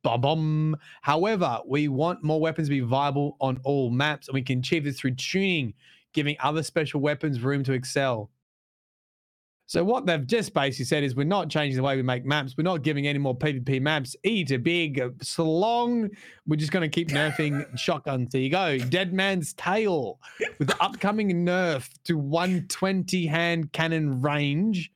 Ba-bum. 0.02 0.74
However, 1.02 1.60
we 1.66 1.88
want 1.88 2.24
more 2.24 2.40
weapons 2.40 2.68
to 2.68 2.70
be 2.70 2.80
viable 2.80 3.36
on 3.40 3.60
all 3.62 3.90
maps, 3.90 4.28
and 4.28 4.34
we 4.34 4.40
can 4.40 4.60
achieve 4.60 4.84
this 4.84 4.98
through 4.98 5.16
tuning, 5.16 5.74
giving 6.14 6.36
other 6.40 6.62
special 6.62 7.00
weapons 7.00 7.42
room 7.42 7.62
to 7.64 7.74
excel. 7.74 8.30
So 9.70 9.84
what 9.84 10.04
they've 10.04 10.26
just 10.26 10.52
basically 10.52 10.86
said 10.86 11.04
is 11.04 11.14
we're 11.14 11.22
not 11.22 11.48
changing 11.48 11.76
the 11.76 11.84
way 11.84 11.94
we 11.94 12.02
make 12.02 12.24
maps. 12.24 12.56
We're 12.58 12.64
not 12.64 12.82
giving 12.82 13.06
any 13.06 13.20
more 13.20 13.38
PvP 13.38 13.80
maps. 13.80 14.16
E 14.24 14.42
to 14.46 14.58
big, 14.58 14.98
uh, 14.98 15.10
so 15.22 15.48
long. 15.48 16.10
We're 16.44 16.56
just 16.56 16.72
going 16.72 16.82
to 16.82 16.92
keep 16.92 17.10
nerfing 17.10 17.64
shotguns. 17.78 18.32
There 18.32 18.40
you 18.40 18.50
go. 18.50 18.78
Dead 18.78 19.12
Man's 19.12 19.52
Tale 19.52 20.18
with 20.58 20.66
the 20.66 20.82
upcoming 20.82 21.46
nerf 21.46 21.88
to 22.02 22.18
120 22.18 23.26
hand 23.26 23.70
cannon 23.70 24.20
range. 24.20 24.90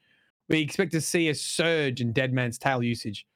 We 0.49 0.63
expect 0.63 0.91
to 0.91 1.01
see 1.01 1.29
a 1.29 1.37
surge 1.37 2.01
in 2.01 2.13
Dead 2.13 2.33
Man's 2.33 2.59
Tale 2.59 2.83
usage. 2.83 3.29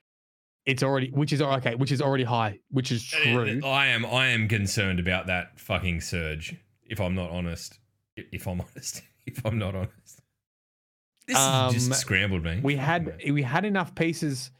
It's 0.66 0.82
already, 0.82 1.12
which 1.12 1.32
is 1.32 1.40
okay, 1.40 1.76
which 1.76 1.92
is 1.92 2.02
already 2.02 2.24
high, 2.24 2.58
which 2.72 2.90
is 2.90 3.04
true. 3.04 3.60
I 3.64 3.86
am 3.86 4.04
I 4.04 4.26
am 4.26 4.48
concerned 4.48 4.98
about 4.98 5.28
that 5.28 5.60
fucking 5.60 6.00
surge. 6.00 6.56
If 6.84 7.00
I'm 7.00 7.14
not 7.14 7.30
honest, 7.30 7.78
if 8.16 8.48
I'm 8.48 8.60
honest, 8.74 9.02
if 9.24 9.46
I'm 9.46 9.60
not 9.60 9.76
honest. 9.76 10.20
This 11.28 11.36
Um, 11.36 11.72
just 11.72 11.92
scrambled 11.92 12.42
me. 12.42 12.58
we 12.62 12.74
had 12.74 13.20
we 13.30 13.42
had 13.42 13.64
enough 13.64 13.94
pieces 13.94 14.50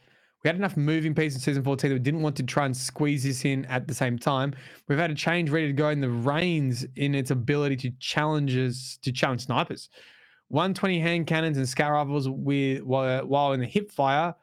we 0.43 0.47
had 0.47 0.55
enough 0.55 0.77
moving 0.77 1.13
pieces 1.13 1.35
in 1.35 1.41
season 1.41 1.63
14 1.63 1.89
that 1.89 1.95
we 1.95 1.99
didn't 1.99 2.21
want 2.21 2.37
to 2.37 2.43
try 2.43 2.65
and 2.65 2.75
squeeze 2.77 3.23
this 3.23 3.43
in 3.43 3.65
at 3.65 3.87
the 3.87 3.93
same 3.93 4.17
time. 4.17 4.53
We've 4.87 4.97
had 4.97 5.11
a 5.11 5.15
change 5.15 5.49
ready 5.49 5.67
to 5.67 5.73
go 5.73 5.89
in 5.89 5.99
the 5.99 6.09
reins 6.09 6.85
in 6.95 7.13
its 7.13 7.29
ability 7.31 7.75
to 7.77 7.91
challenges 7.99 8.99
to 9.01 9.11
challenge 9.11 9.45
snipers. 9.47 9.89
120 10.47 10.99
hand 11.01 11.27
cannons 11.27 11.57
and 11.57 11.67
scout 11.67 11.91
rifles 11.91 12.29
with 12.29 12.83
while, 12.83 13.25
while 13.25 13.51
in 13.51 13.59
the 13.59 13.65
hip 13.65 13.91
fire 13.91 14.33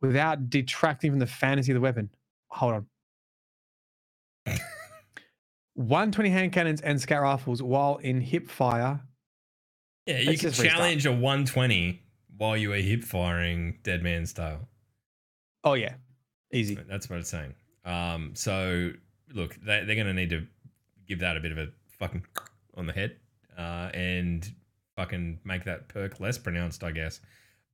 without 0.00 0.48
detracting 0.48 1.10
from 1.12 1.18
the 1.18 1.26
fantasy 1.26 1.70
of 1.70 1.74
the 1.74 1.80
weapon. 1.80 2.08
Hold 2.48 2.74
on. 2.74 2.86
120 5.74 6.30
hand 6.30 6.52
cannons 6.52 6.80
and 6.80 7.00
scout 7.00 7.22
rifles 7.22 7.62
while 7.62 7.96
in 7.98 8.20
hip 8.20 8.48
fire 8.48 9.00
yeah, 10.06 10.18
you 10.18 10.26
can 10.26 10.50
just 10.50 10.60
restart. 10.60 10.78
challenge 10.78 11.06
a 11.06 11.12
120 11.12 12.02
while 12.36 12.56
you 12.56 12.70
were 12.70 12.76
hip 12.76 13.04
firing 13.04 13.78
Dead 13.82 14.02
Man's 14.02 14.32
Tale. 14.32 14.68
oh 15.64 15.74
yeah 15.74 15.94
easy 16.52 16.76
That's 16.88 17.08
what 17.08 17.18
it's 17.18 17.30
saying. 17.30 17.54
Um, 17.84 18.32
so 18.34 18.92
look, 19.34 19.56
they, 19.56 19.84
they're 19.84 19.94
going 19.96 20.06
to 20.06 20.14
need 20.14 20.30
to 20.30 20.46
give 21.06 21.20
that 21.20 21.36
a 21.36 21.40
bit 21.40 21.52
of 21.52 21.58
a 21.58 21.68
fucking 21.98 22.24
on 22.76 22.86
the 22.86 22.92
head, 22.92 23.16
uh, 23.58 23.90
and 23.94 24.50
fucking 24.96 25.40
make 25.44 25.64
that 25.64 25.88
perk 25.88 26.20
less 26.20 26.38
pronounced, 26.38 26.84
I 26.84 26.90
guess, 26.90 27.20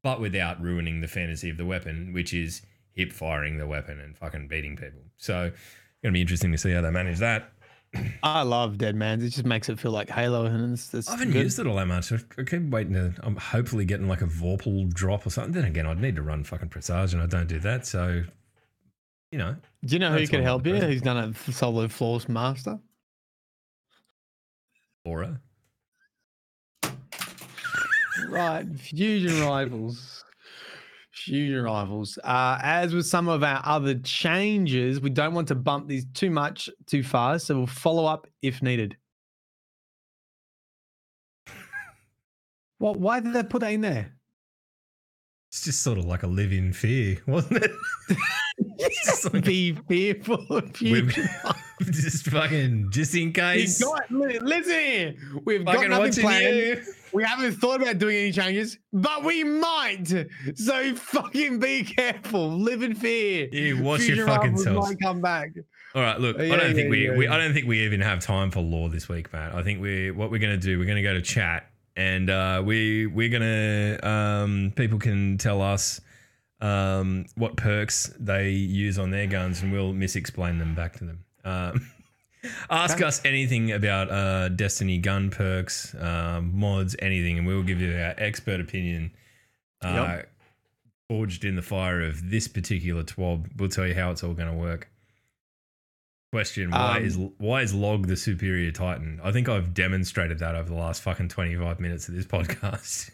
but 0.02 0.20
without 0.20 0.60
ruining 0.62 1.00
the 1.00 1.09
fantasy 1.09 1.50
of 1.50 1.56
the 1.56 1.66
weapon, 1.66 2.12
which 2.12 2.32
is 2.32 2.62
hip 2.92 3.12
firing 3.12 3.59
the 3.59 3.66
weapon 3.66 4.00
and 4.00 4.16
fucking 4.16 4.48
beating 4.48 4.76
people. 4.76 5.00
So, 5.16 5.44
it's 5.44 6.02
going 6.02 6.12
to 6.12 6.16
be 6.16 6.20
interesting 6.20 6.52
to 6.52 6.59
see 6.59 6.72
how 6.72 6.80
they 6.80 6.90
manage 6.90 7.18
that. 7.18 7.52
I 8.23 8.43
love 8.43 8.77
Dead 8.78 8.94
Man's. 8.94 9.24
It 9.24 9.31
just 9.31 9.47
makes 9.47 9.69
it 9.69 9.81
feel 9.81 9.93
like 9.93 10.10
Halo, 10.10 10.44
and 10.44 10.73
it's, 10.74 10.93
it's 10.93 11.09
I 11.09 11.12
haven't 11.12 11.31
good. 11.32 11.43
used 11.44 11.59
it 11.59 11.66
all 11.66 11.77
that 11.77 11.86
much. 11.86 12.12
I 12.12 12.19
keep 12.44 12.62
waiting 12.70 12.93
to. 12.94 13.15
I'm 13.23 13.36
hopefully 13.36 13.85
getting 13.85 14.09
like 14.09 14.20
a 14.20 14.27
Vorpal 14.27 14.93
drop 14.93 15.27
or 15.27 15.31
something. 15.31 15.52
Then 15.52 15.65
again, 15.65 15.86
I'd 15.86 16.01
need 16.01 16.16
to 16.16 16.23
run 16.23 16.44
fucking 16.44 16.69
Presage, 16.69 17.15
and 17.15 17.23
I 17.23 17.27
don't 17.27 17.47
do 17.48 17.59
that. 17.60 17.86
So, 17.86 18.24
you 19.32 19.39
know, 19.39 19.56
Do 19.85 19.94
you 19.94 19.98
know 20.01 20.12
who 20.12 20.27
could 20.27 20.43
help 20.43 20.66
you? 20.66 20.77
Who's 20.77 21.01
done 21.02 21.16
a 21.48 21.52
solo 21.52 21.89
floors 21.89 22.28
master? 22.28 22.78
Aura. 25.05 25.40
Right, 28.28 28.66
Fusion 28.78 29.40
Rifles. 29.47 30.18
Fusion 31.28 31.62
Rifles. 31.62 32.18
Uh, 32.24 32.59
as 32.62 32.94
with 32.94 33.06
some 33.06 33.28
of 33.28 33.42
our 33.42 33.60
other 33.64 33.94
changes, 33.96 35.00
we 35.00 35.10
don't 35.10 35.34
want 35.34 35.48
to 35.48 35.55
bump 35.55 35.86
these 35.86 36.06
too 36.14 36.30
much 36.30 36.70
too 36.86 37.02
fast, 37.02 37.46
so 37.46 37.56
we'll 37.56 37.66
follow 37.66 38.06
up 38.06 38.26
if 38.42 38.62
needed. 38.62 38.96
What? 42.78 43.00
Why 43.00 43.18
did 43.18 43.32
they 43.32 43.42
put 43.42 43.60
that 43.62 43.72
in 43.72 43.80
there? 43.80 44.12
It's 45.48 45.64
just 45.64 45.82
sort 45.82 45.98
of 45.98 46.05
like 46.05 46.22
a 46.22 46.28
live 46.28 46.52
in 46.52 46.72
fear, 46.72 47.18
wasn't 47.26 47.64
it? 47.64 49.42
Be 49.44 49.72
fearful 49.88 50.46
of 50.50 50.76
fusion. 50.76 51.28
just 51.90 52.26
fucking, 52.28 52.90
just 52.90 53.14
in 53.14 53.32
got, 53.32 53.56
listen, 53.56 55.42
we've 55.44 55.64
got 55.64 55.88
nothing 55.88 56.22
planned. 56.22 56.56
you. 56.56 56.82
We 57.12 57.24
haven't 57.24 57.52
thought 57.52 57.80
about 57.80 57.98
doing 57.98 58.16
any 58.16 58.32
changes, 58.32 58.78
but 58.92 59.24
we 59.24 59.42
might. 59.42 60.26
So 60.55 60.94
fucking 60.94 61.59
be 61.59 61.84
careful. 61.84 62.50
Live 62.50 62.82
in 62.82 62.94
fear. 62.94 63.48
You 63.50 63.82
watch 63.82 64.02
your 64.02 64.26
fucking 64.26 64.59
selves. 64.59 64.88
might 64.88 65.00
come 65.00 65.20
back. 65.20 65.52
All 65.94 66.02
right, 66.02 66.20
look, 66.20 66.38
I 66.38 66.48
don't 66.48 66.74
think 66.74 66.90
we, 66.90 67.06
yeah, 67.06 67.16
we 67.16 67.24
yeah. 67.24 67.34
I 67.34 67.38
don't 67.38 67.55
think 67.55 67.66
we 67.66 67.80
even 67.80 68.00
have 68.00 68.20
time 68.20 68.50
for 68.50 68.60
lore 68.60 68.90
this 68.90 69.09
week, 69.09 69.32
Matt. 69.32 69.55
I 69.55 69.62
think 69.62 69.80
we 69.80 70.10
what 70.10 70.30
we're 70.30 70.38
gonna 70.38 70.59
do, 70.59 70.78
we're 70.78 70.84
gonna 70.84 71.02
go 71.02 71.14
to 71.14 71.22
chat 71.22 71.70
and 71.96 72.30
uh, 72.30 72.62
we 72.64 73.06
we're 73.06 73.28
gonna 73.28 73.98
um, 74.02 74.72
people 74.76 74.98
can 74.98 75.36
tell 75.38 75.60
us 75.60 76.00
um, 76.60 77.26
what 77.34 77.56
perks 77.56 78.12
they 78.18 78.50
use 78.50 78.98
on 78.98 79.10
their 79.10 79.26
guns 79.26 79.62
and 79.62 79.72
we'll 79.72 79.92
misexplain 79.92 80.59
them 80.59 80.74
back 80.74 80.96
to 80.98 81.05
them. 81.05 81.24
Um, 81.49 81.91
ask 82.70 83.01
us 83.03 83.25
anything 83.25 83.73
about 83.73 84.11
uh, 84.11 84.49
Destiny 84.51 84.99
gun 84.99 85.31
perks, 85.31 85.95
um, 85.99 86.59
mods, 86.59 86.95
anything, 87.01 87.39
and 87.39 87.47
we 87.47 87.55
will 87.55 87.62
give 87.62 87.81
you 87.81 87.93
our 87.95 88.15
expert 88.19 88.61
opinion. 88.61 89.12
Uh, 89.83 89.95
Yep. 90.16 90.31
Forged 91.11 91.45
in 91.47 91.57
the 91.57 91.62
fire 91.62 92.03
of 92.03 92.29
this 92.31 92.47
particular 92.49 93.03
twab. 93.03 93.49
We'll 93.57 93.70
tell 93.70 93.87
you 93.87 93.95
how 93.95 94.11
it's 94.11 94.23
all 94.23 94.35
going 94.35 94.51
to 94.51 94.55
work. 94.55 94.91
Question: 96.33 96.70
Why 96.70 96.99
Um, 96.99 97.05
is 97.05 97.16
why 97.39 97.62
is 97.62 97.73
Log 97.73 98.07
the 98.09 98.16
superior 98.16 98.70
Titan? 98.73 99.19
I 99.25 99.33
think 99.33 99.49
I've 99.49 99.73
demonstrated 99.73 100.39
that 100.41 100.55
over 100.55 100.69
the 100.69 100.75
last 100.75 101.01
fucking 101.01 101.29
twenty 101.31 101.57
five 101.57 101.81
minutes 101.81 102.09
of 102.11 102.15
this 102.15 102.27
podcast. 102.37 103.11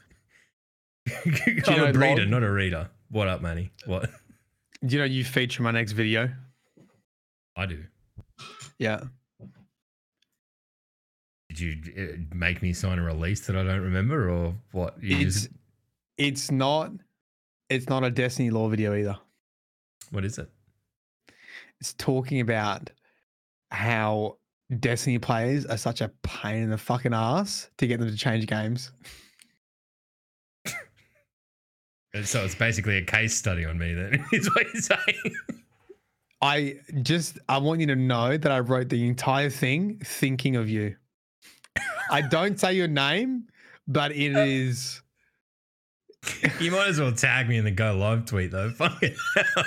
I'm 1.25 1.77
know 1.77 1.85
a 1.87 1.93
breeder, 1.93 2.23
Log- 2.23 2.31
not 2.31 2.43
a 2.43 2.51
reader. 2.51 2.91
What 3.11 3.29
up, 3.29 3.41
Manny? 3.43 3.71
What 3.87 4.11
Do 4.85 4.97
you 4.97 4.99
know 4.99 5.05
you 5.07 5.23
feature 5.23 5.63
my 5.63 5.71
next 5.71 5.93
video? 5.93 6.31
I 7.57 7.67
do? 7.67 7.85
Yeah. 8.79 9.01
Did 11.49 11.61
you 11.61 11.77
uh, 11.97 12.35
make 12.35 12.63
me 12.63 12.73
sign 12.73 12.99
a 12.99 13.03
release 13.03 13.47
that 13.47 13.57
I 13.57 13.63
don't 13.63 13.83
remember, 13.83 14.29
or 14.31 14.55
what? 14.73 15.01
You 15.03 15.19
It's 15.19 15.43
just, 15.43 15.49
it's 16.19 16.51
not 16.51 16.91
it's 17.71 17.89
not 17.89 18.05
a 18.05 18.11
Destiny 18.11 18.51
lore 18.51 18.69
video 18.71 18.95
either. 18.95 19.17
what 20.11 20.25
is 20.25 20.39
it? 20.39 20.49
It's 21.81 21.93
talking 21.95 22.41
about 22.41 22.91
how 23.71 24.39
Destiny 24.81 25.19
players 25.19 25.67
are 25.67 25.77
such 25.77 26.01
a 26.01 26.09
pain 26.23 26.65
in 26.65 26.71
the 26.71 26.79
fucking 26.79 27.15
ass 27.15 27.71
to 27.79 27.87
get 27.87 28.01
them 28.01 28.09
to 28.11 28.17
change 28.17 28.47
games. 28.47 28.91
So 32.23 32.45
it's 32.45 32.55
basically 32.55 32.97
a 32.97 33.05
case 33.05 33.35
study 33.35 33.65
on 33.65 33.77
me. 33.77 33.93
Then 33.93 34.25
is 34.33 34.49
what 34.55 34.73
you're 34.73 34.83
saying. 34.83 35.35
I 36.41 36.77
just 37.03 37.39
I 37.49 37.59
want 37.59 37.81
you 37.81 37.87
to 37.89 37.97
know 37.97 38.37
that 38.37 38.53
I 38.53 38.61
wrote 38.61 38.89
the 38.89 39.07
entire 39.07 39.51
thing 39.51 40.01
thinking 40.05 40.57
of 40.57 40.69
you. 40.69 40.97
I 42.11 42.21
don't 42.21 42.61
say 42.61 42.75
your 42.75 42.89
name, 42.89 43.45
but 43.89 44.13
it 44.13 44.37
is 44.37 45.03
You 46.61 46.71
might 46.71 46.89
as 46.89 47.01
well 47.01 47.13
tag 47.13 47.49
me 47.49 47.57
in 47.57 47.65
the 47.65 47.71
go 47.71 47.97
live 47.97 48.27
tweet 48.27 48.51
though. 48.51 48.71
Fucking 48.77 49.15
hell. 49.37 49.65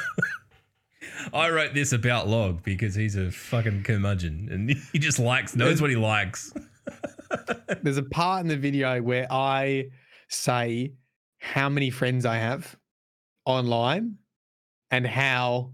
I 1.33 1.49
wrote 1.49 1.73
this 1.73 1.93
about 1.93 2.27
Log 2.27 2.63
because 2.63 2.95
he's 2.95 3.15
a 3.15 3.31
fucking 3.31 3.83
curmudgeon 3.83 4.49
and 4.51 4.69
he 4.91 4.99
just 4.99 5.19
likes 5.19 5.55
knows 5.55 5.81
what 5.81 5.89
he 5.89 5.95
likes. 5.95 6.53
there's 7.81 7.97
a 7.97 8.03
part 8.03 8.41
in 8.41 8.47
the 8.47 8.57
video 8.57 9.01
where 9.01 9.27
I 9.31 9.89
say 10.29 10.93
how 11.39 11.69
many 11.69 11.89
friends 11.89 12.25
I 12.25 12.37
have 12.37 12.75
online 13.45 14.17
and 14.91 15.05
how 15.05 15.71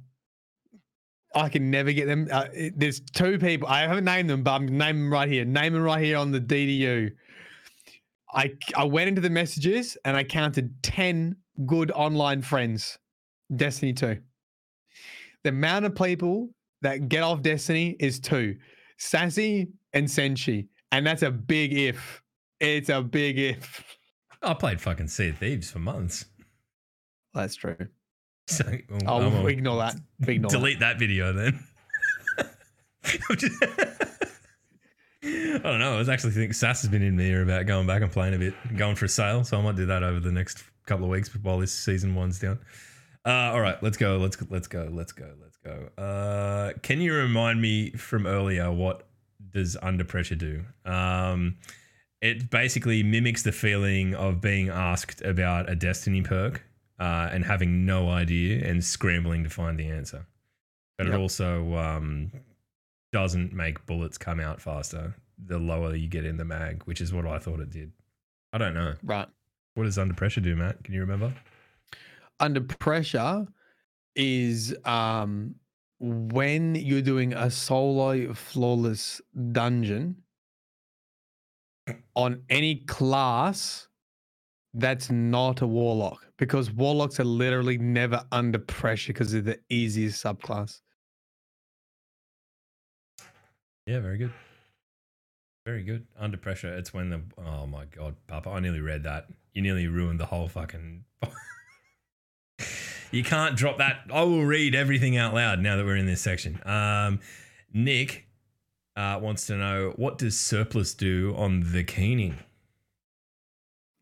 I 1.35 1.49
can 1.49 1.72
never 1.72 1.91
get 1.91 2.05
them. 2.05 2.27
Uh, 2.31 2.47
it- 2.53 2.77
there's 2.80 2.99
two 2.99 3.38
people. 3.39 3.68
I 3.68 3.81
haven't 3.81 4.05
named 4.05 4.30
them, 4.30 4.43
but 4.43 4.51
I'm 4.51 4.65
naming 4.77 5.03
them 5.03 5.14
right 5.14 5.30
here. 5.30 5.45
Name 5.45 5.73
them 5.73 5.81
right 5.84 6.03
here 6.03 6.18
on 6.18 6.31
the 6.31 6.39
DDU. 6.39 7.11
I 8.34 8.53
I 8.76 8.84
went 8.85 9.07
into 9.10 9.22
the 9.22 9.30
messages 9.30 9.97
and 10.05 10.15
I 10.18 10.23
counted 10.23 10.81
ten 10.84 11.35
good 11.65 11.91
online 11.91 12.41
friends. 12.41 12.97
Destiny 13.55 13.93
two. 13.93 14.19
The 15.43 15.49
amount 15.49 15.85
of 15.85 15.95
people 15.95 16.49
that 16.81 17.10
get 17.10 17.22
off 17.23 17.41
Destiny 17.41 17.95
is 17.99 18.19
two, 18.19 18.57
Sassy 18.97 19.68
and 19.93 20.07
Senshi, 20.07 20.68
and 20.91 21.05
that's 21.05 21.22
a 21.22 21.31
big 21.31 21.73
if. 21.73 22.22
It's 22.60 22.89
a 22.89 23.01
big 23.01 23.38
if. 23.38 23.84
I 24.41 24.53
played 24.53 24.80
fucking 24.81 25.07
Sea 25.10 25.30
of 25.30 25.38
Thieves 25.38 25.69
for 25.72 25.80
months. 25.80 26.26
That's 27.34 27.55
true. 27.55 27.76
So 28.57 28.77
I'll 29.07 29.21
I'm 29.21 29.34
a- 29.34 29.47
ignore 29.47 29.77
that. 29.80 29.95
Ignore 30.27 30.49
delete 30.49 30.80
that 30.80 30.99
video 30.99 31.34
then. 31.34 31.59
I 35.25 35.59
don't 35.63 35.80
know. 35.80 35.93
I 35.95 35.97
was 35.97 36.09
actually 36.09 36.31
thinking 36.31 36.53
Sass 36.53 36.81
has 36.81 36.91
been 36.91 37.01
in 37.01 37.15
the 37.15 37.23
ear 37.23 37.43
about 37.43 37.65
going 37.65 37.88
back 37.88 38.01
and 38.01 38.11
playing 38.11 38.34
a 38.34 38.38
bit, 38.38 38.53
going 38.75 38.95
for 38.95 39.05
a 39.05 39.09
sale. 39.09 39.43
So 39.43 39.57
I 39.57 39.61
might 39.61 39.75
do 39.75 39.85
that 39.85 40.03
over 40.03 40.19
the 40.19 40.31
next 40.31 40.63
couple 40.85 41.05
of 41.05 41.11
weeks 41.11 41.30
while 41.35 41.59
this 41.59 41.71
season 41.73 42.13
winds 42.15 42.39
down. 42.39 42.59
Uh, 43.25 43.51
all 43.53 43.61
right, 43.61 43.81
let's 43.81 43.95
go. 43.95 44.17
Let's 44.17 44.38
let's 44.49 44.67
go. 44.67 44.89
Let's 44.91 45.13
go. 45.13 45.31
Let's 45.41 45.57
go. 45.57 46.01
Uh, 46.01 46.73
can 46.81 46.99
you 46.99 47.13
remind 47.13 47.61
me 47.61 47.91
from 47.91 48.27
earlier 48.27 48.69
what 48.71 49.07
does 49.51 49.77
under 49.81 50.03
pressure 50.03 50.35
do? 50.35 50.65
Um, 50.85 51.55
it 52.21 52.49
basically 52.49 53.01
mimics 53.03 53.43
the 53.43 53.51
feeling 53.53 54.13
of 54.15 54.41
being 54.41 54.67
asked 54.69 55.21
about 55.21 55.69
a 55.69 55.75
destiny 55.75 56.21
perk 56.21 56.63
uh, 56.99 57.30
and 57.32 57.44
having 57.45 57.86
no 57.86 58.10
idea 58.10 58.68
and 58.68 58.84
scrambling 58.84 59.44
to 59.44 59.49
find 59.49 59.80
the 59.80 59.88
answer. 59.88 60.26
But 60.98 61.07
Yep. 61.07 61.15
it 61.15 61.20
also 61.20 61.76
um, 61.76 62.32
doesn't 63.11 63.53
make 63.53 63.86
bullets 63.86 64.18
come 64.18 64.40
out 64.40 64.61
faster 64.61 65.15
the 65.44 65.57
lower 65.57 65.95
you 65.95 66.07
get 66.07 66.26
in 66.26 66.38
the 66.38 66.45
mag, 66.45 66.84
which 66.84 67.02
is 67.02 67.11
what 67.11 67.26
I 67.26 67.40
thought 67.40 67.60
it 67.60 67.70
did. 67.72 67.91
I 68.53 68.57
don't 68.60 68.74
know. 68.76 68.94
Right. 69.03 69.28
What 69.74 69.86
does 69.86 69.98
under 69.98 70.14
pressure 70.14 70.41
do, 70.41 70.56
Matt? 70.56 70.84
Can 70.84 70.94
you 70.94 71.02
remember? 71.02 71.34
Under 72.40 72.61
pressure 72.61 73.48
is 74.15 74.76
um 74.86 75.56
when 75.99 76.76
you're 76.76 77.02
doing 77.02 77.34
a 77.34 77.49
solo 77.49 78.34
flawless 78.34 79.22
dungeon 79.52 80.18
on 82.15 82.44
any 82.49 82.76
class 82.76 83.88
that's 84.73 85.11
not 85.11 85.61
a 85.61 85.67
warlock 85.67 86.25
because 86.37 86.71
warlocks 86.71 87.19
are 87.19 87.25
literally 87.25 87.77
never 87.77 88.23
under 88.31 88.59
pressure 88.59 89.13
because 89.13 89.31
they're 89.31 89.41
the 89.41 89.59
easiest 89.69 90.23
subclass. 90.23 90.81
Yeah, 93.85 93.99
very 93.99 94.17
good. 94.17 94.31
Very 95.65 95.83
good. 95.83 96.07
Under 96.19 96.37
pressure. 96.37 96.75
It's 96.75 96.93
when 96.93 97.09
the 97.09 97.21
oh 97.45 97.65
my 97.67 97.85
god, 97.85 98.15
Papa, 98.27 98.49
I 98.49 98.59
nearly 98.59 98.81
read 98.81 99.03
that. 99.03 99.27
You 99.53 99.61
nearly 99.61 99.87
ruined 99.87 100.19
the 100.19 100.25
whole 100.25 100.47
fucking. 100.47 101.05
you 103.11 103.23
can't 103.23 103.55
drop 103.55 103.77
that. 103.77 104.01
I 104.11 104.23
will 104.23 104.45
read 104.45 104.75
everything 104.75 105.15
out 105.17 105.33
loud 105.33 105.59
now 105.59 105.77
that 105.77 105.85
we're 105.85 105.95
in 105.95 106.05
this 106.05 106.21
section. 106.21 106.59
Um, 106.65 107.19
Nick 107.73 108.27
uh, 108.95 109.19
wants 109.21 109.47
to 109.47 109.55
know 109.55 109.93
what 109.95 110.17
does 110.17 110.39
surplus 110.39 110.93
do 110.93 111.33
on 111.37 111.71
the 111.71 111.83
keening? 111.83 112.37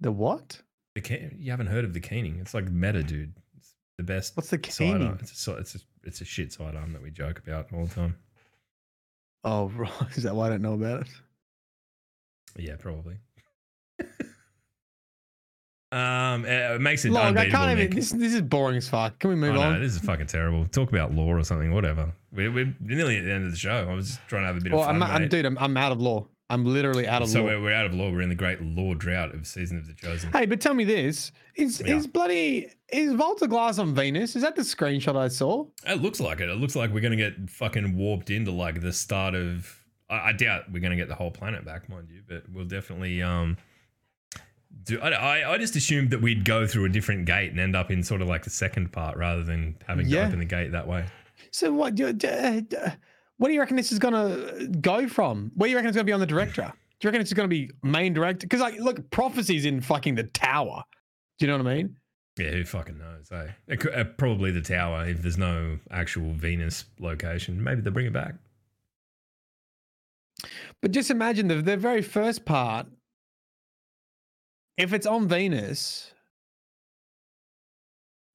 The 0.01 0.11
what? 0.11 0.59
The 0.95 1.01
Ke- 1.01 1.31
you 1.37 1.51
haven't 1.51 1.67
heard 1.67 1.85
of 1.85 1.93
the 1.93 1.99
keening? 1.99 2.39
It's 2.41 2.53
like 2.53 2.69
meta, 2.69 3.03
dude. 3.03 3.33
It's 3.57 3.75
the 3.97 4.03
best. 4.03 4.35
What's 4.35 4.49
the 4.49 4.57
keening? 4.57 5.17
It's 5.21 5.47
a, 5.47 5.55
it's 5.55 5.75
a 5.75 5.79
it's 6.03 6.21
a 6.21 6.25
shit 6.25 6.51
sidearm 6.51 6.91
that 6.93 7.01
we 7.01 7.11
joke 7.11 7.39
about 7.39 7.67
all 7.73 7.85
the 7.85 7.93
time. 7.93 8.17
Oh, 9.43 9.67
right. 9.75 9.91
Is 10.15 10.23
that 10.23 10.35
why 10.35 10.47
I 10.47 10.49
don't 10.49 10.63
know 10.63 10.73
about 10.73 11.01
it? 11.01 11.07
Yeah, 12.57 12.75
probably. 12.77 13.17
um, 15.91 16.45
it 16.45 16.81
makes 16.81 17.05
it 17.05 17.11
Log, 17.11 17.37
I 17.37 17.49
can't 17.49 17.71
even. 17.71 17.85
Nick. 17.85 17.95
This, 17.95 18.11
this 18.11 18.33
is 18.33 18.41
boring 18.41 18.77
as 18.77 18.89
fuck. 18.89 19.19
Can 19.19 19.29
we 19.29 19.35
move 19.35 19.55
on? 19.55 19.73
no, 19.73 19.79
this 19.79 19.93
is 19.95 19.99
fucking 19.99 20.27
terrible. 20.27 20.65
Talk 20.65 20.89
about 20.89 21.13
lore 21.13 21.37
or 21.37 21.43
something, 21.43 21.73
whatever. 21.73 22.11
We're, 22.33 22.51
we're 22.51 22.75
nearly 22.79 23.17
at 23.17 23.25
the 23.25 23.31
end 23.31 23.45
of 23.45 23.51
the 23.51 23.57
show. 23.57 23.87
I 23.89 23.93
was 23.93 24.07
just 24.07 24.27
trying 24.27 24.43
to 24.43 24.47
have 24.47 24.57
a 24.57 24.61
bit 24.61 24.73
well, 24.73 24.81
of 24.81 24.87
fun. 24.87 24.95
I'm, 24.95 25.03
I'm, 25.03 25.21
mate. 25.21 25.31
dude, 25.31 25.45
I'm, 25.45 25.57
I'm 25.59 25.77
out 25.77 25.91
of 25.91 26.01
lore. 26.01 26.27
I'm 26.51 26.65
literally 26.65 27.07
out 27.07 27.21
of 27.21 27.29
so 27.29 27.39
lore. 27.41 27.51
we're, 27.57 27.61
we're 27.63 27.73
out 27.73 27.85
of 27.85 27.93
lore. 27.93 28.11
We're 28.11 28.21
in 28.21 28.29
the 28.29 28.35
great 28.35 28.61
lore 28.61 28.93
drought 28.95 29.33
of 29.33 29.47
season 29.47 29.77
of 29.77 29.87
the 29.87 29.93
chosen. 29.93 30.31
Hey, 30.31 30.45
but 30.45 30.59
tell 30.61 30.73
me 30.73 30.83
this: 30.83 31.31
is 31.55 31.81
Yeah. 31.85 31.95
is 31.95 32.07
bloody 32.07 32.67
is 32.91 33.13
Vault 33.13 33.41
of 33.41 33.49
Glass 33.49 33.79
on 33.79 33.95
Venus? 33.95 34.35
Is 34.35 34.41
that 34.43 34.55
the 34.55 34.61
screenshot 34.63 35.15
I 35.15 35.29
saw? 35.29 35.65
It 35.87 36.01
looks 36.01 36.19
like 36.19 36.41
it. 36.41 36.49
It 36.49 36.57
looks 36.57 36.75
like 36.75 36.93
we're 36.93 36.99
gonna 37.01 37.15
get 37.15 37.49
fucking 37.49 37.95
warped 37.95 38.29
into 38.29 38.51
like 38.51 38.81
the 38.81 38.93
start 38.93 39.33
of. 39.33 39.77
I, 40.09 40.29
I 40.29 40.33
doubt 40.33 40.71
we're 40.71 40.81
gonna 40.81 40.95
get 40.97 41.07
the 41.07 41.15
whole 41.15 41.31
planet 41.31 41.63
back, 41.65 41.87
mind 41.89 42.09
you, 42.11 42.21
but 42.27 42.43
we'll 42.53 42.65
definitely 42.65 43.21
um. 43.23 43.57
Do 44.83 44.99
I, 45.01 45.09
I? 45.11 45.53
I 45.53 45.57
just 45.57 45.75
assumed 45.75 46.11
that 46.11 46.21
we'd 46.21 46.45
go 46.45 46.65
through 46.65 46.85
a 46.85 46.89
different 46.89 47.25
gate 47.25 47.51
and 47.51 47.59
end 47.59 47.75
up 47.75 47.91
in 47.91 48.03
sort 48.03 48.21
of 48.21 48.27
like 48.27 48.43
the 48.43 48.49
second 48.49 48.91
part 48.91 49.17
rather 49.17 49.43
than 49.43 49.77
having 49.87 50.07
Yeah. 50.07 50.21
to 50.21 50.27
open 50.27 50.39
the 50.39 50.45
gate 50.45 50.71
that 50.71 50.87
way. 50.87 51.05
So 51.51 51.73
what? 51.73 51.95
do- 51.95 52.13
do- 52.13 52.27
uh, 52.27 52.61
d- 52.61 52.77
What 53.41 53.47
do 53.47 53.55
you 53.55 53.59
reckon 53.59 53.75
this 53.75 53.91
is 53.91 53.97
gonna 53.97 54.67
go 54.81 55.07
from? 55.07 55.51
Where 55.55 55.65
do 55.65 55.71
you 55.71 55.75
reckon 55.75 55.89
it's 55.89 55.95
gonna 55.95 56.03
be 56.05 56.11
on 56.11 56.19
the 56.19 56.27
director? 56.27 56.61
Do 56.61 57.07
you 57.07 57.07
reckon 57.07 57.21
it's 57.21 57.31
just 57.31 57.35
gonna 57.35 57.47
be 57.47 57.71
main 57.81 58.13
director? 58.13 58.45
Because 58.45 58.59
like, 58.59 58.79
look, 58.79 59.09
prophecy's 59.09 59.65
in 59.65 59.81
fucking 59.81 60.13
the 60.13 60.25
tower. 60.25 60.83
Do 61.39 61.47
you 61.47 61.51
know 61.51 61.57
what 61.57 61.65
I 61.65 61.75
mean? 61.75 61.97
Yeah, 62.37 62.51
who 62.51 62.63
fucking 62.63 62.99
knows? 62.99 63.31
Eh? 63.31 63.47
It 63.67 63.79
could, 63.79 63.95
uh, 63.95 64.03
probably 64.03 64.51
the 64.51 64.61
tower 64.61 65.07
if 65.07 65.23
there's 65.23 65.39
no 65.39 65.79
actual 65.89 66.33
Venus 66.33 66.85
location. 66.99 67.63
Maybe 67.63 67.81
they'll 67.81 67.91
bring 67.91 68.05
it 68.05 68.13
back. 68.13 68.35
But 70.83 70.91
just 70.91 71.09
imagine 71.09 71.47
the 71.47 71.63
the 71.63 71.77
very 71.77 72.03
first 72.03 72.45
part. 72.45 72.85
If 74.77 74.93
it's 74.93 75.07
on 75.07 75.27
Venus, 75.27 76.10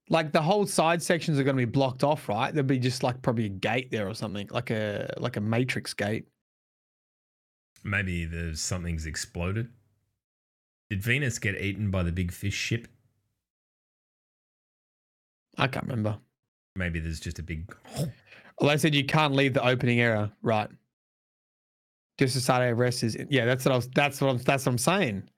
like 0.09 0.33
the 0.33 0.43
whole 0.43 0.67
side 0.67 1.03
sections 1.03 1.39
are 1.39 1.45
going 1.45 1.57
to 1.57 1.67
be 1.67 1.71
blocked 1.71 2.05
off, 2.05 2.29
right? 2.29 2.53
There'll 2.53 2.67
be 2.67 2.79
just 2.79 3.03
like 3.03 3.21
probably 3.23 3.47
a 3.47 3.51
gate 3.51 3.91
there 3.91 4.09
or 4.09 4.15
something, 4.15 4.49
like 4.51 4.71
a 4.71 5.13
like 5.19 5.37
a 5.37 5.41
matrix 5.41 5.95
gate. 5.95 6.27
Maybe 7.83 8.25
there's 8.25 8.61
something's 8.61 9.07
exploded. 9.07 9.69
Did 10.91 11.03
Venus 11.03 11.39
get 11.39 11.61
eaten 11.61 11.91
by 11.91 12.03
the 12.03 12.13
big 12.13 12.33
fish 12.33 12.55
ship? 12.55 12.89
I 15.59 15.67
can't 15.67 15.87
remember. 15.87 16.19
Maybe 16.77 17.01
there's 17.01 17.21
just 17.21 17.39
a 17.39 17.43
big. 17.43 17.75
Well, 18.59 18.71
they 18.71 18.79
said 18.79 18.95
you 18.95 19.05
can't 19.05 19.35
leave 19.35 19.53
the 19.53 19.63
opening 19.63 20.01
area, 20.01 20.33
right? 20.41 20.71
Just 22.17 22.33
the 22.33 22.41
start 22.41 22.63
area 22.63 22.73
of 22.73 22.79
rest 22.79 23.03
is 23.03 23.15
yeah. 23.29 23.45
That's 23.45 23.67
what 23.67 23.73
I 23.73 23.77
was. 23.77 23.89
That's 23.89 24.19
what 24.19 24.31
I'm, 24.31 24.39
that's 24.39 24.65
what 24.65 24.73
I'm 24.73 24.79
saying. 24.79 25.29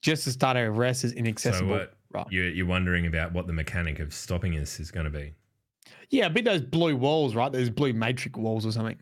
Just 0.00 0.24
the 0.26 0.30
start 0.30 0.56
area 0.56 0.70
of 0.70 0.78
rest 0.78 1.02
is 1.02 1.10
inaccessible. 1.12 1.70
So 1.70 1.78
what? 1.78 1.94
Right. 2.14 2.26
You're, 2.30 2.48
you're 2.48 2.66
wondering 2.66 3.06
about 3.06 3.32
what 3.32 3.46
the 3.46 3.52
mechanic 3.52 3.98
of 4.00 4.12
stopping 4.12 4.56
us 4.58 4.78
is 4.80 4.90
going 4.90 5.04
to 5.04 5.10
be. 5.10 5.34
Yeah, 6.10 6.28
but 6.28 6.44
those 6.44 6.60
blue 6.60 6.96
walls, 6.96 7.34
right? 7.34 7.50
Those 7.50 7.70
blue 7.70 7.92
matrix 7.92 8.38
walls 8.38 8.66
or 8.66 8.72
something. 8.72 8.98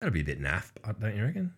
That'll 0.00 0.12
be 0.12 0.20
a 0.20 0.24
bit 0.24 0.40
naff, 0.40 0.70
don't 1.00 1.16
you 1.16 1.24
reckon? 1.24 1.52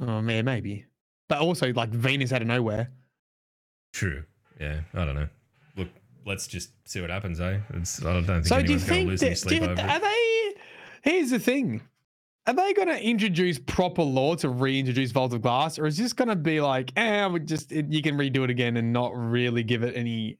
Oh 0.00 0.20
man, 0.22 0.44
maybe. 0.44 0.84
But 1.28 1.40
also 1.40 1.72
like 1.72 1.90
Venus 1.90 2.32
out 2.32 2.40
of 2.42 2.48
nowhere. 2.48 2.90
True. 3.92 4.24
Yeah, 4.60 4.80
I 4.94 5.04
don't 5.04 5.14
know. 5.14 5.28
Look, 5.76 5.88
let's 6.24 6.46
just 6.46 6.70
see 6.88 7.00
what 7.00 7.10
happens, 7.10 7.40
eh? 7.40 7.58
It's, 7.74 8.04
I 8.04 8.12
don't 8.12 8.24
think 8.24 8.46
So 8.46 8.62
do 8.62 8.72
you 8.72 8.78
anyone's 8.78 8.84
going 8.88 9.04
to 9.04 9.10
lose 9.10 9.22
any 9.22 9.30
that, 9.30 9.34
do 9.34 9.48
sleep 9.48 9.62
you- 9.62 9.68
over 9.68 9.80
are 9.82 9.96
it. 9.96 10.02
they? 10.02 11.10
Here's 11.10 11.30
the 11.30 11.38
thing: 11.38 11.80
Are 12.48 12.54
they 12.54 12.72
going 12.72 12.88
to 12.88 12.98
introduce 12.98 13.58
proper 13.58 14.02
lore 14.02 14.34
to 14.36 14.48
reintroduce 14.48 15.10
Vault 15.10 15.34
of 15.34 15.42
Glass, 15.42 15.78
or 15.78 15.86
is 15.86 15.98
this 15.98 16.14
going 16.14 16.28
to 16.28 16.34
be 16.36 16.62
like, 16.62 16.90
eh, 16.96 17.26
we 17.26 17.40
just 17.40 17.70
it, 17.70 17.92
you 17.92 18.00
can 18.00 18.16
redo 18.16 18.42
it 18.42 18.48
again 18.48 18.78
and 18.78 18.90
not 18.90 19.14
really 19.14 19.62
give 19.62 19.82
it 19.82 19.94
any? 19.94 20.38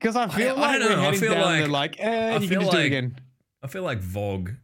Because 0.00 0.16
I 0.16 0.26
feel 0.26 0.56
I 0.56 0.60
like 0.60 0.78
don't 0.80 0.90
we're 0.90 0.96
know, 0.96 1.08
I 1.10 1.16
feel 1.16 1.30
like- 1.32 1.58
there 1.60 1.68
like, 1.68 2.00
eh, 2.00 2.30
I 2.30 2.32
you 2.34 2.40
can 2.40 2.48
feel 2.48 2.60
just 2.62 2.72
do 2.72 2.76
it 2.78 2.80
like- 2.80 2.86
again. 2.88 3.20
I 3.62 3.68
feel 3.68 3.82
like 3.84 4.00
VOG, 4.00 4.56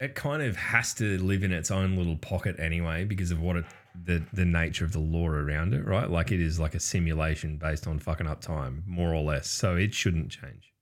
it 0.00 0.16
kind 0.16 0.42
of 0.42 0.56
has 0.56 0.94
to 0.94 1.18
live 1.18 1.44
in 1.44 1.52
its 1.52 1.70
own 1.70 1.94
little 1.96 2.16
pocket 2.16 2.56
anyway 2.58 3.04
because 3.04 3.30
of 3.30 3.40
what 3.40 3.54
it, 3.56 3.64
the 4.04 4.24
the 4.32 4.44
nature 4.44 4.84
of 4.84 4.90
the 4.92 4.98
lore 5.00 5.36
around 5.36 5.74
it, 5.74 5.84
right? 5.84 6.10
Like 6.10 6.32
it 6.32 6.40
is 6.40 6.58
like 6.58 6.74
a 6.74 6.80
simulation 6.80 7.56
based 7.56 7.86
on 7.86 8.00
fucking 8.00 8.26
up 8.26 8.40
time, 8.40 8.82
more 8.84 9.14
or 9.14 9.22
less. 9.22 9.48
So 9.48 9.76
it 9.76 9.94
shouldn't 9.94 10.30
change. 10.32 10.72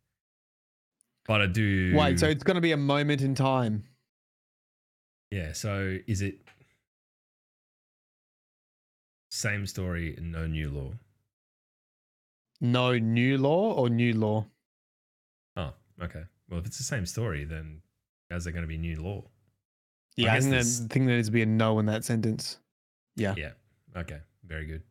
But 1.29 1.41
I 1.43 1.47
do. 1.47 1.95
Wait, 1.97 2.19
so 2.21 2.27
it's 2.29 2.45
going 2.45 2.55
to 2.57 2.61
be 2.61 2.73
a 2.73 2.77
moment 2.77 3.21
in 3.23 3.35
time. 3.35 3.85
yeah. 5.31 5.53
So 5.53 5.99
is 6.07 6.23
it 6.23 6.39
same 9.31 9.67
story, 9.67 10.17
no 10.21 10.47
new 10.47 10.71
lore? 10.71 10.93
No 12.61 12.97
new 12.99 13.37
lore 13.39 13.75
or 13.75 13.89
new 13.91 14.15
lore. 14.15 14.47
Oh, 15.57 15.73
okay. 16.03 16.23
Well, 16.49 16.61
if 16.61 16.67
it's 16.67 16.79
the 16.79 16.85
same 16.85 17.05
story, 17.07 17.45
then 17.45 17.83
how's 18.31 18.45
there 18.45 18.53
going 18.53 18.63
to 18.63 18.69
be 18.69 18.79
new 18.79 18.97
lore? 19.03 19.25
Yeah, 20.17 20.31
I, 20.31 20.35
guess 20.37 20.45
think, 20.45 20.51
that, 20.53 20.57
there's- 20.57 20.81
I 20.81 20.87
think 20.93 21.07
there 21.07 21.17
needs 21.17 21.29
to 21.29 21.33
be 21.33 21.43
a 21.43 21.47
no 21.47 21.79
in 21.79 21.87
that 21.87 22.05
sentence. 22.05 22.59
Yeah. 23.17 23.35
Yeah. 23.37 23.51
Okay. 23.97 24.21
Very 24.45 24.65
good. 24.67 24.83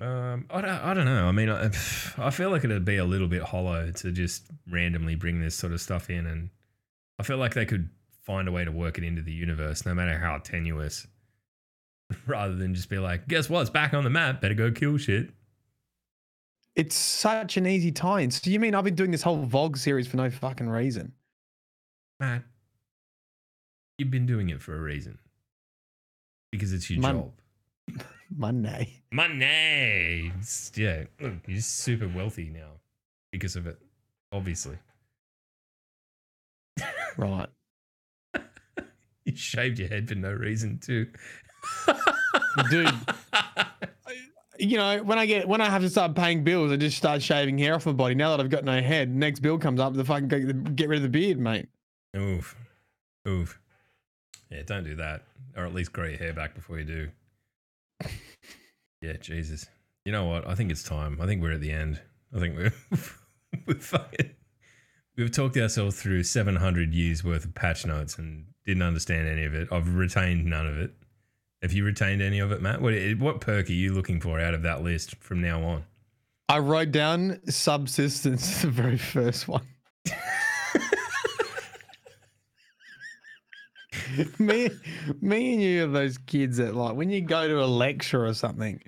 Um, 0.00 0.46
I 0.50 0.60
don't, 0.60 0.70
I 0.70 0.94
don't 0.94 1.04
know. 1.04 1.26
I 1.28 1.32
mean, 1.32 1.48
I, 1.48 1.66
I 2.18 2.30
feel 2.30 2.50
like 2.50 2.64
it'd 2.64 2.84
be 2.84 2.96
a 2.96 3.04
little 3.04 3.28
bit 3.28 3.42
hollow 3.42 3.90
to 3.90 4.12
just 4.12 4.46
randomly 4.70 5.14
bring 5.14 5.40
this 5.40 5.54
sort 5.54 5.72
of 5.72 5.80
stuff 5.80 6.10
in, 6.10 6.26
and 6.26 6.50
I 7.18 7.22
feel 7.22 7.36
like 7.36 7.54
they 7.54 7.64
could 7.66 7.88
find 8.24 8.48
a 8.48 8.52
way 8.52 8.64
to 8.64 8.72
work 8.72 8.98
it 8.98 9.04
into 9.04 9.22
the 9.22 9.32
universe, 9.32 9.84
no 9.86 9.94
matter 9.94 10.18
how 10.18 10.38
tenuous, 10.38 11.06
rather 12.26 12.54
than 12.54 12.74
just 12.74 12.88
be 12.88 12.98
like, 12.98 13.28
"Guess 13.28 13.48
what? 13.48 13.60
It's 13.62 13.70
back 13.70 13.94
on 13.94 14.04
the 14.04 14.10
map. 14.10 14.40
Better 14.40 14.54
go 14.54 14.70
kill 14.72 14.96
shit." 14.98 15.30
It's 16.76 16.96
such 16.96 17.56
an 17.56 17.68
easy 17.68 17.92
tie-in. 17.92 18.32
So 18.32 18.50
you 18.50 18.58
mean 18.58 18.74
I've 18.74 18.82
been 18.82 18.96
doing 18.96 19.12
this 19.12 19.22
whole 19.22 19.46
VOG 19.46 19.78
series 19.78 20.08
for 20.08 20.16
no 20.16 20.28
fucking 20.28 20.68
reason? 20.68 21.12
Matt, 22.18 22.42
you've 23.96 24.10
been 24.10 24.26
doing 24.26 24.48
it 24.50 24.60
for 24.60 24.76
a 24.76 24.80
reason, 24.80 25.18
because 26.50 26.72
it's 26.72 26.90
your 26.90 27.00
Man- 27.00 27.30
job. 27.90 28.04
Monday. 28.36 29.02
Money. 29.12 30.26
It's- 30.28 30.72
Yeah, 30.74 31.04
look, 31.20 31.34
you're 31.46 31.60
super 31.60 32.08
wealthy 32.08 32.50
now 32.50 32.72
because 33.32 33.56
of 33.56 33.66
it, 33.66 33.78
obviously. 34.32 34.78
Right. 37.16 37.48
You 39.26 39.34
shaved 39.34 39.78
your 39.78 39.88
head 39.88 40.06
for 40.06 40.16
no 40.16 40.30
reason 40.30 40.78
too. 40.78 41.06
Dude, 42.68 42.92
you 44.58 44.76
know, 44.76 45.02
when 45.02 45.18
I 45.18 45.24
get 45.24 45.48
when 45.48 45.62
I 45.62 45.70
have 45.70 45.80
to 45.80 45.88
start 45.88 46.14
paying 46.14 46.44
bills, 46.44 46.70
I 46.70 46.76
just 46.76 46.98
start 46.98 47.22
shaving 47.22 47.56
hair 47.56 47.74
off 47.74 47.86
my 47.86 47.92
body. 47.92 48.14
Now 48.14 48.36
that 48.36 48.40
I've 48.44 48.50
got 48.50 48.64
no 48.64 48.82
head, 48.82 49.08
next 49.08 49.40
bill 49.40 49.56
comes 49.56 49.80
up, 49.80 49.94
the 49.94 50.04
fucking 50.04 50.28
get, 50.28 50.76
get 50.76 50.88
rid 50.90 50.98
of 50.98 51.04
the 51.04 51.08
beard, 51.08 51.38
mate. 51.38 51.68
Oof. 52.14 52.54
Oof. 53.26 53.58
Yeah, 54.50 54.60
don't 54.66 54.84
do 54.84 54.94
that. 54.96 55.22
Or 55.56 55.64
at 55.64 55.72
least 55.72 55.94
grow 55.94 56.04
your 56.04 56.18
hair 56.18 56.34
back 56.34 56.54
before 56.54 56.78
you 56.78 56.84
do. 56.84 57.08
Yeah, 59.04 59.18
Jesus. 59.18 59.66
You 60.06 60.12
know 60.12 60.24
what? 60.24 60.48
I 60.48 60.54
think 60.54 60.70
it's 60.70 60.82
time. 60.82 61.18
I 61.20 61.26
think 61.26 61.42
we're 61.42 61.52
at 61.52 61.60
the 61.60 61.72
end. 61.72 62.00
I 62.34 62.40
think 62.40 62.56
we're 62.56 62.72
we've 63.66 63.84
fucking 63.84 64.30
we've 65.16 65.30
talked 65.30 65.58
ourselves 65.58 66.00
through 66.00 66.22
700 66.22 66.94
years 66.94 67.22
worth 67.22 67.44
of 67.44 67.54
patch 67.54 67.84
notes 67.84 68.16
and 68.16 68.46
didn't 68.64 68.82
understand 68.82 69.28
any 69.28 69.44
of 69.44 69.52
it. 69.52 69.68
I've 69.70 69.94
retained 69.94 70.46
none 70.46 70.66
of 70.66 70.78
it. 70.78 70.94
Have 71.60 71.72
you 71.72 71.84
retained 71.84 72.22
any 72.22 72.38
of 72.38 72.50
it, 72.50 72.62
Matt? 72.62 72.80
What 72.80 72.94
what 73.18 73.42
perk 73.42 73.68
are 73.68 73.72
you 73.72 73.92
looking 73.92 74.20
for 74.20 74.40
out 74.40 74.54
of 74.54 74.62
that 74.62 74.82
list 74.82 75.16
from 75.16 75.42
now 75.42 75.62
on? 75.62 75.84
I 76.48 76.60
wrote 76.60 76.90
down 76.90 77.40
subsistence, 77.46 78.62
the 78.62 78.68
very 78.68 78.98
first 78.98 79.48
one. 79.48 79.66
me, 84.38 84.70
me 85.20 85.52
and 85.54 85.62
you 85.62 85.84
are 85.84 85.88
those 85.88 86.18
kids 86.18 86.56
that 86.58 86.74
like 86.74 86.96
when 86.96 87.10
you 87.10 87.20
go 87.20 87.46
to 87.48 87.62
a 87.62 87.66
lecture 87.66 88.24
or 88.24 88.34
something, 88.34 88.82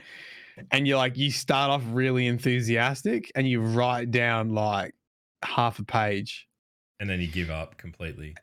and 0.71 0.87
you're 0.87 0.99
like 0.99 1.17
you 1.17 1.31
start 1.31 1.71
off 1.71 1.83
really 1.91 2.27
enthusiastic 2.27 3.31
and 3.35 3.49
you 3.49 3.61
write 3.61 4.11
down 4.11 4.55
like 4.55 4.95
half 5.43 5.79
a 5.79 5.85
page. 5.85 6.49
And 6.99 7.11
then 7.11 7.21
you 7.21 7.29
give 7.29 7.51
up 7.51 7.77
completely. 7.77 8.35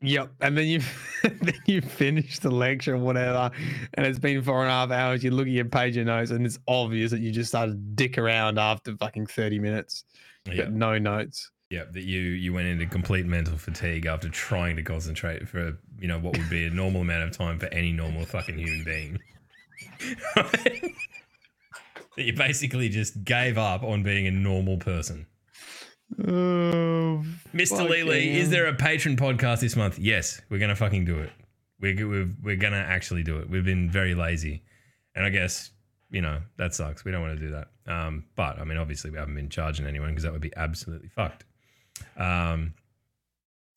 Yep, 0.00 0.30
and 0.40 0.56
then 0.56 0.66
you 0.66 0.80
then 1.22 1.58
you 1.66 1.80
finish 1.80 2.38
the 2.38 2.50
lecture 2.50 2.94
or 2.94 2.98
whatever, 2.98 3.50
and 3.94 4.06
it's 4.06 4.18
been 4.18 4.42
four 4.42 4.62
and 4.62 4.68
a 4.68 4.72
half 4.72 4.90
hours. 4.90 5.24
You 5.24 5.32
look 5.32 5.48
at 5.48 5.52
your 5.52 5.64
page 5.64 5.96
of 5.96 6.06
notes, 6.06 6.30
and 6.30 6.46
it's 6.46 6.58
obvious 6.68 7.10
that 7.10 7.20
you 7.20 7.32
just 7.32 7.48
started 7.48 7.96
dick 7.96 8.16
around 8.16 8.58
after 8.58 8.96
fucking 8.96 9.26
thirty 9.26 9.58
minutes. 9.58 10.04
Yeah. 10.46 10.64
got 10.64 10.72
no 10.72 10.98
notes. 10.98 11.50
Yeah, 11.70 11.84
that 11.92 12.04
you 12.04 12.20
you 12.20 12.54
went 12.54 12.66
into 12.66 12.86
complete 12.86 13.26
mental 13.26 13.58
fatigue 13.58 14.06
after 14.06 14.30
trying 14.30 14.76
to 14.76 14.82
concentrate 14.82 15.46
for 15.46 15.76
you 16.00 16.08
know 16.08 16.18
what 16.18 16.36
would 16.36 16.48
be 16.48 16.64
a 16.64 16.70
normal 16.70 17.02
amount 17.02 17.24
of 17.24 17.36
time 17.36 17.58
for 17.58 17.66
any 17.66 17.92
normal 17.92 18.24
fucking 18.24 18.56
human 18.58 18.84
being. 18.84 19.18
that 20.34 22.24
you 22.24 22.32
basically 22.32 22.88
just 22.88 23.22
gave 23.22 23.58
up 23.58 23.82
on 23.82 24.02
being 24.02 24.26
a 24.26 24.30
normal 24.30 24.78
person. 24.78 25.26
Oh, 26.26 27.22
Mr. 27.52 27.86
Lely, 27.86 28.38
is 28.38 28.48
there 28.48 28.66
a 28.66 28.74
Patreon 28.74 29.18
podcast 29.18 29.60
this 29.60 29.76
month? 29.76 29.98
Yes, 29.98 30.40
we're 30.48 30.58
gonna 30.58 30.74
fucking 30.74 31.04
do 31.04 31.18
it. 31.18 31.30
We're 31.80 32.08
we're, 32.08 32.30
we're 32.42 32.56
gonna 32.56 32.76
actually 32.76 33.22
do 33.22 33.38
it. 33.38 33.50
We've 33.50 33.64
been 33.64 33.90
very 33.90 34.14
lazy, 34.14 34.62
and 35.14 35.26
I 35.26 35.28
guess 35.28 35.70
you 36.10 36.22
know 36.22 36.40
that 36.56 36.74
sucks. 36.74 37.04
We 37.04 37.12
don't 37.12 37.20
want 37.20 37.38
to 37.38 37.44
do 37.46 37.52
that. 37.52 37.68
Um, 37.86 38.24
but 38.36 38.58
I 38.58 38.64
mean, 38.64 38.78
obviously, 38.78 39.10
we 39.10 39.18
haven't 39.18 39.34
been 39.34 39.50
charging 39.50 39.86
anyone 39.86 40.08
because 40.08 40.24
that 40.24 40.32
would 40.32 40.40
be 40.40 40.52
absolutely 40.56 41.08
fucked. 41.08 41.44
Um, 42.16 42.74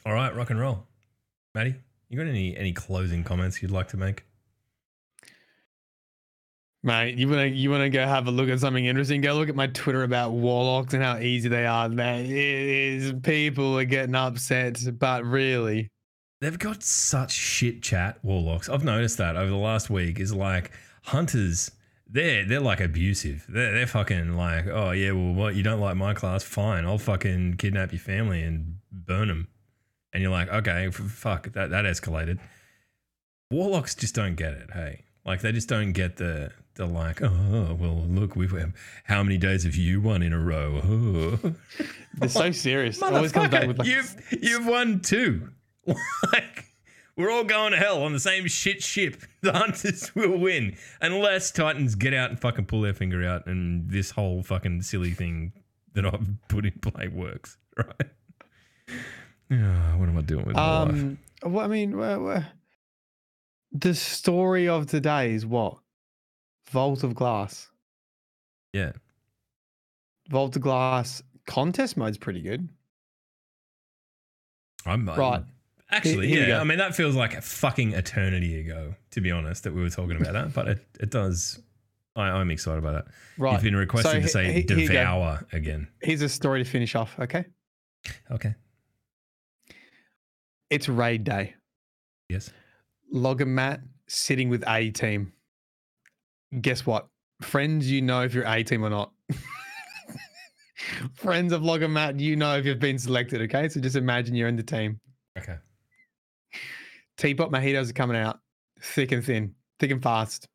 all 0.05 0.13
right, 0.13 0.35
rock 0.35 0.49
and 0.49 0.59
roll, 0.59 0.85
Maddie. 1.53 1.75
You 2.09 2.17
got 2.17 2.27
any 2.27 2.55
any 2.57 2.73
closing 2.73 3.23
comments 3.23 3.61
you'd 3.61 3.71
like 3.71 3.87
to 3.89 3.97
make? 3.97 4.25
Mate, 6.83 7.17
you 7.17 7.27
wanna 7.29 7.45
you 7.45 7.69
wanna 7.69 7.89
go 7.89 8.05
have 8.05 8.27
a 8.27 8.31
look 8.31 8.49
at 8.49 8.59
something 8.59 8.85
interesting? 8.85 9.21
Go 9.21 9.35
look 9.35 9.49
at 9.49 9.55
my 9.55 9.67
Twitter 9.67 10.03
about 10.03 10.31
warlocks 10.31 10.93
and 10.93 11.03
how 11.03 11.19
easy 11.19 11.47
they 11.47 11.65
are. 11.65 11.87
Man, 11.89 12.25
it 12.25 12.31
is 12.31 13.13
people 13.21 13.77
are 13.77 13.85
getting 13.85 14.15
upset, 14.15 14.79
but 14.99 15.23
really, 15.23 15.89
They've 16.41 16.57
got 16.57 16.81
such 16.81 17.31
shit 17.31 17.83
chat 17.83 18.17
warlocks. 18.23 18.67
I've 18.67 18.83
noticed 18.83 19.19
that 19.19 19.35
over 19.35 19.51
the 19.51 19.55
last 19.55 19.91
week. 19.91 20.19
Is 20.19 20.33
like 20.33 20.71
hunters. 21.03 21.69
They're 22.13 22.45
they're 22.45 22.59
like 22.59 22.81
abusive. 22.81 23.45
They're 23.47 23.73
they're 23.73 23.87
fucking 23.87 24.35
like, 24.35 24.67
oh 24.67 24.91
yeah, 24.91 25.11
well, 25.11 25.33
what 25.33 25.55
you 25.55 25.63
don't 25.63 25.79
like 25.79 25.95
my 25.95 26.13
class? 26.13 26.43
Fine, 26.43 26.85
I'll 26.85 26.97
fucking 26.97 27.55
kidnap 27.57 27.91
your 27.93 27.99
family 27.99 28.41
and 28.41 28.75
burn 28.91 29.29
them. 29.29 29.47
And 30.13 30.21
you're 30.21 30.31
like, 30.31 30.49
okay, 30.49 30.87
f- 30.87 30.95
fuck 30.95 31.51
that 31.53 31.69
that 31.69 31.85
escalated. 31.85 32.39
Warlocks 33.49 33.95
just 33.95 34.13
don't 34.13 34.35
get 34.35 34.53
it. 34.53 34.69
Hey, 34.73 35.03
like 35.25 35.41
they 35.41 35.51
just 35.51 35.69
don't 35.69 35.93
get 35.93 36.17
the 36.17 36.51
the 36.75 36.85
like. 36.85 37.21
Oh 37.21 37.77
well, 37.79 38.03
look, 38.07 38.35
we've 38.35 38.53
um, 38.53 38.73
how 39.05 39.23
many 39.23 39.37
days 39.37 39.63
have 39.63 39.75
you 39.75 40.01
won 40.01 40.21
in 40.21 40.33
a 40.33 40.39
row? 40.39 40.81
Oh. 40.83 41.53
they're 42.15 42.29
so 42.29 42.51
serious. 42.51 43.01
Always 43.01 43.31
comes 43.31 43.49
back 43.49 43.67
with 43.67 43.79
like, 43.79 43.87
you've 43.87 44.15
you've 44.41 44.65
won 44.65 44.99
two. 44.99 45.49
like 45.85 46.65
we're 47.17 47.29
all 47.31 47.43
going 47.43 47.71
to 47.71 47.77
hell 47.77 48.03
on 48.03 48.13
the 48.13 48.19
same 48.19 48.47
shit 48.47 48.81
ship. 48.81 49.21
The 49.41 49.53
hunters 49.53 50.13
will 50.13 50.37
win 50.37 50.75
unless 51.01 51.49
Titans 51.49 51.95
get 51.95 52.13
out 52.13 52.29
and 52.29 52.39
fucking 52.39 52.65
pull 52.65 52.81
their 52.81 52.93
finger 52.93 53.25
out, 53.27 53.47
and 53.47 53.89
this 53.89 54.11
whole 54.11 54.43
fucking 54.43 54.83
silly 54.83 55.11
thing 55.11 55.53
that 55.93 56.05
I've 56.05 56.27
put 56.47 56.65
in 56.65 56.73
play 56.79 57.07
works. 57.07 57.57
Right? 57.77 58.09
Yeah, 59.49 59.95
what 59.95 60.07
am 60.09 60.17
I 60.17 60.21
doing 60.21 60.45
with 60.45 60.55
my 60.55 60.81
life? 60.83 60.89
um, 60.91 61.17
what 61.43 61.63
I 61.65 61.67
mean, 61.67 61.97
wha- 61.97 62.17
wha- 62.19 62.43
the 63.71 63.95
story 63.95 64.67
of 64.67 64.85
today 64.87 65.33
is 65.33 65.45
what 65.45 65.77
Vault 66.69 67.03
of 67.03 67.15
Glass. 67.15 67.69
Yeah, 68.73 68.91
Vault 70.29 70.55
of 70.55 70.61
Glass 70.61 71.23
contest 71.47 71.97
mode's 71.97 72.17
pretty 72.17 72.41
good. 72.41 72.69
I'm 74.85 75.07
Right. 75.09 75.43
Actually, 75.91 76.27
Here 76.29 76.43
we 76.45 76.49
yeah. 76.49 76.61
I 76.61 76.63
mean, 76.63 76.77
that 76.77 76.95
feels 76.95 77.15
like 77.15 77.33
a 77.33 77.41
fucking 77.41 77.93
eternity 77.93 78.59
ago, 78.61 78.95
to 79.11 79.19
be 79.21 79.29
honest, 79.31 79.63
that 79.65 79.73
we 79.73 79.81
were 79.81 79.89
talking 79.89 80.15
about 80.15 80.33
that. 80.33 80.53
But 80.53 80.67
it, 80.69 80.87
it 80.99 81.09
does. 81.09 81.59
I, 82.15 82.23
I'm 82.29 82.49
excited 82.49 82.77
about 82.79 83.05
that. 83.05 83.13
Right. 83.37 83.53
You've 83.53 83.63
been 83.63 83.75
requested 83.75 84.11
So 84.13 84.19
to 84.21 84.27
say 84.27 84.45
he- 84.45 84.51
here 84.67 84.77
you 84.79 84.87
devour 84.87 85.45
again. 85.51 85.87
Here's 86.01 86.21
a 86.21 86.29
story 86.29 86.63
to 86.63 86.69
finish 86.69 86.95
off. 86.95 87.15
Okay, 87.19 87.45
Okay. 88.31 88.53
it's 90.69 90.87
raid 90.87 91.23
day. 91.25 91.55
Yes. 92.29 92.51
Logger 93.11 93.45
Matt 93.45 93.81
sitting 94.07 94.47
with 94.49 94.63
A 94.67 94.89
team. 94.91 95.33
Guess 96.61 96.85
what? 96.85 97.07
Friends, 97.41 97.89
you 97.91 98.01
know 98.01 98.21
if 98.23 98.33
you're 98.33 98.45
A 98.47 98.63
team 98.63 98.83
or 98.85 98.89
not. 98.89 99.11
Friends 101.15 101.53
of 101.53 101.63
Logger 101.63 101.87
Matt, 101.87 102.19
you 102.19 102.35
know 102.35 102.57
if 102.57 102.65
you've 102.65 102.79
been 102.79 102.97
selected. 102.97 103.41
Okay, 103.41 103.67
so 103.69 103.79
just 103.79 103.95
imagine 103.95 104.35
you're 104.35 104.47
in 104.47 104.55
the 104.55 104.63
team. 104.63 104.99
Okay. 105.37 105.55
Teapot 107.17 107.51
mojitos 107.51 107.89
are 107.89 107.93
coming 107.93 108.17
out, 108.17 108.39
thick 108.81 109.11
and 109.11 109.23
thin, 109.23 109.55
thick 109.79 109.91
and 109.91 110.01
fast. 110.01 110.47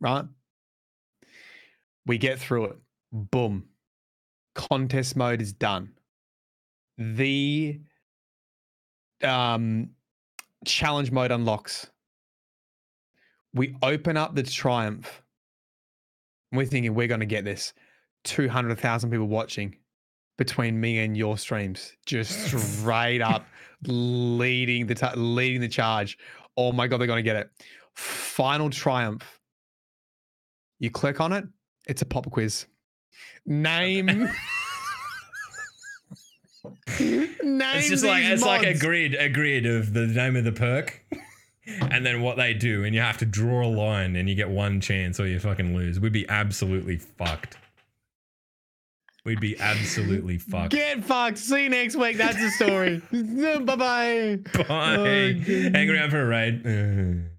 Right? 0.00 0.24
We 2.06 2.18
get 2.18 2.38
through 2.38 2.66
it. 2.66 2.76
Boom. 3.12 3.64
Contest 4.54 5.16
mode 5.16 5.42
is 5.42 5.52
done. 5.52 5.92
The 6.96 7.80
um, 9.22 9.90
challenge 10.64 11.10
mode 11.10 11.30
unlocks. 11.30 11.90
We 13.54 13.76
open 13.82 14.16
up 14.16 14.34
the 14.34 14.42
triumph. 14.42 15.22
We're 16.52 16.66
thinking 16.66 16.94
we're 16.94 17.08
going 17.08 17.20
to 17.20 17.26
get 17.26 17.44
this. 17.44 17.72
200,000 18.24 19.10
people 19.10 19.26
watching 19.26 19.76
between 20.36 20.80
me 20.80 21.00
and 21.00 21.16
your 21.16 21.36
streams, 21.38 21.92
just 22.06 22.40
straight 22.80 23.22
up 23.22 23.46
leading 23.86 24.86
the 24.86 24.94
ta- 24.94 25.14
leading 25.16 25.60
the 25.60 25.68
charge. 25.68 26.18
Oh 26.56 26.72
my 26.72 26.86
god, 26.86 26.98
they're 26.98 27.06
going 27.06 27.18
to 27.18 27.22
get 27.22 27.36
it. 27.36 27.50
Final 27.94 28.70
triumph. 28.70 29.38
You 30.78 30.90
click 30.90 31.20
on 31.20 31.32
it, 31.32 31.44
it's 31.86 32.02
a 32.02 32.06
pop 32.06 32.30
quiz. 32.30 32.66
Name. 33.46 34.06
Name 36.98 37.28
It's 37.42 37.88
just 37.88 38.04
like 38.04 38.24
it's 38.24 38.42
like 38.42 38.66
a 38.66 38.78
grid, 38.78 39.14
a 39.14 39.28
grid 39.28 39.64
of 39.66 39.94
the 39.94 40.06
name 40.06 40.36
of 40.36 40.44
the 40.44 40.52
perk, 40.52 41.02
and 41.66 42.04
then 42.04 42.20
what 42.20 42.36
they 42.36 42.52
do, 42.52 42.84
and 42.84 42.94
you 42.94 43.00
have 43.00 43.18
to 43.18 43.24
draw 43.24 43.64
a 43.64 43.68
line, 43.68 44.16
and 44.16 44.28
you 44.28 44.34
get 44.34 44.48
one 44.50 44.80
chance, 44.80 45.18
or 45.18 45.26
you 45.26 45.38
fucking 45.40 45.74
lose. 45.74 45.98
We'd 46.00 46.12
be 46.12 46.28
absolutely 46.28 46.96
fucked. 46.96 47.56
We'd 49.24 49.40
be 49.40 49.58
absolutely 49.60 50.38
fucked. 50.38 50.72
Get 50.72 51.04
fucked. 51.04 51.38
See 51.38 51.64
you 51.64 51.68
next 51.68 51.96
week. 51.96 52.16
That's 52.16 52.36
the 52.36 52.50
story. 52.50 53.02
bye 53.64 53.76
bye. 53.76 54.38
Bye. 54.66 54.96
Okay. 54.96 55.70
Hang 55.70 55.90
around 55.90 56.10
for 56.10 56.22
a 56.22 56.26
raid. 56.26 57.26